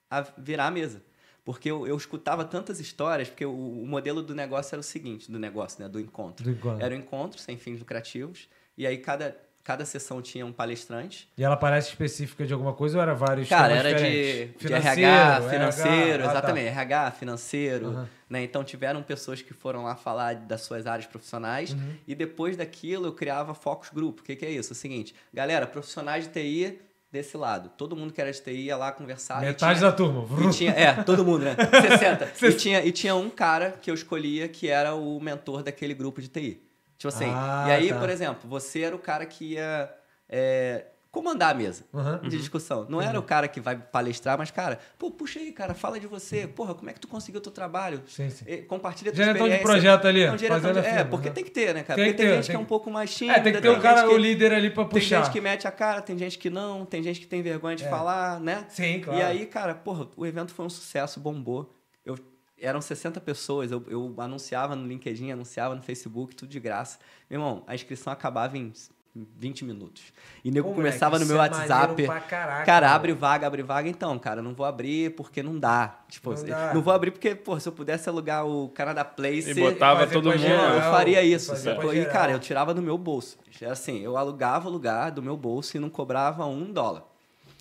[0.10, 1.02] a virar a mesa.
[1.44, 5.32] Porque eu, eu escutava tantas histórias, porque o, o modelo do negócio era o seguinte,
[5.32, 6.44] do negócio, né, do encontro.
[6.44, 6.86] Do encontro.
[6.86, 8.48] Era um encontro sem fins lucrativos,
[8.78, 11.28] e aí cada, cada sessão tinha um palestrante.
[11.36, 15.42] E ela parece específica de alguma coisa ou era vários Cara, era de, de RH,
[15.42, 16.32] Financeiro, financeiro, ah, tá.
[16.32, 18.10] exatamente, RH, financeiro, Aham.
[18.30, 18.44] né?
[18.44, 21.96] Então tiveram pessoas que foram lá falar das suas áreas profissionais Uhum.
[22.08, 24.20] e depois daquilo eu criava focus group.
[24.20, 24.74] O que, que é isso?
[24.74, 26.80] É o seguinte, galera, profissionais de TI
[27.12, 29.42] desse lado, todo mundo que era de TI ia lá conversar.
[29.42, 30.52] Metade tinha- da turma.
[30.52, 31.56] tinha, é, todo mundo, né?
[32.00, 32.32] 60.
[32.48, 36.22] e, tinha, e tinha um cara que eu escolhia que era o mentor daquele grupo
[36.22, 36.64] de TI.
[36.98, 38.00] Tipo assim, Ah, e aí, tá.
[38.00, 39.92] por exemplo, você era o cara que ia
[40.30, 42.30] é, comandar a mesa Uhum.
[42.30, 42.86] de discussão.
[42.88, 46.08] Não era o cara que vai palestrar, mas, cara, pô, puxa aí, cara, fala de
[46.08, 46.48] você.
[46.48, 48.02] Porra, como é que tu conseguiu o teu trabalho?
[48.08, 48.46] Sim, sim.
[48.48, 51.36] Eh, Compartilha tua Diretão de projeto ali, Não, fazendo de- É, porque né?
[51.36, 51.96] tem que ter, né, cara?
[52.02, 53.38] Tem porque que tem ter, gente tem que é um pouco mais tímida.
[53.38, 55.24] É, tem que ter o gente cara, que- o líder ali pra Tem puxar.
[55.24, 57.84] gente que mete a cara, tem gente que não, tem gente que tem vergonha de
[57.90, 58.66] falar, né?
[58.70, 59.20] Sim, claro.
[59.20, 61.76] E aí, cara, porra, o evento foi um sucesso, bombou.
[62.06, 62.18] Eu,
[62.58, 67.00] eram 60 pessoas, eu, eu anunciava no LinkedIn, anunciava no Facebook, tudo de graça.
[67.30, 68.72] Meu irmão, a inscrição acabava em
[69.16, 70.02] 20 minutos.
[70.44, 72.06] E nego Pô, começava moleque, no meu é WhatsApp.
[72.06, 72.96] pra caraca, cara, mano.
[72.96, 73.90] abre vaga, abre vaga.
[73.90, 76.00] Então, cara, não vou abrir porque não dá.
[76.08, 76.74] Tipo, Não dá.
[76.74, 79.52] não vou abrir porque, pô, se eu pudesse alugar o Canada Place...
[79.52, 80.38] E botava todo mundo.
[80.40, 80.76] geral.
[80.76, 81.56] eu faria isso.
[81.56, 81.94] Sacou?
[81.94, 83.38] E, cara, eu tirava do meu bolso.
[83.62, 87.04] Era assim, eu alugava o lugar do meu bolso e não cobrava um dólar.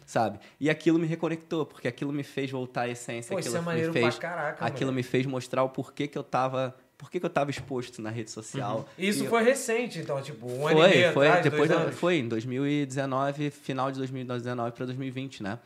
[0.07, 0.41] Sabe?
[0.59, 3.33] E aquilo me reconectou, porque aquilo me fez voltar à essência.
[3.33, 5.07] Pô, isso aquilo é maneiro me fez, pra caraca, Aquilo moleque.
[5.07, 6.75] me fez mostrar o porquê que eu tava.
[7.01, 8.87] Por que, que eu tava exposto na rede social.
[8.99, 11.45] E Isso E eu- foi recente, então, tipo, um ano e foi, meio foi, atrás,
[11.45, 11.95] depois dois anos.
[11.99, 15.59] foi em 2019, final de 2019 para 2020, né?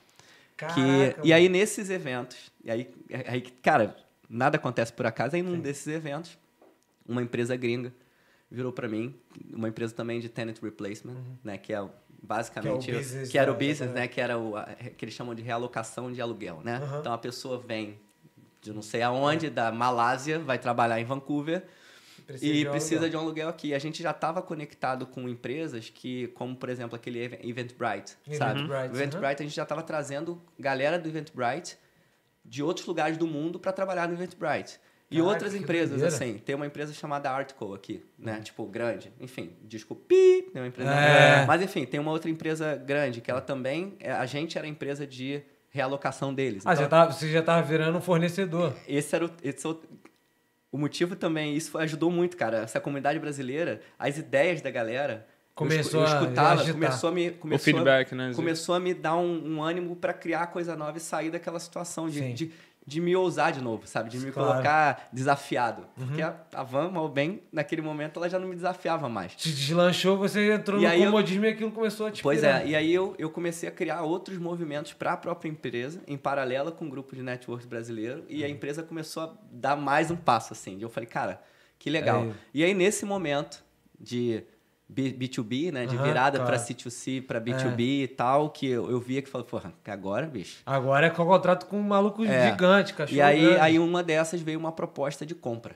[0.57, 0.81] Caraca,
[1.21, 2.89] que, e aí nesses eventos, e aí,
[3.27, 3.97] aí, cara,
[4.31, 6.39] nada acontece por acaso, aí num desses eventos,
[7.07, 7.93] uma empresa gringa
[8.49, 9.13] virou para mim,
[9.53, 11.85] uma empresa também de tenant replacement, né, que é
[12.23, 14.67] basicamente Que é o business que era o da- business, né, que era o a-
[14.97, 16.79] que eles chamam de realocação de aluguel, né?
[16.79, 17.01] Uhum.
[17.01, 17.99] Então a pessoa vem
[18.65, 21.63] de não sei aonde, da Malásia, vai trabalhar em Vancouver,
[22.27, 23.75] Precisa e de precisa de um aluguel aqui.
[23.75, 28.61] A gente já estava conectado com empresas que, como por exemplo aquele Ev- Eventbrite, sabe?
[28.61, 31.77] Eventbrite, O Eventbrite a gente já estava trazendo galera do Eventbrite
[32.43, 34.81] de outros lugares do mundo para trabalhar no Eventbrite.
[35.11, 36.15] E Caraca, outras empresas, doideira.
[36.15, 36.39] assim.
[36.39, 38.41] Tem uma empresa chamada Artco aqui, né?
[38.43, 39.13] Tipo, grande.
[39.21, 40.03] Enfim, desculpa.
[40.09, 40.91] Pi, tem uma empresa.
[40.91, 41.45] É.
[41.45, 43.97] Mas enfim, tem uma outra empresa grande que ela também.
[44.01, 45.43] é, A gente era empresa de
[45.75, 46.65] realocação deles.
[46.65, 48.73] Ah, Então, já tava, você já tava virando um fornecedor.
[48.87, 49.81] esse era o, esse é o,
[50.71, 52.59] o motivo também, isso foi- ajudou muito, cara.
[52.59, 55.27] Essa comunidade brasileira, as ideias da galera.
[55.27, 56.75] eu Começou eu a escutava, agitar.
[56.75, 57.31] começou a me.
[57.33, 58.33] Começou o feedback, a, né?
[58.37, 62.09] Começou a me dar um, um ânimo pra criar coisa nova e sair daquela situação
[62.09, 62.53] de, de,
[62.87, 64.11] de me ousar de novo, sabe?
[64.11, 64.49] De me Claro.
[64.49, 64.55] Uhum.
[64.57, 65.87] colocar desafiado.
[65.97, 69.35] Porque a, a Van, mal bem, naquele momento, ela já não me desafiava mais.
[69.35, 72.41] Te deslanchou, você entrou E no aí eu- comodismo e aquilo começou a te Pois
[72.41, 72.61] pirar.
[72.63, 76.17] é, e aí eu, eu comecei a criar outros movimentos para a própria empresa, em
[76.19, 78.53] paralelo com o grupo de networks brasileiro, e a Uhum.
[78.53, 80.79] empresa começou a dar mais um passo, assim.
[80.81, 81.41] Eu falei, cara,
[81.79, 82.23] que legal.
[82.23, 82.33] Aí.
[82.53, 83.65] E aí, nesse momento
[83.99, 84.43] de
[84.95, 86.55] B2B, né, de Aham, virada claro.
[86.55, 86.57] É.
[86.59, 90.63] para C2C, para B2B e tal, que eu, eu via que falei, porra, agora, bicho.
[90.65, 92.51] Agora é com o contrato com um maluco É.
[92.51, 93.61] gigante, cachorro E aí, grande.
[93.61, 95.75] aí, uma dessas veio uma proposta de compra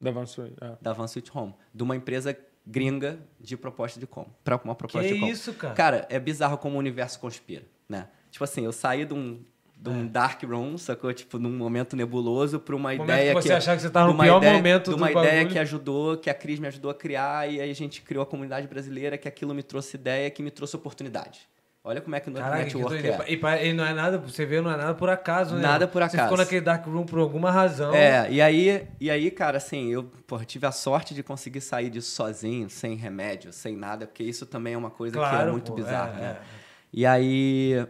[0.00, 0.72] Da Vansui, é.
[0.80, 2.36] da Van Sweet Home, de uma empresa
[2.66, 4.32] gringa de proposta de compra.
[4.44, 5.32] Para uma proposta Que de compra.
[5.34, 5.74] isso, cara?
[5.74, 8.08] Cara, é bizarro como o universo conspira, né?
[8.30, 9.42] Tipo assim, eu saí de um,
[9.82, 9.92] de É.
[9.94, 11.12] um dark room, sacou?
[11.12, 13.54] Tipo, num momento nebuloso pra uma Momento ideia que você que...
[13.54, 15.48] achava que você tava no de uma pior ideia- momento de do uma ideia bagulho.
[15.50, 18.26] que ajudou, que a Cris me ajudou a criar, e aí a gente criou a
[18.26, 21.48] comunidade brasileira, que aquilo me trouxe ideia, que me trouxe oportunidade.
[21.84, 23.24] Olha como é que o Caraca, que network doideira.
[23.26, 23.64] é.
[23.64, 25.62] E, e não é nada, você vê, não é nada por acaso, né?
[25.62, 26.36] Nada por Você ficou acaso.
[26.42, 27.92] naquele dark room por alguma razão.
[27.92, 31.90] É, e aí, e aí, cara, assim, eu porra, tive a sorte de conseguir sair
[31.90, 35.50] disso sozinho, sem remédio, sem nada, porque isso também é uma coisa que é Claro,
[35.50, 36.36] muito pô, bizarra, é, né?
[36.40, 36.44] é.
[36.92, 37.84] E aí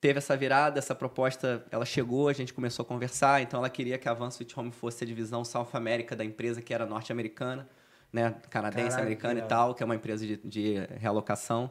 [0.00, 3.98] teve essa virada, essa proposta, ela chegou, a gente começou a conversar, então ela queria
[3.98, 7.68] que a Van Sweet Home fosse a divisão South America da empresa que era norte-americana,
[8.12, 11.70] né, canadense, Caraca, americana e tal, que é uma empresa de, de realocação.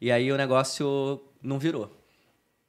[0.00, 1.94] E aí o negócio não virou.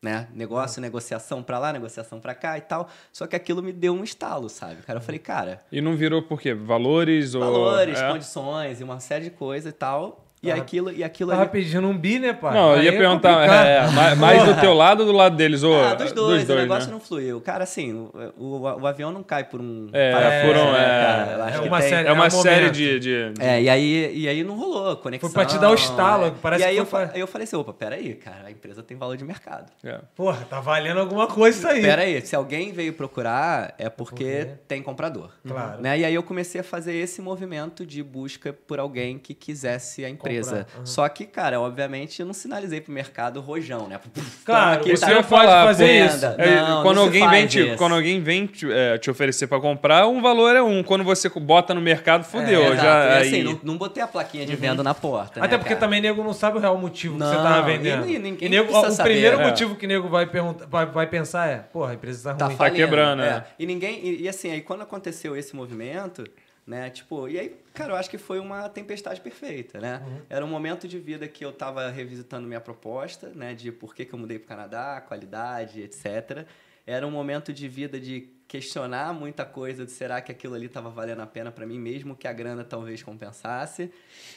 [0.01, 0.29] Né?
[0.33, 2.89] Negócio, negociação pra lá, negociação pra cá e tal.
[3.11, 4.81] Só que aquilo me deu um estalo, sabe?
[4.83, 6.53] Cara, eu falei, cara, E não virou por quê?
[6.53, 7.41] Valores ou...
[7.41, 8.09] valores, é?
[8.09, 10.28] condições e uma série de coisas e tal.
[10.41, 10.55] E Ah.
[10.55, 11.51] aquilo, e aquilo Tava ali.
[11.51, 12.53] pedindo um bi, né, pai?
[12.53, 15.63] Não, eu ia é perguntar, é, é, mais, do teu lado ou do lado deles?
[15.63, 16.93] Ou, Ah, dos dois, o negócio né?
[16.93, 17.41] não fluiu.
[17.41, 20.79] Cara, assim, o, o, o avião não cai por um É, parafuso, por um, né,
[20.79, 21.05] é.
[21.05, 21.51] cara?
[21.57, 22.99] Eu É uma tem- série- É uma É um série de...
[22.99, 25.29] de, de- É, e aí, e aí não rolou, conexão.
[25.29, 26.31] Foi pra te dar o estalo, é.
[26.41, 28.51] parece e aí que eu, foi pra- aí eu falei assim, opa, peraí, cara, a
[28.51, 29.69] empresa tem valor de mercado.
[29.83, 29.99] é.
[30.15, 31.81] Porra, tá valendo alguma coisa isso aí.
[31.81, 35.31] Peraí, se alguém veio procurar, é porque Porque- tem comprador.
[35.45, 35.81] Claro.
[35.81, 35.99] Né?
[35.99, 40.09] E aí eu comecei a fazer esse movimento de busca por alguém que quisesse a
[40.09, 40.28] empresa.
[40.37, 40.85] Comprar, aham.
[40.85, 43.99] Só que, cara, obviamente eu não sinalizei pro mercado rojão, né?
[44.45, 46.25] Claro, Toma aqui, você tá não pode falar, fazer isso.
[46.25, 47.77] É, Não, quando, não alguém vem te, isso.
[47.77, 50.81] quando alguém vem te, é, te oferecer pra comprar, um valor é um.
[50.83, 52.61] Quando você bota no mercado, fudeu.
[52.63, 52.81] Exato.
[52.81, 53.27] já, E aí...
[53.27, 55.39] assim, não, não botei a plaquinha de venda na porta.
[55.39, 55.79] Até né, porque cara?
[55.79, 58.07] também nego não sabe o real motivo que você tava vendendo.
[58.09, 59.09] e ninguém nego, precisa o saber.
[59.11, 59.45] primeiro É.
[59.45, 62.55] motivo que nego vai, perguntar, vai, vai pensar é, porra, a empresa tá Tá ruim.
[62.55, 63.27] fa- falhando, quebrando, é.
[63.29, 63.43] é.
[63.59, 63.99] E ninguém.
[64.05, 66.23] E, e assim, aí quando aconteceu esse movimento,
[66.69, 66.91] né?
[66.91, 70.03] Tipo, e aí, cara, eu acho que foi uma tempestade perfeita, né?
[70.05, 70.21] Uhum.
[70.29, 73.55] Era um momento de vida que eu tava revisitando minha proposta, né?
[73.55, 76.45] De por que, que eu mudei pro Canadá, qualidade, etc.
[76.85, 80.91] Era um momento de vida de questionar muita coisa de será que aquilo ali estava
[80.91, 83.91] valendo a pena para mim mesmo que a grana talvez compensasse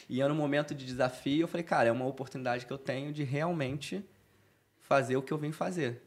[0.07, 3.11] e era um momento de desafio eu falei cara é uma oportunidade que eu tenho
[3.11, 4.05] de realmente
[4.81, 5.99] fazer o que eu vim fazer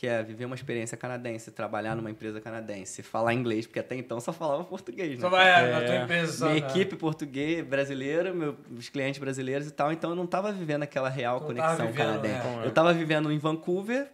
[0.00, 4.18] que é viver uma experiência canadense, trabalhar numa empresa canadense, falar inglês, porque até então
[4.18, 5.28] só falava português, né?
[5.28, 6.02] Só é, na tua É.
[6.04, 6.48] empresa só.
[6.48, 6.66] Minha né?
[6.70, 11.10] equipe português, brasileira, meu- meus clientes brasileiros e tal, então eu não estava vivendo aquela
[11.10, 12.46] real tava conexão vivendo, canadense.
[12.46, 12.64] é.
[12.64, 14.06] Eu estava vivendo em Vancouver,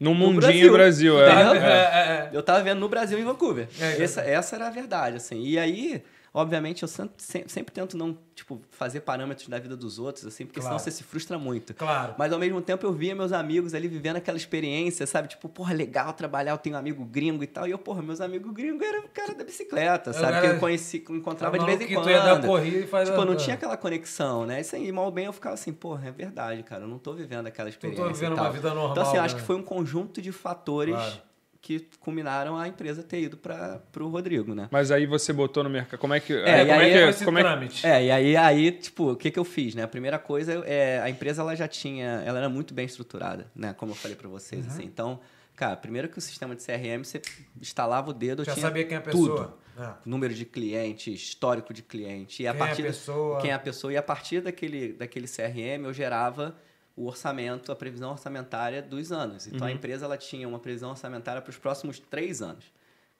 [0.00, 1.20] Num No mundinho Brasil, Brasil.
[1.20, 1.28] é.
[1.28, 2.30] É, é, é.
[2.32, 3.68] eu estava vivendo no Brasil em Vancouver.
[3.80, 5.40] É, essa, essa era a verdade, assim.
[5.44, 6.02] E aí,
[6.34, 7.14] obviamente, eu sempre,
[7.46, 10.78] sempre, tento não, tipo, fazer parâmetros da vida dos outros, assim, porque Claro.
[10.78, 11.74] senão você se frustra muito.
[11.74, 12.14] Claro.
[12.16, 15.28] Mas ao mesmo tempo eu via meus amigos ali vivendo aquela experiência, sabe?
[15.28, 17.66] Tipo, porra, legal trabalhar, eu tenho um amigo gringo e tal.
[17.66, 20.26] E eu, porra, meus amigos gringos eram o cara da bicicleta, sabe?
[20.26, 22.04] era- Que eu conheci, eu encontrava de vez em quando.
[22.04, 24.60] tu ia dar corrida e faz Tipo, a- não tinha aquela conexão, né?
[24.60, 27.12] Isso aí, mal ou bem, eu ficava assim, porra, é verdade, cara, eu não tô
[27.12, 28.02] vivendo aquela experiência.
[28.02, 28.44] e vivendo tal.
[28.46, 29.40] uma vida normal, Então, assim, eu acho né?
[29.40, 31.20] que foi um conjunto de fatores Claro.
[31.62, 34.68] Que culminaram a empresa ter ido para pro Rodrigo, né?
[34.70, 35.98] Mas aí você botou no mercado.
[36.00, 36.32] Como é que.
[36.34, 37.08] É, é, e como aí é que.
[37.10, 37.86] esse como é que-.
[37.86, 39.84] É, e aí, aí tipo, o que, que eu fiz, né?
[39.84, 43.72] A primeira coisa, é, a empresa ela já tinha, ela era muito bem estruturada, né?
[43.74, 44.72] Como eu falei para vocês, Uhum.
[44.72, 44.82] assim.
[44.84, 45.20] Então,
[45.54, 47.22] cara, primeiro que o sistema de CRM, você
[47.60, 49.30] instalava o dedo, Já tinha sabia quem é a tudo.
[49.30, 49.58] pessoa.
[49.78, 49.96] Ah.
[50.04, 52.42] Número de cliente, histórico de cliente.
[52.42, 53.40] E a Quem é a partir da- pessoa.
[53.40, 53.92] quem é a pessoa.
[53.92, 56.54] E a partir daquele, daquele CRM, eu gerava
[56.96, 59.46] o orçamento, a previsão orçamentária dos anos.
[59.46, 62.64] Então, a empresa ela tinha uma previsão orçamentária para os próximos três anos.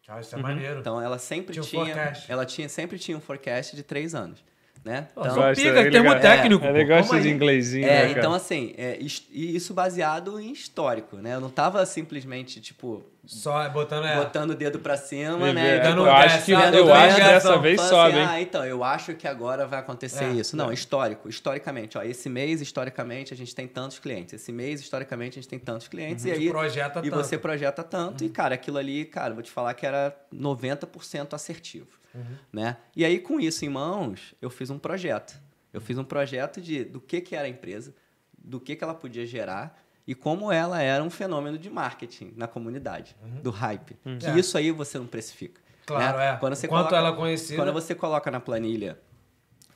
[0.09, 0.81] Ah, isso é maneiro.
[0.81, 2.33] Então ela sempre Tinha um tinha, forecast.
[2.33, 4.45] ela tinha sempre tinha um forecast de três anos,
[4.85, 5.09] né?
[5.13, 6.65] Então, Gosta, pica, ele termo técnico.
[6.65, 11.17] Gosta Calma de inglesinho, É, né, então assim, é, is- e isso baseado em histórico,
[11.17, 11.35] né?
[11.35, 14.17] Eu não tava simplesmente, tipo, Só botando é.
[14.17, 15.79] botando o dedo pra cima, né?
[15.79, 18.27] Dando Tipo, eu acho que, eu acho gás, dessa vez Fala sobe, assim, hein?
[18.29, 20.57] ah, então, eu acho que agora vai acontecer É, isso.
[20.57, 20.75] Não, é.
[20.75, 21.29] histórico.
[21.29, 24.35] Historicamente, ó, esse mês, historicamente, a gente tem tantos clientes.
[24.35, 26.25] Esse mês, historicamente, a gente tem tantos clientes.
[26.25, 26.35] E Uhum.
[26.35, 27.15] aí, projeta e tanto.
[27.25, 28.25] você projeta tanto.
[28.25, 32.02] E, cara, aquilo ali, cara, vou te falar que era 90% assertivo.
[32.15, 32.37] Uhum.
[32.53, 32.77] Né?
[32.95, 35.41] E aí, com isso em mãos, eu fiz um projeto.
[35.73, 37.95] Eu fiz um projeto de do que, que era a empresa,
[38.37, 42.47] do que, que ela podia gerar e como ela era um fenômeno de marketing na
[42.49, 43.97] comunidade, do hype.
[44.19, 44.39] Que É.
[44.39, 45.61] isso aí você não precifica.
[45.87, 46.31] Claro, né?
[46.33, 46.37] é.
[46.37, 47.57] Quando você Quanto coloca- ela é conhecida.
[47.63, 48.99] Quando você coloca na planilha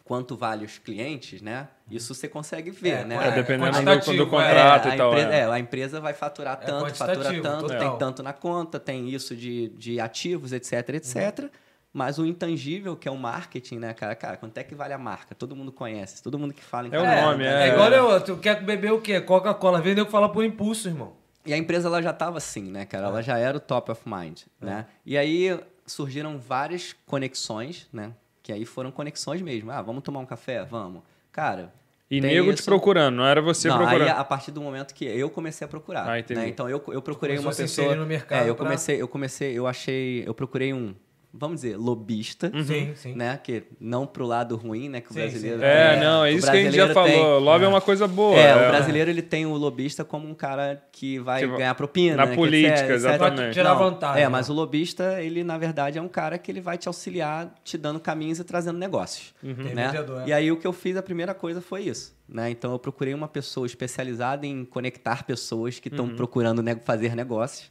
[0.05, 1.69] quanto vale os clientes, né?
[1.91, 3.17] Isso você consegue ver, É, né?
[3.17, 4.27] é, É, dependendo do, quantitativo, do é.
[4.27, 5.09] contrato a e tal.
[5.11, 5.39] empresa, é.
[5.41, 7.79] é, a empresa vai faturar É tanto, fatura tanto, total.
[7.91, 11.51] tem tanto na conta, tem isso de, de ativos, etc, etc.
[11.97, 14.15] Mas o intangível, que é o marketing, né, cara?
[14.15, 15.35] Cara, quanto é que vale a marca?
[15.35, 17.73] Todo mundo conhece, todo mundo que fala em É o nome, É, é.
[17.73, 19.19] igual eu, tu quer beber o quê?
[19.19, 19.81] Coca-Cola.
[19.81, 21.15] Vendeu que fala por impulso, irmão.
[21.47, 23.07] E a empresa ela já estava assim, né, cara?
[23.07, 23.09] É.
[23.09, 24.85] Ela já era o top of mind, né?
[25.07, 28.13] E aí surgiram várias conexões, né?
[28.43, 29.71] Que aí foram conexões mesmo.
[29.71, 30.65] Ah, vamos tomar um café?
[30.67, 31.01] Vamos.
[31.33, 31.73] Cara.
[32.11, 32.65] E tem nego te isso.
[32.67, 34.03] procurando, não era você não, procurando.
[34.03, 36.07] aí a partir do momento que eu comecei a procurar.
[36.09, 36.41] Ah, entendi.
[36.41, 36.49] né?
[36.49, 37.87] Então eu, eu procurei Começou uma a se pessoa.
[37.87, 40.95] inserir no mercado é, eu pra- comecei, eu comecei, eu achei, eu procurei um,
[41.33, 43.15] vamos dizer, lobista, Sim, sim.
[43.15, 43.39] né?
[43.43, 45.01] Que não pro lado ruim, né?
[45.01, 45.59] Que o Sim, brasileiro.
[45.59, 45.65] sim.
[45.65, 46.01] É, tem.
[46.01, 47.37] não, é isso que a gente já brasileiro falou.
[47.39, 48.39] tem- Lobby é uma coisa boa.
[48.39, 52.17] É, o brasileiro ele tem o lobista como um cara que vai vai- ganhar propina.
[52.17, 52.95] na né, política, etc, etc.
[52.97, 53.37] exatamente.
[53.43, 54.29] Pra tirar vantagem, É, né?
[54.31, 57.77] mas o lobista, ele na verdade é um cara que ele vai te auxiliar, te
[57.77, 59.35] dando caminhos e trazendo negócios.
[59.43, 59.51] Né?
[59.53, 60.29] Intermediador, é.
[60.29, 62.16] E aí o que eu fiz, a primeira coisa foi isso.
[62.29, 62.51] Né?
[62.51, 67.71] Então eu procurei uma pessoa especializada em conectar pessoas que estão procurando ne- fazer negócios.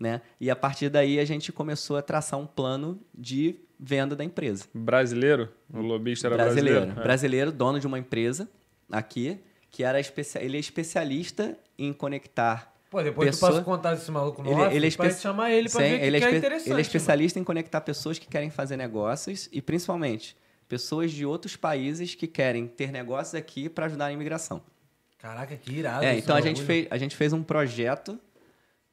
[0.00, 0.22] Né?
[0.40, 4.64] E a partir daí a gente começou a traçar um plano de venda da empresa
[4.72, 5.50] Brasileiro?
[5.72, 6.78] O lobista era brasileiro.
[6.80, 7.00] brasileiro.
[7.00, 7.04] é.
[7.04, 8.48] Brasileiro, dono de uma empresa
[8.90, 9.38] aqui,
[9.70, 10.42] que era especia...
[10.42, 12.72] ele é especialista em conectar.
[12.90, 15.10] Pô, depois pessoa- tu passa o contato desse maluco no Ele, off ele é espe-
[15.14, 16.70] chamar ele pra Sim, ver que, ele é que é espe- interessante.
[16.70, 20.36] Ele é especialista em conectar pessoas que querem fazer negócios e, principalmente,
[20.72, 24.62] pessoas de outros países que querem ter negócios aqui para ajudar na imigração.
[25.18, 26.02] Caraca, que irado.
[26.02, 28.18] É, então a gente, fez, a gente fez um projeto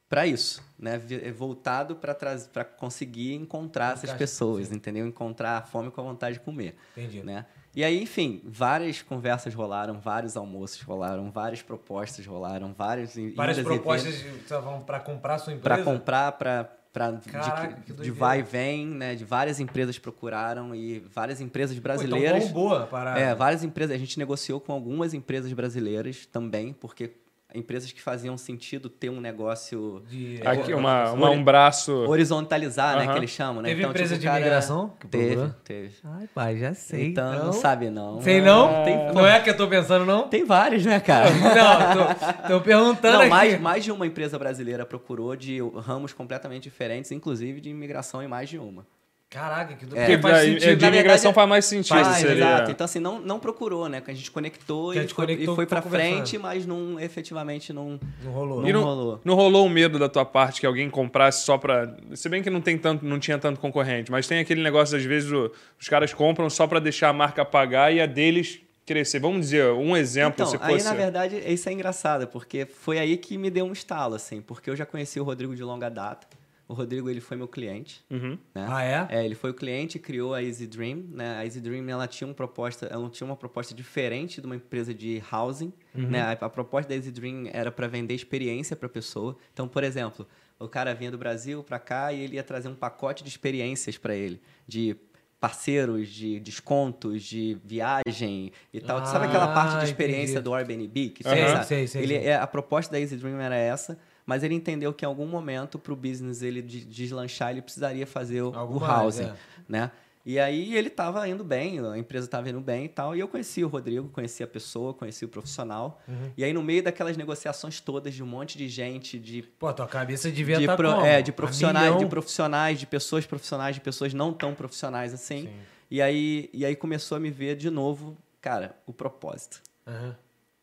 [0.06, 0.98] para isso, né?
[0.98, 5.06] Vi- Voltado para conseguir encontrar essas pessoas, entendeu?
[5.06, 6.76] Encontrar a fome com a vontade de comer.
[6.94, 7.22] Entendi.
[7.22, 7.46] Né?
[7.74, 13.32] E aí, enfim, várias conversas rolaram, vários almoços rolaram, várias propostas rolaram, Várias e
[13.64, 14.14] propostas
[14.46, 15.90] sei lá, pra comprar sua para empresa.
[15.90, 19.14] comprar, para Caraca, de, de vai e vem, né?
[19.14, 22.44] De várias empresas procuraram e várias empresas Pô, brasileiras.
[22.44, 23.20] Então, boa parada.
[23.20, 23.94] É, várias empresas.
[23.94, 27.12] A gente negociou com algumas empresas brasileiras também, porque
[27.54, 31.92] empresas que faziam sentido ter um negócio De- Aqui, É, uma, uma- um braço.
[32.08, 33.04] horizontalizar, né?
[33.04, 33.12] Aham.
[33.12, 33.68] Que eles chamam, né?
[33.70, 35.54] Teve Então, empresa tipo, de cara- imigração Teve, procurou?
[35.64, 35.94] teve.
[36.04, 37.06] Ai, pai, já sei.
[37.08, 38.20] Então, não sabe não.
[38.20, 38.68] Sei não?
[38.80, 40.28] Ah, Tem, Não é que eu tô pensando, não?
[40.28, 41.30] tem vários, né, cara?
[41.30, 42.14] Não,
[42.48, 43.30] tô, tô perguntando Não, aqui.
[43.30, 48.28] mais, mais de uma empresa brasileira procurou de ramos completamente diferentes, inclusive de imigração em
[48.28, 48.86] mais de uma.
[49.30, 49.96] Caraca, que do...
[49.96, 50.06] É.
[50.06, 50.58] porque faz sentido.
[50.58, 52.02] de Na verdade, imigração faz mais sentido.
[52.04, 52.70] Faz, seria- exato.
[52.72, 54.00] Então, assim, não, não procurou, né?
[54.00, 56.98] Que a gente conectou a e gente foi, conectou, e foi pra frente, mas não,
[56.98, 58.60] efetivamente não, Não rolou.
[58.60, 59.20] não, E não, rolou.
[59.24, 61.94] não rolou um medo da tua parte que alguém comprasse só pra.
[62.14, 65.04] Se bem que não tem tanto, não tinha tanto concorrente, mas tem aquele negócio, às
[65.04, 69.20] vezes, o- os caras compram só pra deixar a marca pagar e a deles crescer.
[69.20, 70.84] Vamos dizer, um exemplo, Então, se aí, fosse.
[70.86, 74.68] na verdade, isso é engraçado, porque foi aí que me deu um estalo, assim, porque
[74.68, 76.26] eu já conheci o Rodrigo de longa data.
[76.70, 78.38] O Rodrigo, ele foi meu cliente, Uhum.
[78.54, 78.66] né?
[78.68, 79.06] Ah, é?
[79.10, 81.36] É, ele foi o cliente e criou a Easy Dream, né?
[81.38, 84.94] A Easy Dream, ela tinha uma proposta, ela tinha uma proposta diferente de uma empresa
[84.94, 86.20] de housing, né?
[86.22, 89.36] A, a proposta da Easy Dream era para vender experiência para a pessoa.
[89.52, 90.24] Então, por exemplo,
[90.60, 93.98] o cara vinha do Brasil para cá e ele ia trazer um pacote de experiências
[93.98, 94.96] para ele, de
[95.40, 99.04] parceiros, de descontos, de viagem e tal.
[99.06, 100.44] Sabe aquela Ah, parte de experiência entendi.
[100.44, 101.08] do Airbnb?
[101.10, 101.66] Que Sei, sabe?
[101.66, 103.98] sei, sei, ele, é, a proposta da Easy Dream era essa,
[104.30, 108.06] mas ele entendeu que em algum momento para o business ele de- deslanchar ele precisaria
[108.06, 109.34] fazer o, Algo o mais, housing, é.
[109.68, 109.90] né?
[110.24, 113.26] E aí ele estava indo bem, a empresa estava indo bem e tal, e eu
[113.26, 116.00] conheci o Rodrigo, conheci a pessoa, conheci o profissional.
[116.06, 116.30] Uhum.
[116.36, 119.86] E aí no meio daquelas negociações todas de um monte de gente, de Pô, tua
[119.88, 124.14] cabeça devia de, estar pro- é, de profissionais, de profissionais, de pessoas profissionais, de pessoas
[124.14, 125.44] não tão profissionais assim.
[125.46, 125.52] Sim.
[125.90, 129.60] E aí e aí começou a me ver de novo, cara, o propósito.
[129.86, 130.14] Aham,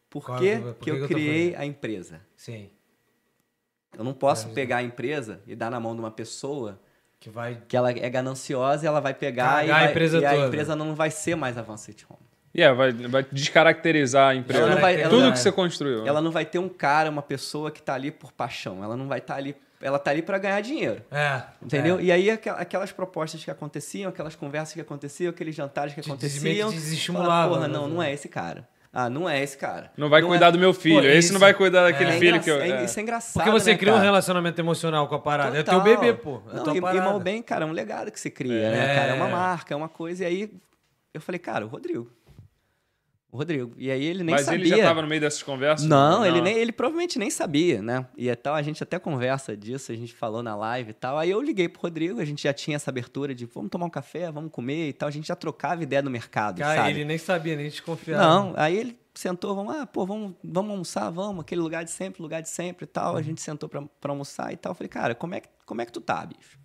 [0.10, 2.22] Por Qual- que, por que que eu eu criei a empresa?
[2.35, 2.69] Sim.
[3.97, 6.80] Eu não posso pegar a empresa e dar na mão de uma pessoa
[7.19, 7.61] Que vai...
[7.68, 10.38] que ela é gananciosa e ela vai pegar e, Cagar a vai- empresa e a
[10.47, 12.19] empresa não vai ser mais Avanced Home.
[12.55, 14.64] Yeah, vai, vai descaracterizar a empresa.
[14.64, 16.07] Ela não vai- ela Tudo que você construiu.
[16.07, 18.84] Ela não vai ter um cara, uma pessoa que está ali por paixão.
[18.84, 21.03] Ela não vai estar ali ela tá ali para ganhar dinheiro.
[21.11, 21.43] É.
[21.61, 21.99] Entendeu?
[21.99, 22.01] É.
[22.01, 26.09] E aí aqu- aquelas propostas que aconteciam, aquelas conversas que aconteciam, aqueles jantares que Te-
[26.09, 26.43] aconteciam.
[26.43, 27.73] meio que falava, desestimulava, Porra, né?
[27.76, 28.68] não, não é esse cara.
[28.99, 29.91] Ah, não é esse cara.
[29.95, 30.52] Não vai cuidar é...
[30.53, 31.02] do meu filho.
[31.02, 32.56] Pô, Esse isso- não vai cuidar daquele É filho que eu.
[32.56, 32.86] engra- é- é.
[32.86, 33.34] Isso é engraçado.
[33.44, 34.06] Porque você né, cria um cara?
[34.06, 35.56] relacionamento emocional com a parada.
[35.56, 35.84] É Total.
[35.84, 36.41] teu bebê, pô.
[36.52, 38.72] É Não, e, e mal bem, cara, é um legado que se cria, É.
[38.72, 39.11] né, cara?
[39.11, 40.24] É uma marca, é uma coisa.
[40.24, 40.52] E aí
[41.14, 42.11] eu falei, cara, o Rodrigo.
[43.30, 43.74] O Rodrigo.
[43.78, 44.60] E aí ele nem Mas sabia.
[44.60, 45.86] ele já tava no meio dessas conversas?
[45.86, 48.06] Não, ele, nem, ele provavelmente nem sabia, né?
[48.18, 51.18] E é tal, a gente até conversa disso, a gente falou na live e tal.
[51.18, 53.90] Aí eu liguei pro Rodrigo, a gente já tinha essa abertura de vamos tomar um
[53.90, 55.10] café, vamos comer e tal.
[55.10, 56.91] A gente já trocava ideia no mercado, Cara, sabe?
[56.91, 58.24] ele nem sabia, nem desconfiava.
[58.24, 62.22] Não, aí ele sentou, vamos, ah, pô, vamos, vamos almoçar, vamos, aquele lugar de sempre,
[62.22, 63.18] lugar de sempre e tal.
[63.18, 64.72] A gente sentou pra, pra almoçar e tal.
[64.72, 66.58] Eu falei, cara, como é, que, como é que tu tá, bicho?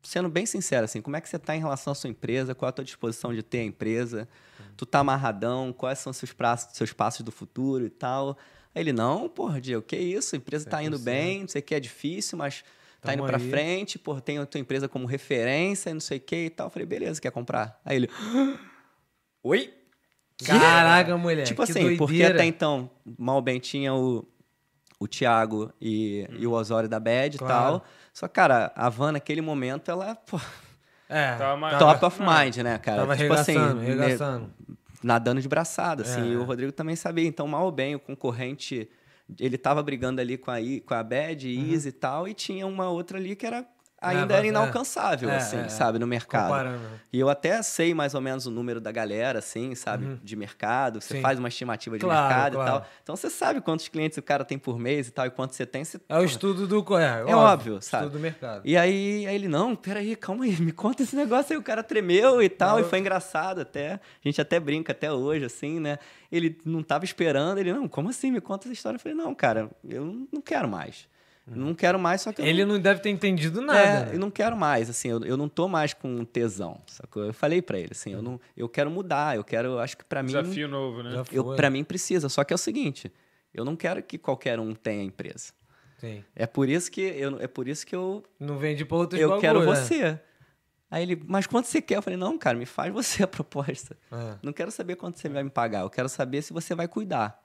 [0.00, 2.54] Sendo bem sincero, assim, como é que você tá em relação à sua empresa?
[2.54, 4.28] Qual é a tua disposição de ter a empresa?
[4.76, 5.72] Tu tá amarradão?
[5.72, 8.36] Quais são os seus, praços, seus passos do futuro e tal?
[8.74, 10.34] Aí ele, não, porra, Diego, que isso?
[10.34, 11.02] A empresa tá indo 100%.
[11.04, 12.62] bem, não sei o que, é difícil, mas
[13.00, 13.50] tá Tamo indo pra aí.
[13.50, 16.66] frente, porra, tem a tua empresa como referência e não sei o que e tal.
[16.66, 17.80] Eu falei, beleza, quer comprar?
[17.84, 18.10] Aí ele,
[19.42, 19.72] oi?
[20.44, 21.44] Caraca, mulher.
[21.44, 22.34] Tipo que assim, porque doideira.
[22.34, 24.28] até então, mal bem tinha o,
[25.00, 27.54] o Thiago e, e o Osório da Bad Claro.
[27.54, 27.84] e tal.
[28.12, 30.38] Só, cara, a Van naquele momento, ela, pô,
[31.08, 31.36] É.
[31.36, 32.38] Tava top of não.
[32.38, 32.98] mind, né, cara?
[32.98, 34.50] Tava tipo assim, ne- arregaçando.
[35.02, 36.22] nadando de braçada, assim.
[36.22, 36.32] É.
[36.32, 37.26] E o Rodrigo também sabia.
[37.26, 38.88] Então, mal ou bem, o concorrente,
[39.38, 42.88] ele tava brigando ali com a, com a Bad, Easy e tal, e tinha uma
[42.88, 43.64] outra ali que era
[44.06, 44.48] ainda era é.
[44.48, 46.48] inalcançável, É, assim, é, sabe, no mercado.
[46.48, 46.80] Comparando.
[47.12, 50.18] E eu até sei mais ou menos o número da galera, assim, sabe?
[50.22, 51.00] De mercado.
[51.00, 51.18] Você Uhum.
[51.18, 51.22] Sim.
[51.22, 52.68] faz uma estimativa de Claro, mercado claro.
[52.68, 52.88] e tal.
[53.02, 55.64] Então você sabe quantos clientes o cara tem por mês e tal, e quanto você
[55.66, 55.84] tem.
[55.84, 56.00] Você...
[56.08, 56.98] É o estudo do...
[56.98, 58.04] É, É óbvio, sabe?
[58.06, 58.62] Estudo do mercado.
[58.64, 61.58] E aí, aí ele, não, peraí, calma aí, me conta esse negócio aí.
[61.58, 62.84] O cara tremeu e tal, Não.
[62.86, 63.94] e foi engraçado até.
[63.94, 65.98] A gente até brinca até hoje, assim, né?
[66.30, 68.30] Ele não tava esperando, ele, não, como assim?
[68.30, 68.96] Me conta essa história.
[68.96, 71.08] Eu falei, não, cara, eu não quero mais.
[71.46, 72.74] Não quero mais, só que eu Ele não...
[72.74, 73.78] não deve ter entendido nada.
[73.78, 74.14] É, né?
[74.14, 77.24] eu não quero mais, assim, eu, eu não tô mais com tesão, sacou?
[77.24, 80.04] Eu falei pra ele, assim, eu, não, eu quero mudar, eu quero, eu acho que
[80.04, 81.12] pra mim, Desafio novo, né?
[81.12, 81.56] Já eu, foi.
[81.56, 83.12] pra mim precisa, só que é o seguinte,
[83.54, 85.52] eu não quero que qualquer um tenha empresa.
[85.98, 86.24] Sim.
[86.34, 89.28] É por isso que eu, é por isso que eu, Não vende pra outros eu
[89.28, 89.66] bagulho, quero né?
[89.66, 90.20] você.
[90.90, 91.96] Aí ele, mas quanto você quer?
[91.96, 93.96] Eu falei, não, cara, me faz você a proposta.
[94.10, 94.34] É.
[94.42, 97.40] Não quero saber quanto você vai me pagar, eu quero saber se você vai cuidar.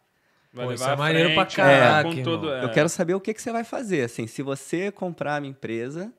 [0.54, 2.64] Vai Pô, levar isso é maneiro pra frente, caraca, com todo- é.
[2.64, 5.52] Eu quero saber o que, que você vai fazer, assim, se você comprar a minha
[5.52, 6.12] empresa,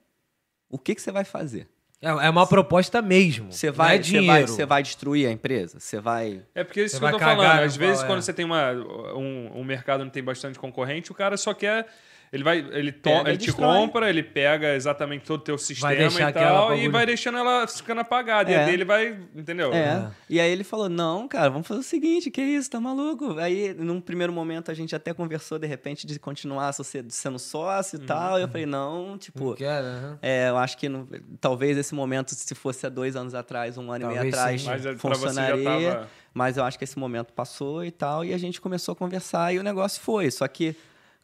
[0.71, 1.69] o que, que você vai fazer?
[2.01, 3.52] É, é uma proposta mesmo.
[3.52, 4.49] Você vai, é você vai, dinheiro.
[4.49, 5.78] você vai destruir a empresa?
[5.78, 6.43] Você vai.
[6.55, 7.61] É porque isso Você que eu vai tô falando.
[7.62, 8.23] Às vezes, quando é.
[8.23, 11.86] você tem uma, um, um mercado onde tem bastante concorrente, o cara só quer.
[12.33, 12.59] Ele vai.
[12.61, 13.77] Ele, to- Pega e ele te destrói.
[13.78, 15.93] compra, ele pega exatamente todo o teu sistema
[16.31, 18.51] e tal, e vai deixando ela ficando apagada.
[18.51, 18.62] E É.
[18.62, 19.19] a dele vai.
[19.36, 19.70] Entendeu?
[19.73, 20.11] É.
[20.31, 23.39] E aí ele falou: não, cara, vamos fazer o seguinte, que isso, tá maluco?
[23.39, 28.05] Aí, num primeiro momento, a gente até conversou, de repente, de continuar sendo sócio Uhum.
[28.05, 28.39] e tal.
[28.39, 29.51] E eu falei, não, tipo.
[29.51, 30.19] Não quero, aham.
[30.23, 31.07] É, eu acho que não-
[31.39, 34.65] talvez esse momento, se fosse há dois anos atrás, um ano e meio Talvez atrás.
[34.65, 35.65] Mas é, funcionaria.
[35.65, 36.09] tava.
[36.33, 39.52] Mas eu acho que esse momento passou e tal, e a gente começou a conversar
[39.52, 40.31] e o negócio foi.
[40.31, 40.75] Só que,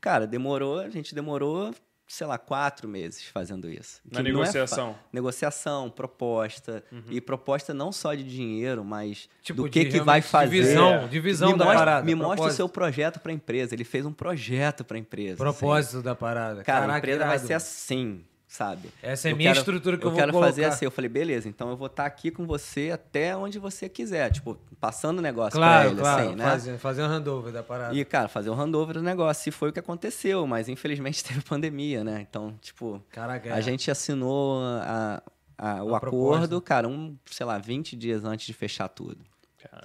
[0.00, 1.74] cara, demorou, a gente demorou,
[2.06, 4.00] sei lá, quatro meses fazendo isso.
[4.04, 4.96] Na Que não é negociação.
[5.12, 6.82] negociação, proposta.
[7.10, 10.50] E proposta não só de dinheiro, mas Tipo, do que, de que vai fazer.
[10.62, 12.56] divisão, divisão me da mostra, parada, Me mostra o propósito.
[12.56, 13.74] seu projeto para a empresa.
[13.74, 15.34] Ele fez um projeto para a empresa.
[15.34, 15.42] assim.
[15.58, 16.62] Propósito da parada.
[16.64, 17.46] Cara, Caraca, a empresa vai irado.
[17.46, 18.88] ser assim, sabe?
[19.02, 20.48] Essa é a minha estrutura que eu vou quero colocar.
[20.50, 20.84] fazer assim.
[20.86, 24.32] Eu falei, beleza, então eu vou estar aqui com você até onde você quiser.
[24.32, 26.22] Tipo, passando o negócio Claro, pra ele, claro.
[26.28, 26.44] assim, né?
[26.44, 27.94] Fazer, fazer um handover da parada.
[27.94, 29.48] E, cara, fazer o handover do negócio.
[29.50, 32.26] E foi o que aconteceu, mas infelizmente teve pandemia, né?
[32.28, 33.52] Então, tipo, Caraca, é.
[33.52, 35.22] a gente assinou a-
[35.58, 36.00] a- o A acordo,
[36.48, 36.60] proposta.
[36.62, 39.18] cara, um, sei lá, 20 dias antes de fechar tudo.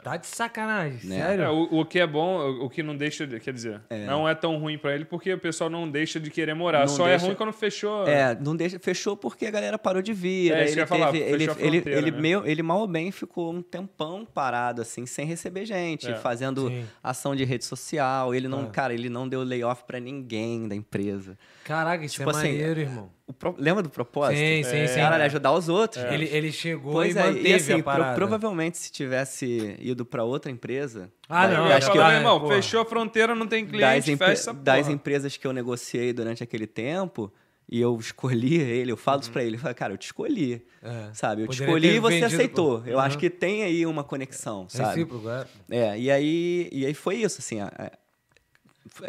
[0.01, 1.17] Tá de sacanagem, Né?
[1.17, 1.43] sério?
[1.43, 4.27] É, o, o que é bom, o, o que não deixa, de- quer dizer, não
[4.27, 6.81] é tão ruim pra ele porque o pessoal não deixa de querer morar.
[6.81, 8.07] Não Só é deixa- ruim quando fechou.
[8.07, 10.51] É, não deixa, fechou porque a galera parou de vir.
[10.51, 12.19] É, eu ele, falar, teve- fechou ele, ele, ele, né?
[12.19, 16.15] meio, ele mal ou bem ficou um tempão parado, assim, sem receber gente, É.
[16.15, 16.85] fazendo Sim.
[17.03, 18.33] ação de rede social.
[18.33, 18.69] Ele não, Ah.
[18.69, 21.37] cara, ele não deu layoff pra ninguém da empresa.
[21.63, 23.09] Caraca, isso Tipo é assim, maneiro, irmão.
[23.33, 24.37] O pro- lembra do propósito?
[24.37, 24.95] Sim, sim, sim.
[24.99, 26.03] Cara, ajudar os outros.
[26.05, 28.15] Ele, ele chegou Pois e é, manteve e assim, a pro- parada.
[28.15, 31.11] provavelmente se tivesse ido pra outra empresa.
[31.27, 32.47] Ah, da- não, Eu das, falar, tá, meu irmão, pô.
[32.49, 34.91] fechou a fronteira, não tem das, cliente, empre- fecha essa das porra.
[34.93, 37.33] empresas que eu negociei durante aquele tempo,
[37.67, 39.33] e eu escolhi ele, eu falo isso Uhum.
[39.33, 40.63] pra ele, eu falo, cara, eu te escolhi.
[40.81, 41.09] É.
[41.13, 42.79] Sabe, eu te Poderia escolhi ter e você vendido aceitou.
[42.81, 43.03] pro- Eu Uhum.
[43.03, 44.89] acho que tem aí uma conexão, sabe?
[44.89, 45.45] Recíproco, é.
[45.71, 47.59] É, e aí, e aí foi isso, assim.
[47.61, 47.91] a- a-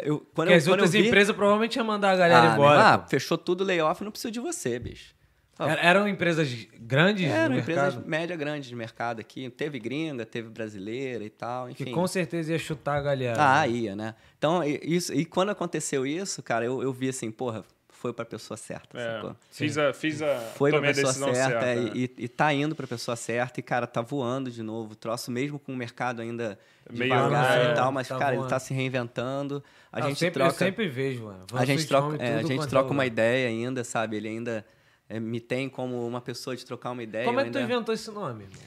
[0.03, 2.53] eu, quando Porque eu, as quando outras vi, empresas provavelmente iam mandar a galera ah,
[2.53, 2.89] embora.
[2.93, 3.09] ah, pô.
[3.09, 5.13] fechou tudo layoff, não preciso de você, bicho.
[5.57, 9.49] Ah, Er- Eram empresas grandes Eram empresas média grande de mercado aqui.
[9.49, 11.85] Teve gringa, teve brasileira e tal, enfim.
[11.85, 13.35] Que com certeza ia chutar a galera.
[13.39, 14.15] Ah, ia, né?
[14.37, 17.63] Então, e- isso, e quando aconteceu isso, cara, eu, eu vi assim, porra,
[18.05, 19.35] foi pra pessoa certa, É, sacou?
[19.49, 21.75] fiz a, fiz a, Foi tomei a pessoa certa, certa.
[21.97, 24.93] e, e, e tá indo pra pessoa certa e, cara, tá voando de novo.
[24.93, 28.31] O troço mesmo com o mercado ainda Meio, devagar é, e tal, mas, tá cara,
[28.33, 28.49] ele voando.
[28.49, 29.63] tá se reinventando.
[29.91, 30.53] A eu gente sempre, troca...
[30.53, 31.45] Eu sempre vejo, mano.
[31.53, 34.17] A gente troca, é, a gente quanto é troca uma ideia ainda, sabe?
[34.17, 34.63] Ele ainda
[35.09, 37.25] é, me tem como uma pessoa de trocar uma ideia.
[37.25, 38.43] Como é que tu ainda- inventou esse nome?
[38.43, 38.59] irmão?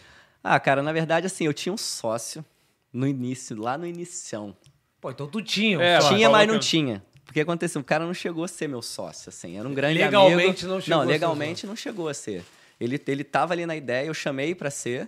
[0.42, 2.44] Ah, cara, na verdade, assim, eu tinha um sócio
[2.92, 4.56] no início, lá no inicião.
[5.00, 5.78] Pô, então tu tinha.
[5.78, 7.04] um É, tinha, mas não tinha.
[7.28, 9.58] Porque aconteceu, o cara não chegou a ser meu sócio, assim.
[9.58, 10.68] Era um grande Legalmente amigo.
[10.74, 12.42] não chegou a Não, ser legalmente não chegou a ser.
[12.80, 15.06] Ele, ele tava ali na ideia, eu chamei pra ser.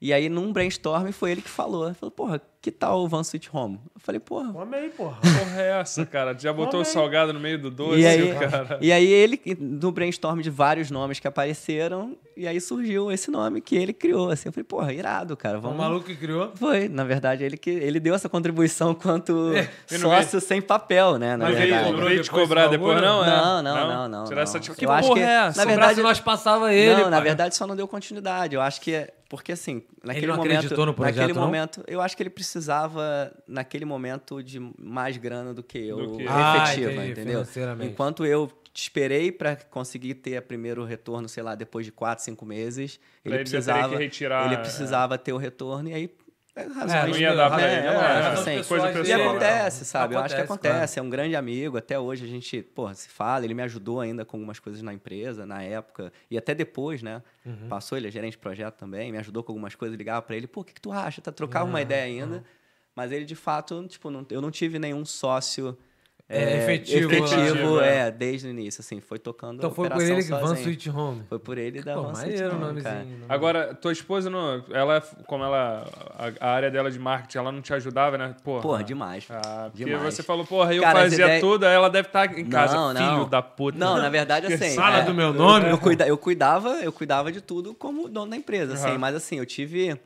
[0.00, 1.94] E aí, num brainstorm, foi ele que falou.
[1.94, 3.80] Falou, porra, que tal o Van Sweet Home?
[3.94, 5.16] Eu falei, porra, aí, porra.
[5.20, 6.36] Porra, é essa, cara?
[6.38, 8.78] Já botou o salgado no meio do doce, E aí, cara.
[8.82, 13.60] e aí ele, no brainstorm de vários nomes que apareceram, e aí surgiu esse nome
[13.62, 14.30] que ele criou.
[14.30, 15.56] Assim, eu falei, porra, irado, cara.
[15.58, 15.78] O Vamos.
[15.78, 16.52] maluco que criou.
[16.54, 19.32] Foi, na verdade, ele que ele deu essa contribuição quanto
[19.92, 21.36] não sócio sem papel, né?
[21.38, 21.84] Na veio, verdade.
[21.84, 23.10] não Cobrou te cobrar depois, bagulho?
[23.10, 23.24] não?
[23.24, 23.30] é?
[23.30, 25.64] Não, não, não, não, Tirar essa tipo, que Eu porra acho que, é na essa?
[25.66, 26.94] verdade- Sobrasse, nós passava ele.
[27.02, 27.22] não, na pai.
[27.24, 28.54] verdade só não deu continuidade.
[28.54, 31.46] Eu acho que é porque assim, naquele não momento, acreditou no projeto, naquele não?
[31.46, 32.49] momento, eu acho que ele precisava
[33.46, 37.44] naquele momento de mais grana do que eu Do que- Ah, efetiva, entendi, entendeu?
[37.84, 42.44] Enquanto eu esperei para conseguir ter o primeiro retorno, sei lá, depois de quatro, cinco
[42.46, 44.58] meses, ele ele precisava, que retirar, ele é.
[44.58, 46.14] precisava ter o retorno e aí
[46.56, 49.02] é, É, não ia dar pra é, ele, é, não, é, assim, coisa dele, e
[49.04, 49.28] pessoal.
[49.30, 50.14] acontece, sabe?
[50.14, 50.98] eu acho que Acontece, acontece.
[50.98, 51.76] É um grande amigo.
[51.76, 53.44] Até hoje a gente, porra, se fala.
[53.44, 56.12] Ele me ajudou ainda com algumas coisas na empresa, na época.
[56.30, 57.22] E até depois, né?
[57.46, 57.68] Uhum.
[57.68, 59.10] Passou, ele é gerente de projeto também.
[59.12, 59.96] Me ajudou com algumas coisas.
[59.96, 60.46] Ligava pra ele.
[60.46, 61.20] Pô, o que, que tu acha?
[61.20, 62.42] Tá, trocava uma ideia ainda.
[62.94, 65.78] Mas ele, de fato, tipo, não- eu não tive nenhum sócio...
[66.32, 67.84] É, efetivo, efetivo, lá.
[67.86, 70.54] é, desde o início, assim, foi tocando Então foi por ele que Van.
[70.54, 71.22] Sweet Home.
[71.28, 72.66] Foi por ele da Pô, Van Sweet Home, cara.
[72.66, 73.24] nomezinho.
[73.28, 75.84] Agora, tua esposa, não, ela, como ela,
[76.16, 78.36] a, a área dela de marketing, ela não te ajudava, né?
[78.44, 79.26] Porra, Porra, demais.
[79.28, 80.14] Ah, porque demais.
[80.14, 83.14] você falou, porra, eu Cara, fazia tudo, ela deve estar em casa, Não, não.
[83.16, 83.76] filho da puta.
[83.76, 84.76] Não, na verdade, assim.
[84.76, 85.68] Fala é, do meu nome.
[85.68, 88.98] Eu, cuida, eu cuidava, eu cuidava de tudo como dono da empresa, assim, Aham.
[88.98, 89.98] mas assim, eu tive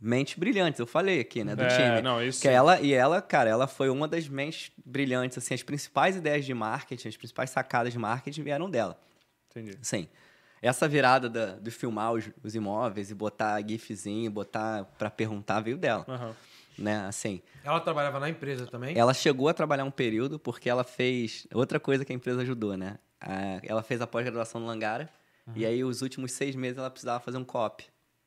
[0.00, 2.02] mentes brilhantes, eu falei aqui, né, do É, time.
[2.02, 5.62] não, isso Que ela, e ela, cara, ela foi uma das mentes brilhantes, assim, as
[5.62, 8.98] principais ideias de marketing, as principais sacadas de marketing vieram dela.
[9.50, 9.78] Entendi.
[9.80, 10.08] Sim.
[10.60, 15.76] Essa virada da, de filmar os, os imóveis e botar gifzinho, botar pra perguntar, veio
[15.76, 16.34] dela, Aham.
[16.78, 17.40] né, assim.
[17.62, 18.98] Ela trabalhava na empresa também?
[18.98, 22.76] Ela chegou a trabalhar um período porque ela fez outra coisa que a empresa ajudou,
[22.76, 22.98] né?
[23.62, 25.08] Ela fez a pós-graduação no Langara
[25.54, 27.84] e aí os últimos seis meses ela precisava fazer um COP.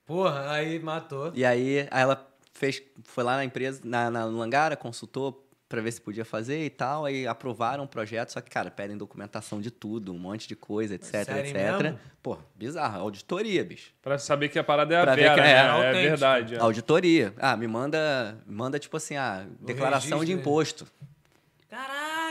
[0.09, 1.31] Porra, aí matou.
[1.35, 5.81] E aí, aí ela fez, foi lá na empresa, na, na no Langara, consultou pra
[5.81, 9.61] ver se podia fazer e tal, aí aprovaram o projeto, só que, cara, pedem documentação
[9.61, 11.53] de tudo, um monte de coisa, etc, Sério etc.
[11.53, 11.99] mesmo?
[12.23, 13.93] Pô, bizarro, auditoria, bicho.
[14.01, 15.51] Pra saber que a parada é a Pra ver Vera, que é né?
[15.51, 16.01] É, autêntico.
[16.01, 16.55] verdade.
[16.55, 16.59] é.
[16.59, 17.33] Auditoria.
[17.37, 20.41] Ah, me manda, manda tipo assim, ah, declaração de né?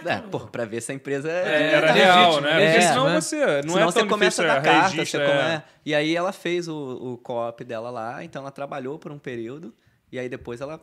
[0.02, 0.26] Caraca!
[0.26, 2.56] É, pô, pra ver se a empresa É, era legítimo, real, né?
[2.56, 3.20] legítimo, Porque senão né?
[3.20, 4.88] você não Senão é você tão começa difícil, da é, carta.
[4.96, 5.26] registro, você é.
[5.52, 6.74] come- E aí ela fez o,
[7.14, 9.74] o co-op dela lá, então ela trabalhou por um período.
[10.10, 10.80] E aí depois ela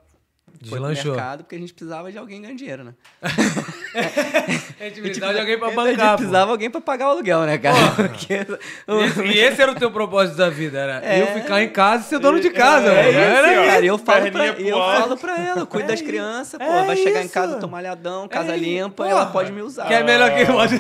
[0.64, 2.94] foi pro mercado, porque a gente precisava de alguém ganhando dinheiro, né?
[4.80, 7.12] A gente precisava de alguém pra A gente bancar, precisava de alguém pra pagar o
[7.12, 7.76] aluguel, né, cara?
[7.96, 8.46] Porque-
[9.34, 11.22] E esse era o teu propósito da vida, era É.
[11.22, 13.10] eu ficar em casa e ser dono de casa, É velho.
[13.12, 13.66] isso, Era ó.
[13.66, 13.86] cara.
[13.86, 17.22] Eu falo, pra, eu falo pra ela, cuido É das crianças, pô, É vai chegar
[17.22, 17.34] em isso.
[17.34, 19.10] casa, tô malhadão, casa É, limpa, porra.
[19.10, 19.88] ela pode me usar.
[19.88, 20.80] Que é melhor que pode.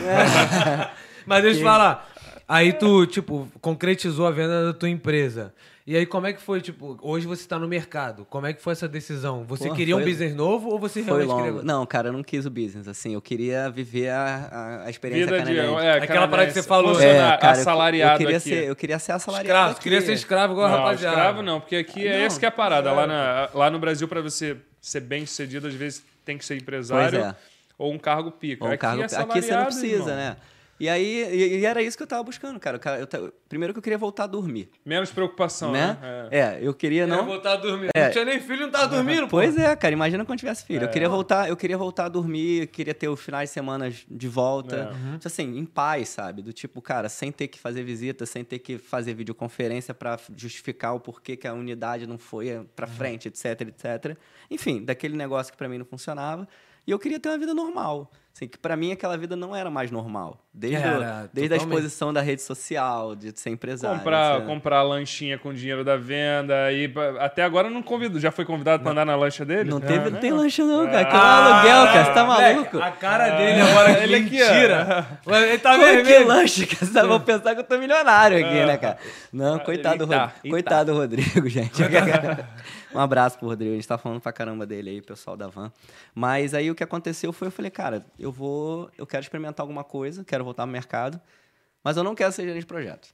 [1.25, 2.09] Mas deixa eu te falar.
[2.47, 5.53] Aí tu, tipo, concretizou a venda da tua empresa.
[5.87, 8.25] E aí, como é que foi, tipo, hoje você tá no mercado.
[8.27, 9.43] Como é que foi essa decisão?
[9.45, 11.43] Você Porra, queria um business novo ou você Foi realmente longo.
[11.59, 11.61] queria...
[11.63, 15.27] Não, cara, eu não quis o business, assim, eu queria viver a, a, a experiência
[15.27, 15.55] Vida de.
[15.55, 15.85] canadense.
[15.85, 16.95] É, Aquela parada que você falou.
[16.95, 18.49] Funcionar, cara, eu- assalariado eu, queria aqui.
[18.49, 19.81] ser, eu queria ser assalariado Escravo, aqui.
[19.83, 21.15] queria ser escravo igual a Não, rapaziada.
[21.17, 22.91] escravo não, porque aqui é Não, esse que é a parada.
[22.91, 26.55] Lá, na- lá no Brasil, pra você ser bem sucedido, às vezes tem que ser
[26.57, 27.35] empresário é.
[27.77, 28.63] ou um cargo pica.
[28.63, 30.15] Ou um aqui, cargo, é aqui você não precisa, irmão.
[30.15, 30.37] né?
[30.77, 32.77] E aí, e, e era isso que eu tava buscando, cara.
[32.99, 35.97] Eu eu primeiro que eu queria voltar a dormir, Menos preocupação, né?
[36.01, 36.27] né?
[36.31, 36.39] É.
[36.39, 37.25] É, eu queria Não não...
[37.25, 37.89] voltar a dormir.
[37.95, 38.05] É.
[38.05, 39.61] Não tinha nem filho, não tava dormindo, Pois pô.
[39.61, 40.83] é, cara, imagina quando tivesse filho.
[40.83, 40.91] Eu É.
[40.91, 44.27] queria voltar, eu queria voltar a dormir, eu queria ter os finais de semana de
[44.27, 44.91] volta.
[44.91, 45.13] É.
[45.13, 46.41] Tipo Assim, em paz, sabe?
[46.41, 50.93] Do tipo, cara, sem ter que fazer visita, sem ter que fazer videoconferência pra justificar
[50.93, 54.17] o porquê que a unidade não foi pra frente, etc, etc.
[54.51, 56.45] Enfim, daquele negócio que pra mim não funcionava.
[56.87, 58.11] E eu queria ter uma vida normal.
[58.35, 60.37] Assim, que pra mim aquela vida não era mais normal.
[60.53, 63.97] Desde, o- Era, desde a exposição da rede social, de ser empresário.
[63.99, 66.69] Comprar, comprar lanchinha com dinheiro da venda.
[66.73, 68.19] E pra- até agora não convido.
[68.19, 69.69] Já foi convidado pra andar na lancha dele?
[69.69, 70.37] Não teve, É, não tem né?
[70.37, 70.99] lanche não, cara.
[70.99, 71.21] Ah, Que é um
[71.77, 72.05] aluguel, cara.
[72.05, 72.77] Você tá maluco?
[72.79, 75.07] A cara dele agora, que Ele aqui, mentira.
[75.25, 76.27] Mas Ele tá é que vermelho.
[76.27, 76.67] lanche?
[76.67, 78.97] Que vocês vão pensar que eu tô milionário aqui, né, cara?
[79.31, 80.49] Não, coitado, do Eita, Rod- eita.
[80.49, 81.81] coitado do Rodrigo, gente.
[82.95, 85.71] um abraço pro Rodrigo, a gente tá falando pra caramba dele aí, pessoal da van.
[86.13, 89.83] Mas aí o que aconteceu foi, eu falei, cara, eu vou, eu quero experimentar alguma
[89.83, 91.19] coisa, quero voltar ao mercado,
[91.83, 93.09] mas eu não quero ser gerente de projeto.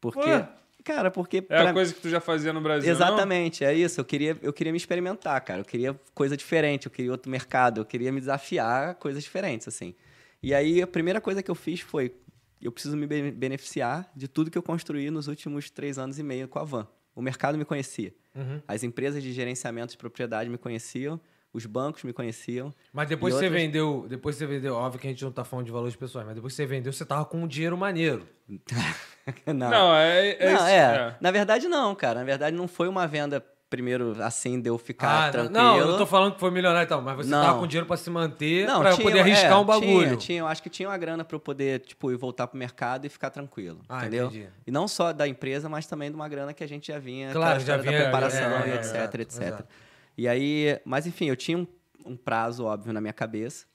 [0.00, 0.48] Porque, Ué?
[0.84, 2.96] cara, porque É pra- a coisa que tu já fazia no Brasil, não?
[2.96, 4.00] Exatamente, é isso.
[4.00, 5.60] Eu queria, eu queria me experimentar, cara.
[5.60, 9.94] Eu queria coisa diferente, eu queria outro mercado, eu queria me desafiar coisas diferentes, assim.
[10.42, 12.14] E aí, a primeira coisa que eu fiz foi:
[12.60, 16.22] eu preciso me be- beneficiar de tudo que eu construí nos últimos três anos e
[16.22, 16.86] meio com a Van.
[17.14, 18.12] O mercado me conhecia.
[18.34, 18.60] Uhum.
[18.66, 21.20] As empresas de gerenciamento de propriedade me conheciam,
[21.52, 22.74] os bancos me conheciam.
[22.92, 25.44] Mas depois que você outras- vendeu, depois você vendeu, óbvio que a gente não tá
[25.44, 28.26] falando de valores pessoais, mas depois que você vendeu, você tava com um dinheiro maneiro.
[29.46, 30.76] não, Não, é, é, Não, isso, é.
[30.76, 31.16] é.
[31.20, 32.18] Na verdade, não, cara.
[32.20, 35.52] Na verdade, não foi uma venda primeiro assim eu ficar Ah, não, tranquilo.
[35.62, 37.42] não, eu tô falando que foi milionário e tal, mas você Não.
[37.42, 40.06] tava com dinheiro pra se manter, Não, pra eu tinha- poder arriscar é, um bagulho.
[40.08, 42.56] Tinha, tinha, eu acho que tinha uma grana pra eu poder, tipo, ir voltar pro
[42.58, 43.80] mercado e ficar tranquilo.
[43.88, 44.26] Ah, entendeu?
[44.26, 44.48] entendi.
[44.66, 47.32] E não só da empresa, mas também de uma grana que a gente já vinha,
[47.32, 49.42] Claro, já vinha- da preparação é, e é, etc, exato, etc.
[49.42, 49.64] exato.
[50.16, 51.66] E aí, mas enfim, eu tinha um,
[52.06, 53.66] um prazo óbvio na minha cabeça,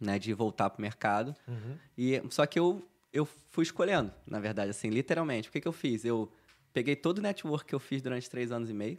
[0.00, 1.34] né, de voltar pro mercado.
[1.48, 1.76] Uhum.
[1.96, 5.48] E só que eu eu fui escolhendo, na verdade, assim, literalmente.
[5.48, 6.04] O que que eu fiz?
[6.04, 6.30] Eu
[6.78, 8.98] peguei todo o network que eu fiz durante três anos e meio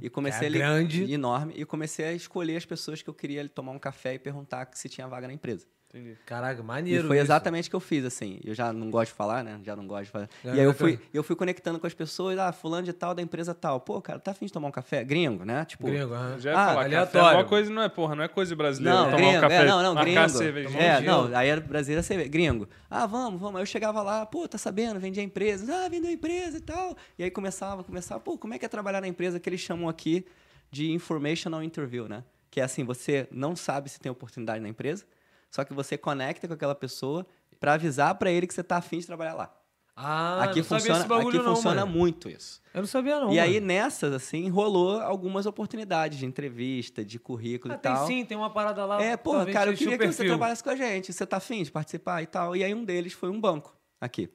[0.00, 1.12] e comecei É a grande.
[1.12, 4.70] enorme e comecei a escolher as pessoas que eu queria tomar um café e perguntar
[4.74, 5.66] se tinha vaga na empresa.
[5.94, 6.16] Entendi.
[6.24, 7.26] Caraca, E maneiro foi isso.
[7.26, 8.40] exatamente o que eu fiz, assim.
[8.42, 9.60] Eu já não gosto de falar, né?
[9.62, 10.28] Já não gosto de falar.
[10.42, 13.14] É, e aí eu fui, eu fui conectando com as pessoas, ah, fulano de tal,
[13.14, 13.78] da empresa tal.
[13.78, 15.04] Pô, cara, tá afim de tomar um café?
[15.04, 15.66] Gringo, né?
[15.66, 16.38] Tipo, Gringo, aham.
[16.40, 17.12] Já ia Ah, falar, aleatório.
[17.12, 18.96] café é uma coisa, não é, porra, não é coisa brasileira.
[18.98, 20.78] Não, tomar gringo, um café, é, não, não, gringo.
[20.78, 22.30] É, não, aí era brasileiro cerveja.
[22.30, 22.66] Gringo.
[22.88, 23.56] Ah, vamos, vamos.
[23.56, 25.68] Aí eu chegava lá, pô, tá sabendo, vendia empresas.
[25.68, 26.96] Ah, vendeu empresa e tal.
[27.18, 29.90] E aí começava, começava, pô, como é que é trabalhar na empresa que eles chamam
[29.90, 30.24] aqui
[30.70, 32.24] de informational interview, né?
[32.50, 35.04] Que é assim, você não sabe se tem oportunidade na empresa,
[35.52, 37.24] só que você conecta com aquela pessoa
[37.60, 39.54] pra avisar pra ele que você tá afim de trabalhar lá.
[39.94, 41.98] Ah, aqui não sabia funciona, aqui não, funciona mano.
[41.98, 42.62] muito isso.
[42.72, 43.66] Eu não sabia não, e aí, mano.
[43.66, 48.06] nessas, assim, rolou algumas oportunidades de entrevista, de currículo Ah, e tem tal.
[48.06, 49.02] sim, tem uma parada lá.
[49.02, 51.12] É, porra, talvez cara, eu queria que você trabalhasse com a gente.
[51.12, 52.56] Você tá afim de participar e tal.
[52.56, 54.30] E aí um deles foi um banco aqui.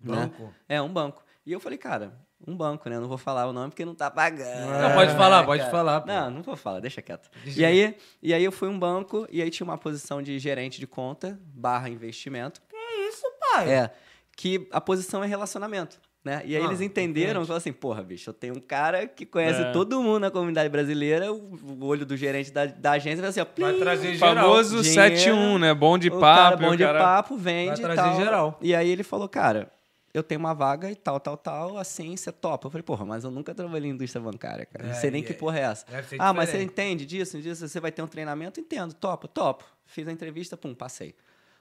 [0.00, 0.16] né?
[0.26, 0.52] Banco?
[0.68, 1.24] É, um banco.
[1.46, 2.96] E eu falei, cara, um banco, né?
[2.96, 4.70] Eu não vou falar o nome porque não tá pagando.
[4.80, 5.70] Não, pode falar, pode cara.
[5.72, 6.06] falar, pô.
[6.06, 7.28] Não, não vou falar, deixa quieto.
[7.44, 10.78] E aí, e aí eu fui um banco e aí tinha uma posição de gerente
[10.80, 12.60] de conta barra investimento.
[12.68, 12.76] Que
[13.08, 13.70] isso, pai?
[13.70, 13.90] É,
[14.36, 15.98] que a posição é relacionamento.
[16.24, 16.42] Né?
[16.44, 17.44] E aí Ah, eles entenderam entende.
[17.44, 19.70] e falaram assim, porra, bicho, eu tenho um cara que conhece É.
[19.72, 23.44] todo mundo na comunidade brasileira, o, olho do gerente da, da agência vai assim, ó,
[23.44, 24.34] Vai plim, trazer geral.
[24.34, 25.72] Famoso Dinheiro, 7-1, né?
[25.74, 26.20] Bom de o papo.
[26.42, 28.16] cara e bom o de cara- papo, vende Vai e trazer tal.
[28.16, 28.58] geral.
[28.60, 29.70] E aí ele falou, cara,
[30.18, 32.66] eu tenho uma vaga e tal, tal, tal, assim, você topa.
[32.66, 34.84] Eu falei, porra, mas eu nunca trabalhei em indústria bancária, cara.
[34.84, 35.86] Não É, sei nem e que é- porra é essa.
[36.18, 36.72] Ah, mas você diferente.
[36.72, 37.66] entende disso, disso?
[37.68, 38.60] Você vai ter um treinamento?
[38.60, 39.64] Entendo, topa, topo.
[39.86, 41.14] Fiz a entrevista, pum, passei.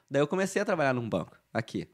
[0.10, 1.88] Daí eu comecei a trabalhar num banco, aqui,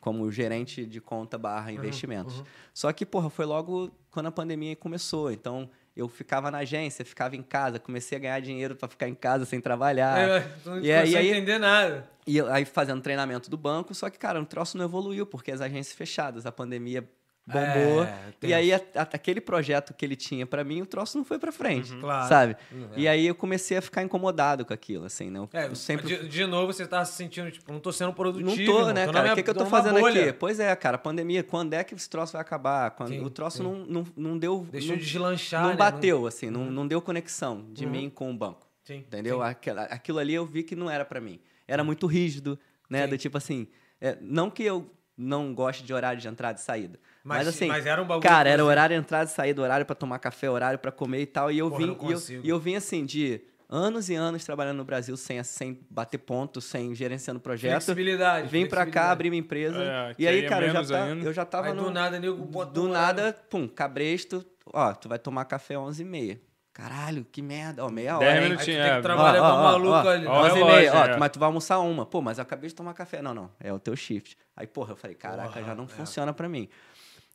[0.00, 2.42] como gerente de conta barra investimentos.
[2.72, 5.30] Só que, porra, foi logo quando a pandemia começou.
[5.30, 9.14] Então, eu ficava na agência, ficava em casa, comecei a ganhar dinheiro para ficar em
[9.14, 10.16] casa sem trabalhar.
[10.18, 12.08] É, não E aí- aí- entender nada.
[12.26, 15.60] E aí fazendo treinamento do banco, só que, cara, o troço não evoluiu, porque as
[15.60, 17.08] agências fechadas, a pandemia
[17.52, 18.04] bombou.
[18.04, 21.24] É, e aí, a- a- aquele projeto que ele tinha pra mim, o troço não
[21.24, 22.28] foi pra frente, Claro.
[22.28, 22.56] sabe?
[22.70, 22.88] Uhum.
[22.96, 25.38] E aí eu comecei a ficar incomodado com aquilo, assim, né?
[25.38, 26.06] Eu, É, eu sempre...
[26.06, 28.72] de, de novo você tá se sentindo, tipo, não tô sendo produtivo.
[28.72, 29.32] Não tô, né, na cara?
[29.32, 30.22] O que, que eu tô fazendo bolha.
[30.30, 30.32] aqui?
[30.34, 32.90] Pois é, cara, pandemia, quando é que esse troço vai acabar?
[32.92, 33.62] Quando Sim, o troço sim.
[33.62, 34.66] não, não, não deu.
[34.70, 35.76] Deixou não, de deslanchar, Não né?
[35.76, 37.90] bateu, assim, não, não deu conexão de Uhum.
[37.90, 38.66] mim com o banco.
[38.84, 39.42] Sim, Entendeu?
[39.42, 41.38] Aquela- aquilo ali eu vi que não era pra mim.
[41.66, 43.06] Era muito rígido, né?
[43.06, 43.66] Do tipo assim,
[44.00, 46.98] é, não que eu não goste de horário de entrada e saída.
[47.24, 49.84] Mas- Mas, assim, mas era um bagulho cara, era horário de entrada e saída, horário
[49.84, 51.50] pra tomar café, horário pra comer e tal.
[51.50, 54.78] E eu Porra, vim, e eu, e eu vim assim de anos e anos trabalhando
[54.78, 57.72] no Brasil sem, sem bater ponto, sem gerenciando projeto.
[57.72, 58.48] Flexibilidade.
[58.48, 59.12] Vim pra cá, flexibilidade.
[59.12, 59.82] abri minha empresa.
[59.82, 61.84] É, e aí, aí é cara, eu já, tá- eu já tava Aí no...
[61.84, 64.42] do nada, nego, Do nada, pum, cabresto.
[64.72, 66.38] Ó, tu vai tomar café 11h30.
[66.72, 67.84] Caralho, que merda.
[67.84, 68.42] Ó, meia hora, Dez hein?
[68.42, 68.96] Aí tu minutinhos, tem é.
[68.96, 70.26] que trabalhar Ó, com o ó, maluco ó, ali.
[70.26, 71.16] ó, 11 e meia, ó, é.
[71.16, 72.06] mas tu vai almoçar uma.
[72.06, 73.20] Pô, mas eu acabei de tomar café.
[73.20, 74.36] Não, não, é o teu shift.
[74.56, 75.88] Aí, porra, eu falei, caraca, Porra, já não é.
[75.88, 76.68] funciona pra mim.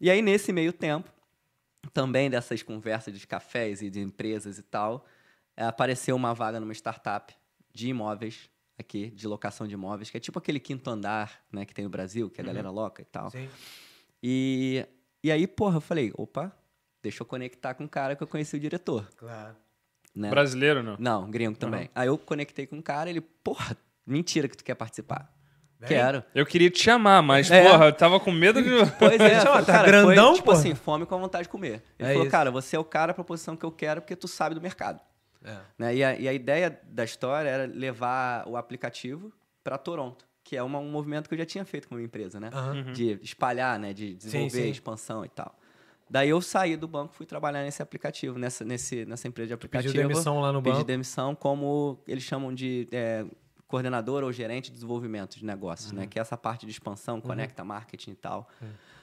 [0.04, 1.10] E aí, nesse meio tempo,
[1.94, 5.06] também dessas conversas de cafés e de empresas e tal,
[5.56, 7.34] eh, apareceu uma vaga numa startup
[7.74, 11.74] de imóveis aqui, de locação de imóveis, que é tipo aquele quinto andar, né, que
[11.74, 13.32] tem no Brasil, que a galera loca e tal.
[13.32, 13.48] Sim.
[14.22, 14.86] E,
[15.24, 16.52] e aí, porra, eu falei, opa,
[17.02, 19.10] deixa eu conectar com o cara que eu conheci o diretor.
[19.16, 19.56] Claro.
[20.14, 20.30] Né?
[20.30, 20.98] Brasileiro, não?
[21.00, 21.90] Não, gringo também.
[21.96, 25.34] Aí eu conectei com o cara, ele, porra, mentira que tu quer participar.
[25.88, 25.98] Vem.
[25.98, 26.24] Quero.
[26.34, 27.64] Eu queria te chamar, mas, É.
[27.70, 28.70] porra, eu tava com medo de.
[29.00, 30.58] Pois é, foi, tá cara, grandão, foi, tipo porra?
[30.60, 31.84] assim, fome com a vontade de comer.
[32.00, 32.32] Ele É falou, isso.
[32.32, 35.00] cara, você é o cara pra posição que eu quero porque tu sabe do mercado.
[35.44, 35.58] É.
[35.78, 35.96] Né?
[35.96, 39.32] E, a, e a ideia da história era levar o aplicativo
[39.64, 42.06] para Toronto, que é uma- um movimento que eu já tinha feito com a minha
[42.06, 42.50] empresa, né?
[42.54, 42.92] Aham.
[42.94, 43.92] De espalhar, né?
[43.94, 44.70] De desenvolver sim.
[44.70, 45.54] expansão e tal.
[46.10, 49.94] Daí eu saí do banco, fui trabalhar nesse aplicativo, nessa, nesse, nessa empresa de aplicativo.
[49.94, 50.86] demissão lá no Pedi banco?
[50.88, 53.26] demissão como eles chamam de é,
[53.74, 56.06] coordenador ou gerente de desenvolvimento de negócios, né?
[56.06, 58.48] Que é essa parte de expansão, conecta marketing e tal.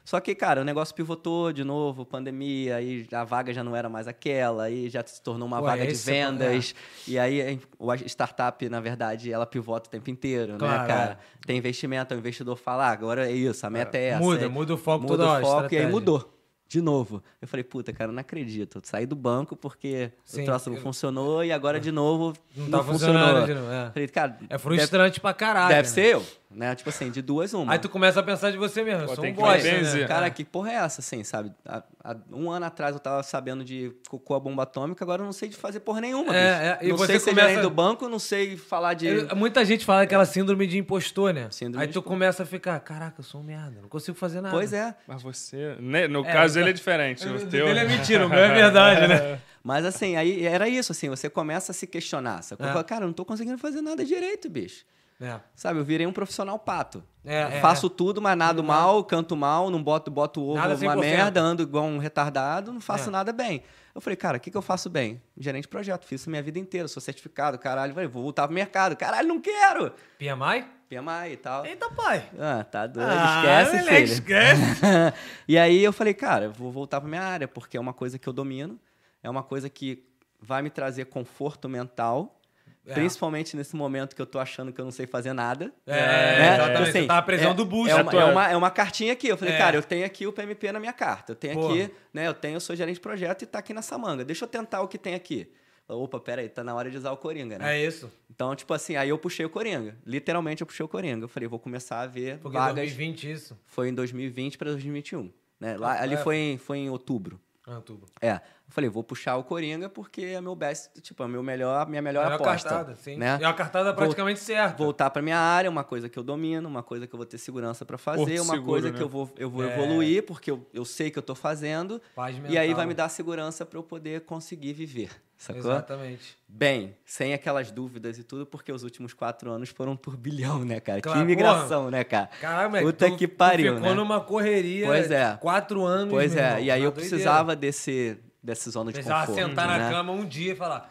[0.04, 3.88] Só que, cara, o negócio pivotou de novo, pandemia, aí a vaga já não era
[3.88, 6.72] mais aquela, aí já se tornou uma Pô, vaga de esse é- vendas.
[7.06, 11.18] E aí a startup, na verdade, ela pivota o tempo inteiro, Claro, né, cara?
[11.44, 14.20] Tem investimento, o investidor fala, ah, agora é isso, a meta é, essa.
[14.20, 16.39] Muda, Aí muda o foco muda toda o hora, foco, e aí mudou.
[16.70, 17.20] De novo.
[17.42, 18.80] Eu falei, puta, cara, não acredito.
[18.84, 22.68] Saí do banco porque Sim, o troço não eu- funcionou e agora de novo Não
[22.68, 23.40] não, tá funcionou.
[23.40, 23.90] novo, é.
[23.90, 25.68] Falei, cara, É frustrante pra caralho.
[25.68, 25.82] Deve, né?
[25.82, 26.74] deve ser eu, né?
[26.74, 27.72] Tipo assim, de duas uma.
[27.72, 29.06] Aí tu começa a pensar de você mesmo.
[29.06, 30.06] Pô, sou tem um que bosta, né?
[30.06, 31.52] Cara, que porra é essa, assim, sabe?
[31.64, 35.26] Há, há um ano atrás eu tava sabendo de cocô a bomba atômica, agora eu
[35.26, 36.62] não sei de fazer porra nenhuma, É, bicho.
[36.62, 39.06] é, e não você sei ser começa- gerente do banco, não sei falar de...
[39.06, 41.48] Eu- Muita gente fala aquela síndrome de impostor, né?
[41.50, 42.12] Síndrome Aí tu impostor.
[42.12, 44.54] começa a ficar, caraca, eu sou um merda, não consigo fazer nada.
[44.54, 44.94] Pois é.
[45.06, 45.76] Mas você.
[45.78, 47.26] né, No É, caso, tá- ele é diferente.
[47.28, 47.68] O teu...
[47.68, 49.38] é mentira, o meu é verdade, né?
[49.62, 52.42] Mas assim, aí era isso, assim, você começa a se questionar.
[52.42, 52.64] Sacou?
[52.66, 52.70] É.
[52.72, 54.84] Fala, Cara, eu não tô conseguindo fazer nada direito, bicho.
[55.20, 55.38] É.
[55.54, 57.04] Sabe, eu virei um profissional pato.
[57.24, 57.90] É, é, faço é.
[57.90, 61.00] tudo, mas nado mal, canto mal, não boto, boto ovo, Nada uma 100%.
[61.00, 63.12] merda, ando igual um retardado, não faço É.
[63.12, 63.62] nada bem.
[63.94, 65.20] Eu falei, cara, o que, que eu faço bem?
[65.36, 68.54] Gerente de projeto, fiz isso minha vida inteira, sou certificado, caralho, falei, vou voltar pro
[68.54, 68.96] mercado.
[68.96, 69.92] Caralho, não quero!
[70.18, 70.64] PMI?
[70.88, 71.66] PMI e tal.
[71.66, 72.24] Eita, pai.
[72.38, 74.04] Ah, tá doido, Ah, esquece, filho.
[74.04, 74.62] esquece.
[75.46, 78.18] e aí eu falei, cara, eu vou voltar pra minha área, porque é uma coisa
[78.18, 78.78] que eu domino,
[79.22, 80.02] é uma coisa que
[80.40, 82.39] vai me trazer conforto mental,
[82.86, 82.94] É.
[82.94, 85.72] principalmente nesse momento que eu tô achando que eu não sei fazer nada.
[85.86, 86.54] É, né?
[86.54, 86.82] exatamente.
[86.88, 87.90] Assim, Você tá a pressão é- do boost.
[87.90, 89.28] É uma, tua- é, uma, é uma cartinha aqui.
[89.28, 89.58] Eu falei, É.
[89.58, 91.32] cara, eu tenho aqui o PMP na minha carta.
[91.32, 91.74] Eu tenho Porra.
[91.84, 92.26] aqui, né?
[92.26, 94.24] Eu tenho, eu sou gerente de projeto e tá aqui nessa manga.
[94.24, 95.50] Deixa eu tentar o que tem aqui.
[95.86, 97.76] Opa, peraí, tá na hora de usar o Coringa, né?
[97.76, 98.10] É isso.
[98.30, 99.96] Então, tipo assim, aí eu puxei o Coringa.
[100.06, 101.24] Literalmente eu puxei o Coringa.
[101.24, 102.76] Eu falei, vou começar a ver Porque vagas.
[102.76, 103.58] 2020 isso.
[103.66, 105.30] Foi em 2020 para 2021.
[105.58, 105.76] Né?
[105.76, 106.16] Lá, ali é.
[106.16, 107.40] foi em, foi em outubro.
[107.66, 108.06] Ah, tudo.
[108.22, 108.40] É.
[108.70, 112.00] Eu falei, vou puxar o Coringa porque é meu best, tipo, é meu melhor, minha
[112.00, 112.68] melhor, Melhor aposta.
[112.68, 113.16] cartada, sim.
[113.16, 113.36] Né?
[113.40, 114.76] É uma cartada praticamente certa.
[114.76, 117.36] Voltar para minha área, uma coisa que eu domino, uma coisa que eu vou ter
[117.38, 118.96] segurança para fazer, Porto uma seguro, coisa né?
[118.96, 119.74] que eu vou, eu vou É.
[119.74, 122.00] evoluir porque eu, eu sei que eu tô fazendo.
[122.14, 125.10] Paz E aí vai me dar segurança para eu poder conseguir viver.
[125.36, 125.58] Sacou?
[125.62, 126.36] Exatamente.
[126.46, 130.78] Bem, sem aquelas dúvidas e tudo, porque os últimos quatro anos foram um turbilhão, né,
[130.78, 131.00] cara?
[131.00, 132.28] Claro, que imigração, né, cara?
[132.68, 132.84] Moleque.
[132.86, 133.94] Puta tu- que tu pariu, ficou né?
[133.96, 134.86] numa correria.
[134.86, 135.36] Pois é.
[135.40, 136.10] Quatro anos.
[136.12, 137.08] Pois é, irmão, e aí uma eu doideira.
[137.10, 139.48] precisava desse, desse zona de Precisava conforto.
[139.48, 139.78] sentar né?
[139.78, 140.90] na cama um dia e falar.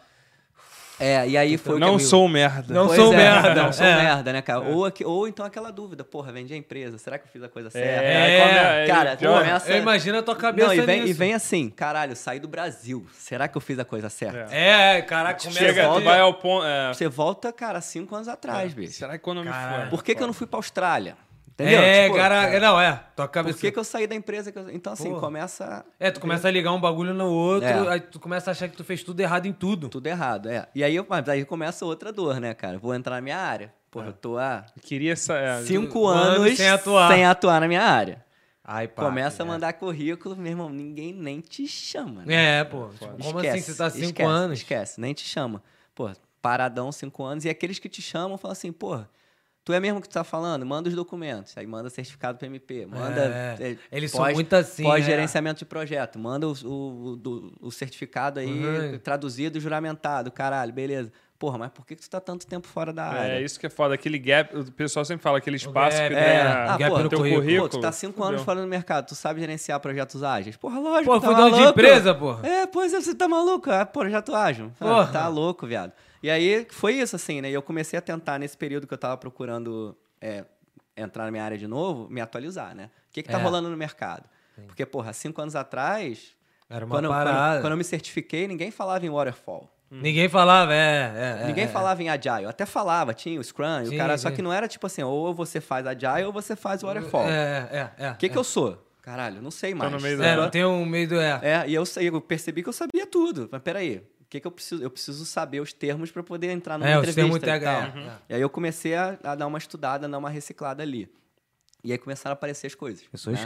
[1.02, 2.74] É, e aí foi o que Não sou merda.
[2.74, 3.54] Não Pois sou é, merda.
[3.62, 3.96] Não sou É.
[4.02, 4.60] merda, né, cara?
[4.60, 7.48] Ou, aqui- ou então aquela dúvida, porra, vendi a empresa, será que eu fiz a
[7.48, 8.02] coisa certa?
[8.04, 9.38] É, aí É, cara, pior.
[9.42, 11.08] começa- Eu imagino a tua cabeça Não, e vem, nisso.
[11.10, 14.54] e vem assim, caralho, saí do Brasil, será que eu fiz a coisa certa?
[14.54, 16.66] É, caraca, começa Chega, a tu vai ao ponto.
[16.66, 16.92] é.
[16.92, 18.92] Você volta, cara, cinco anos atrás, bicho.
[18.92, 19.88] Será que quando eu me for?
[19.88, 21.16] Por que, que eu não fui pra Austrália?
[21.60, 21.80] Entendeu?
[21.80, 23.00] É, Tipo, cara, não, é.
[23.16, 23.54] Tua cabeça.
[23.56, 24.50] Por que, que eu saí da empresa?
[24.52, 25.20] que eu- Então, assim, Porra.
[25.20, 27.88] começa É, tu começa a ligar um bagulho no outro, É.
[27.92, 29.88] aí tu começa a achar que tu fez tudo errado em tudo.
[29.88, 30.66] tudo errado, é.
[30.74, 32.78] E aí, mas aí começa outra dor, né, cara?
[32.78, 33.72] Vou entrar na minha área.
[33.90, 35.34] Porra, eu tô há Eu Queria essa.
[35.34, 37.12] é, cinco anos anos sem atuar.
[37.12, 38.24] sem atuar na minha área.
[38.64, 39.02] Ai, pá.
[39.04, 39.48] Começa a é.
[39.48, 42.22] mandar currículo, meu irmão, ninguém nem te chama.
[42.24, 42.60] né?
[42.60, 42.88] É, pô.
[42.88, 43.60] Tipo, como assim?
[43.60, 44.58] Você tá há cinco esquece, anos?
[44.60, 45.60] Esquece, nem te chama.
[45.92, 46.08] Pô,
[46.40, 47.44] paradão cinco anos.
[47.44, 49.00] E aqueles que te chamam falam assim, pô,
[49.70, 50.66] tu é mesmo que tu tá falando?
[50.66, 51.56] Manda os documentos.
[51.56, 53.56] Aí manda certificado PMP, manda...
[53.60, 56.18] É, eh, eles são muito assim, Pós-gerenciamento de projeto.
[56.18, 58.98] Manda o, o, do- o certificado aí, Uhum.
[58.98, 60.30] traduzido e juramentado.
[60.30, 61.12] Caralho, beleza.
[61.38, 63.32] Porra, mas por que, que tu tá tanto tempo fora da área?
[63.38, 63.94] É, isso que é foda.
[63.94, 66.24] Aquele gap, o pessoal sempre fala, aquele espaço gap, que é.
[66.24, 67.42] tem Ah, gap porra, no teu currículo.
[67.42, 67.70] currículo.
[67.70, 70.56] Pô, tu tá cinco anos fora no mercado, tu sabe gerenciar projetos ágeis?
[70.58, 71.14] Porra, lógico.
[71.14, 72.46] Pô, tá fui dono de empresa, porra.
[72.46, 73.70] É, pois é, você tá maluco?
[73.70, 74.70] É projeto ágil.
[74.78, 75.06] Ah, Porra.
[75.06, 75.92] Tá louco, viado.
[76.22, 77.50] E aí foi isso, assim, né?
[77.50, 80.44] E eu comecei a tentar, nesse período que eu tava procurando é,
[80.96, 82.90] entrar na minha área de novo, me atualizar, né?
[83.08, 83.42] O que que tá É.
[83.42, 84.24] rolando no mercado?
[84.66, 86.36] Porque, porra, cinco anos atrás,
[86.68, 87.54] Era uma quando, eu- parada.
[87.54, 89.66] quando, quando eu me certifiquei, ninguém falava em waterfall.
[89.90, 90.76] Ninguém falava, é.
[90.78, 91.68] é, é, Ninguém é.
[91.68, 92.46] falava em agile.
[92.46, 94.36] Até falava, tinha o Scrum, Sim, o cara, só sim.
[94.36, 97.24] que não era tipo assim, ou você faz agile ou você faz waterfall.
[97.28, 98.10] É, é, é.
[98.12, 98.86] O que, que eu sou?
[99.02, 99.90] Caralho, não sei mais.
[99.90, 100.42] no meio É, da- Sacou?
[100.44, 101.20] não tem um meio do.
[101.20, 101.40] É.
[101.42, 103.48] É, e eu, eu percebi que eu sabia tudo.
[103.50, 104.82] Mas peraí, que, que eu preciso?
[104.82, 107.60] Eu preciso saber os termos para poder entrar numa É, entrevista e tal.
[107.60, 108.18] TH, é.
[108.28, 111.10] E aí eu comecei a, a dar uma estudada, a dar uma reciclada ali.
[111.82, 113.04] E aí começaram a aparecer as coisas.
[113.14, 113.40] Sou né?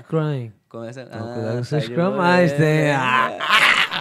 [0.75, 2.89] Começa, Não, ah, cuidado com seu Scrum Master, é, hein?
[2.89, 2.95] é.
[2.97, 3.31] Ah.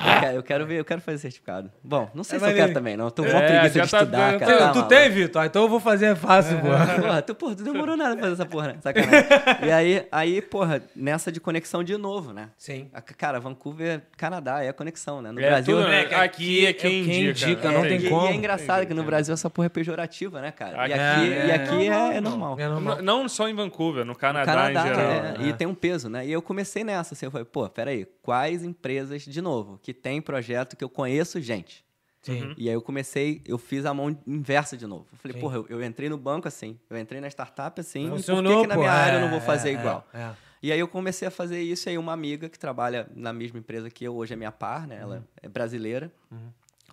[0.04, 1.72] Eu quero, eu quero ver, eu quero fazer certificado.
[1.84, 3.10] Bom, não sei É se eu quero também, não.
[3.12, 4.52] Tô com É, preguiça de tá estudar, dando- cara.
[4.52, 4.90] Tu, tá tu maluco.
[4.90, 5.42] tem, Vitor?
[5.42, 6.68] Ah, Então eu vou fazer fácil, pô.
[7.02, 8.76] Porra, tu, porra, tu demorou nada pra fazer essa porra, né?
[8.82, 9.14] Sacanagem.
[9.64, 12.50] e aí, aí, porra, nessa de conexão de novo, né?
[12.58, 12.90] Sim.
[12.92, 15.32] A- Cara, Vancouver, Canadá, é a conexão, né?
[15.32, 15.76] No É, Brasil.
[15.78, 15.96] tudo, né?
[15.98, 17.50] Moleque, aqui é aqui quem é quem indica.
[17.50, 17.74] indica, né?
[17.78, 18.26] não tem e, como.
[18.26, 19.04] E é engraçado Entendi, que no.
[19.04, 20.88] Brasil essa porra é pejorativa, né, cara?
[20.88, 22.60] E Aqui é- e aqui é, é normal.
[22.60, 22.96] É normal.
[22.98, 25.12] N- Não só em Vancouver, no Canadá, Canadá, em geral.
[25.12, 25.36] é, né?
[25.48, 26.26] e tem um peso, né?
[26.26, 30.22] E eu comecei nessa, assim, eu falei, pô, peraí, quais empresas, de novo, que tem
[30.22, 31.84] projeto que eu conheço gente?
[32.22, 32.54] Sim.
[32.58, 35.08] E aí eu comecei, eu fiz a mão inversa de novo.
[35.12, 35.42] Eu falei, Sim.
[35.42, 38.62] porra, eu, eu entrei no banco assim, eu entrei na startup assim, Funcionou, por que,
[38.62, 40.08] que na pô, minha área eu não é, vou fazer é, igual?
[40.14, 40.36] é, é.
[40.62, 43.60] E aí eu comecei a fazer isso, e aí uma amiga que trabalha na mesma
[43.60, 44.96] empresa que eu, hoje é minha par, né?
[44.96, 45.02] Uhum.
[45.02, 46.10] Ela é brasileira.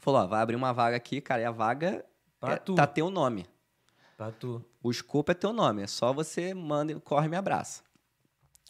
[0.00, 2.04] Falou, ó, vai abrir uma vaga aqui, cara, e a vaga
[2.40, 2.74] Pra é, tu.
[2.74, 3.46] tá teu nome.
[4.16, 4.64] Pra tu.
[4.82, 7.82] O escopo é teu nome, é só você manda, corre e me abraça.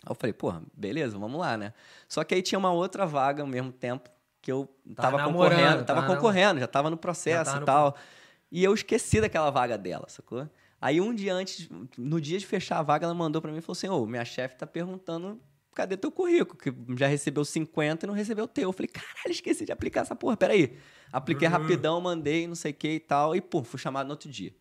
[0.05, 1.73] Aí eu falei, porra, beleza, vamos lá, né?
[2.09, 6.01] Só que aí tinha uma outra vaga ao mesmo tempo que eu Tava concorrendo, tava
[6.03, 7.97] tava concorrendo, já tava no processo tava e no tal.
[8.51, 10.49] E eu esqueci daquela vaga dela, sacou?
[10.81, 13.61] Aí um dia antes, no dia de fechar a vaga, ela mandou pra mim e
[13.61, 15.39] falou assim: Ô, minha chefe tá perguntando
[15.75, 16.59] cadê teu currículo?
[16.59, 18.65] Que já recebeu 50 e não recebeu o teu.
[18.69, 20.77] Eu falei, caralho, esqueci de aplicar essa porra, peraí.
[21.13, 21.53] Apliquei Uhum.
[21.55, 24.55] rapidão, mandei, não sei o que e tal, e pô, fui chamado no outro dia.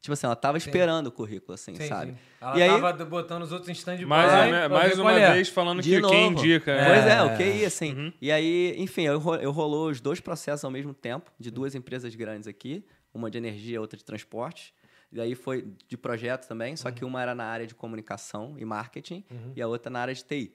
[0.00, 2.12] Tipo assim, ela tava esperando o currículo, assim, Sim, sabe?
[2.12, 2.18] sim.
[2.40, 4.06] Ela E aí- tava botando os outros em stand-by.
[4.06, 5.32] Mais, mais uma é.
[5.34, 6.42] vez falando De que quem novo.
[6.44, 6.74] indica.
[6.74, 6.84] né?
[6.86, 7.22] Pois é, É.
[7.22, 7.92] o QI, assim.
[7.94, 8.12] Uhum.
[8.20, 12.14] E aí, enfim, eu, eu rolou os dois processos ao mesmo tempo, de duas empresas
[12.14, 14.72] grandes aqui, uma de energia, outra de transporte.
[15.12, 16.94] E aí foi de projeto também, só Uhum.
[16.94, 19.22] que uma era na área de comunicação e marketing
[19.54, 20.54] e a outra na área de TI,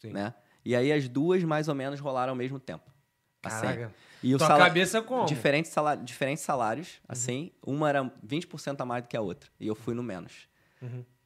[0.00, 0.12] Sim.
[0.12, 0.34] né?
[0.64, 2.91] E aí as duas mais ou menos rolaram ao mesmo tempo.
[3.42, 3.86] Assim.
[4.22, 5.26] E o Tua salário cabeça como?
[5.26, 9.66] diferentes, sala- diferentes salários, assim, uma era 20% a mais do que a outra, e
[9.66, 10.46] eu fui no menos.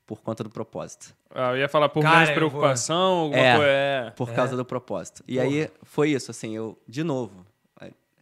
[0.06, 1.14] Por conta do propósito.
[1.34, 3.56] Ah, eu ia falar por Cara, menos eu vou- preocupação, alguma É.
[3.56, 3.70] coisa.
[3.70, 4.10] É.
[4.16, 5.22] Por causa do propósito.
[5.26, 7.45] E aí foi isso, assim, eu, de novo,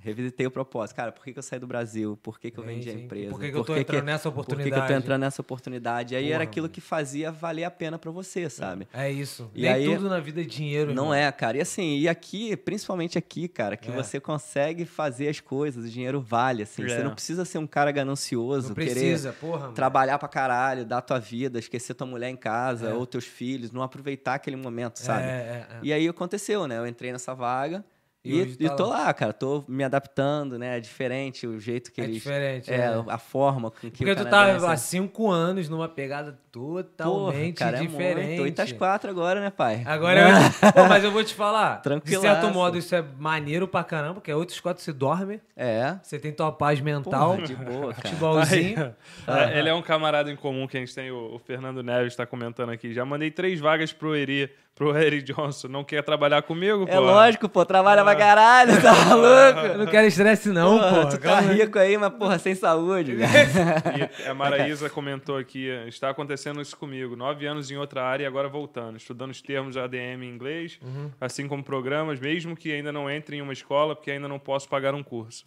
[0.04, 0.94] revisitei o propósito.
[0.96, 2.18] Cara, por que, que eu saí do Brasil?
[2.22, 3.30] Por que, que eu vendi a empresa?
[3.30, 4.86] Por que que eu tô entrando nessa Por que, que eu oportunidade?
[4.92, 6.14] tô entrando nessa oportunidade?
[6.14, 6.74] E aí era Porra, aquilo mano.
[6.74, 8.86] que fazia valer a pena pra você, sabe?
[8.92, 9.50] É isso.
[9.54, 11.14] E Nem aí- tudo na vida é dinheiro, Não irmão.
[11.14, 11.56] é, cara.
[11.56, 13.94] E assim, e aqui, principalmente aqui, cara, que É.
[13.94, 16.82] você consegue fazer as coisas, o dinheiro vale, assim.
[16.86, 17.02] Você É.
[17.02, 19.60] não precisa ser um cara ganancioso, Não querer precisa, porra.
[19.60, 19.72] mano.
[19.72, 22.94] trabalhar pra caralho, dar tua vida, esquecer tua mulher em casa, É.
[22.94, 25.24] ou teus filhos, não aproveitar aquele momento, sabe?
[25.24, 25.78] É, é, é.
[25.82, 26.78] E aí aconteceu, né?
[26.78, 27.84] Eu entrei nessa vaga
[28.24, 28.98] E e, hoje e tá tô lá.
[29.06, 29.32] lá, cara.
[29.32, 30.78] Tô me adaptando, né?
[30.78, 32.16] É diferente o jeito que É eles...
[32.16, 33.04] diferente, É, é.
[33.08, 36.84] a forma com que Porque o tu canadense- tá há cinco anos numa pegada Porra,
[36.84, 38.26] totalmente cara, é diferente.
[38.28, 38.42] muito.
[38.44, 39.82] Oito às quatro agora, né, pai?
[39.84, 40.72] Agora eu...
[40.72, 41.78] Pô, mas eu vou te falar.
[41.78, 42.22] De Tranquilaço.
[42.26, 45.98] certo modo, isso é maneiro pra caramba, porque é 8 às 4 você dorme, É.
[46.00, 47.34] você tem tua paz mental.
[47.34, 48.08] Porra, de boa, cara.
[48.08, 48.94] Futebolzinho.
[49.26, 52.12] É, Ele é um camarada em comum que a gente tem, o, o Fernando Neves
[52.12, 52.92] está comentando aqui.
[52.94, 55.68] Já mandei três vagas pro Eri, pro Eric Johnson.
[55.68, 57.00] Não quer trabalhar comigo, É pô?
[57.00, 57.64] lógico, pô.
[57.64, 59.78] Trabalha pra caralho, tá Eu maluco?
[59.78, 61.08] não quero estresse não, pô.
[61.08, 63.16] tu tá rico aí, mas, porra, sem saúde.
[64.24, 67.14] E a Maraísa comentou aqui, está acontecendo isso comigo.
[67.16, 68.96] Nove anos em outra área e agora voltando.
[68.96, 71.10] Estudando os termos ADM em inglês, Uhum.
[71.20, 74.68] assim como programas, mesmo que ainda não entre em uma escola, porque ainda não posso
[74.68, 75.44] pagar um curso.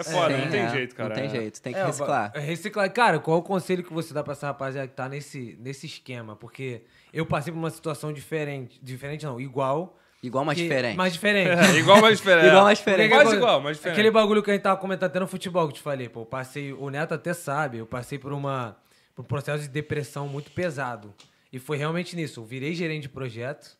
[0.00, 1.08] É foda, Sim, não tem é, jeito, cara.
[1.08, 1.28] Não tem É.
[1.28, 2.32] jeito, tem que É, reciclar.
[2.34, 2.92] Reciclar.
[2.92, 6.36] Cara, qual o conselho que você dá pra essa rapaziada que tá nesse, nesse esquema?
[6.36, 8.78] Porque eu passei por uma situação diferente.
[8.82, 9.98] Diferente não, igual.
[10.22, 10.96] Igual, mas que- diferente.
[10.96, 11.48] Mais diferente.
[11.76, 12.46] É, igual, mas diferente.
[12.48, 13.10] Igual, mas diferente.
[13.10, 13.94] Quase igual, mas diferente.
[13.98, 16.20] Aquele bagulho que a gente tava comentando até no futebol que eu te falei, pô.
[16.20, 18.76] eu Passei, o Neto até sabe, eu passei por uma
[19.14, 21.12] por um processo de depressão muito pesado.
[21.52, 22.40] E foi realmente nisso.
[22.40, 23.76] Eu virei gerente de projeto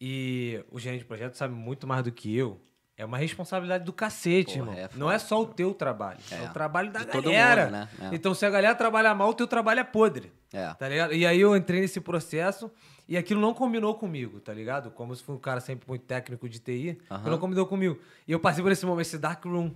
[0.00, 2.58] e o gerente de projeto sabe muito mais do que eu.
[3.00, 4.84] É uma responsabilidade do cacete, Porra, irmão.
[4.84, 4.88] é.
[4.94, 6.42] Não é só o teu trabalho, é, É.
[6.48, 7.64] o trabalho da galera.
[7.64, 7.88] mundo, né?
[8.02, 8.14] É.
[8.14, 10.32] Então, se a galera trabalha mal, o teu trabalho é podre.
[10.52, 10.74] É.
[10.74, 11.14] Tá ligado?
[11.14, 12.70] E aí eu entrei nesse processo
[13.08, 14.90] e aquilo não combinou comigo, tá ligado?
[14.90, 17.98] Como se fosse um cara sempre muito técnico de TI, aquilo não combinou comigo.
[18.28, 19.72] E eu passei por esse momento, esse dark room.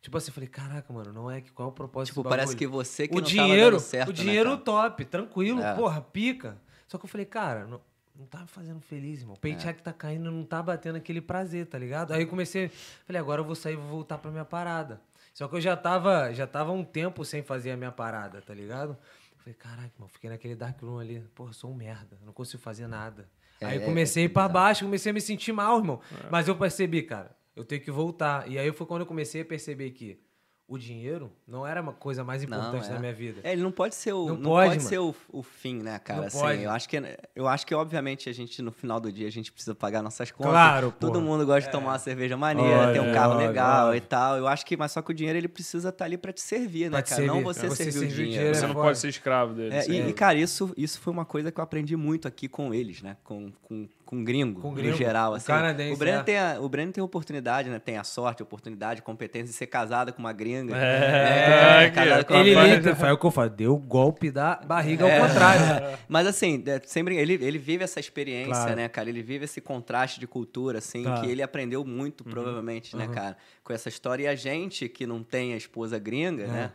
[0.00, 2.54] Tipo assim, eu falei, caraca, mano, não é que qual é o propósito Tipo, parece
[2.56, 5.74] que você que o não dinheiro, certo, o dinheiro né, top, tranquilo, É.
[5.74, 6.56] porra, pica.
[6.86, 7.80] Só que eu falei, cara, não,
[8.16, 9.34] não tá me fazendo feliz, irmão.
[9.34, 9.40] O É.
[9.40, 12.12] paycheck tá caindo, não tá batendo aquele prazer, tá ligado?
[12.12, 12.68] Aí eu comecei,
[13.06, 15.00] falei, agora eu vou sair e vou voltar pra minha parada.
[15.32, 18.54] Só que eu já tava, já tava um tempo sem fazer a minha parada, tá
[18.54, 18.96] ligado?
[19.38, 21.20] Falei, caraca, mano, fiquei naquele dark room ali.
[21.34, 23.28] Porra, eu sou um merda, não consigo fazer nada.
[23.60, 24.52] É, aí eu é, comecei a é ir pra bizarro.
[24.54, 26.00] baixo, comecei a me sentir mal, irmão.
[26.30, 28.48] Mas eu percebi, cara, eu tenho que voltar.
[28.48, 30.18] E aí foi quando eu comecei a perceber que
[30.66, 32.92] o dinheiro não era uma coisa mais importante é.
[32.94, 33.40] na minha vida.
[33.44, 35.98] É, ele não pode ser o, Não não pode, pode, ser o, o fim, né,
[35.98, 36.20] cara?
[36.20, 36.62] Não assim, pode.
[36.62, 37.02] eu acho que
[37.36, 40.30] eu acho que obviamente a gente no final do dia a gente precisa pagar nossas
[40.30, 40.52] contas.
[40.52, 41.24] Claro, Todo porra.
[41.24, 43.98] mundo gosta de tomar uma cerveja maneira, ter um carro legal óbvio.
[43.98, 44.38] e tal.
[44.38, 46.88] Eu acho que mas só que o dinheiro ele precisa estar ali pra te servir,
[46.88, 47.26] Pra né, te cara?
[47.26, 47.44] Não servir.
[47.44, 48.32] você, Você servir o servir o dinheiro.
[48.32, 49.74] dinheiro Você é não pode ser escravo dele.
[49.74, 52.72] É, e, e, cara, isso, isso foi uma coisa que eu aprendi muito aqui com
[52.72, 53.18] eles, né?
[53.22, 55.32] Com, com, com gringo, Com no gringo, geral.
[55.32, 55.46] o Assim.
[55.46, 56.22] canadense, o, Breno é.
[56.22, 57.78] tem a, o Breno tem a oportunidade, né?
[57.78, 60.76] Tem a sorte, a oportunidade, a competência de ser casado com uma gringa.
[60.76, 62.64] É, É, casado com uma Ele gringa.
[62.76, 65.18] literalmente, foi o que eu falei, deu o golpe da barriga É.
[65.20, 65.98] ao contrário.
[66.08, 68.76] Mas assim, é, sempre ele, ele vive essa experiência, Claro.
[68.76, 69.08] né, cara?
[69.08, 71.20] Ele vive esse contraste de cultura, assim, Tá.
[71.20, 73.36] que ele aprendeu muito, provavelmente, né, cara?
[73.62, 74.24] Com essa história.
[74.24, 76.70] E a gente que não tem a esposa gringa, né?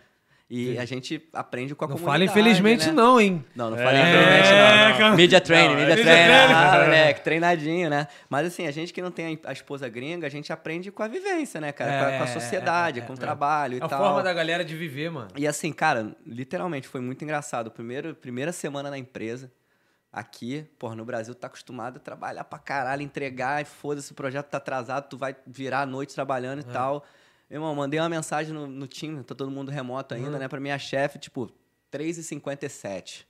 [0.52, 2.28] E a gente aprende com a Não comunidade.
[2.28, 2.92] fala infelizmente né?
[2.92, 3.46] não, hein?
[3.56, 5.16] Não, não É, falei infelizmente não.
[5.16, 6.34] Media training, Não, media é media training.
[6.34, 6.54] training.
[6.56, 8.08] Ah, moleque, treinadinho, né?
[8.28, 11.08] Mas assim, a gente que não tem a esposa gringa, a gente aprende com a
[11.08, 11.92] vivência, né, cara?
[11.92, 13.20] Com a- com, a É, sociedade, é, é, com o é.
[13.20, 14.00] trabalho e É a tal.
[14.04, 15.28] forma da galera de viver, mano.
[15.38, 17.70] E assim, cara, literalmente foi muito engraçado.
[17.70, 19.52] Primeiro, primeira semana na empresa,
[20.12, 24.16] aqui, porra, no Brasil, tu tá acostumado a trabalhar pra caralho, entregar, e foda-se, o
[24.16, 27.06] projeto tá atrasado, tu vai virar a noite trabalhando e tal.
[27.50, 30.60] Meu irmão, mandei uma mensagem no, no time, tá todo mundo remoto ainda, né, pra
[30.60, 31.50] minha chefe, tipo,
[31.92, 33.26] 3h57.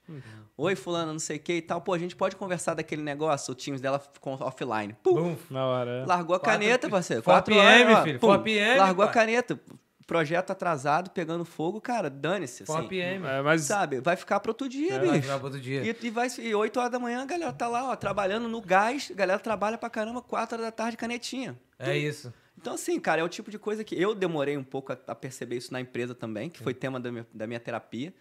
[0.57, 1.81] Oi, fulano, não sei o que e tal.
[1.81, 3.51] Pô, a gente pode conversar daquele negócio?
[3.51, 4.93] O Teams dela ficou offline.
[5.01, 5.35] Pum, Bum.
[5.49, 5.91] Na hora.
[5.91, 6.05] é.
[6.05, 7.23] Largou a Quatro- caneta, parceiro.
[7.23, 9.13] 4 Quatro PM, ó, filho, pum, 4 PM, Largou a pai.
[9.13, 9.59] caneta.
[10.05, 12.63] Projeto atrasado, pegando fogo, cara, dane-se.
[12.65, 13.25] 4 Assim, PM.
[13.27, 14.01] É, mas sabe?
[14.01, 15.21] Vai ficar pro outro dia, Vai bicho.
[15.21, 15.83] ficar pro outro dia.
[15.83, 18.59] E, e vai, e 8 horas da manhã, a galera tá lá, ó, trabalhando no
[18.59, 19.09] gás.
[19.11, 21.55] A galera trabalha pra caramba, 4 horas da tarde, canetinha.
[21.77, 22.33] É isso.
[22.59, 25.15] Então, assim, cara, é o tipo de coisa que eu demorei um pouco a, a
[25.15, 28.13] perceber isso na empresa também, que foi tema da minha, da minha terapia.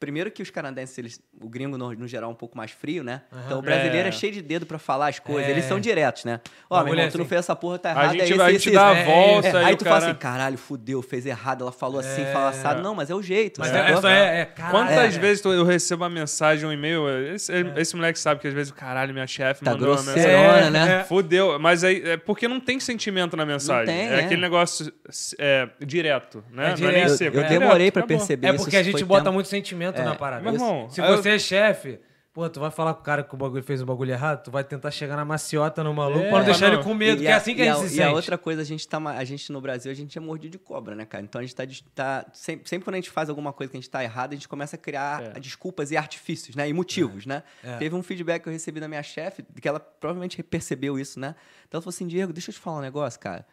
[0.00, 3.04] Primeiro que os canadenses, eles, o gringo no, no geral é um pouco mais frio,
[3.04, 3.20] né?
[3.46, 4.08] Então o brasileiro é.
[4.08, 4.12] É.
[4.12, 5.46] cheio de dedo pra falar as coisas.
[5.46, 5.50] É.
[5.52, 6.40] Eles são diretos, né?
[6.70, 7.28] Ó, meu irmão, é tu não assim.
[7.28, 8.12] fez essa porra, tá A errado.
[8.12, 9.00] gente, é esse, a esse, gente dá a esse.
[9.02, 10.00] É, volta É, e aí o tu cara...
[10.00, 11.62] fala assim, caralho, fudeu, fez errado.
[11.62, 12.32] Ela falou assim, É.
[12.32, 12.82] fala assado.
[12.82, 14.08] Não, mas é o jeito, Mas sacou?
[14.08, 15.18] é, é, é caralho, Quantas é.
[15.18, 17.06] vezes eu recebo uma mensagem, um e-mail?
[17.34, 20.70] Esse, esse moleque sabe que às vezes, caralho, minha chefe Tá mandou uma mensagem.
[20.70, 21.00] né?
[21.00, 21.04] É.
[21.04, 21.58] Fudeu.
[21.58, 23.86] Mas aí, é porque não tem sentimento na mensagem.
[23.94, 24.24] tem, é, é.
[24.24, 24.90] aquele negócio
[25.38, 26.74] é, direto, né?
[26.76, 27.36] É Não é nem Eu, seco.
[27.36, 28.08] eu é demorei acabou.
[28.08, 28.64] perceber É isso.
[28.64, 30.04] porque a gente bota muito sentimento É.
[30.04, 30.42] na parada.
[30.42, 31.98] Meu irmão, Se você é chefe,
[32.32, 34.50] pô, tu vai falar com o cara que o bagulho fez o bagulho errado, tu
[34.50, 36.74] vai tentar chegar na maciota no maluco É, pra não deixar não.
[36.74, 38.14] ele com medo, E que é a- assim que a gente se E a sente.
[38.14, 40.94] outra coisa, a gente, tá, a gente no Brasil, a gente é mordido de cobra,
[40.94, 41.24] né, cara?
[41.24, 43.80] Então a gente tá, tá sempre, sempre quando a gente faz alguma coisa que a
[43.80, 45.40] gente tá errado, a gente começa a criar É.
[45.40, 46.68] desculpas e artifícios, né?
[46.68, 47.42] E motivos, né?
[47.64, 47.76] É.
[47.78, 51.34] Teve um feedback que eu recebi da minha chefe, que ela provavelmente percebeu isso, né?
[51.68, 53.44] Então ela falou assim, Diego, deixa eu te falar um negócio, cara.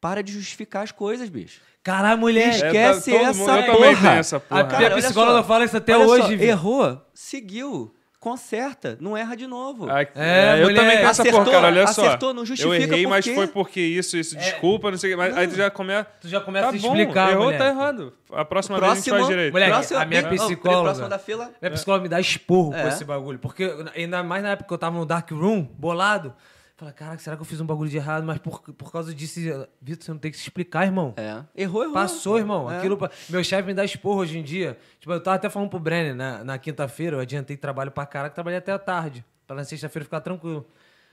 [0.00, 1.60] Para de justificar as coisas, bicho.
[1.82, 2.50] Caralho, mulher.
[2.50, 3.94] Esque- É, esquece tá- essa mundo- porra.
[3.96, 4.60] tenho essa porra.
[4.60, 9.16] A Cara, minha olha psicóloga só, fala isso até hoje, só, errou, seguiu, conserta, não
[9.16, 9.88] erra de novo.
[9.88, 11.66] Ah, É, é, eu mulher, também tenho essa acertou, porra, cara.
[11.68, 12.04] Olha só.
[12.06, 13.34] acertou, não justifica eu errei, por mas quê.
[13.36, 15.16] foi porque isso, isso, desculpa, não sei o que.
[15.16, 16.08] Mas aí tu já começa.
[16.20, 17.58] Tu já começa Tá a bom, explicar, errou, mulher.
[17.58, 18.12] tá errado.
[18.32, 19.52] A próxima vez a gente Próximo, faz direito.
[19.52, 22.76] Moleque, próximo, a minha bem- psicóloga- próximo da fila, Minha psicóloga me dá esporro com
[22.78, 22.88] É.
[22.88, 23.38] esse bagulho.
[23.38, 26.34] Porque, ainda mais na época que eu tava no Dark Room, bolado.
[26.76, 28.22] Fala, caraca, será que eu fiz um bagulho de errado?
[28.24, 29.40] Mas por, por causa disso,
[29.80, 31.14] Vitor, você não tem que se explicar, irmão.
[31.16, 31.42] É.
[31.62, 31.94] Errou, errou.
[31.94, 32.70] Passou, irmão.
[32.70, 32.76] É.
[32.76, 32.98] Aquilo,
[33.30, 34.76] meu chefe me dá esporro hoje em dia.
[35.00, 38.34] Tipo, eu tava até falando pro Brenner, na, na quinta-feira, eu adiantei trabalho pra caraca,
[38.34, 39.24] trabalhei até a tarde.
[39.46, 40.66] Pra na sexta-feira ficar tranquilo.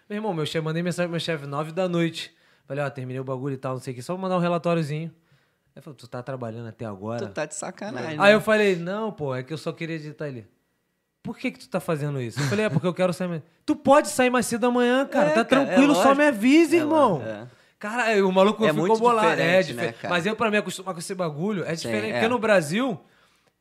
[0.10, 2.36] Meu irmão, meu chefe, mandei mensagem pro meu chefe nove da noite.
[2.68, 4.42] Falei, ó, terminei o bagulho e tal, não sei o que, só vou mandar um
[4.42, 5.14] relatóriozinho.
[5.74, 7.26] Aí falou, tu tá trabalhando até agora?
[7.26, 8.20] Tu tá de sacanagem.
[8.20, 8.34] Aí né?
[8.34, 10.46] eu falei, não, pô, é que eu só queria editar ele.
[11.24, 12.40] Por que que tu tá fazendo isso?
[12.40, 13.42] Eu falei, é porque eu quero sair mais...
[13.66, 15.30] Tu pode sair mais cedo amanhã, cara.
[15.30, 16.18] É, tá cara, é tranquilo, só lógico.
[16.18, 17.22] me avise, É irmão.
[17.26, 17.48] é.
[17.80, 19.28] Cara, o maluco É ficou bolado.
[19.28, 19.98] É, diferente, diferente.
[20.04, 20.10] né?
[20.10, 22.10] Mas eu, pra me acostumar com esse bagulho, é Sim, diferente.
[22.10, 22.14] é.
[22.14, 23.00] Porque no Brasil,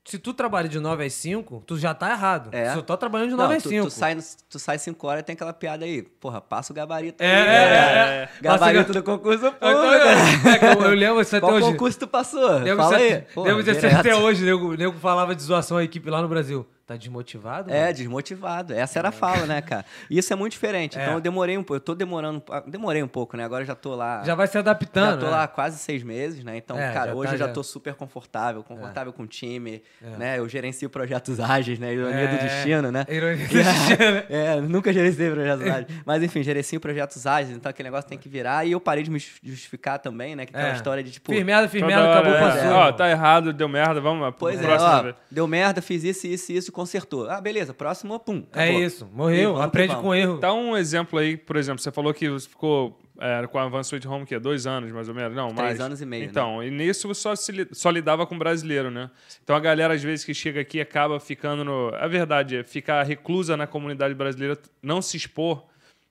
[0.05, 2.49] se tu trabalha de 9 às 5, tu já tá errado.
[2.53, 2.71] É.
[2.73, 3.85] Se eu tô trabalhando de 9 Não, às tu, 5.
[3.87, 4.17] tu sai,
[4.49, 6.03] tu sai 5 horas e tem aquela piada aí.
[6.03, 7.23] Porra, passa o gabarito.
[7.23, 8.15] É, aí, é, né?
[8.25, 8.29] é.
[8.41, 11.67] Gabarito Passa do concurso, é que eu, eu lembro isso até Qual hoje.
[11.73, 12.49] concurso tu passou?
[12.59, 13.13] Lembro Fala isso aí.
[13.15, 14.45] até- Pô, lembro disso até hoje.
[14.45, 16.67] Nego, nego falava de zoação à equipe lá no Brasil.
[16.87, 17.71] Tá desmotivado?
[17.71, 17.95] É, mano?
[17.95, 18.75] desmotivado.
[18.75, 19.85] Essa era a fala, né, cara?
[20.11, 20.99] E isso é muito diferente.
[21.03, 21.03] É.
[21.03, 21.77] Então eu demorei um pouco.
[21.77, 22.43] Eu tô demorando.
[22.67, 23.45] Demorei um pouco, né?
[23.45, 24.23] Agora já tô lá.
[24.25, 25.13] Já vai se adaptando.
[25.13, 25.31] Já tô né?
[25.31, 26.57] lá há quase seis meses, né?
[26.57, 27.53] Então, É, cara, já hoje tá, eu já já.
[27.53, 30.17] tô super confortável, confortável com o time, É.
[30.17, 30.39] né?
[30.39, 31.93] Eu gerencio projetos ágeis, né?
[31.95, 32.39] Ironia do É.
[32.39, 33.07] destino, né?
[33.09, 34.23] Ironia do destino.
[34.29, 35.87] é, nunca gerenciei projetos ágeis.
[36.05, 38.67] Mas enfim, gerencio projetos ágeis, então aquele negócio tem que virar.
[38.67, 40.47] E eu parei de me justificar também, né?
[40.47, 40.67] Que tem É.
[40.67, 41.33] uma história de tipo.
[41.33, 42.41] Firmeado, firmeado, acabou, é.
[42.41, 42.73] passou.
[42.73, 44.33] Ó, tá errado, deu merda, vamos lá.
[44.33, 47.29] Pois é, ó, deu merda, fiz isso, isso, isso, consertou.
[47.31, 48.45] Ah, beleza, próximo, pum.
[48.53, 48.83] É acabou.
[48.83, 49.53] isso, E morreu.
[49.53, 50.03] vamos Aprende vamos.
[50.03, 50.39] com erro.
[50.39, 53.81] Dá um exemplo aí, por exemplo, você falou que você ficou é, com a Van
[53.83, 55.37] Sweet Home, que é dois anos, mais ou menos?
[55.37, 55.81] Não, Três mais.
[55.81, 56.29] anos e meio, né?
[56.31, 59.11] Então, e nisso você só, se li- só lidava com brasileiro, né?
[59.45, 61.95] Então a galera, às vezes, que chega aqui acaba ficando no...
[61.95, 65.65] A verdade é ficar reclusa na comunidade brasileira, não se expor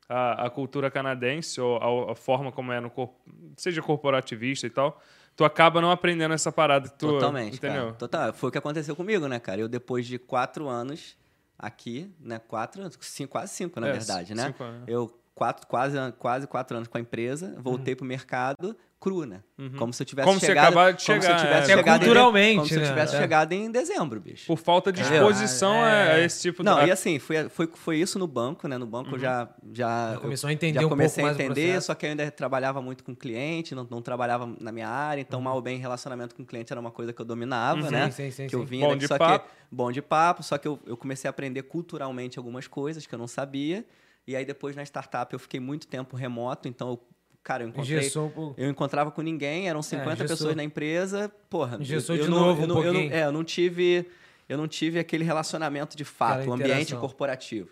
[0.07, 1.77] à, à cultura canadense ou
[2.09, 3.15] à, à forma como é no corpo,
[3.57, 5.01] seja corporativista e tal,
[5.35, 6.89] tu acaba não aprendendo essa parada.
[6.89, 7.83] que Tu, Totalmente, entendeu?
[7.85, 7.93] cara.
[7.93, 8.33] Total.
[8.33, 9.61] Foi o que aconteceu comigo, né, cara?
[9.61, 11.17] Eu, depois de quatro anos
[11.57, 12.39] aqui, né?
[12.39, 14.47] Quatro anos, cinco, quase cinco, na É, verdade, né?
[14.47, 14.83] cinco anos.
[14.87, 19.41] Eu, quatro, quase, quase quatro anos com a empresa, voltei pro mercado cru, né?
[19.77, 20.65] Como se eu tivesse Como se chegado...
[20.67, 21.73] acabava de como se eu chegar, tivesse é.
[21.73, 22.87] É chegado em- culturalmente, Como se eu né?
[22.87, 23.19] tivesse É.
[23.19, 24.45] chegado em dezembro, bicho.
[24.47, 26.23] Por falta de exposição Ah, a, a é.
[26.25, 26.87] esse tipo Não, de...
[26.87, 28.77] e assim, foi, foi, foi isso no banco, né?
[28.77, 30.13] No banco eu já, já.
[30.13, 32.81] Já começou a eu entender já um comecei a entender, só que eu ainda trabalhava
[32.81, 36.45] muito com cliente, não, não trabalhava na minha área, então mal ou bem relacionamento com
[36.45, 37.89] cliente era uma coisa que eu dominava, Uhum.
[37.91, 38.11] né?
[38.11, 38.65] Sim, sim, que eu sim.
[38.65, 39.45] vinha Bom daqui, de só papo.
[39.49, 43.15] que bom de papo, só que eu, eu comecei a aprender culturalmente algumas coisas que
[43.15, 43.83] eu não sabia.
[44.27, 47.01] E aí depois na startup eu fiquei muito tempo remoto, então eu
[47.43, 48.11] cara, eu encontrei.
[48.57, 50.27] Eu encontrava com ninguém, eram 50 engessou.
[50.37, 51.77] pessoas na empresa, porra.
[51.79, 54.07] Engessou eu, eu de não, novo eu um não, eu não- é, eu não tive,
[54.47, 57.69] eu não tive aquele relacionamento de fato, Aquela o ambiente corporativo.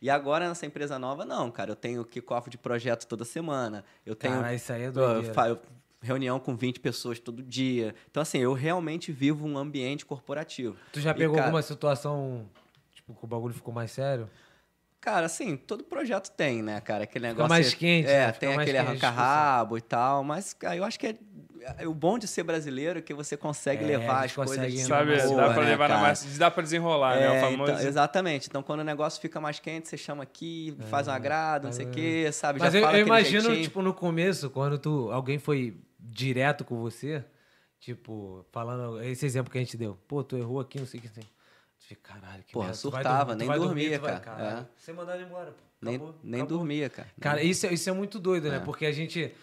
[0.00, 1.70] E agora nessa empresa nova, não, cara.
[1.70, 3.84] Eu tenho kickoff de projeto toda semana.
[4.04, 5.60] Eu tenho Cara, isso aí é doideira.
[6.00, 7.94] reunião com 20 pessoas todo dia.
[8.10, 10.76] Então, assim, eu realmente vivo um ambiente corporativo.
[10.92, 12.48] Tu já E, pegou cara, alguma situação,
[12.92, 14.28] tipo, que o bagulho ficou mais sério?
[15.02, 17.02] Cara, assim, todo projeto tem, né, cara?
[17.04, 17.48] Aquele Fica negócio.
[17.50, 18.32] mais quente, É, né?
[18.32, 20.22] Fica tem mais aquele quente a arranca-rabo e tal.
[20.24, 21.16] Mas, cara, eu acho que é.
[21.78, 24.56] é O bom de ser brasileiro é que você consegue É, levar as coisas.
[24.56, 26.06] consegue de Sabe, boa, dá pra né, levar na cara?
[26.06, 26.38] mais.
[26.38, 27.24] Dá pra desenrolar, né?
[27.26, 27.72] É, O famoso.
[27.72, 28.46] então, exatamente.
[28.48, 31.86] Então, quando o negócio fica mais quente, você chama aqui, faz um agrado, não sei
[31.86, 32.60] o quê, sabe?
[32.60, 32.62] É.
[32.62, 33.64] Mas Já eu, fala eu imagino, jeitinho.
[33.64, 37.24] tipo, no começo, quando tu, alguém foi direto com você,
[37.80, 41.02] tipo, falando, esse exemplo que a gente deu, pô, tu errou aqui, não sei o
[41.02, 41.24] que tem.
[41.24, 41.28] Tu
[41.94, 42.78] fica, caralho, que Porra, merda.
[42.78, 44.20] Surtava, nem dormir, dormia, vai- cara.
[44.20, 44.66] caralho, É.
[44.76, 45.62] Você mandar ele embora, pô.
[45.80, 46.58] Nem, Acabou, nem acabou.
[46.58, 47.08] dormia, cara.
[47.20, 48.56] Cara, isso, é- isso é muito doido, né?
[48.58, 48.60] É.
[48.60, 49.34] Porque a gente.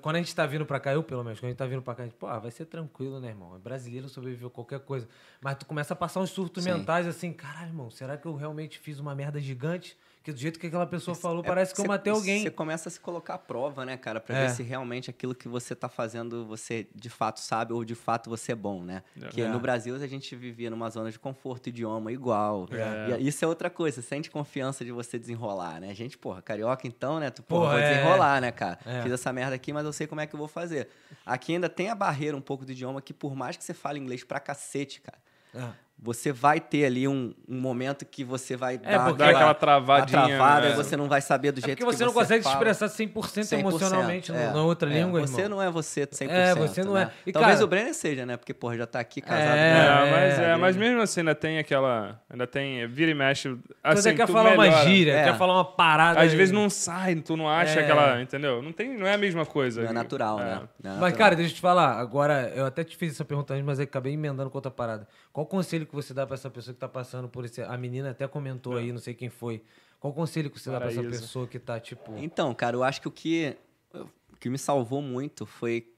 [0.00, 1.82] Quando a gente tá vindo pra cá, eu pelo menos, quando a gente tá vindo
[1.82, 3.54] pra cá, a gente, pô, ah, vai ser tranquilo, né, irmão?
[3.54, 5.06] É brasileiro, sobreviveu qualquer coisa.
[5.40, 6.72] Mas tu começa a passar uns surtos Sim.
[6.72, 9.96] mentais assim, caralho, irmão, será que eu realmente fiz uma merda gigante?
[10.26, 12.42] Que do jeito que aquela pessoa falou, É, parece que eu matei alguém.
[12.42, 14.18] Você começa a se colocar à prova, né, cara?
[14.18, 14.46] Pra É.
[14.48, 18.28] ver se realmente aquilo que você tá fazendo você de fato sabe ou de fato
[18.28, 19.04] você é bom, né?
[19.22, 19.28] É.
[19.28, 19.48] Que É.
[19.48, 22.66] no Brasil a gente vivia numa zona de conforto, idioma igual.
[22.72, 23.20] É.
[23.20, 25.90] E isso é outra coisa, você sente confiança de você desenrolar, né?
[25.90, 27.30] A gente, porra, carioca então, né?
[27.30, 27.88] Tu, porra, Porra, vou é.
[27.94, 28.80] desenrolar, né, cara?
[28.84, 29.02] É.
[29.02, 30.88] Fiz essa merda aqui, mas eu sei como é que eu vou fazer.
[31.24, 34.00] Aqui ainda tem a barreira um pouco do idioma que por mais que você fale
[34.00, 35.18] inglês pra cacete, cara,
[35.54, 35.85] É.
[35.98, 40.26] você vai ter ali um, um momento que você vai É, porque Dá aquela travadinha,
[40.26, 40.72] travada né?
[40.72, 42.54] e você não vai saber do É jeito porque que você não consegue fala.
[42.54, 45.56] te expressar 100%, emocionalmente no- é, na outra é, língua, Você irmão.
[45.58, 46.30] não é você 100%.
[46.30, 47.02] É, você não né?
[47.04, 47.28] é.
[47.28, 48.36] E, Talvez cara- o Brenner seja, né?
[48.36, 49.56] Porque, porra, já tá aqui casado.
[49.56, 50.78] É, com- É, mas, é, é, mas é.
[50.78, 52.20] mesmo assim ainda tem aquela.
[52.30, 52.86] Ainda tem.
[52.86, 53.48] Vira e mexe.
[53.48, 54.84] Tu Assim, até quer falar uma melhora.
[54.84, 55.24] gíria, É.
[55.24, 56.20] quer falar uma parada.
[56.20, 56.36] Às aí.
[56.36, 57.82] vezes não sai, tu não acha É.
[57.82, 58.20] aquela.
[58.20, 58.60] Entendeu?
[58.62, 59.82] Não, tem, não é a mesma coisa.
[59.82, 60.44] Não é natural, É.
[60.44, 60.60] né?
[60.84, 61.98] Não é Mas, cara, deixa eu te falar.
[61.98, 65.08] Agora, eu até te fiz essa pergunta antes, mas eu acabei emendando com outra parada.
[65.32, 65.48] Qual o
[65.86, 67.62] conselho que você dá pra essa pessoa que tá passando por esse.
[67.62, 69.62] A menina até comentou aí, não sei quem foi.
[69.98, 72.16] Qual o conselho que você dá pra essa pessoa que tá, tipo.
[72.16, 73.56] Então, cara, eu acho que o que,
[73.92, 75.92] o que me salvou muito foi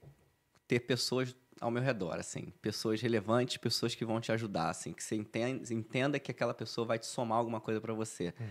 [0.67, 2.53] ter pessoas ao meu redor, assim.
[2.61, 4.93] Pessoas relevantes, pessoas que vão te ajudar, assim.
[4.93, 8.33] Que você entenda, entenda que aquela pessoa vai te somar alguma coisa pra você.
[8.39, 8.45] Uhum.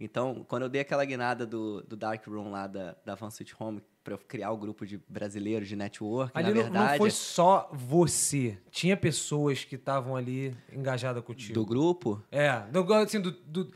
[0.00, 3.54] Então, quando eu dei aquela guinada do, do Dark Room lá da, da Van Sweet
[3.60, 6.90] Home pra eu criar o grupo de brasileiros de network, Ali na não, verdade...
[6.92, 8.58] não foi só você.
[8.70, 11.54] Tinha pessoas que estavam ali engajadas contigo.
[11.54, 12.22] Do grupo?
[12.30, 13.72] É, do, assim, do, do-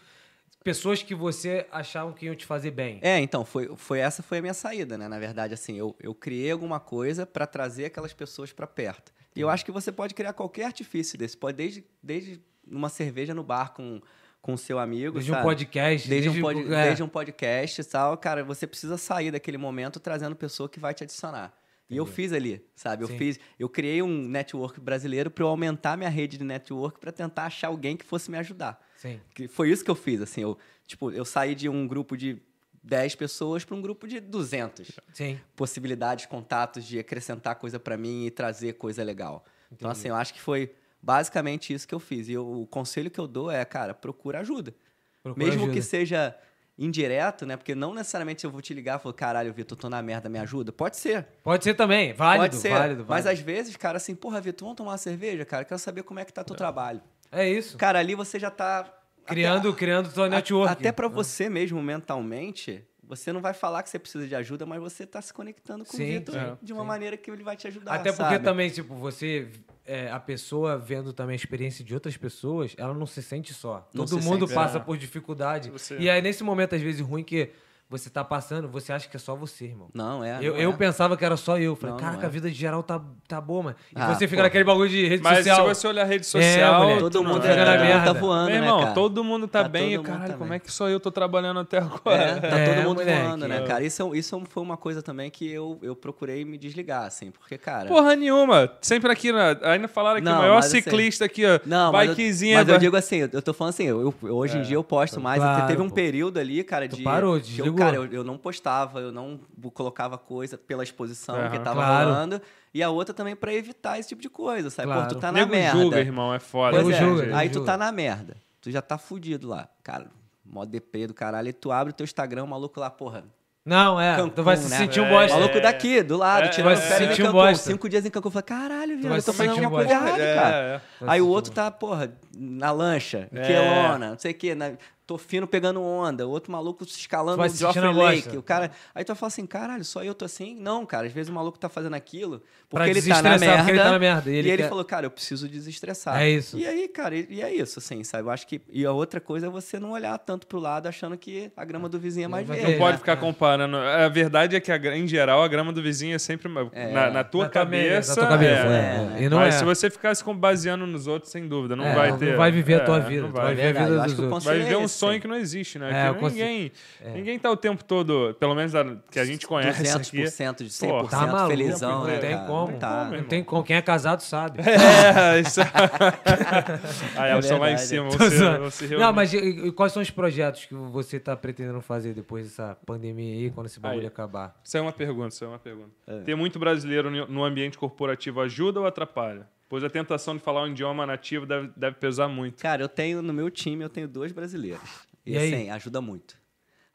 [0.62, 2.98] pessoas que você achavam que iam te fazer bem.
[3.00, 5.08] É, então, foi, foi essa foi a minha saída, né?
[5.08, 9.10] Na verdade, assim, eu, eu criei alguma coisa pra trazer aquelas pessoas pra perto.
[9.34, 11.36] E eu acho que você pode criar qualquer artifício desse.
[11.36, 14.00] Pode desde, desde uma cerveja no bar com
[14.40, 15.46] com seu amigo, Desde um sabe?
[15.46, 16.84] podcast, Desde, desde, um, pod- é.
[16.84, 20.94] desde um podcast e tal, cara, você precisa sair daquele momento trazendo pessoa que vai
[20.94, 21.52] te adicionar.
[21.90, 23.02] E eu fiz ali, sabe?
[23.02, 23.16] Eu Sim.
[23.16, 27.46] fiz, eu criei um network brasileiro para eu aumentar minha rede de network para tentar
[27.46, 28.78] achar alguém que fosse me ajudar.
[28.96, 29.18] Sim.
[29.34, 32.42] Que foi isso que eu fiz, assim, eu, tipo, eu saí de um grupo de
[32.82, 35.40] 10 pessoas para um grupo de 200 Sim.
[35.56, 39.42] possibilidades, contatos de acrescentar coisa para mim e trazer coisa legal.
[39.72, 40.00] Então, Entendi.
[40.00, 40.70] assim, eu acho que foi
[41.02, 42.28] basicamente isso que eu fiz.
[42.28, 44.74] E eu- o conselho que eu dou é, cara, procura ajuda.
[45.22, 45.72] Procura Mesmo ajuda.
[45.74, 46.34] que seja
[46.78, 47.56] indireto, né?
[47.56, 50.38] Porque não necessariamente eu vou te ligar e falar, caralho, Vitor, tô na merda, me
[50.38, 50.70] ajuda.
[50.72, 51.26] Pode ser.
[51.42, 52.68] Pode ser também, válido, pode ser.
[52.70, 53.30] válido, Mas válido.
[53.30, 55.64] às vezes, cara, assim, porra, Vitor, vamos tomar uma cerveja, cara?
[55.64, 57.00] Quero saber como é que tá teu trabalho.
[57.32, 57.76] É isso.
[57.76, 58.94] Cara, ali você já tá.
[59.26, 60.72] Criando, até- criando tua network.
[60.72, 64.78] Até pra você mesmo, mentalmente, você não vai falar que você precisa de ajuda, mas
[64.80, 66.88] você tá se conectando com Sim, o Vitor sim, de uma sim.
[66.88, 67.94] maneira que ele vai te ajudar.
[67.94, 68.44] Até porque sabe?
[68.44, 69.48] também, tipo, você,
[69.86, 73.88] é, a pessoa vendo também a experiência de outras pessoas, ela não se sente só.
[73.94, 74.80] Não Todo se mundo sente, passa é.
[74.80, 75.70] por dificuldade.
[75.70, 77.50] Você- E aí, nesse momento, às vezes, ruim que
[77.90, 79.88] você tá passando, você acha que é só você, irmão.
[79.94, 80.38] Não, é.
[80.42, 80.76] eu não eu é.
[80.76, 81.74] pensava que era só eu.
[81.74, 82.26] Falei, Não, caraca, não é.
[82.26, 83.76] a vida de geral tá, tá boa, mano.
[83.90, 84.42] E Ah, você fica porra.
[84.44, 85.56] naquele bagulho de rede Mas social.
[85.56, 86.80] se você olhar a rede social.
[86.82, 88.04] moleque, Todo tu mundo fica na é, merda.
[88.12, 88.92] tá voando, Meu né, irmão, cara?
[88.94, 89.82] todo mundo tá, Tá bem.
[89.82, 90.56] todo e mundo caralho, tá como bem.
[90.56, 92.22] é que só eu tô trabalhando até agora?
[92.22, 93.22] É, tá É, todo mundo moleque.
[93.22, 93.66] voando, né, É.
[93.66, 93.82] cara?
[93.84, 97.88] Isso, isso foi uma coisa também que eu, eu procurei me desligar, assim, porque, cara.
[97.88, 98.70] Porra nenhuma.
[98.82, 99.56] Sempre aqui, né?
[99.62, 101.58] ainda falaram Não, o maior mas assim- ciclista aqui, ó.
[101.64, 102.58] Não, mas, eu, bikezinha.
[102.58, 105.18] mas eu digo assim, eu tô falando assim, eu, eu- hoje em dia eu posto
[105.20, 105.40] mais.
[105.40, 105.94] Claro, teve um pô.
[105.94, 107.02] período ali, cara, Tu de.
[107.02, 107.77] parou, que desligou.
[107.78, 109.40] Cara, eu, eu não postava, eu não
[109.74, 112.08] colocava coisa pela exposição que tava Claro.
[112.10, 112.42] rolando.
[112.74, 114.88] E a outra também pra evitar esse tipo de coisa, sabe?
[114.88, 115.08] Claro.
[115.08, 115.78] Pô, tu tá na Nego merda.
[115.80, 116.80] julga, irmão, é foda.
[116.80, 118.36] Pois Nego é, julga, aí tu tá na merda.
[118.60, 119.68] Tu já tá fudido lá.
[119.82, 120.06] Cara,
[120.44, 121.46] mó deprê do caralho.
[121.46, 123.24] Aí tu abre o teu Instagram, o maluco lá, porra.
[123.64, 124.16] Não, é.
[124.16, 124.78] Cancún, tu vai se né?
[124.78, 125.36] sentir um É, bosta.
[125.38, 127.04] Maluco daqui, do lado, É, tirando é, férias é.
[127.04, 127.70] em Sentiu um bosta.
[127.70, 128.28] Cinco dias em Cancún.
[128.28, 129.10] Eu falei, caralho, viu?
[129.14, 130.56] Eu tô se fazendo sentir um alguma coisa errada, É, cara.
[130.56, 130.80] é.
[131.04, 133.46] Vai Aí se o sentir outro tá, porra, na lancha, É.
[133.46, 134.54] Quelona, não sei o quê.
[134.54, 134.72] na-
[135.08, 138.22] tô fino pegando onda, o outro maluco escalando o Geoffrey Lake.
[138.24, 138.38] bosta.
[138.38, 140.54] O cara, aí tu fala assim, caralho, só eu tô assim?
[140.54, 143.56] Não, cara, às vezes o maluco tá fazendo aquilo Pra porque ele tá na merda.
[143.56, 146.20] porque ele tá na merda, e E ele ele, quer- falou, cara, eu preciso desestressar.
[146.20, 146.58] É isso.
[146.58, 148.24] E aí, cara, e, e é isso, assim, sabe?
[148.24, 148.60] Eu acho que.
[148.70, 151.88] E a outra coisa é você não olhar tanto pro lado achando que a grama
[151.88, 152.72] do vizinho é mais Não verde.
[152.72, 153.78] Não pode ficar comparando.
[153.78, 157.10] A verdade é que, a em geral, a grama do vizinho é sempre uma- na,
[157.10, 158.10] na tua Na cabeça.
[158.10, 159.16] na tua cabeça, é.
[159.20, 159.22] é.
[159.22, 159.58] E não Mas é.
[159.58, 162.36] se você ficar se baseando nos outros, sem dúvida, não É, vai não ter.
[162.36, 163.46] vai viver a tua é, vida, não tu vai.
[163.46, 164.44] vai viver a vida dos outros.
[164.44, 165.20] Vai viver é um sonho sim.
[165.20, 165.88] que não existe, né?
[165.90, 166.72] É, que eu consigo- ninguém,
[167.14, 170.22] ninguém tá o tempo todo, pelo menos a- que a gente conhece aqui.
[170.22, 172.46] 200% de 100% Pô, Tá maluco, felizão, não né, tem cara?
[172.46, 172.72] como.
[172.72, 173.04] Não tá.
[173.10, 173.64] Não tem como.
[173.64, 174.58] Quem é casado sabe.
[174.68, 175.60] É, isso.
[177.16, 178.58] Aí elas estão lá em cima, Tô vão se, zoando.
[178.60, 179.02] vão se reunir.
[179.04, 182.76] Não, mas e, e quais são os projetos que você tá pretendendo fazer depois dessa
[182.86, 184.06] pandemia aí, quando esse bagulho Aí.
[184.06, 184.54] acabar?
[184.64, 185.90] Isso é uma pergunta, isso é uma pergunta.
[186.06, 186.20] É.
[186.20, 189.46] Ter muito brasileiro no ambiente corporativo ajuda ou atrapalha?
[189.68, 192.62] Pois a tentação de falar um idioma nativo deve, deve pesar muito.
[192.62, 194.80] Cara, eu tenho no meu time, eu tenho dois brasileiros.
[195.26, 195.54] E, E aí?
[195.54, 196.36] assim, ajuda muito.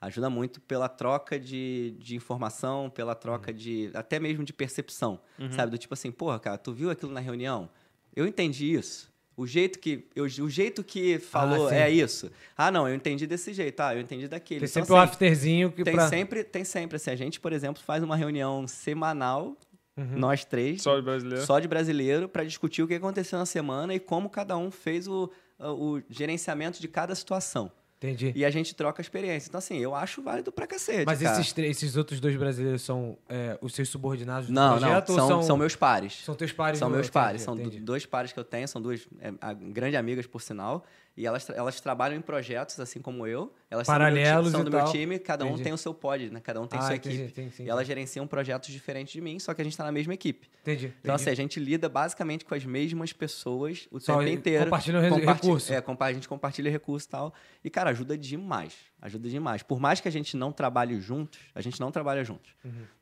[0.02, 3.58] Ajuda muito pela troca de, de informação, pela troca Uhum.
[3.58, 3.90] de.
[3.94, 5.20] até mesmo de percepção.
[5.52, 5.72] Sabe?
[5.72, 7.70] Do tipo assim, porra, cara, tu viu aquilo na reunião?
[8.16, 9.12] Eu entendi isso.
[9.36, 11.76] O jeito que, eu, o jeito que falou sim.
[11.76, 12.30] é isso.
[12.56, 13.80] Ah, não, eu entendi desse jeito.
[13.80, 14.60] Ah, eu entendi daquele.
[14.60, 16.08] Tem Então, sempre o assim, afterzinho que tem pra...
[16.10, 16.98] sempre, tem sempre.
[16.98, 19.56] Assim, a gente, por exemplo, faz uma reunião semanal,
[19.96, 20.18] Uhum.
[20.18, 21.46] nós três, Só de brasileiro?
[21.46, 25.08] só de brasileiro para discutir o que aconteceu na semana e como cada um fez
[25.08, 27.72] o, o gerenciamento de cada situação.
[27.98, 28.34] Entendi.
[28.36, 29.48] E a gente troca a experiência.
[29.48, 31.06] Então, assim, eu acho válido pra cacete.
[31.06, 31.40] Mas cara.
[31.40, 35.10] esses, três- esses outros dois brasileiros são é, os seus subordinados do Não, não, projeto
[35.12, 36.22] ou são, são, são meus pares.
[36.26, 36.80] são teus pares?
[36.80, 37.80] São meus entendi, pares, são do- entendi.
[37.80, 39.32] dois pares que eu tenho, são duas é,
[39.72, 40.84] grandes amigas, por sinal.
[41.16, 43.54] E elas, elas trabalham em projetos, assim como eu.
[43.70, 45.64] Elas são do meu ti- Paralelos são do, meu time, cada um Entendi.
[45.64, 46.40] tem o seu pod, né?
[46.40, 47.32] Cada um tem Ah, sua entendi, equipe.
[47.32, 47.68] entendi, entendi.
[47.68, 50.50] E elas gerenciam projetos diferentes de mim, só que a gente tá na mesma equipe.
[50.62, 50.92] Entendi.
[51.02, 54.64] Então, assim, a gente lida basicamente com as mesmas pessoas o Só tempo inteiro.
[54.66, 55.74] compartilham res- Comparti- recurso.
[55.74, 57.34] É, a gente compartilha recurso e tal.
[57.64, 58.74] E, cara, ajuda demais.
[59.06, 59.62] Ajuda demais.
[59.62, 62.56] Por mais que a gente não trabalhe juntos, a gente não trabalha juntos,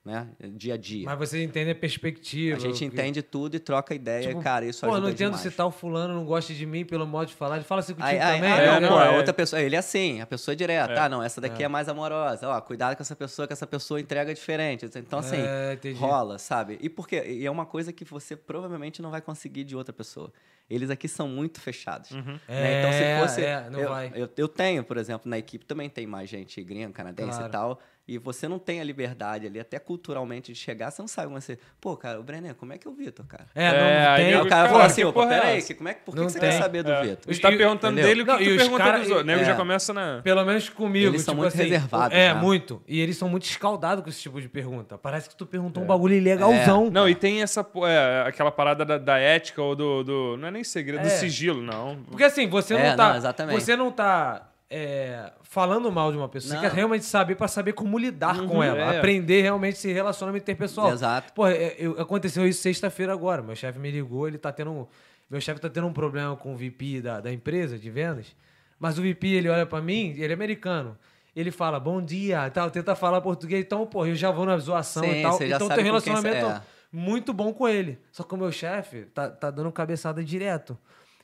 [0.03, 0.27] né?
[0.53, 1.01] Dia a dia.
[1.07, 1.15] Uhum.
[1.15, 2.57] Mas você entende a perspectiva.
[2.57, 4.27] a gente que- entende tudo e troca ideia.
[4.29, 5.41] Tipo, cara, isso Pô, ajuda não entendo demais.
[5.41, 7.57] se tal fulano não gosta de mim pelo modo de falar.
[7.57, 8.51] Ele fala assim contigo Aí, também.
[8.51, 8.79] aí, né?
[8.79, 9.17] não, É, pô, é.
[9.17, 10.93] outra pessoa, ele é assim, a pessoa é direta.
[10.93, 10.97] É.
[11.01, 11.67] Ah, não, essa daqui é.
[11.67, 12.47] mais amorosa.
[12.49, 14.87] Ó, cuidado com essa pessoa, que essa pessoa entrega diferente.
[14.95, 16.79] Então, assim, É, rola, sabe?
[16.81, 17.23] E por quê?
[17.27, 20.33] E é uma coisa que você provavelmente não vai conseguir de outra pessoa.
[20.69, 22.11] Eles aqui são muito fechados.
[22.11, 22.21] né?
[22.45, 23.43] Então, É, se fosse.
[23.43, 24.09] é, não eu, vai.
[24.15, 27.47] Eu, eu tenho, por exemplo, na equipe também tem mais gente gringa, canadense Claro.
[27.47, 27.79] e tal.
[28.07, 31.39] E você não tem a liberdade ali, até culturalmente, de chegar, você não sabe como
[31.39, 31.57] você.
[31.79, 33.45] Pô, cara, o Brenner, como é que é o Vitor, cara?
[33.55, 34.25] É, É, não, tem.
[34.25, 36.25] Aí o cara fala assim, opa, é peraí, que, como é, que- por que, Não
[36.25, 36.49] que você tem.
[36.49, 37.01] quer saber do É.
[37.03, 37.33] Vitor?
[37.33, 38.05] Você tá perguntando entendeu?
[38.09, 39.21] dele o que Não, tu e pergunta cara- dos outros.
[39.23, 39.45] O nego é.
[39.45, 40.19] já começa na...
[40.23, 41.07] Pelo menos comigo.
[41.11, 42.41] Eles são tipo muito assim, reservados, É, né?
[42.41, 42.81] muito.
[42.87, 44.97] E eles são muito escaldados com esse tipo de pergunta.
[44.97, 46.89] Parece que tu perguntou um bagulho ilegalzão.
[46.89, 50.51] Não, e tem essa, é, aquela parada da, da ética ou do, do- Não é
[50.51, 51.09] nem segredo, do É.
[51.11, 51.97] sigilo, não.
[52.09, 53.09] Porque assim, você É, não tá.
[53.11, 53.61] não, exatamente.
[53.63, 56.51] Você não tá é, falando mal de uma pessoa.
[56.51, 56.61] Você Não.
[56.61, 58.79] quer realmente saber pra saber como lidar com ela.
[58.93, 58.97] é.
[58.99, 60.91] Aprender realmente esse relacionamento interpessoal.
[60.93, 61.33] Exato.
[61.33, 63.41] Pô, é, eu- aconteceu isso sexta-feira agora.
[63.41, 64.71] Meu chefe me ligou, ele tá tendo.
[64.71, 64.87] um-
[65.29, 68.35] Meu chefe tá tendo um problema com o VP da, da empresa de vendas.
[68.79, 70.97] Mas o VP, ele olha pra mim, ele é americano.
[71.35, 73.63] Ele fala, bom dia, e tal, tenta falar português.
[73.63, 75.31] Então, pô, eu já vou na zoação Sim, e tal.
[75.33, 76.61] você Então tem um você- relacionamento é.
[76.91, 77.97] muito bom com ele.
[78.11, 80.77] Só que o meu chefe tá, tá dando cabeçada direto.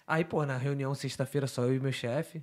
[0.08, 2.42] Aí, pô, na reunião sexta-feira só eu e meu chefe.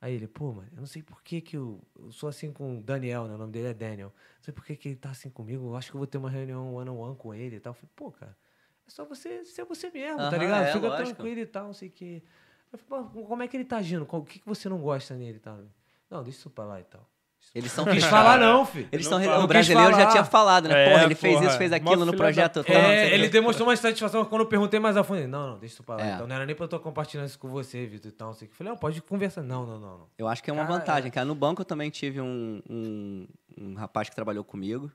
[0.00, 2.78] Aí ele, pô, mano, eu não sei por que que eu, eu sou assim com
[2.78, 3.34] o Daniel, né?
[3.34, 4.08] O nome dele é Daniel.
[4.38, 5.66] Não sei por que que ele tá assim comigo.
[5.66, 7.72] Eu acho que eu vou ter uma reunião one-on-one com ele e tal.
[7.72, 8.36] Eu falei, pô, cara,
[8.86, 10.66] é só você ser você mesmo, tá Aham, ligado?
[10.66, 11.22] é, Fica lógico.
[11.22, 12.22] tranquilo e tal, não sei o quê.
[12.72, 14.06] Eu falei, pô, como é que ele tá agindo?
[14.10, 15.58] O que, que você não gosta nele e tal?
[16.08, 17.09] Não, deixa isso pra lá e tal.
[17.52, 18.08] Eles são fechados.
[18.08, 18.88] falar não, filho.
[18.92, 19.44] Eles Não são, fala.
[19.44, 20.10] o brasileiro já falar.
[20.12, 20.86] tinha falado, né?
[20.86, 21.46] É, porra, ele fez porra.
[21.48, 22.62] isso, fez Mó aquilo no da projeto.
[22.62, 25.18] sei É, ele demonstrou uma satisfação quando eu perguntei mais a fundo.
[25.18, 26.02] ele, Não, não, deixa isso pra lá.
[26.06, 26.14] É.
[26.14, 28.28] Então não era nem pra eu estar compartilhando isso com você, Vitor e tal.
[28.28, 28.54] não sei o quê.
[28.54, 29.42] Eu falei, não, pode conversar.
[29.42, 30.06] Não, não, não, não.
[30.16, 31.26] Eu acho que é uma Cara, vantagem, cara.
[31.26, 33.26] No banco eu também tive um, um,
[33.58, 34.88] um rapaz que trabalhou comigo,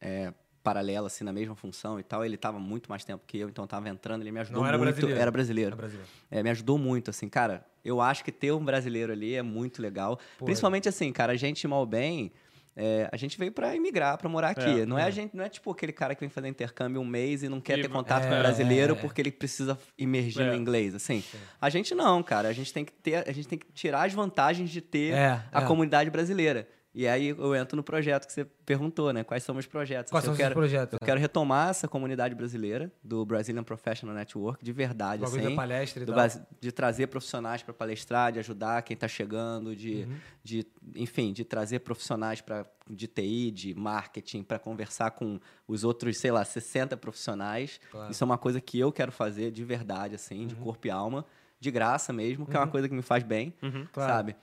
[0.00, 0.32] é,
[0.62, 2.24] paralelo, assim, na mesma função e tal.
[2.24, 4.78] Ele tava muito mais tempo que eu, então tava entrando, ele me ajudou Não era
[4.78, 4.90] muito.
[4.92, 5.20] brasileiro.
[5.20, 5.72] Era brasileiro.
[5.72, 6.08] É brasileiro.
[6.30, 7.64] É, me ajudou muito, assim, cara.
[7.84, 10.18] Eu acho que ter um brasileiro ali é muito legal.
[10.38, 12.30] Pô, Principalmente assim, cara, a gente mal bem.
[12.74, 14.80] é, a gente veio pra emigrar, pra morar aqui.
[14.80, 15.02] É, não é.
[15.04, 17.60] a gente, não é tipo aquele cara que vem fazer intercâmbio um mês e não
[17.60, 18.96] quer E- ter contato com é, o brasileiro é.
[18.96, 20.46] porque ele precisa imergir É.
[20.50, 21.22] no inglês, assim.
[21.60, 22.48] A gente não, cara.
[22.48, 25.42] A gente tem que ter, a gente tem que tirar as vantagens de ter É,
[25.52, 25.66] a é.
[25.66, 26.66] comunidade brasileira.
[26.94, 29.24] E aí eu entro no projeto que você perguntou, né?
[29.24, 30.10] Quais são meus projetos?
[30.10, 30.92] Quais são os projetos?
[30.92, 31.06] Eu né?
[31.06, 36.06] quero retomar essa comunidade brasileira do Brazilian Professional Network de verdade, assim da palestra e
[36.06, 36.28] do tal.
[36.60, 40.16] De trazer profissionais para palestrar, de ajudar quem está chegando, de, Uhum.
[40.44, 46.18] de, enfim, de trazer profissionais pra, de TI, de marketing, para conversar com os outros,
[46.18, 47.80] sei lá, 60 profissionais.
[47.90, 48.10] Claro.
[48.10, 51.24] Isso é uma coisa que eu quero fazer de verdade, assim, de corpo e alma,
[51.58, 53.86] de graça mesmo, que é uma coisa que me faz bem, Uhum.
[53.92, 54.12] Claro.
[54.12, 54.36] sabe?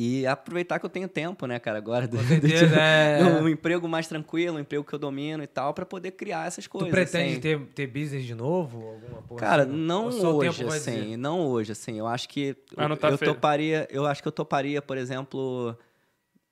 [0.00, 2.06] E aproveitar que eu tenho tempo, né, cara, agora.
[2.06, 3.40] Do, do certeza, tipo, é.
[3.42, 6.64] Um emprego mais tranquilo, um emprego que eu domino e tal, pra poder criar essas
[6.64, 6.90] Tu coisas.
[6.90, 7.40] pretende assim.
[7.40, 8.78] ter, ter business de novo?
[8.78, 9.72] Alguma porra Cara, assim?
[9.72, 11.16] não hoje, assim.
[11.16, 11.98] Não hoje, assim.
[11.98, 13.34] Eu acho que eu, tá eu feio.
[13.34, 15.76] toparia, eu acho que eu toparia, por exemplo,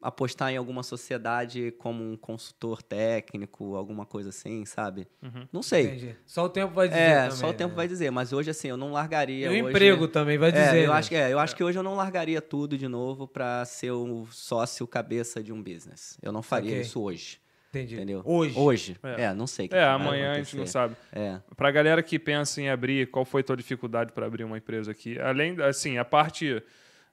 [0.07, 5.07] apostar em alguma sociedade como um consultor técnico, alguma coisa assim, sabe?
[5.53, 5.87] Não sei.
[5.87, 6.17] Entendi.
[6.25, 7.77] Só o tempo vai dizer É, também, só o tempo né?
[7.77, 10.53] vai dizer, mas hoje assim, eu não largaria E o hoje- emprego também vai É,
[10.53, 10.99] dizer, eu né?
[10.99, 13.91] acho que é, eu acho que hoje eu não largaria tudo de novo pra ser
[13.91, 16.19] o sócio cabeça de um business.
[16.23, 16.83] Eu não faria Saquei.
[16.83, 17.41] isso hoje.
[17.71, 17.97] Entendi.
[17.97, 18.23] Entendeu?
[18.25, 18.59] Hoje.
[18.59, 18.97] Hoje.
[19.03, 19.25] É.
[19.25, 19.67] É, não sei.
[19.67, 20.97] o que É, amanhã a gente não sabe.
[21.13, 21.39] É.
[21.57, 24.93] Pra galera que pensa em abrir, qual foi a tua dificuldade para abrir uma empresa
[24.93, 25.19] aqui?
[25.19, 26.63] Além, assim, a parte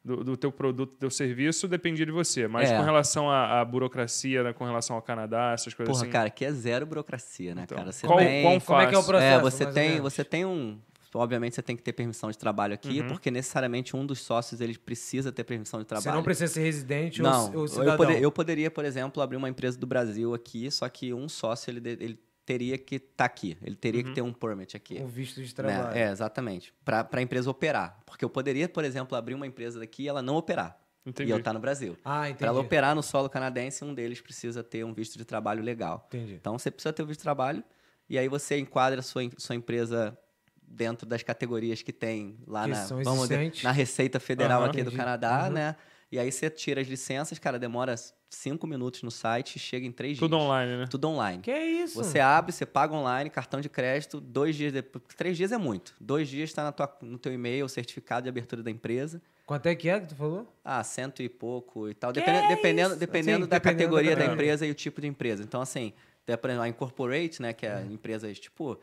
[0.04, 2.48] do, do teu produto, do teu serviço, dependia de você.
[2.48, 2.78] Mas É.
[2.78, 6.12] com relação à, à burocracia, né, com relação ao Canadá, essas coisas Porra, assim.
[6.12, 7.92] cara, que é zero burocracia, né, Então, cara?
[7.92, 8.44] Você qual, tem...
[8.44, 9.40] quão Como é que é o processo?
[9.40, 10.78] É, você ou tem, você tem um.
[11.16, 13.08] Obviamente você tem que ter permissão de trabalho aqui, Uhum.
[13.08, 16.04] porque necessariamente um dos sócios ele precisa ter permissão de trabalho.
[16.10, 17.98] Você não precisa ser residente ou- Não, ou, eu, cidadão.
[17.98, 21.70] poder- eu poderia, por exemplo, abrir uma empresa do Brasil aqui, só que um sócio
[21.70, 24.08] ele, ele teria que estar aqui, ele teria Uhum.
[24.10, 25.00] que ter um permit aqui.
[25.02, 25.54] Um visto de né?
[25.54, 25.98] trabalho.
[25.98, 26.74] É, exatamente.
[26.84, 28.00] Para a empresa operar.
[28.06, 30.78] Porque eu poderia, por exemplo, abrir uma empresa daqui e ela não operar.
[31.06, 31.30] Entendi.
[31.30, 31.98] E eu estar no Brasil.
[32.04, 32.40] Ah, entendi.
[32.40, 36.06] Para ela operar no solo canadense, um deles precisa ter um visto de trabalho legal.
[36.08, 36.36] Entendi.
[36.36, 37.64] Então você precisa ter o visto de trabalho
[38.10, 40.18] e aí você enquadra a sua, sua empresa
[40.66, 44.70] dentro das categorias que tem lá Que na, vamos dizer, na Receita Federal Aham.
[44.70, 44.98] aqui do Entendi.
[44.98, 45.54] Canadá, Uhum.
[45.54, 45.76] né?
[46.14, 47.96] E aí você tira as licenças, cara, demora
[48.30, 50.42] cinco minutos no site e chega em três Tudo dias.
[50.44, 50.88] online, né?
[50.88, 51.42] Tudo online.
[51.42, 51.96] Que é isso?
[51.96, 55.04] Você abre, você paga online, cartão de crédito, dois dias depois.
[55.18, 55.96] Três dias é muito.
[56.00, 59.20] Dois dias está no teu e-mail o certificado de abertura da empresa.
[59.44, 60.48] Quanto é que é que tu falou?
[60.64, 62.14] Ah, cento e pouco e tal.
[62.14, 63.00] Que Dependendo, dependendo, isso?
[63.00, 64.34] dependendo Sim, da dependendo da categoria da, categoria.
[64.36, 65.42] empresa e o tipo de empresa.
[65.42, 65.94] Então, assim,
[66.28, 67.54] tem, por exemplo, a Incorporate, né?
[67.54, 68.80] Que é, empresas, tipo...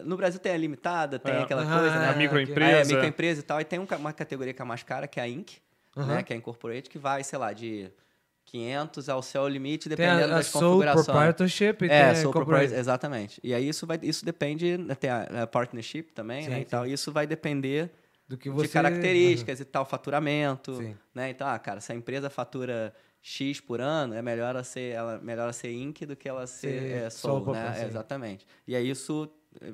[0.00, 1.42] No Brasil tem a limitada, tem É.
[1.44, 2.10] aquela coisa, né?
[2.10, 2.76] A microempresa.
[2.76, 3.58] Aí é microempresa e tal.
[3.60, 5.52] E tem um uma categoria que é a mais cara, que é a Inc.,
[5.96, 6.14] Aham.
[6.16, 6.22] né?
[6.22, 7.90] Que é a Incorporate, que vai, sei lá, de
[8.46, 11.06] 500 ao céu limite, Tem dependendo a, a das Sole configurações.
[11.06, 12.74] Proprietorship e É, tem corporate.
[12.74, 13.40] exatamente.
[13.42, 16.62] E aí isso vai, isso depende, né, tem a, a partnership também, Sim, né, sim.
[16.62, 16.86] e tal.
[16.86, 17.90] Isso vai depender
[18.28, 18.66] Do que você...
[18.66, 20.96] de características e tal, faturamento, Sim.
[21.14, 21.30] né?
[21.30, 25.18] Então, ah, cara, se a empresa fatura X por ano, é melhor ela ser, ela,
[25.18, 27.72] melhor ser Inc do que ela ser, é, sole né?
[27.76, 27.82] sim.
[27.82, 28.46] É, exatamente.
[28.66, 29.30] E aí isso,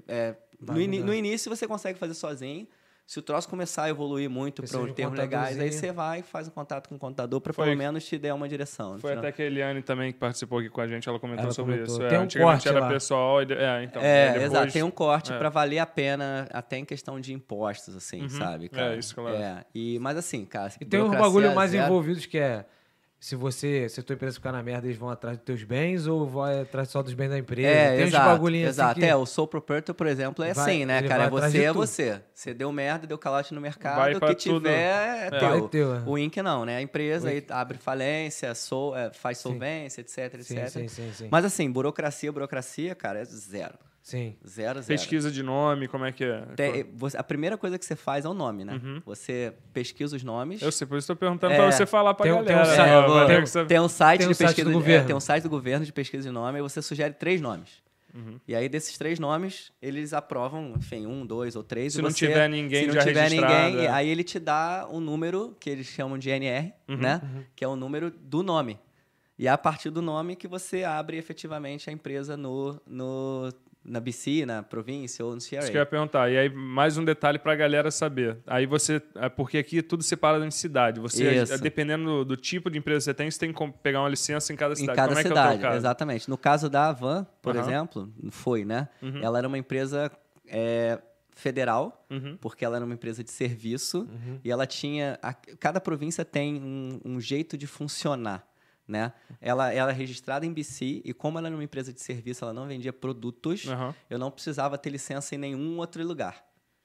[0.06, 1.04] é, no, mudar.
[1.06, 2.68] no início você consegue fazer sozinho.
[3.10, 6.20] Se o troço começar a evoluir muito para os um termos legais, aí você vai
[6.20, 9.00] e faz um contato com o contador para pelo menos te dar uma direção.
[9.00, 11.52] Foi até que a Eliane também que participou aqui com a gente, ela comentou Ela
[11.52, 11.96] sobre comentou.
[11.96, 12.04] isso.
[12.04, 12.88] É, Tem um antigamente corte era lá.
[12.88, 13.42] pessoal.
[13.42, 14.00] e É, então.
[14.00, 14.72] É, aí depois- exato.
[14.72, 15.38] Tem um corte é.
[15.38, 18.28] pra valer a pena, até em questão de impostos, assim, Uhum.
[18.28, 18.66] sabe?
[18.66, 18.96] É, Cara?
[18.96, 19.34] isso, claro.
[19.34, 20.70] É, e, mas assim, cara...
[20.80, 21.86] E tem uns bagulho mais zero.
[21.86, 22.64] envolvidos que é...
[23.22, 26.06] Se você, se a tua empresa ficar na merda, eles vão atrás dos teus bens
[26.06, 27.68] ou vai atrás só dos bens da empresa?
[27.68, 28.90] É, tem exato, uns bagulhinhos exato.
[28.92, 29.06] assim que...
[29.06, 31.26] É, o sole proprietor, por exemplo, é Vai- assim, né, cara?
[31.26, 31.76] atrás Você é tudo.
[31.86, 32.20] você.
[32.34, 34.60] Você deu merda, deu calote no Vai mercado, o que tudo.
[34.60, 35.30] tiver é, É.
[35.38, 35.48] teu.
[35.50, 36.02] Vai teu, é.
[36.06, 36.78] O Inc não, né?
[36.78, 40.68] A empresa aí abre falência, sol, é, faz solvência, etc, Sim, etc.
[40.70, 41.28] sim, sim, sim.
[41.30, 43.74] Mas assim, burocracia, burocracia, cara, é zero.
[44.02, 44.34] Sim.
[44.46, 44.86] Zero, zero.
[44.86, 46.40] Pesquisa de nome, como é que é?
[46.56, 48.80] Tem- você- a primeira coisa que você faz é o nome, né?
[48.82, 49.02] Uhum.
[49.04, 50.62] Você pesquisa os nomes.
[50.62, 51.56] Eu sei, por isso estou perguntando É.
[51.56, 53.26] pra você falar pra Tem um- tem um galera.
[53.44, 53.66] ter tem-.
[53.66, 55.04] Tem um site Tem um de site pesquisa do de- governo.
[55.04, 57.68] é, tem um site do governo de pesquisa de nome e você sugere três nomes.
[58.12, 58.40] Uhum.
[58.48, 61.92] E aí, desses três nomes, eles aprovam, enfim, um, dois ou três.
[61.92, 63.88] Se e não você- tiver ninguém se não já tiver registrado, ninguém, é.
[63.90, 67.20] aí ele te dá um número que eles chamam de NR, Uhum, né?
[67.54, 68.80] Que é o número do nome.
[69.38, 73.48] E é a partir do nome que você abre efetivamente a empresa no, no,
[73.84, 75.58] na BC, na província ou no CRA.
[75.60, 76.30] Isso que eu ia perguntar.
[76.30, 78.38] E aí, mais um detalhe pra galera saber.
[78.46, 79.00] Aí você.
[79.14, 81.00] é Porque aqui tudo separado em cidade.
[81.00, 81.58] Você, Isso.
[81.62, 84.52] dependendo do, do tipo de empresa que você tem, você tem que pegar uma licença
[84.52, 84.96] em cada Em cidade.
[84.96, 85.76] cada Como é que é o cidade, caso?
[85.78, 86.28] exatamente.
[86.28, 87.66] No caso da Avan, por Aham.
[87.66, 88.88] exemplo, foi, né?
[89.00, 89.18] Uhum.
[89.22, 90.10] Ela era uma empresa
[90.46, 90.98] é,
[91.34, 92.36] federal, Uhum.
[92.40, 94.06] porque ela era uma empresa de serviço
[94.44, 95.18] e ela tinha.
[95.22, 98.46] a- cada província tem um, um jeito de funcionar.
[98.90, 99.12] Né?
[99.40, 102.52] Ela, ela é registrada em BC e como ela era uma empresa de serviço, ela
[102.52, 106.44] não vendia produtos, Aham, eu não precisava ter licença em nenhum outro lugar.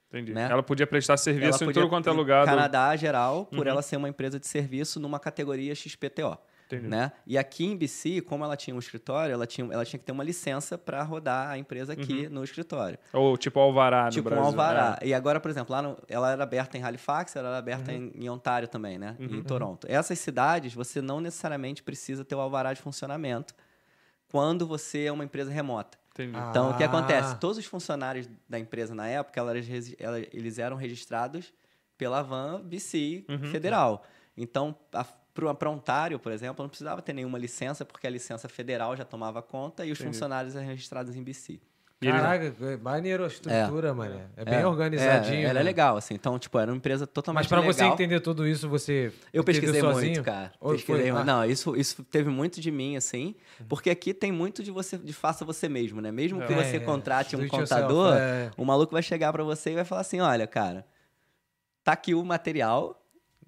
[0.10, 0.32] entendi.
[0.32, 0.48] Né?
[0.50, 2.46] Ela podia prestar serviço ela em podia, tudo quanto é lugar.
[2.46, 3.72] do- Canadá geral, por Uhum.
[3.72, 6.38] ela ser uma empresa de serviço numa categoria XPTO.
[6.68, 6.88] Entendi.
[6.88, 7.12] Né?
[7.28, 10.12] E aqui em BC, como ela tinha um escritório, ela tinha, ela tinha que ter
[10.12, 12.98] uma licença para rodar a empresa aqui no escritório.
[13.14, 14.60] Ou tipo Alvará tipo no um Brasil.
[14.62, 14.98] alvará.
[15.02, 15.08] É.
[15.08, 18.12] E agora, por exemplo, lá no- ela era aberta em Halifax, ela era aberta em,
[18.16, 19.16] em Ontário também, né?
[19.20, 19.36] Uhum.
[19.36, 19.86] Em Toronto.
[19.90, 23.54] Essas cidades, você não necessariamente precisa ter o alvará de funcionamento
[24.28, 25.98] quando você é uma empresa remota.
[26.14, 26.36] Entendi.
[26.36, 26.48] Ah.
[26.50, 27.36] Então, o que acontece?
[27.38, 29.66] Todos os funcionários da empresa na época, elas
[30.32, 31.54] eles eram registrados
[31.98, 33.52] pela Van BC Uhum.
[33.52, 34.04] Federal.
[34.36, 34.76] Então,
[35.36, 39.42] para Ontário, por exemplo, não precisava ter nenhuma licença, porque a licença federal já tomava
[39.42, 40.14] conta e os Entendi.
[40.16, 41.60] funcionários eram registrados em BC.
[42.02, 44.22] Caraca, é maneiro a estrutura, mano.
[44.38, 45.40] É bem É, organizadinho.
[45.40, 45.64] É, ela é né?
[45.64, 46.14] legal, assim.
[46.14, 49.12] Então, tipo, era uma empresa totalmente Mas pra você entender tudo isso, você.
[49.34, 50.24] Eu pesquisei entendeu muito, sozinho?
[50.24, 50.52] cara.
[50.60, 51.22] Ou Pesquisei foi- muito.
[51.22, 53.34] ah, Não, isso, isso teve muito de mim, assim.
[53.68, 56.12] Porque aqui tem muito de você, de faça você mesmo, né?
[56.12, 58.52] Mesmo que É, você é, contrate do um contador, é.
[58.58, 60.86] o maluco vai chegar pra você e vai falar assim: olha, cara,
[61.84, 63.02] tá aqui o material.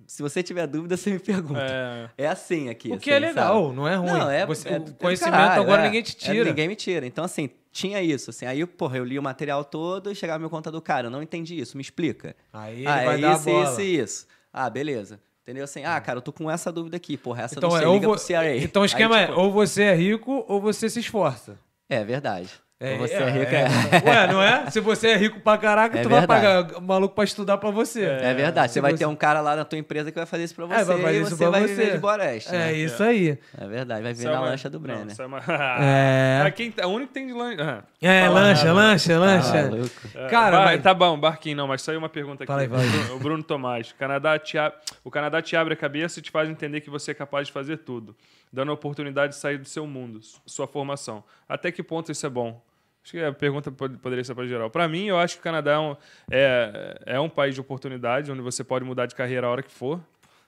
[0.08, 1.60] Se você tiver dúvida, você me pergunta.
[1.62, 2.92] É, É, assim aqui.
[2.92, 3.76] O que é assim, legal, sabe?
[3.76, 4.12] não é ruim.
[4.12, 5.86] Não, é, Você- é conhecimento caralho, agora é.
[5.86, 6.46] ninguém te É, tira.
[6.50, 7.06] ninguém me tira.
[7.06, 8.30] Então, assim, tinha isso.
[8.30, 11.22] Assim, aí, porra, eu li o material todo e chegava meu contador, cara, eu não
[11.22, 12.36] entendi isso, me explica.
[12.54, 13.70] Aí ele ah, vai é dar isso, a bola.
[13.72, 14.28] isso e isso.
[14.54, 15.20] Ah, beleza.
[15.44, 15.64] Entendeu?
[15.66, 17.90] Assim, ah, cara, eu tô com essa dúvida aqui, porra, essa Então, não é, sei,
[17.94, 18.58] liga vo- pro CRA.
[18.58, 21.58] então o Aí, esquema tipo, é, ou você é rico ou você se esforça.
[21.90, 22.50] É verdade.
[22.80, 24.08] É, você é, rico, é...
[24.08, 24.70] Ué, não é?
[24.70, 26.68] Se você é rico pra caraca, É tu vai verdade.
[26.68, 28.04] pagar maluco pra estudar pra você.
[28.04, 28.68] É verdade.
[28.72, 30.54] Se Você vai você- ter um cara lá na tua empresa que vai fazer isso
[30.54, 31.68] pra você É, vai fazer e isso você pra vai você.
[31.76, 32.50] viver de Boreste.
[32.50, 32.74] É né?
[32.74, 33.40] isso aí.
[33.60, 35.16] É verdade, vai viver é na uma- lancha do não, Brenner.
[35.20, 35.42] é uma-
[35.80, 36.44] É.
[36.46, 37.64] Ah, quem, o único que tem de lancha.
[37.64, 38.74] Ah, É, lancha, nada.
[38.76, 39.54] lancha, lancha.
[39.64, 39.90] maluco.
[40.14, 42.48] É, Cara, bar- mas- tá bom, barquinho não, mas saiu uma pergunta aqui.
[42.52, 43.12] Fala aí, fala aí.
[43.16, 43.92] O Bruno- Tomás.
[43.98, 44.72] Canadá te a-
[45.04, 47.54] O Canadá te abre a cabeça e te faz entender que você é capaz de
[47.54, 48.16] fazer tudo,
[48.54, 51.24] dando a oportunidade de sair do seu mundo, su- sua formação.
[51.50, 52.62] Até que ponto isso é bom?
[53.08, 54.70] Acho que a pergunta pod- poderia ser para geral.
[54.70, 55.96] Para mim, eu acho que o Canadá é um,
[56.30, 59.72] é, é um país de oportunidade, onde você pode mudar de carreira a hora que
[59.72, 60.02] for.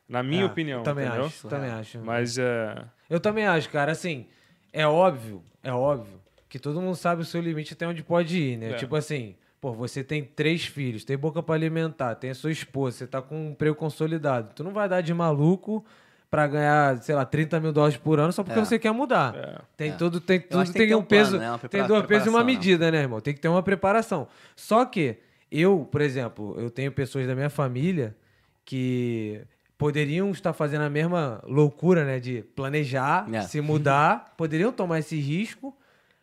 [0.09, 1.27] Na minha É, opinião, também entendeu?
[1.27, 1.99] acho, também acho.
[1.99, 3.93] Mas é, Eu também acho, cara.
[3.93, 4.25] Assim,
[4.73, 8.57] é óbvio, é óbvio que todo mundo sabe o seu limite até onde pode ir,
[8.57, 8.71] né?
[8.71, 8.73] É.
[8.73, 12.97] Tipo assim, pô, você tem três filhos, tem boca pra alimentar, tem a sua esposa,
[12.97, 14.51] você tá com um emprego consolidado.
[14.53, 15.85] Tu não vai dar de maluco
[16.29, 18.63] pra ganhar, sei lá, 30 mil dólares por ano só porque É.
[18.65, 19.35] você quer mudar.
[19.35, 19.57] É.
[19.75, 19.95] Tem É.
[19.95, 21.49] tudo, tem tudo, tem, tem um um plano, peso, né?
[21.49, 22.45] Uma tem dois pesos e uma né?
[22.45, 23.19] medida, né, irmão?
[23.19, 24.27] Tem que ter uma preparação.
[24.55, 25.17] Só que
[25.51, 28.15] eu, por exemplo, eu tenho pessoas da minha família
[28.63, 29.41] que
[29.77, 32.19] poderiam estar fazendo a mesma loucura, né?
[32.19, 33.41] De planejar, É.
[33.41, 35.75] se mudar, poderiam tomar esse risco,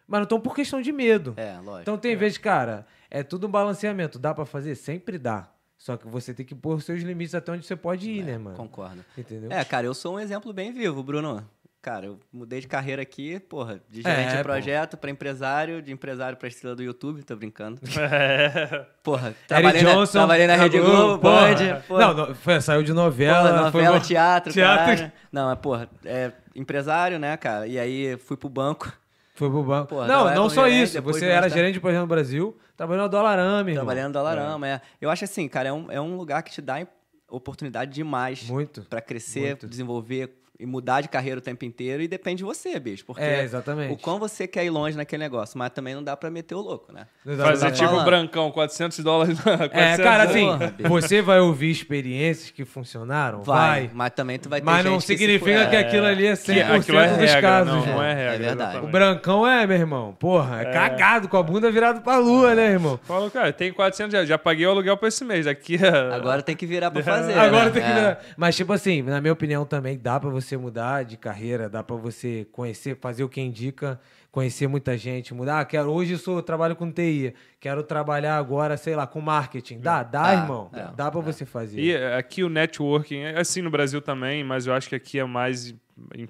[0.06, 1.34] mas não estão por questão de medo.
[1.36, 1.80] É, lógico.
[1.80, 4.18] Então tem vezes, cara, é tudo um balanceamento.
[4.18, 4.74] Dá pra fazer?
[4.76, 5.48] Sempre dá.
[5.78, 8.38] Só que você tem que pôr os seus limites até onde você pode ir, né,
[8.38, 8.56] mano?
[8.56, 9.04] Concordo.
[9.16, 9.50] Entendeu?
[9.52, 11.46] É, cara, eu sou um exemplo bem vivo, Bruno.
[11.82, 15.92] Cara, eu mudei de carreira aqui, porra, de gerente É, de projeto pra empresário, de
[15.92, 17.80] empresário pra estrela do YouTube, tô brincando.
[18.12, 21.18] é, Porra, trabalhei, na, Johnson, trabalhei na Rede Globo.
[21.22, 22.00] Band, porra.
[22.00, 23.50] Não, não, foi, saiu de novela.
[23.58, 24.96] Porra, foi novela, uma- teatro, teatro.
[24.96, 25.12] cara.
[25.30, 27.68] Não, mas, porra, é empresário, né, cara?
[27.68, 28.92] E aí fui pro banco,
[29.36, 29.88] Foi pro banco.
[29.90, 31.00] Porra, não, não só isso.
[31.02, 33.74] Você era tarde- gerente de projeto no Brasil, trabalhando na Dolarama, irmão.
[33.74, 34.80] trabalhando no Dolarama, é.
[35.00, 36.86] Eu acho assim, cara, é um, é um lugar que te dá
[37.28, 38.82] oportunidade demais Muito.
[38.82, 39.66] pra crescer, muito.
[39.66, 43.04] desenvolver e mudar de carreira o tempo inteiro e depende de você, bicho.
[43.04, 43.92] Porque É, exatamente.
[43.92, 46.60] o quão você quer ir longe naquele negócio, mas também não dá pra meter o
[46.60, 47.06] louco, né?
[47.36, 48.04] Fazer tipo falando.
[48.04, 49.38] brancão, 400 dólares.
[49.40, 50.48] 400 É, cara, assim,
[50.88, 53.42] você vai ouvir experiências que funcionaram?
[53.42, 53.90] Vai.
[53.92, 56.70] Mas também tu vai ter Mas não que significa que é, aquilo ali é 100%
[56.80, 57.72] aquilo é dos regra, casos.
[57.74, 58.38] não, não é É regra.
[58.38, 58.48] verdade.
[58.48, 58.92] O exatamente.
[58.92, 60.16] brancão é, meu irmão.
[60.18, 62.98] Porra, é, cagado, com a bunda virada pra lua, né, irmão?
[63.04, 65.46] Falou, cara, tem 400 já, já paguei o aluguel pra esse mês.
[65.46, 66.14] Aqui é...
[66.14, 67.32] Agora tem que virar pra fazer.
[67.38, 67.70] Agora né?
[67.70, 67.94] tem que É.
[67.94, 68.20] virar.
[68.36, 71.96] Mas, tipo assim, na minha opinião também, dá pra você mudar de carreira, dá pra
[71.96, 73.98] você conhecer, fazer o que indica,
[74.30, 75.60] conhecer muita gente, mudar.
[75.60, 79.80] Ah, quero, hoje eu sou, trabalho com TI, quero trabalhar agora, sei lá, com marketing.
[79.80, 80.70] Dá, dá, Dá, irmão.
[80.74, 81.80] é, dá pra você fazer.
[81.80, 85.18] E é, aqui o networking, é assim no Brasil também, mas eu acho que aqui
[85.18, 85.74] é mais,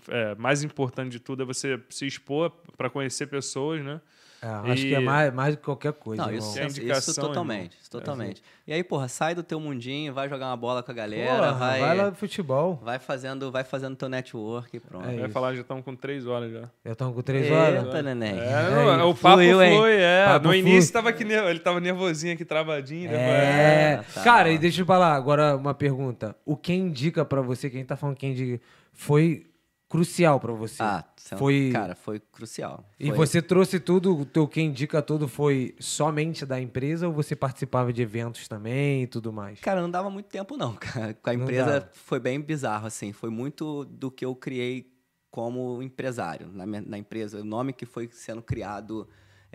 [0.09, 4.01] é, mais importante de tudo é você se expor para conhecer pessoas, né?
[4.43, 6.23] É, acho E- que é mais, mais do que qualquer coisa.
[6.23, 8.43] Não, isso, É isso, indicação, isso totalmente, isso totalmente.
[8.67, 11.53] E aí, porra, sai do teu mundinho, vai jogar uma bola com a galera, Porra,
[11.55, 12.79] vai, vai lá no futebol.
[12.83, 15.09] vai fazendo, vai fazendo teu network e pronto.
[15.09, 16.69] É Vai falar, já estamos com três horas já.
[16.85, 17.85] Já estão com três horas.
[17.87, 18.39] Eita, neném.
[18.39, 19.79] É, É, o papo fluiu, hein?
[19.79, 20.25] foi, é.
[20.27, 23.09] Papo no início tava que ele tava nervosinho aqui, travadinho.
[23.09, 24.05] depois- É.
[24.15, 24.23] tá.
[24.23, 26.37] Cara, e deixa eu falar agora uma pergunta.
[26.45, 28.61] O que indica pra você, quem tá falando quem indica,
[28.93, 29.47] foi
[29.89, 30.83] crucial pra você?
[30.83, 31.71] Ah, um- foi.
[31.73, 32.89] cara, foi crucial.
[32.99, 37.13] E Foi- você trouxe tudo, o teu quem indica tudo foi somente da empresa ou
[37.15, 39.61] você participava de eventos também e tudo mais?
[39.61, 41.15] Cara, não dava muito tempo não, cara.
[41.15, 43.13] Com a empresa foi bem bizarro, assim.
[43.13, 44.93] Foi muito do que eu criei
[45.31, 47.41] como empresário na, minha- na empresa.
[47.41, 49.07] O nome que foi sendo criado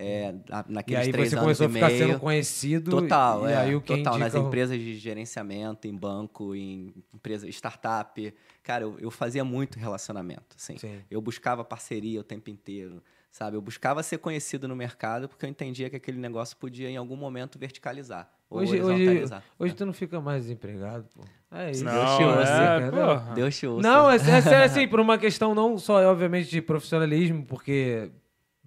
[0.01, 2.07] é, na- E naqueles aí três você anos começou e a ficar meio.
[2.07, 2.91] sendo conhecido.
[2.91, 3.57] Total, e é.
[3.57, 4.47] aí o quem Total, nas indica...
[4.47, 8.33] empresas de gerenciamento, em banco, em empresa startup.
[8.63, 10.77] Cara, eu, eu fazia muito relacionamento, assim.
[10.77, 10.99] Sim.
[11.09, 13.57] Eu buscava parceria o tempo inteiro, sabe?
[13.57, 17.15] Eu buscava ser conhecido no mercado porque eu entendia que aquele negócio podia, em algum
[17.15, 18.29] momento, verticalizar.
[18.49, 19.43] Ou Hoje, hoje, horizontalizar.
[19.57, 21.23] hoje tu não fica mais desempregado, pô.
[21.53, 21.85] É isso.
[21.85, 23.33] Não, Deus te ouça, é.
[23.33, 23.87] Deus te ouça.
[23.87, 28.11] Não, é, é sério assim, por uma questão não só, obviamente, de profissionalismo, porque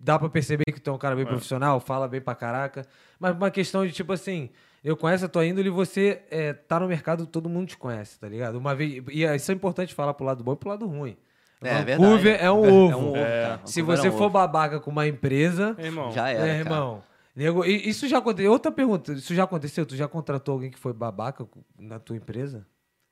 [0.04, 1.28] dá pra perceber que tu é um cara bem É.
[1.28, 2.86] profissional, fala bem pra caraca,
[3.18, 4.50] mas uma questão de, tipo assim,
[4.84, 8.18] eu conheço a tua índole e você é, tá no mercado, todo mundo te conhece,
[8.20, 8.56] tá ligado?
[8.58, 11.16] Uma vez, e isso é importante falar pro lado bom e pro lado ruim.
[11.62, 12.44] É, Vancouver verdade.
[12.44, 12.98] é um É ovo.
[12.98, 13.58] um ovo, É.
[13.64, 14.30] Se você é um for ovo.
[14.34, 16.52] babaca com uma empresa, Irmão, Já era, cara.
[16.58, 17.02] irmão?
[17.34, 18.52] Nego, e isso já aconteceu.
[18.52, 19.84] Outra pergunta, isso já aconteceu?
[19.86, 21.44] Tu já contratou alguém que foi babaca
[21.78, 22.66] na tua empresa?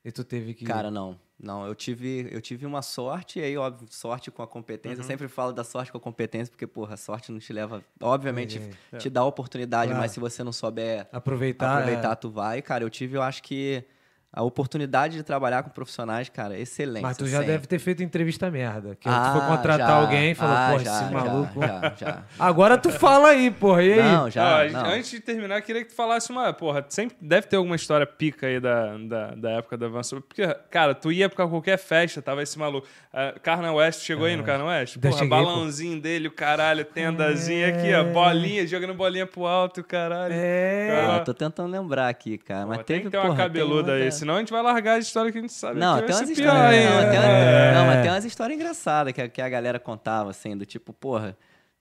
[0.05, 0.65] E tu teve que.
[0.65, 1.19] Cara, não.
[1.43, 5.01] Não, eu tive, eu tive uma sorte, e aí, óbvio, sorte com a competência.
[5.01, 7.83] Eu sempre falo da sorte com a competência, porque, porra, a sorte não te leva.
[8.01, 8.61] Obviamente,
[8.93, 8.97] É.
[8.99, 10.01] te dá oportunidade, Claro.
[10.01, 11.79] mas se você não souber Aproveitar.
[11.79, 12.15] aproveitar, é.
[12.15, 12.63] tu vai.
[12.63, 13.85] Cara, eu tive, eu acho que
[14.33, 17.03] a oportunidade de trabalhar com profissionais, cara, excelente.
[17.03, 17.47] Mas tu já assim.
[17.49, 18.97] deve ter feito entrevista merda.
[18.99, 19.95] Que Ah, tu foi contratar já.
[19.95, 21.61] alguém e falou, Ah, pô, já, esse maluco.
[21.61, 23.83] Já, já, Agora tu fala aí, porra.
[23.83, 24.03] E aí?
[24.03, 24.61] Não, já.
[24.65, 24.87] Ó, não.
[24.87, 26.53] Antes de terminar, eu queria que tu falasse uma.
[26.53, 30.01] Porra, sempre deve ter alguma história pica aí da, da, da época da Van.
[30.03, 32.87] Porque, cara, tu ia pra qualquer festa, tava esse maluco.
[33.13, 34.97] Uh, Carna West chegou aí no Carna West?
[34.99, 35.45] Porra, cheguei, pô.
[35.45, 40.33] balãozinho dele, o caralho, tendazinha aqui, ó, bolinha, jogando bolinha pro alto, caralho.
[40.35, 41.03] É.
[41.07, 42.65] Ah, Ah, eu tô tentando lembrar aqui, cara.
[42.67, 44.95] Mas Pô, teve, tem que ter uma porra, cabeluda aí, senão a gente vai largar
[44.95, 45.79] a história que a gente sabe.
[45.81, 46.85] Não, que tem umas histórias.
[46.85, 47.73] Não, tem, É.
[47.75, 50.93] não, mas tem umas histórias engraçadas que, a- que a galera contava, assim, do tipo,
[50.93, 51.37] porra,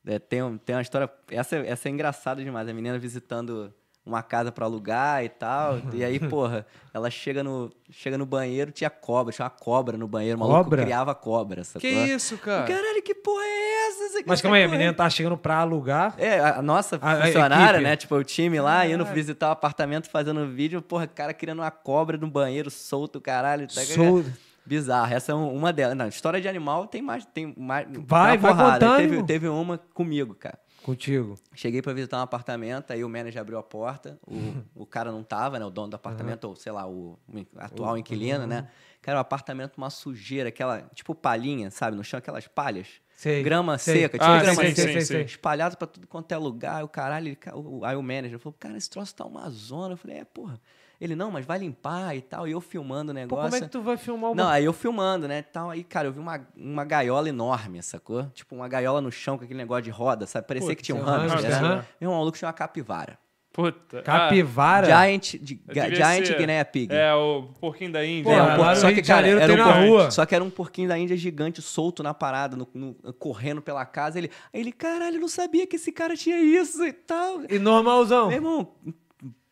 [0.05, 1.09] é, tem, um- tem uma história.
[1.29, 2.67] Essa, essa é engraçada demais.
[2.67, 3.73] A menina visitando
[4.05, 5.80] uma casa pra alugar e tal.
[5.93, 10.07] E aí, porra, ela chega no, chega no banheiro, tinha cobra, tinha uma cobra no
[10.07, 10.38] banheiro.
[10.38, 10.83] O maluco Cobra?
[10.83, 11.81] criava cobra, sacou?
[11.81, 12.65] Que isso, cara?
[12.65, 14.09] Caralho, que porra é essa?
[14.09, 16.15] Você Mas calma aí, a menina tá chegando pra alugar.
[16.17, 17.83] É, a a nossa A- a funcionária, equipe.
[17.89, 17.95] né?
[17.95, 19.15] Tipo, o time lá, indo Caralho.
[19.15, 23.67] visitar o apartamento, fazendo vídeo, porra, cara criando uma cobra no banheiro, solto, caralho.
[23.67, 24.23] tá- Sou...
[24.63, 25.11] Bizarro.
[25.11, 25.97] Essa é um- uma delas.
[25.97, 27.25] Não, história de animal tem mais.
[27.25, 28.85] Tem mais Vai, vai porrada.
[28.85, 30.59] contando, Teve, teve uma comigo, cara.
[30.84, 31.38] Contigo.
[31.53, 35.24] Cheguei pra visitar um apartamento, aí o manager abriu a porta, o, o cara não
[35.24, 35.66] tava, né?
[35.66, 38.68] O dono do apartamento, ou sei lá, o, o atual inquilino, né?
[39.01, 41.98] Cara, o apartamento, uma sujeira, aquela, tipo palhinha, sabe?
[41.98, 42.88] No chão, aquelas palhas.
[43.16, 43.43] Sei.
[43.43, 44.01] Grama sei.
[44.01, 45.01] seca, tipo Ah, grama sim, seca.
[45.01, 45.19] sim.
[45.22, 47.27] Espalhado pra tudo quanto é lugar, o caralho.
[47.27, 47.38] ele
[47.84, 49.93] Aí o manager falou, cara, esse troço tá uma zona.
[49.93, 50.60] Eu falei, é, porra.
[51.01, 52.47] Ele, não, mas vai limpar e tal.
[52.47, 53.43] E eu filmando o Pô, negócio.
[53.49, 54.51] como é que tu vai filmar Não, uma...
[54.53, 55.41] aí eu filmando, né?
[55.41, 58.25] Tal, aí, cara, eu vi uma, uma gaiola enorme, sacou?
[58.35, 60.45] Tipo, uma gaiola no chão com aquele negócio de roda, sabe?
[60.47, 61.49] Parecia Putz, que tinha um é um hamster.
[61.49, 61.57] né?
[61.57, 61.75] aham.
[61.99, 63.17] Meu irmão, o maluco tinha uma capivara.
[63.53, 64.01] Puta.
[64.03, 64.85] Capivara?
[64.88, 66.93] Giant, de, Ah, devia Giant ser- Guinea Pig.
[66.95, 68.23] É, o porquinho da Índia.
[68.23, 70.11] Pô, É, um por- só que, cara, era tem um na porquinho- rua.
[70.11, 73.85] Só que era um porquinho da Índia gigante, solto na parada, no- no- correndo pela
[73.85, 74.17] casa.
[74.19, 77.41] Ele, aí ele, caralho, eu não sabia que esse cara tinha isso e tal.
[77.49, 78.27] E normalzão.
[78.27, 78.69] Meu irmão,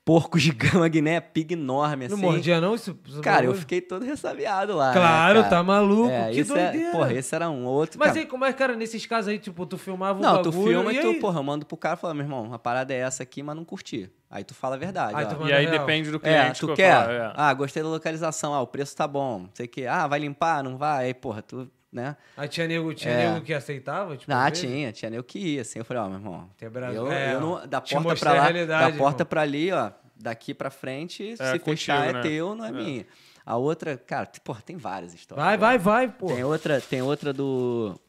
[0.10, 2.16] porco gigante, uma Guinea Pig enorme, assim.
[2.16, 2.74] Não mordia não?
[2.74, 3.60] Isso, isso Cara, eu bagulho?
[3.60, 4.88] fiquei todo ressabiado lá.
[4.88, 5.50] né, Claro, cara?
[5.50, 6.10] tá maluco.
[6.10, 6.92] É, que isso é- doideira.
[6.92, 8.00] porra, esse era um outro.
[8.00, 10.42] Mas cara, aí, como é que, cara, nesses casos aí, tipo, tu filmava o Não,
[10.42, 11.20] tu bagulho filma e e tu, aí?
[11.20, 13.56] porra, eu mando pro cara e fala, meu irmão, a parada é essa aqui, mas
[13.56, 14.10] não curti.
[14.32, 15.14] Aí tu fala a verdade.
[15.16, 15.80] Aí tu E aí real.
[15.80, 16.60] depende do É, cliente.
[16.60, 16.92] tu que quer?
[16.96, 17.34] falo, é.
[17.36, 18.54] Ah, gostei da localização.
[18.54, 19.40] Ah, o preço tá bom.
[19.42, 19.86] Não sei o quê.
[19.86, 20.64] Ah, vai limpar?
[20.64, 21.06] Não vai?
[21.06, 22.16] Aí, porra, tu, né?
[22.38, 23.32] Aí tinha nego, tinha É.
[23.34, 24.16] nego que aceitava?
[24.18, 25.80] Tipo, Ah, tinha, tinha nem o que ia, assim.
[25.80, 28.92] Eu falei, ó, meu irmão, Brasil- eu, é, eu não, da porta pra lá, da
[28.92, 29.26] porta irmão.
[29.28, 32.22] pra ali, ó, daqui pra frente, se contigo, fechar é né?
[32.22, 32.72] teu, não é, É.
[32.72, 33.06] minha.
[33.46, 35.44] A outra, cara, porra, tem várias histórias.
[35.44, 35.62] Vai, né?
[35.62, 36.28] vai, vai, pô.
[36.28, 38.00] Tem outra, tem outra do...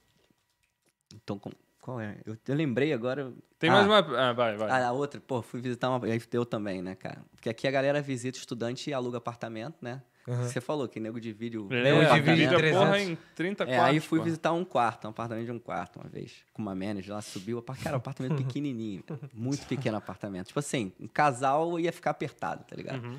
[1.14, 1.40] Então,
[1.80, 2.16] qual é?
[2.26, 3.32] Eu, eu lembrei agora...
[3.58, 3.98] Tem Ah, mais uma.
[4.18, 4.70] Ah, vai, vai.
[4.70, 6.04] Ah, a outra, pô, fui visitar uma.
[6.06, 7.18] aí Eu também, né, cara?
[7.32, 10.00] Porque aqui a galera visita estudante e aluga apartamento, né?
[10.28, 10.42] Aham.
[10.44, 11.66] Você falou que nego de vídeo.
[11.70, 12.78] É, Nego divide divide a 300.
[12.84, 13.86] porra em 30 É, quartos.
[13.86, 14.24] aí fui pô.
[14.24, 17.60] visitar um quarto, um apartamento de um quarto uma vez, com uma manager lá, subiu,
[17.62, 20.48] cara, um apartamento pequenininho, muito pequeno apartamento.
[20.48, 23.04] Tipo assim, um casal ia ficar apertado, tá ligado?
[23.04, 23.18] Uhum.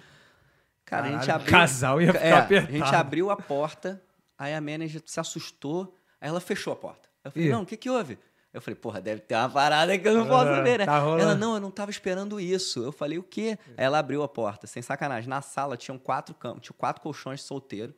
[0.85, 1.51] Cara, a gente Caralho, abriu...
[1.51, 2.73] casal ia ficar é, apertado.
[2.73, 4.01] A gente abriu a porta,
[4.37, 7.09] aí a manager se assustou, aí ela fechou a porta.
[7.23, 7.51] Eu falei, Ih.
[7.51, 8.17] não, o que que houve?
[8.53, 10.85] Eu falei, porra, deve ter uma parada que eu não posso Ah, ver, né?
[10.85, 12.83] tá ela, não, eu não tava esperando isso.
[12.83, 13.57] Eu falei, o quê?
[13.77, 15.29] Aí ela abriu a porta, sem sacanagem.
[15.29, 17.95] Na sala tinham quatro camas, tinha quatro colchões solteiros.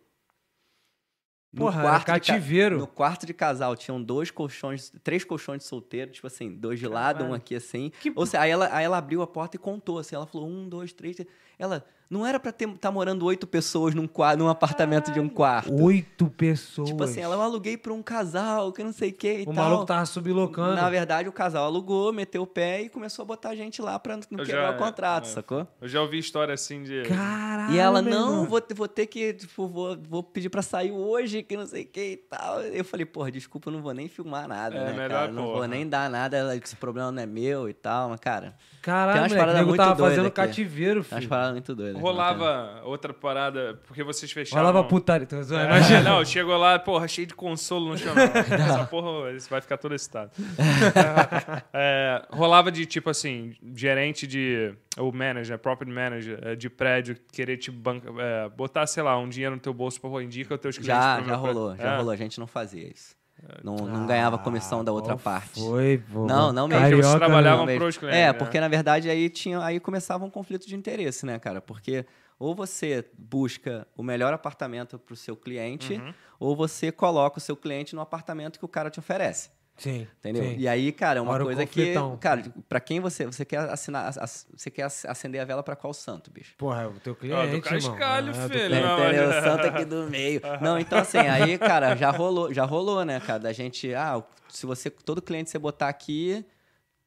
[1.52, 2.78] No Porra, quarto de ca- cativeiro.
[2.80, 6.88] No quarto de casal tinham dois colchões, três colchões de solteiro, tipo assim, dois de
[6.88, 7.36] lado, um Caralho.
[7.36, 7.92] aqui assim.
[8.02, 10.48] Que Ou seja, aí ela, aí ela abriu a porta e contou, assim, ela falou
[10.50, 11.18] um, dois, três.
[11.58, 14.08] Ela, não era pra estar tá morando oito pessoas num,
[14.38, 15.74] num apartamento de um quarto.
[15.84, 16.90] Oito pessoas.
[16.90, 19.46] Tipo assim, ela eu aluguei pra um casal, que não sei o que e O
[19.46, 19.54] tal.
[19.56, 20.76] maluco tava sublocando.
[20.76, 24.16] Na verdade, o casal alugou, meteu o pé e começou a botar gente lá pra
[24.18, 25.30] não Eu quebrar já- o contrato, é.
[25.30, 25.68] sacou?
[25.82, 27.04] Eu já ouvi história assim de.
[27.04, 27.74] Caralho.
[27.74, 31.42] E ela, não, vou, ter- vou ter que, tipo, vou, vou pedir pra sair hoje,
[31.42, 32.62] que não sei o que e tal.
[32.62, 35.32] Eu falei, porra, desculpa, eu não vou nem filmar nada, É, né, melhor, cara?
[35.32, 38.56] Não vou nem dar nada, ela- esse problema não é meu e tal, mas, cara,
[38.84, 40.36] Caralho, Tem umas paradas muito tava fazendo aqui.
[40.36, 41.30] cativeiro, tem umas filho.
[41.30, 42.02] paradas muito doidas.
[42.02, 44.66] Rolava outra parada, porque vocês fechavam.
[44.68, 45.26] Rolava putaria.
[45.42, 46.02] Zoando, É, Imagina.
[46.02, 48.14] não, chegou lá, porra, cheio de consolo no chão.
[48.52, 50.32] Essa porra, você vai ficar todo excitado.
[51.74, 54.74] É, rolava de, tipo assim, gerente de...
[54.98, 59.28] O manager, property manager é, de prédio, querer te banca, é, botar, sei lá, um
[59.28, 61.04] dinheiro no teu bolso, pô, indica os teus clientes.
[61.04, 61.98] Já, já rolou, já É.
[61.98, 62.12] rolou.
[62.12, 63.16] A gente não fazia isso.
[63.64, 65.60] Não, não ganhava comissão da outra Ah, parte.
[65.60, 66.26] Foi, pô.
[66.26, 66.82] Não, não mesmo.
[66.84, 67.80] Carioca, trabalhavam Não, mesmo.
[67.82, 68.20] pros clientes.
[68.20, 68.34] É, né?
[68.34, 71.62] porque na verdade aí tinha aí começava um conflito de interesse, né, cara?
[71.62, 72.06] Porque
[72.40, 76.14] ou você busca o melhor apartamento para o seu cliente, Uhum.
[76.40, 79.50] ou você coloca o seu cliente no apartamento que o cara te oferece.
[79.76, 80.08] Sim.
[80.20, 80.44] Entendeu?
[80.44, 80.56] sim.
[80.58, 81.94] E aí, cara, é uma o coisa que.
[82.20, 83.26] Cara, pra quem você.
[83.26, 84.08] Você quer assinar.
[84.08, 86.54] as- as- Você quer ac- acender a vela pra qual santo, bicho?
[86.58, 87.92] Porra, é o teu do cliente, irmão.
[87.92, 88.70] cascalho, É, do filho.
[88.82, 89.30] Não, Entendeu?
[89.30, 90.42] O santo aqui do meio.
[90.62, 93.40] Não, então assim, aí, cara, já rolou, já rolou, né, cara?
[93.40, 94.90] Da gente, ah, se você.
[94.90, 96.46] Todo cliente você botar aqui,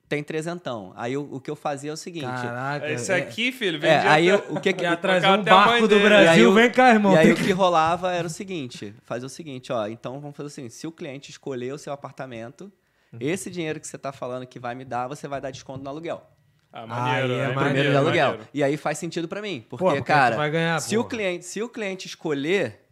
[0.09, 0.93] tem trezentão.
[0.97, 2.27] Aí o, o que eu fazia é o seguinte.
[2.27, 2.91] Caraca.
[2.91, 4.83] Esse é- aqui, filho, É, aí o que que.
[4.87, 6.53] Ia trazer um barco do Brasil.
[6.53, 7.13] Vem cá, irmão.
[7.15, 10.47] E aí o que rolava era o seguinte, fazer o seguinte, ó, então vamos fazer
[10.49, 12.71] assim, se o cliente escolher o seu apartamento,
[13.13, 13.19] Uhum.
[13.21, 15.89] esse dinheiro que você tá falando que vai me dar, você vai dar desconto no
[15.89, 16.23] aluguel.
[16.73, 17.33] Ah, maneiro.
[17.33, 17.55] Aí é né?
[17.55, 18.27] maneiro, Primeiro de aluguel.
[18.31, 18.49] maneiro.
[18.53, 21.63] E aí faz sentido pra mim, porque, Pô, porque cara, ganhar, se o cliente, se
[21.63, 22.86] o cliente escolher,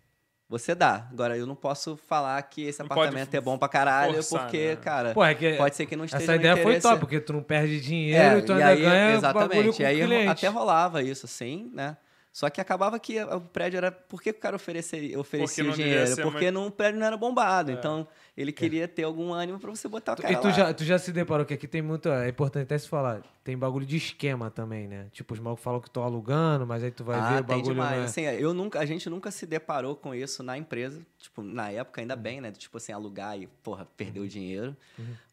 [0.49, 1.07] você dá.
[1.11, 4.69] Agora eu não posso falar que esse Não apartamento é bom pra caralho, forçar, porque,
[4.69, 4.77] né?
[4.77, 7.21] cara, Pô, é que pode ser que não esteja Essa no ideia foi top, porque
[7.21, 9.83] tu não perde dinheiro é, e tu e ainda aí, ganha exatamente.
[9.83, 10.29] e aí cliente.
[10.31, 11.97] até rolava isso, assim, né?
[12.33, 13.93] Só que acabava que o prédio era.
[13.93, 16.17] Por que o cara oferecia, oferecia o dinheiro?
[16.17, 17.71] Porque muito- não, o prédio não era bombado.
[17.71, 20.53] Então, ele queria ter algum ânimo pra você botar o cara E tu lá.
[20.53, 22.09] já, tu já se deparou que aqui tem muito.
[22.09, 23.23] É importante até se falar.
[23.45, 25.07] Tem bagulho de esquema também, né?
[25.13, 27.57] Tipo, os malucos falam que estão alugando, mas aí tu vai ah, ver o tem
[27.59, 27.75] bagulho.
[27.75, 27.99] demais.
[27.99, 28.05] né?
[28.07, 31.03] Assim, eu nunca, a gente nunca se deparou com isso na empresa.
[31.19, 32.51] Tipo, na época, ainda bem, né?
[32.53, 34.25] Tipo assim, alugar e, porra, perder Uhum.
[34.25, 34.75] o dinheiro.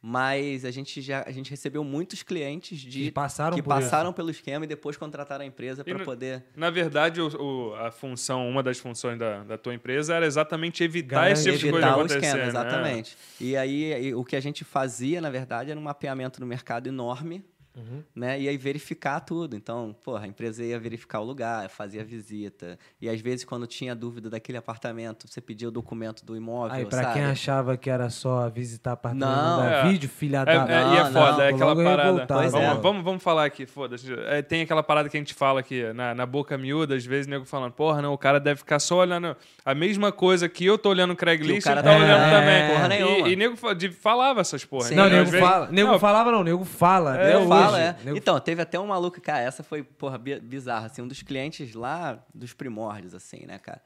[0.02, 3.82] Mas a gente já a gente recebeu muitos clientes de, Que passaram que por isso.
[3.84, 6.44] passaram pelo esquema e depois contrataram a empresa para poder.
[6.56, 10.84] Na verdade, o, o- a função, uma das funções da, da tua empresa era exatamente
[10.84, 12.20] evitar esse tipo de coisa evitar o acontecer.
[12.26, 12.48] esquema, né?
[12.48, 12.91] exatamente.
[13.40, 17.44] E aí o que a gente fazia, na verdade, era um mapeamento no mercado enorme,
[17.76, 18.04] Uhum.
[18.16, 18.40] né?
[18.40, 19.56] E aí verificar tudo.
[19.56, 22.78] Então, porra, a empresa ia verificar o lugar, fazia visita.
[23.02, 26.86] E às vezes, quando tinha dúvida daquele apartamento, você pedia o documento do imóvel, Aí,
[26.86, 27.14] pra sabe?
[27.14, 29.60] quem achava que era só visitar apartamento Não.
[29.62, 29.84] da É.
[29.88, 30.52] vídeo, filha É, da.
[30.52, 32.04] é, e é Não, foda, não, é aquela parada.
[32.04, 32.82] revoltado, Pois vamos, é.
[32.82, 34.14] vamos, vamos falar aqui, foda-se.
[34.28, 37.28] É, tem aquela parada que a gente fala aqui na, na boca miúda, às vezes,
[37.28, 40.78] nego falando, porra, não, o cara deve ficar só olhando a mesma coisa que eu
[40.78, 42.56] tô olhando o Craigslist, o cara ele tá tá olhando também.
[42.56, 43.28] é, porra nenhuma.
[43.30, 43.56] E, e nego
[44.00, 44.86] falava essas porra.
[44.88, 44.96] Sim.
[44.96, 45.68] Não, nego vezes- fala.
[45.72, 47.14] Nego Não, falava, não, nego fala.
[47.16, 47.48] até Eu hoje.
[47.66, 47.94] Falo, é.
[48.04, 51.22] Nego- Então, teve até um maluco, cara, essa foi, porra, bi- bizarra, assim, um dos
[51.22, 53.82] clientes lá dos primórdios, assim, né, cara?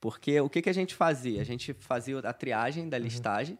[0.00, 1.40] Porque o que, que a gente fazia?
[1.40, 3.58] A gente fazia a triagem da listagem,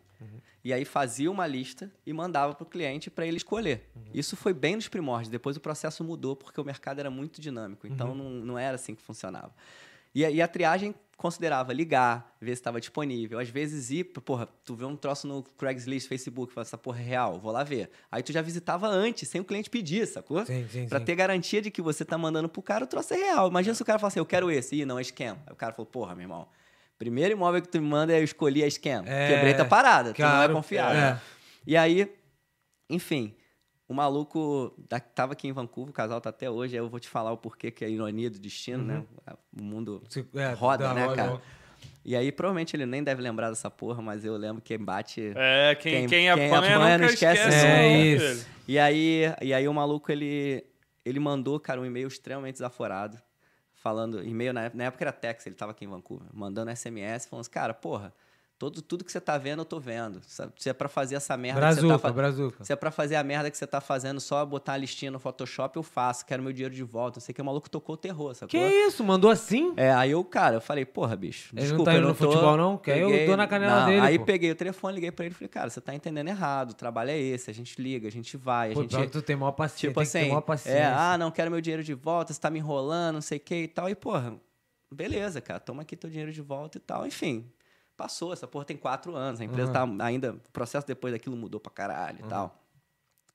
[0.65, 3.91] e aí fazia uma lista e mandava pro cliente para ele escolher.
[4.13, 7.87] Isso foi bem nos primórdios, depois o processo mudou, porque o mercado era muito dinâmico,
[7.87, 9.53] então não, não era assim que funcionava.
[10.15, 13.39] E, a- e a triagem considerava ligar, ver se estava disponível.
[13.39, 17.03] Às vezes ir, porra, tu vê um troço no Craigslist, Facebook, fala, essa porra é
[17.05, 17.91] real, vou lá ver.
[18.11, 20.45] Aí tu já visitava antes, sem o cliente pedir, sacou?
[20.47, 21.05] Sim, sim, Pra sim.
[21.05, 23.49] ter garantia de que você tá mandando pro cara, o troço é real.
[23.49, 24.77] Imagina se o cara fala assim, eu quero esse.
[24.77, 25.37] Ih, não, é scam.
[25.47, 26.49] Aí o cara falou, porra, meu irmão,
[26.99, 29.05] primeiro imóvel que tu me manda, eu escolhi a scam.
[29.07, 31.03] É, Quebrei tua parada, tu não é claro, confiável.
[31.03, 31.21] é.
[31.67, 32.11] E aí,
[32.89, 33.35] enfim,
[33.91, 37.01] o maluco da, tava aqui em Vancouver, o casal tá até hoje, aí eu vou
[37.01, 39.05] te falar o porquê que é a ironia do destino, né?
[39.59, 41.31] O mundo Se- é, roda, né, roda, cara?
[41.33, 41.43] roda.
[42.05, 45.33] E aí, provavelmente ele nem deve lembrar dessa porra, mas eu lembro que bate...
[45.35, 47.57] É, quem, Quem- quem, quem apanha, apanha não esquece esquece.
[47.57, 47.67] nunca.
[47.69, 48.47] né, É isso.
[48.69, 50.65] E aí, e aí o maluco, ele,
[51.05, 53.21] ele mandou, cara, um e-mail extremamente desaforado,
[53.75, 57.27] falando, e-mail, na, época- na época era Tex, ele tava aqui em Vancouver, mandando SMS,
[57.29, 58.15] falando assim, cara, porra,
[58.61, 60.21] todo, tudo que você tá vendo, eu tô vendo.
[60.59, 62.15] Se é pra fazer essa merda que você tá Brazuca, fazendo...
[62.17, 62.65] brazuca.
[62.65, 65.19] Se é pra fazer a merda que você tá fazendo, só botar a listinha no
[65.19, 66.27] Photoshop, eu faço.
[66.27, 67.19] Quero meu dinheiro de volta.
[67.19, 67.41] Não sei que.
[67.41, 68.49] O maluco tocou o terror, sacou?
[68.49, 69.03] Que isso?
[69.03, 69.73] Mandou assim?
[69.79, 71.49] É, aí eu, cara, eu falei, porra, bicho.
[71.55, 72.77] Ele não desculpa, tá indo eu no tô- futebol, não?
[72.77, 74.27] Que aí eu Peguei- dou na canela Não, dele, Aí pô.
[74.27, 76.73] peguei o telefone, liguei pra ele e falei, cara, você tá entendendo errado.
[76.73, 77.51] O trabalho é esse.
[77.51, 79.09] A gente liga, a gente vai, a Pô, gente.
[79.09, 79.89] tu tem maior paciência.
[79.89, 80.79] Tipo assim, maior paciência.
[80.81, 83.41] é, ah, não quero meu dinheiro de volta, você tá me enrolando, não sei o
[83.41, 83.89] que e tal.
[83.89, 84.35] E, porra,
[84.93, 87.07] beleza, cara, toma aqui teu dinheiro de volta e tal.
[87.07, 87.51] Enfim,
[88.01, 91.61] passou, essa porra tem quatro anos, a empresa tá ainda, o processo depois daquilo mudou
[91.61, 92.59] pra caralho e tal.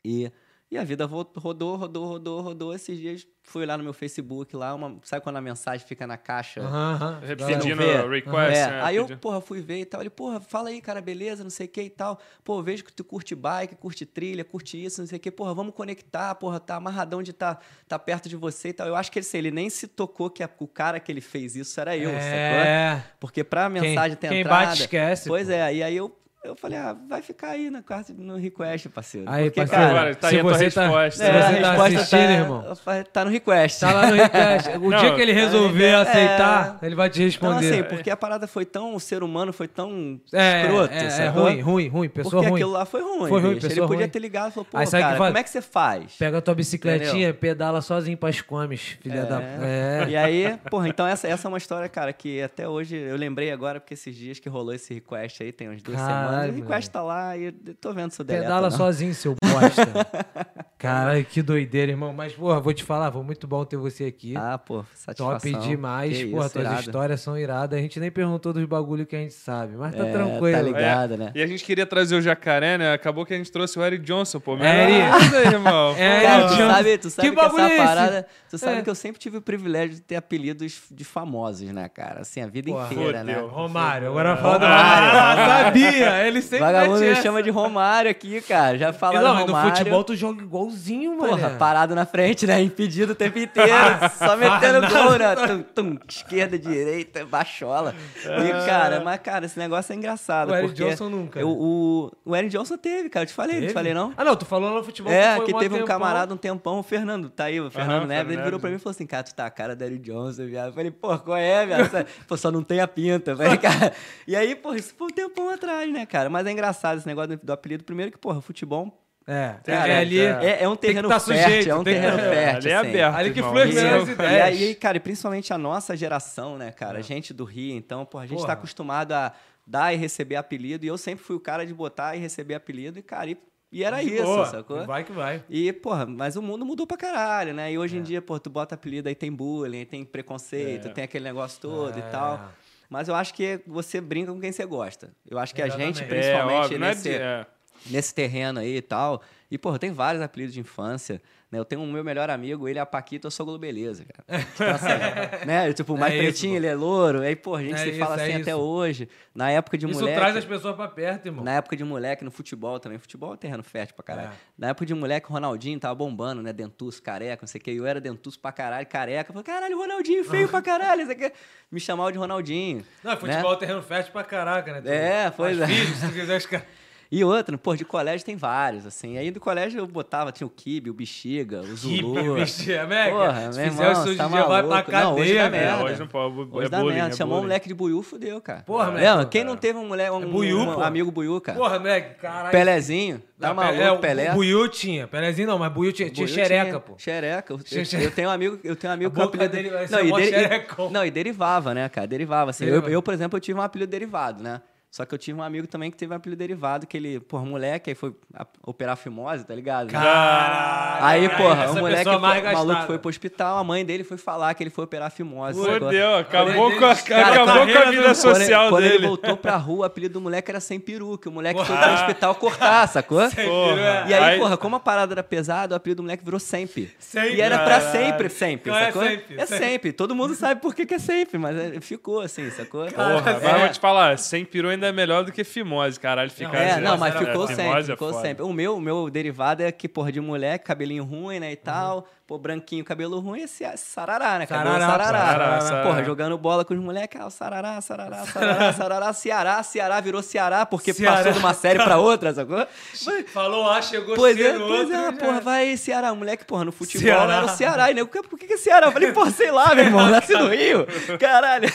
[0.04, 0.32] E,
[0.76, 2.74] e a vida rodou, rodou, rodou, rodou.
[2.76, 6.18] Esses dias fui lá no meu Facebook, lá, uma, sabe quando a mensagem fica na
[6.18, 6.62] caixa?
[6.62, 7.20] Aham, aham.
[7.36, 8.82] Pedindo request, É, né?
[8.84, 10.02] aí eu, porra, fui ver e tal.
[10.02, 12.20] Ele, porra, fala aí, cara, beleza, não sei o que e tal.
[12.44, 15.32] Pô, vejo que tu curte bike, curte trilha, curte isso, não sei o que.
[15.32, 18.88] Porra, vamos conectar, porra, tá amarradão de tá, tá perto de você e tal.
[18.88, 21.22] Eu acho que ele, sei, ele nem se tocou que a- o cara que ele
[21.22, 22.20] fez isso era eu, sacou?
[22.66, 23.04] É.
[23.20, 24.66] Porque pra mensagem ter quem entrada...
[24.68, 25.54] bate, esquece, Pois pô.
[25.54, 29.30] é, e aí eu, eu falei, ah, vai ficar aí na quarta, no request, parceiro.
[29.30, 30.00] Aí, Porque, parceiro, cara...
[30.00, 31.12] Agora, tá se aí você tá- resposta.
[31.12, 32.76] se é, você a tá resposta assistindo, irmão.
[33.12, 33.80] Tá no request.
[33.80, 34.70] Tá lá no request.
[34.78, 37.70] O Não, dia que ele resolver é, aceitar, ele vai te Então, responder.
[37.74, 38.96] assim, porque a parada foi tão.
[38.96, 40.94] O ser humano foi tão é, escroto.
[40.94, 42.10] é, é ruim, ruim, ruim.
[42.10, 42.56] Pessoa Porque ruim.
[42.62, 43.30] aquilo lá foi ruim.
[43.30, 43.66] Foi ruim, bicho.
[43.66, 44.10] Ele pessoa podia ruim.
[44.10, 45.18] ter ligado e falou, pô, Aí cara, faz?
[45.30, 46.14] como é que você faz?
[46.18, 47.34] Pega a tua bicicletinha, Entendeu?
[47.34, 49.42] pedala sozinho pras comes, filha da...
[49.42, 50.06] É.
[50.10, 53.52] E aí, porra, então essa, essa é uma história, cara, que até hoje eu lembrei
[53.52, 56.56] agora, porque esses dias que rolou esse request aí, tem uns duas Caralho, semanas.
[56.56, 58.78] O request tá lá e eu tô vendo se eu deleta Pedala não.
[58.78, 59.86] sozinho, seu bosta.
[60.78, 62.14] Caralho, que doideira, irmão.
[62.14, 64.36] Mas, porra, vou te falar, foi muito bom ter você aqui.
[64.38, 65.52] Ah, pô, satisfação.
[65.54, 66.16] Top demais.
[66.18, 66.80] Que Porra, isso, tuas irado.
[66.82, 67.80] histórias são iradas.
[67.80, 70.56] A gente nem perguntou dos bagulho que a gente sabe, mas tá É, tranquilo.
[70.58, 71.32] Tá ligado, né?
[71.34, 72.94] E a gente queria trazer o jacaré, né?
[72.94, 74.58] Acabou que a gente trouxe o Eric Johnson, pô.
[74.58, 75.36] É, Eric.
[75.56, 75.96] Irmão.
[75.98, 76.74] É, Cara, Eric tu Johnson.
[76.76, 77.86] sabe, tu sabe Que que, bagulho essa é esse?
[77.86, 78.28] parada.
[78.50, 78.82] Tu sabe É.
[78.84, 82.22] que eu sempre tive o privilégio de ter apelidos de famosos, né, cara?
[82.22, 83.34] Assim, a vida Porra, inteira, né?
[83.40, 85.66] Romário, agora fala do Romário, Romário.
[85.66, 88.78] Sabia, ele sempre Vagabundo me chama de Romário aqui, cara.
[88.78, 89.76] Já falaram Não, e no Romário.
[89.78, 91.30] futebol tu joga igualzinho, mano.
[91.30, 92.62] Porra, parado na frente, né?
[92.62, 93.72] Impedido o tempo inteiro.
[94.18, 95.36] só metendo gol, né?
[95.36, 97.94] Tum, tum, esquerda, direita, baixola.
[98.24, 100.52] E, cara, mas, cara, esse negócio é engraçado.
[100.52, 101.54] O Eric Johnson nunca, eu- né?
[101.58, 103.24] o, o Eric Johnson teve, cara.
[103.24, 103.74] Eu te falei, não te Teve?
[103.74, 104.14] falei, não?
[104.18, 105.88] Ah, não, tu falou no futebol É, que mó teve um tempão.
[105.88, 108.76] camarada um tempão, o Fernando, tá aí, o Fernando Aham, Neves, ele virou pra mim
[108.76, 110.68] e falou assim, cara, tu tá a cara da Eric Johnson, viado.
[110.68, 111.90] Eu falei, pô, qual é, viado?
[111.90, 113.36] Você- Pô, só não tem a pinta.
[113.36, 113.94] Falei, cara...
[114.28, 116.15] E aí, pô, isso foi um tempão atrás, né, cara?
[116.30, 117.84] Mas é engraçado esse negócio do, do apelido.
[117.84, 120.20] Primeiro que, porra, futebol É, Cara, é ali.
[120.20, 122.58] é, é um terreno tá fértil, sujeito, é um tem que- terreno é, fértil.
[122.58, 122.90] ali é assim.
[122.90, 123.16] aberto.
[123.16, 127.00] Ali que flui as E, e aí, cara, e principalmente a nossa geração, né, cara?
[127.00, 128.48] A gente do Rio, então, porra, a gente Porra.
[128.48, 129.32] tá acostumado a
[129.66, 130.86] dar e receber apelido.
[130.86, 133.00] E eu sempre fui o cara de botar e receber apelido.
[133.00, 133.36] E, cara, e,
[133.72, 134.86] e era De isso, boa, sacou?
[134.86, 135.44] Vai que vai.
[135.50, 137.72] E, porra, mas o mundo mudou pra caralho, né?
[137.72, 140.92] E hoje em dia, pô, tu bota apelido, aí tem bullying, aí tem preconceito, É.
[140.92, 142.00] tem aquele negócio todo É.
[142.00, 142.52] e tal.
[142.90, 145.12] Mas eu acho que você brinca com quem você gosta.
[145.30, 146.04] Eu acho que a gente, Exatamente.
[146.04, 147.46] É, principalmente óbvio, é nesse, é.
[147.88, 149.22] nesse terreno aí e tal.
[149.50, 151.22] E, porra, tem vários apelidos de infância.
[151.52, 151.60] Né?
[151.60, 154.42] Eu tenho um meu melhor amigo, ele é a Paquito, eu sou Globeleza, cara.
[154.56, 155.72] Então, assim, né?
[155.74, 156.58] Tipo, o mais É isso, pretinho, pô.
[156.58, 157.22] ele é louro.
[157.22, 158.60] Aí, porra, a gente É se isso, fala é assim até isso.
[158.60, 159.08] hoje.
[159.36, 160.18] Na época de Isso moleque.
[160.18, 161.46] traz as pessoas pra perto, irmão.
[161.46, 162.98] Na época de moleque, no futebol também.
[162.98, 164.30] Futebol é terreno fértil pra caralho.
[164.30, 164.32] É.
[164.58, 166.52] Na época de moleque, o Ronaldinho tava bombando, né?
[166.52, 167.72] Dentuço, careca, não sei o que.
[167.72, 169.30] Eu era dentuço pra caralho, careca.
[169.30, 171.04] Eu falei, caralho, Ronaldinho, feio pra caralho.
[171.04, 171.32] Isso aqui.
[171.72, 172.84] Me chamava de Ronaldinho.
[173.04, 173.18] Não, né?
[173.18, 174.82] futebol é terreno fértil pra caraca, né?
[174.92, 175.74] É, pois faz é.
[175.74, 176.66] Filhos, se tu quiser os caras.
[177.12, 179.18] E outra, pô, de colégio tem vários, assim.
[179.18, 182.36] Aí do colégio eu botava, tinha o Kibe, o Bexiga, o Zulu.
[182.36, 183.12] bicho, é mega.
[183.16, 184.92] Porra, Se meu fizer irmão, isso hoje tá dia, vai pra maluco.
[184.92, 185.46] Não, hoje cadeia, dá.
[185.46, 185.84] É, merda.
[185.86, 186.36] hoje não pode.
[186.52, 187.14] Hoje é dá bullying, merda.
[187.14, 188.64] é Chamou um moleque de buiú, fudeu, cara.
[188.64, 189.26] Porra, moleque, Lembra?
[189.26, 190.82] Quem não teve um moleque, um, É buiú, um pô.
[190.82, 191.58] amigo buiú, cara?
[191.58, 192.52] Porra, moleque, caralho.
[192.52, 193.22] Pelezinho.
[193.40, 194.32] Tá Não, maluco, é, o- Pelé.
[194.32, 195.08] O Buiú tinha.
[195.08, 196.96] Pelézinho não, mas Buiú tinha, tinha Buiú xereca, pô.
[196.98, 197.54] Xereca.
[197.54, 198.10] Eu, Tinha xereca.
[198.10, 200.66] eu tenho um amigo, eu tenho um amigo que o apelido dele não, e deri-
[200.92, 202.08] não, e derivava, né, cara?
[202.08, 202.66] Derivava assim.
[202.66, 204.62] Eu, eu, por exemplo, eu tive um apelido derivado, né?
[204.96, 207.44] Só que eu tive um amigo também que teve um apelido derivado, que ele, porra,
[207.44, 209.90] moleque, aí foi a- operar fimose, tá ligado?
[209.92, 211.04] Caralho.
[211.06, 212.18] Aí, porra, o moleque, foi,
[212.54, 215.62] maluco foi pro hospital, a mãe dele foi falar que ele foi operar fimose.
[215.62, 218.96] Fodeu, acabou com a, cara, acabou com a vida do- Quando, social quando dele.
[218.96, 221.30] ele voltou pra rua, o apelido do moleque era sem peruca.
[221.30, 221.88] O moleque foi Porra.
[221.90, 223.20] pro hospital cortar, sacou?
[223.30, 224.06] Porra.
[224.08, 226.96] E aí, Aí- porra, como a parada era pesada, o apelido do moleque virou sempre.
[227.00, 227.36] Sempre.
[227.36, 229.04] E era pra sempre, sempre, Não, é sacou?
[229.04, 229.66] sempre, É sempre.
[229.66, 229.92] sempre.
[229.92, 232.86] Todo mundo sabe por que, que é sempre, mas é- ficou assim, sacou?
[232.86, 233.56] Porra, mas É.
[233.56, 236.30] eu vou te falar, sem peru ainda é melhor do que fimose, caralho.
[236.30, 238.44] Ficar É, não, mas é, ficou fimose sempre, é ficou sempre.
[238.44, 242.08] O meu, o meu derivado é que, porra, de moleque, cabelinho ruim, né, e tal.
[242.28, 244.48] Pô, branquinho, cabelo ruim, esse é sarará, né?
[244.48, 245.20] Cabelo Sarará, sarará.
[245.28, 245.84] sarará, sarará.
[245.84, 250.66] Porra, jogando bola com os moleques, ah, sarará, sarará, sarará, sarará, Ceará, Ceará virou Ceará,
[250.66, 251.18] porque Ceará.
[251.18, 252.58] passou de uma série pra outra, sacou?
[253.06, 254.96] Mas- Falou A, chegou Pois é, no pois outro.
[254.96, 256.12] é, já porra, vai Ceará.
[256.12, 257.36] O moleque, porra, no futebol Ceará.
[257.36, 257.92] era o Ceará.
[257.92, 258.88] E nego, por que, que é Ceará?
[258.88, 260.88] Eu falei, pô, sei lá, meu irmão, nasci no Rio.
[261.20, 261.70] Caralho.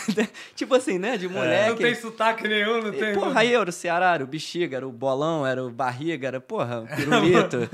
[0.57, 1.70] tipo assim, né, de moleque.
[1.70, 3.12] Não tem sotaque nenhum, não tem.
[3.12, 6.27] E, porra, aí era o Ceará, era o bexiga, era o bolão, era o barriga,
[6.27, 7.69] era, porra, o pirulito.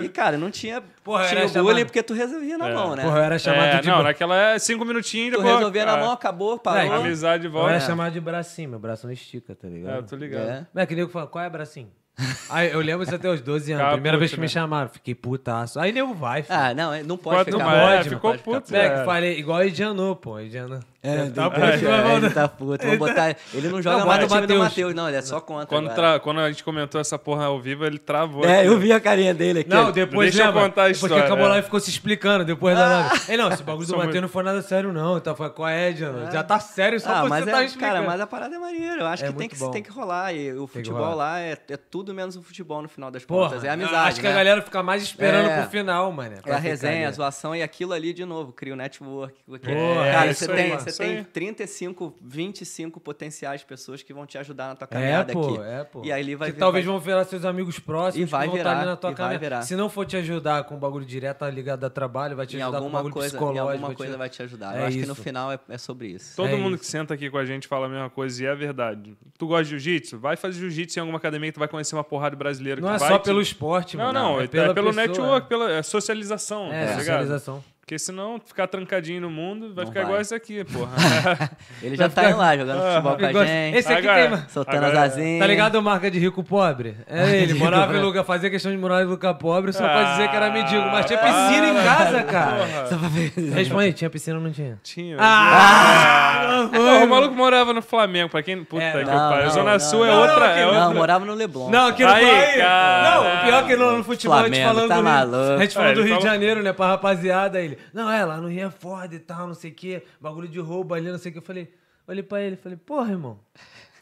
[0.00, 2.74] e, cara, não tinha, Porra, tinha bullying chamado- porque tu resolvia na É.
[2.74, 3.02] mão, né?
[3.02, 3.88] Porra, eu era chamado É, de.
[3.88, 5.56] não, naquela é cinco minutinhos tu depois.
[5.56, 6.92] resolvia na é, mão, acabou, parou.
[6.92, 7.70] Amizade de Eu volta.
[7.74, 7.86] era É.
[7.86, 9.94] chamado de bracinho, meu braço não estica, tá ligado?
[9.94, 10.48] É, eu tô ligado.
[10.48, 10.66] É.
[10.72, 11.90] Não é que nego fala, qual é bracinho?
[12.50, 13.92] Aí eu lembro isso até os 12 anos.
[13.94, 14.48] Primeira vez puto, que me né?
[14.52, 15.80] chamaram, fiquei putaço.
[15.80, 16.58] Aí nego vai, filho.
[16.58, 17.64] Ah, não, não pode Pode, ficar.
[17.64, 18.72] não puto, pode, não ficou pode ficar puto, puto.
[18.74, 19.04] Moleque, é.
[19.04, 20.38] falei, igual Edianu, pô.
[20.38, 20.80] Edianu.
[21.02, 22.84] É, tá depois, puto, é, vai ele tá puto.
[22.84, 23.34] Vamos botar.
[23.54, 24.94] Ele não joga Não, mais no time do Matheus.
[24.94, 25.66] Não, ele é só contra.
[25.66, 28.44] Quando, tra- quando a gente comentou essa porra ao vivo, ele travou.
[28.44, 28.66] É, aqui.
[28.68, 29.70] eu vi a carinha dele aqui.
[29.70, 30.62] Não, depois Deixa eu lembra?
[30.68, 31.48] contar a que história, acabou é.
[31.48, 33.20] lá e ficou se explicando, depois da live.
[33.30, 35.16] Ei, não, esse bagulho do Matheus não foi nada sério, não.
[35.16, 36.30] Então foi, qual é, Edianu?
[36.30, 37.92] Já tá sério só Ah, você é, tá explicando.
[37.94, 39.00] cara, mas a parada é maneira.
[39.00, 39.70] Eu acho É que, tem que bom.
[39.70, 40.34] tem que rolar.
[40.34, 43.64] E o futebol lá é, é tudo menos o futebol no final das Porra, contas.
[43.64, 43.96] É amizade.
[44.10, 44.32] Acho que né?
[44.32, 45.62] a galera fica mais esperando É.
[45.62, 46.36] pro final, mano.
[46.44, 49.34] É a resenha, a zoação e aquilo ali de novo, cria o network.
[49.46, 51.24] porque- cara, é você tem, você isso tem aí.
[51.24, 55.58] 35, 25 potenciais pessoas que vão te ajudar na tua É, caminhada pô, aqui.
[55.62, 56.02] é, pô.
[56.04, 58.42] E aí ele vai que vir- talvez vai- vão virar seus amigos próximos E vai
[58.42, 59.62] que vão virar, estar ali na tua caminhada.
[59.62, 62.62] Se não for te ajudar com bagulho direto, tá ligado a trabalho, vai te em
[62.62, 63.60] ajudar com alguma bagulho coisa, em psicológico.
[63.68, 64.76] alguma vai te- coisa vai te ajudar.
[64.76, 65.22] É Eu acho que no isso.
[65.22, 66.36] final é, é sobre isso.
[66.36, 66.80] Todo É mundo isso.
[66.84, 69.16] que senta aqui com a gente fala a mesma coisa e é verdade.
[69.38, 70.18] Tu gosta de jiu-jitsu?
[70.18, 72.80] Vai fazer jiu-jitsu em alguma academia que tu vai conhecer uma porrada de brasileiro.
[72.80, 74.18] Não que é vai só te- pelo esporte, Não, mano.
[74.18, 77.64] não, é, pela pelo network, pela é socialização, É, tá socialização.
[77.90, 80.08] Porque senão ficar trancadinho no mundo vai Não ficar vai.
[80.10, 80.92] igual esse aqui, porra.
[81.82, 84.48] Ele já tá indo lá jogando futebol com a gente, Esse aqui Agora- tem.
[84.48, 85.40] soltando agora- as asinhas.
[85.40, 86.96] Tá ligado marca de rico pobre?
[87.08, 90.12] É ele, morava rico em lugar, fazia questão de morar em lugar pobre só pra
[90.12, 90.82] dizer que era mendigo.
[90.86, 92.56] Mas tinha piscina em para, casa, cara.
[92.58, 92.86] porra.
[92.86, 93.32] Só pra ver.
[93.54, 94.78] Responde, tinha piscina ou não tinha?
[94.84, 95.16] Tinha.
[95.18, 96.68] Ah!
[96.72, 98.62] Porra, o maluco morava no Flamengo, pra quem.
[98.62, 99.44] Puta É, que não, pariu.
[99.46, 100.38] não, Zona não, Sul é não, outra.
[100.38, 100.80] não, é outra.
[100.80, 101.70] Não, morava no Leblon.
[101.70, 102.24] Não, aqui não Aí.
[102.58, 105.52] Não, o pior é que no, no futebol a gente falando tá do Rio, maluco.
[105.54, 108.38] a gente falando É, do Rio de Janeiro, né, pra rapaziada, ele, não, é, lá
[108.38, 111.18] no Rio é foda e tal, não sei o quê, bagulho de roubo ali, não
[111.18, 111.72] sei o que, eu falei,
[112.06, 113.38] olhei pra ele, falei, porra, irmão,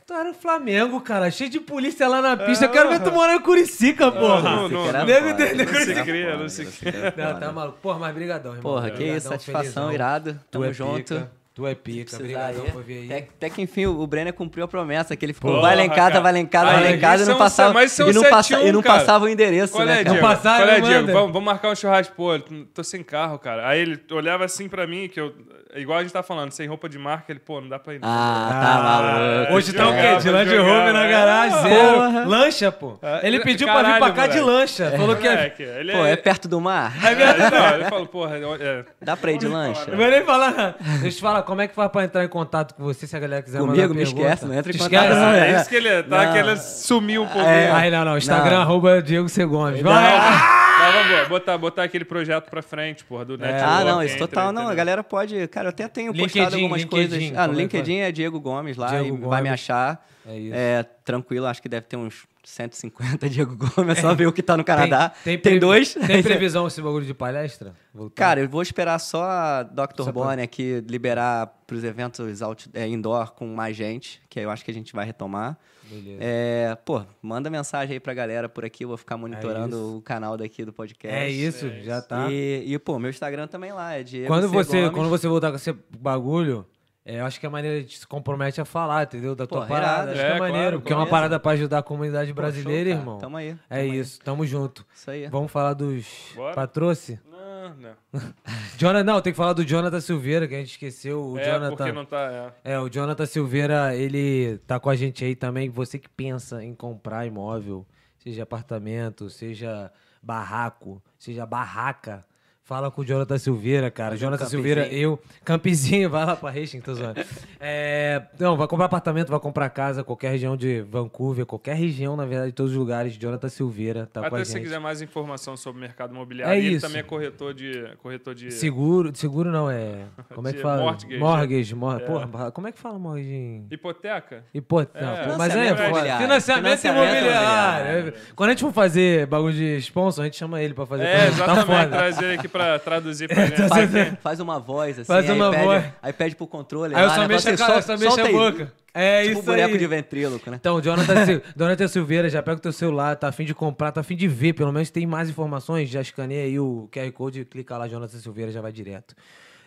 [0.06, 3.12] tu era o Flamengo, cara, cheio de polícia lá na pista, eu quero ver tu
[3.12, 4.42] morar em Curicica, porra.
[4.68, 4.68] não,
[5.04, 7.78] Nego Não não se esse aqui era Não, tá maluco.
[7.82, 8.62] Porra, mas brigadão, irmão.
[8.62, 9.92] Porra, que isso, satisfação, felizão.
[9.92, 10.40] irado.
[10.50, 11.28] Tamo é junto.
[11.58, 12.70] Tu é pica, Precisar brigadão aí.
[12.70, 13.06] por vir aí.
[13.06, 15.84] Até, até que enfim o Brenner cumpriu a promessa que ele ficou Porra, vai lá
[15.84, 16.20] em casa, cara.
[16.20, 18.66] vai lá em casa, vai lá em casa e não passava, e não, passa, 7-1,
[18.68, 20.04] e não passava o endereço, Qual né, é?
[20.04, 20.20] Diego?
[20.20, 20.80] Passar, Qual é.
[20.80, 21.06] Diego?
[21.08, 22.14] Vamos, vamos marcar um churrasco.
[22.14, 22.38] Pô,
[22.72, 23.68] tô sem carro, cara.
[23.68, 25.34] Aí ele olhava assim pra mim, que eu.
[25.76, 28.00] Igual a gente tá falando, sem roupa de marca, ele, pô, não dá pra ir.
[28.00, 28.08] não.
[28.08, 29.52] Ah, tá maluco.
[29.52, 30.16] Hoje tá o quê?
[30.16, 31.10] De Land Rover na é.
[31.10, 32.28] garagem, zero.
[32.28, 32.98] Lancha, pô.
[33.02, 34.58] É, Ele pediu pra vir caralho, pra cá de moleque.
[34.60, 34.90] lancha.
[34.96, 35.30] Falou que é...
[35.36, 36.94] Moleque, ele Pô, é perto do mar?
[37.04, 37.54] É verdade.
[37.54, 39.90] Não, ele falou, porra, é, Dá pra ir de lancha?
[39.90, 40.74] Não vou nem falar.
[40.80, 43.14] Deixa eu te falar, como é que faz pra entrar em contato com você se
[43.14, 44.20] a galera quiser Comigo, mandar me pergunta?
[44.22, 45.20] esquece, não entra em contato, esquece?
[45.20, 45.56] não, é, é.
[45.60, 46.32] isso que ele tá Não.
[46.32, 47.46] querendo sumir um pouco.
[47.46, 47.70] É.
[47.72, 48.16] Aí não, não.
[48.16, 48.62] Instagram, Não.
[48.62, 49.44] arroba Diego C.
[49.44, 49.82] Gomes.
[49.82, 49.92] Não.
[49.92, 50.67] Vai.
[50.92, 53.64] Mas vamos botar, botar aquele projeto pra frente, porra, do Network.
[53.64, 54.68] Ah, não, isso total não.
[54.68, 55.46] A galera pode.
[55.48, 57.32] Cara, eu até tenho LinkedIn, postado algumas LinkedIn, coisas.
[57.38, 59.26] Ah, no é LinkedIn é Diego Gomes lá Diego e Gomes.
[59.28, 60.06] vai me achar.
[60.26, 60.54] É isso.
[60.54, 64.42] É, tranquilo, acho que deve ter uns 150 Diego Gomes, é só ver o que
[64.42, 65.10] tá no Canadá.
[65.24, 65.94] Tem, previ- dois.
[65.94, 67.74] Tem previsão esse bagulho de palestra?
[67.94, 68.14] Voltar?
[68.14, 70.02] Cara, eu vou esperar só a Dr.
[70.04, 74.50] Só pra- aqui liberar pros eventos out, é, indoor com mais gente, que aí eu
[74.50, 75.56] acho que a gente vai retomar.
[75.88, 76.18] Beleza.
[76.20, 79.96] É, pô, manda mensagem aí pra galera por aqui, eu vou ficar monitorando isso.
[79.96, 81.16] o canal daqui do podcast.
[81.16, 82.30] É isso, já tá.
[82.30, 84.94] E, e, pô, meu Instagram também lá, é Diego Quando você, Gomes.
[84.94, 86.66] quando você voltar com esse bagulho,
[87.08, 89.34] é, eu acho que a maneira de se compromete a falar, entendeu?
[89.34, 89.92] Da tua Pô, parada.
[89.92, 90.10] irado.
[90.10, 92.42] Acho que é, É, claro, maneiro, porque é uma parada pra ajudar a comunidade Pô,
[92.42, 93.00] brasileira, show, cara.
[93.00, 93.18] irmão.
[93.18, 93.48] Tamo aí.
[93.70, 93.98] É tamo aí.
[93.98, 94.84] isso, tamo junto.
[94.94, 95.26] Isso aí.
[95.28, 96.06] Vamos falar dos
[96.36, 96.54] Bora.
[96.54, 97.18] patroci?
[97.30, 97.94] Não, não.
[98.76, 101.24] Jonathan, não, tem que falar do Jonathan Silveira, que a gente esqueceu.
[101.32, 101.76] O é, Jonathan.
[101.76, 102.52] porque não tá...
[102.62, 102.72] É.
[102.74, 105.70] É, o Jonathan Silveira, ele tá com a gente aí também.
[105.70, 107.86] Você que pensa em comprar imóvel,
[108.18, 109.90] seja apartamento, seja
[110.22, 112.22] barraco, seja barraca,
[112.68, 114.14] fala com o Jonathan Silveira, cara.
[114.14, 114.62] Um Jonathan campezinho.
[114.62, 117.18] Silveira, eu, campezinho, vai lá pra Hastings, tô zoando.
[117.58, 122.26] É, não, vai comprar apartamento, vai comprar casa, qualquer região de Vancouver, qualquer região, na
[122.26, 123.14] verdade, de todos os lugares.
[123.16, 124.58] Jonathan Silveira tá com a Até se gente.
[124.60, 126.86] você quiser mais informação sobre o mercado imobiliário, É ele isso.
[126.86, 127.88] também é corretor de...
[128.02, 128.50] Corretor de...
[128.52, 130.00] Seguro, seguro não, é.
[130.34, 130.82] Como é que fala?
[130.82, 132.04] mortgage, Mortgage, mor- É.
[132.04, 133.30] Porra, como é que fala mortgage?
[133.32, 134.44] em- Hipoteca?
[134.52, 134.98] Hipoteca.
[134.98, 135.26] É.
[135.28, 136.22] Não, mas é imobiliário.
[136.22, 137.90] Financiamento, Financiamento imobiliário.
[137.98, 138.14] imobiliário.
[138.36, 141.04] Quando a gente for fazer bagulho de sponsor, a gente chama ele pra fazer.
[141.04, 141.66] É, pra- exatamente.
[141.66, 141.88] Tá foda.
[141.88, 143.68] trazer ele aqui pra traduzir pra gente.
[143.68, 143.90] Faz,
[144.22, 145.84] faz uma voz assim, Faz aí, uma pede, voz.
[146.02, 146.94] aí pede pro controle.
[146.94, 148.72] Aí eu lá, só né, mexo a assim, cara, eu "Sol- só a aí." boca.
[148.94, 149.78] É Tipo isso boneco aí.
[149.78, 150.56] de ventríloco, né?
[150.58, 154.00] Então, Jonathan, Sil- Jonathan Silveira, já pega o teu celular, tá afim de comprar, tá
[154.00, 157.76] afim de ver, pelo menos tem mais informações, já escaneia aí o QR Code, clica
[157.76, 159.14] lá, Jonathan Silveira, já vai direto.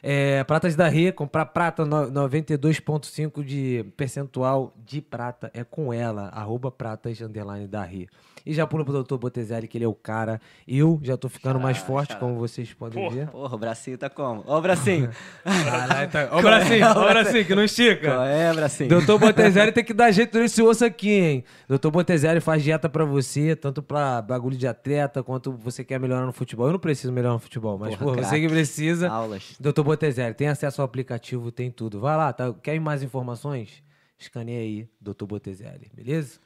[0.04, 6.30] É, pratas da Rê, comprar prata no- 92,5 de percentual de prata é com ela,
[6.34, 8.08] arroba pratas, underline da Rê.
[8.44, 9.18] E já pula pro Dr.
[9.18, 10.42] Botezelli, que ele é o cara.
[10.68, 12.20] Eu já tô ficando mais Xará, forte, xará.
[12.20, 13.28] como vocês podem ver.
[13.28, 14.44] Porra, o bracinho tá como?
[14.48, 15.12] Ó o bracinho.
[15.44, 16.28] Caralho, tá...
[16.34, 18.08] Ó o bracinho, ó o bracinho, que não estica.
[18.10, 18.90] Qual é, bracinho?
[18.90, 21.44] Doutor Botezelli tem que dar jeito nesse osso aqui, hein?
[21.70, 26.26] Doutor Botezelli faz dieta pra você, tanto pra bagulho de atleta, quanto você quer melhorar
[26.26, 26.66] no futebol.
[26.66, 29.08] Eu não preciso melhorar no futebol, mas Porra, por você que precisa.
[29.08, 29.54] Aulas.
[29.60, 32.00] Doutor Botezelli, tem acesso ao aplicativo, tem tudo.
[32.00, 32.54] Vai lá, tá?
[32.54, 33.84] Quer mais informações?
[34.18, 36.40] Escaneia aí, Doutor Botezelli, beleza?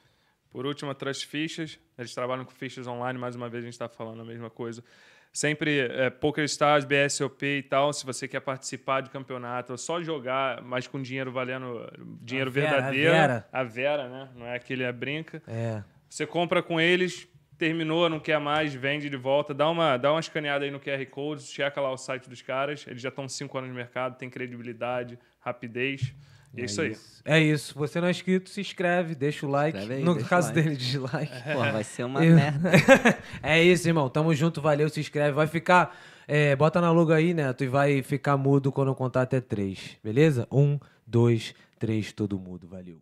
[0.49, 1.77] Por último, a Trust Fichas.
[1.97, 4.83] Eles trabalham com fichas online, mais uma vez a gente está falando a mesma coisa.
[5.31, 7.91] Sempre é, Poker Stars, BSOP e tal.
[7.93, 11.87] Se você quer participar de campeonato, é só jogar, mas com dinheiro valendo
[12.21, 13.11] dinheiro A Vera, a verdadeiro.
[13.11, 13.49] Vera.
[13.51, 14.29] A Vera, né?
[14.35, 15.43] Não é aquele a brinca.
[15.45, 15.83] É.
[16.09, 17.27] Você compra com eles,
[17.57, 21.05] terminou, não quer mais, vende de volta, dá uma, dá uma escaneada aí no QR
[21.09, 22.85] Code, checa lá o site dos caras.
[22.87, 26.13] Eles já estão cinco anos no mercado, tem credibilidade, rapidez.
[26.57, 26.95] E é, isso aí.
[27.25, 27.77] É isso.
[27.77, 29.77] Você não é inscrito, se inscreve, deixa o like.
[29.77, 30.61] Aí, no caso like.
[30.61, 31.43] dele, dislike.
[31.51, 32.71] Porra, vai ser uma Eu- merda.
[33.43, 34.09] é isso, irmão.
[34.09, 35.31] Tamo junto, valeu, se inscreve.
[35.33, 35.93] Vai ficar.
[36.27, 39.97] é, bota na logo aí, Neto, e vai ficar mudo quando eu contar até três.
[40.01, 40.47] Beleza?
[40.49, 42.67] Um, dois, três, todo mudo.
[42.69, 43.01] Valeu.